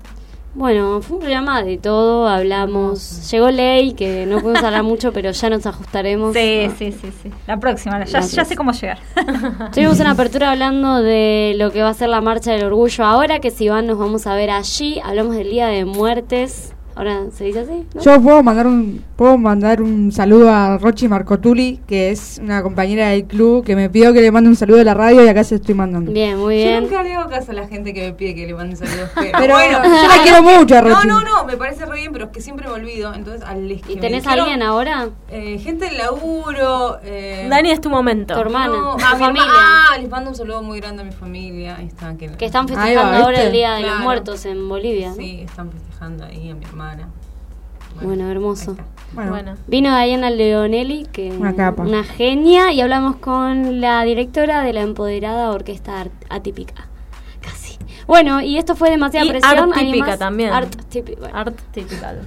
Bueno, 0.58 1.00
fue 1.02 1.18
un 1.18 1.20
programa 1.20 1.62
de 1.62 1.78
todo, 1.78 2.26
hablamos. 2.26 3.30
Llegó 3.30 3.48
ley, 3.52 3.92
que 3.92 4.26
no 4.26 4.40
podemos 4.40 4.64
hablar 4.64 4.82
mucho, 4.82 5.12
pero 5.12 5.30
ya 5.30 5.50
nos 5.50 5.64
ajustaremos. 5.64 6.34
Sí, 6.34 6.68
sí, 6.76 6.90
sí, 6.90 7.12
sí. 7.22 7.30
La 7.46 7.60
próxima, 7.60 7.92
ya, 8.04 8.10
Gracias. 8.10 8.32
ya 8.32 8.44
sé 8.44 8.56
cómo 8.56 8.72
llegar. 8.72 8.98
Tuvimos 9.72 10.00
una 10.00 10.10
apertura 10.10 10.50
hablando 10.50 11.00
de 11.00 11.54
lo 11.56 11.70
que 11.70 11.80
va 11.82 11.90
a 11.90 11.94
ser 11.94 12.08
la 12.08 12.20
marcha 12.20 12.50
del 12.50 12.64
orgullo 12.64 13.04
ahora, 13.04 13.38
que 13.38 13.52
si 13.52 13.68
van 13.68 13.86
nos 13.86 13.98
vamos 13.98 14.26
a 14.26 14.34
ver 14.34 14.50
allí. 14.50 15.00
Hablamos 15.04 15.36
del 15.36 15.48
Día 15.48 15.68
de 15.68 15.84
Muertes. 15.84 16.74
Ahora 16.98 17.26
se 17.32 17.44
dice 17.44 17.60
así. 17.60 17.86
¿no? 17.94 18.02
Yo 18.02 18.20
puedo 18.20 18.42
mandar 18.42 18.66
un 18.66 19.04
puedo 19.14 19.38
mandar 19.38 19.80
un 19.82 20.10
saludo 20.10 20.50
a 20.50 20.78
Rochi 20.78 21.06
Marcotuli, 21.06 21.78
que 21.86 22.10
es 22.10 22.40
una 22.42 22.60
compañera 22.62 23.10
del 23.10 23.24
club 23.24 23.64
que 23.64 23.76
me 23.76 23.88
pidió 23.88 24.12
que 24.12 24.20
le 24.20 24.32
mande 24.32 24.48
un 24.50 24.56
saludo 24.56 24.78
de 24.78 24.84
la 24.84 24.94
radio 24.94 25.24
y 25.24 25.28
acá 25.28 25.44
se 25.44 25.54
estoy 25.54 25.76
mandando. 25.76 26.10
Bien, 26.10 26.36
muy 26.36 26.58
Yo 26.58 26.64
bien. 26.64 26.82
nunca 26.82 27.02
le 27.04 27.14
hago 27.14 27.30
caso 27.30 27.52
a 27.52 27.54
la 27.54 27.68
gente 27.68 27.94
que 27.94 28.02
me 28.08 28.12
pide 28.14 28.34
que 28.34 28.46
le 28.48 28.54
mande 28.54 28.74
saludos. 28.74 29.10
Pero, 29.14 29.30
Pero 29.38 29.54
bueno, 29.54 29.78
yo 29.84 29.90
la 30.08 30.22
quiero 30.24 30.42
mucho 30.42 30.76
a 30.76 30.82
No, 30.82 30.88
Rochi. 30.96 31.06
no, 31.06 31.20
no, 31.22 31.44
me 31.44 31.56
parece 31.56 31.86
re 31.86 31.96
bien, 32.00 32.12
pero 32.12 32.24
es 32.26 32.30
que 32.32 32.40
siempre 32.40 32.66
me 32.66 32.74
olvido. 32.74 33.14
Entonces, 33.14 33.42
al 33.46 33.70
¿Y 33.70 33.96
tenés 34.00 34.26
a 34.26 34.32
alguien 34.32 34.60
ahora? 34.62 35.08
Eh, 35.30 35.58
gente 35.58 35.84
del 35.84 35.98
laburo. 35.98 36.98
Eh, 37.04 37.46
Dani, 37.48 37.70
es 37.70 37.80
tu 37.80 37.90
momento. 37.90 38.34
Tu 38.34 38.40
hermana, 38.40 38.74
no, 38.76 38.96
tu 38.96 39.04
a 39.04 39.14
mi 39.14 39.20
familia. 39.20 39.46
Ah, 39.48 39.98
les 40.00 40.08
mando 40.10 40.30
un 40.30 40.36
saludo 40.36 40.62
muy 40.62 40.80
grande 40.80 41.02
a 41.02 41.04
mi 41.04 41.12
familia. 41.12 41.76
Ahí 41.76 41.86
está, 41.86 42.16
que, 42.16 42.26
Que 42.28 42.46
están 42.46 42.66
festejando 42.66 43.02
va, 43.02 43.18
ahora 43.24 43.42
el 43.44 43.52
Día 43.52 43.74
de 43.74 43.82
los. 43.82 44.00
Muertos 44.00 44.44
en 44.46 44.68
Bolivia. 44.68 45.10
¿no? 45.10 45.14
Sí, 45.14 45.42
están 45.44 45.70
festejando 45.70 45.87
ahí 46.00 46.50
a 46.50 46.54
mi 46.54 46.64
hermana. 46.64 47.08
Bueno, 48.00 48.30
hermoso. 48.30 48.76
Bueno, 49.12 49.30
Bueno. 49.30 49.54
Vino 49.66 49.90
Diana 49.98 50.30
Leonelli, 50.30 51.06
que 51.10 51.30
Una 51.32 51.54
capa. 51.56 51.82
una 51.82 52.04
genia, 52.04 52.72
y 52.72 52.80
hablamos 52.80 53.16
con 53.16 53.80
la 53.80 54.02
directora 54.04 54.62
de 54.62 54.72
la 54.72 54.82
empoderada 54.82 55.50
Orquesta 55.50 56.00
Art- 56.00 56.24
Atípica. 56.28 56.86
Casi. 57.40 57.78
Bueno, 58.06 58.40
y 58.40 58.58
esto 58.58 58.76
fue 58.76 58.90
demasiada 58.90 59.26
Y 59.26 59.30
presión. 59.30 59.50
art 59.58 59.62
¿Alguien 59.72 59.86
típica 59.92 60.06
más? 60.10 60.18
también. 60.18 60.52
Art 60.52 60.74
típica. 60.88 61.20
bueno. 61.20 61.36
Art 61.36 61.58
typical. 61.72 62.20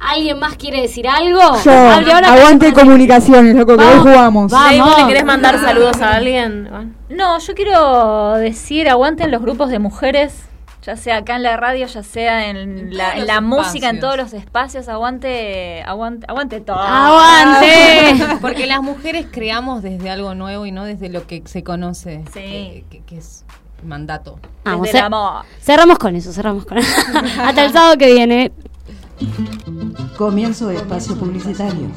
¿Alguien 0.00 0.40
más 0.40 0.56
quiere 0.56 0.80
decir 0.82 1.06
algo? 1.06 1.38
yo, 1.64 1.70
ahora, 1.70 2.32
aguante 2.34 2.72
comunicaciones, 2.72 3.54
loco, 3.54 3.76
que 3.76 3.84
hoy 3.84 3.90
Vamos. 3.98 4.02
jugamos. 4.02 4.52
Va. 4.52 4.70
Ley, 4.70 4.80
¿vos 4.80 4.88
le 4.88 4.94
Vamos. 4.94 5.08
querés 5.08 5.24
mandar 5.24 5.60
saludos 5.60 6.00
a 6.00 6.14
alguien? 6.14 6.66
Bueno. 6.68 6.90
No, 7.10 7.38
yo 7.38 7.54
quiero 7.54 8.32
decir, 8.32 8.88
aguanten 8.88 9.30
los 9.30 9.40
grupos 9.42 9.68
de 9.70 9.78
mujeres, 9.78 10.46
ya 10.82 10.96
sea 10.96 11.18
acá 11.18 11.36
en 11.36 11.42
la 11.44 11.56
radio, 11.56 11.86
ya 11.86 12.02
sea 12.02 12.48
en, 12.50 12.56
En 12.56 12.96
la, 12.96 13.14
en 13.16 13.44
música, 13.44 13.88
en 13.90 14.00
todos 14.00 14.16
los 14.16 14.32
espacios, 14.32 14.88
aguante, 14.88 15.82
aguante, 15.86 16.26
aguante 16.28 16.60
todo. 16.60 16.78
¡Aguante! 16.80 18.36
Porque 18.40 18.66
las 18.66 18.82
mujeres 18.82 19.26
creamos 19.30 19.82
desde 19.82 20.10
algo 20.10 20.34
nuevo 20.34 20.66
y 20.66 20.72
no 20.72 20.84
desde 20.84 21.08
lo 21.08 21.26
que 21.26 21.42
se 21.46 21.62
conoce. 21.62 22.24
Sí. 22.32 22.40
Que, 22.40 22.84
que- 22.90 23.02
que 23.04 23.18
es 23.18 23.44
mandato. 23.84 24.38
Vamos, 24.64 24.82
Desde 24.86 24.98
el 24.98 25.04
cer- 25.04 25.06
amor. 25.06 25.44
cerramos 25.60 25.98
con 25.98 26.14
eso, 26.16 26.32
cerramos 26.32 26.64
con 26.66 26.78
Hasta 27.40 27.64
el 27.64 27.72
sábado 27.72 27.96
que 27.98 28.12
viene. 28.12 28.52
Comienzo 30.16 30.68
de 30.68 30.76
espacio 30.76 31.16
publicitario. 31.16 31.88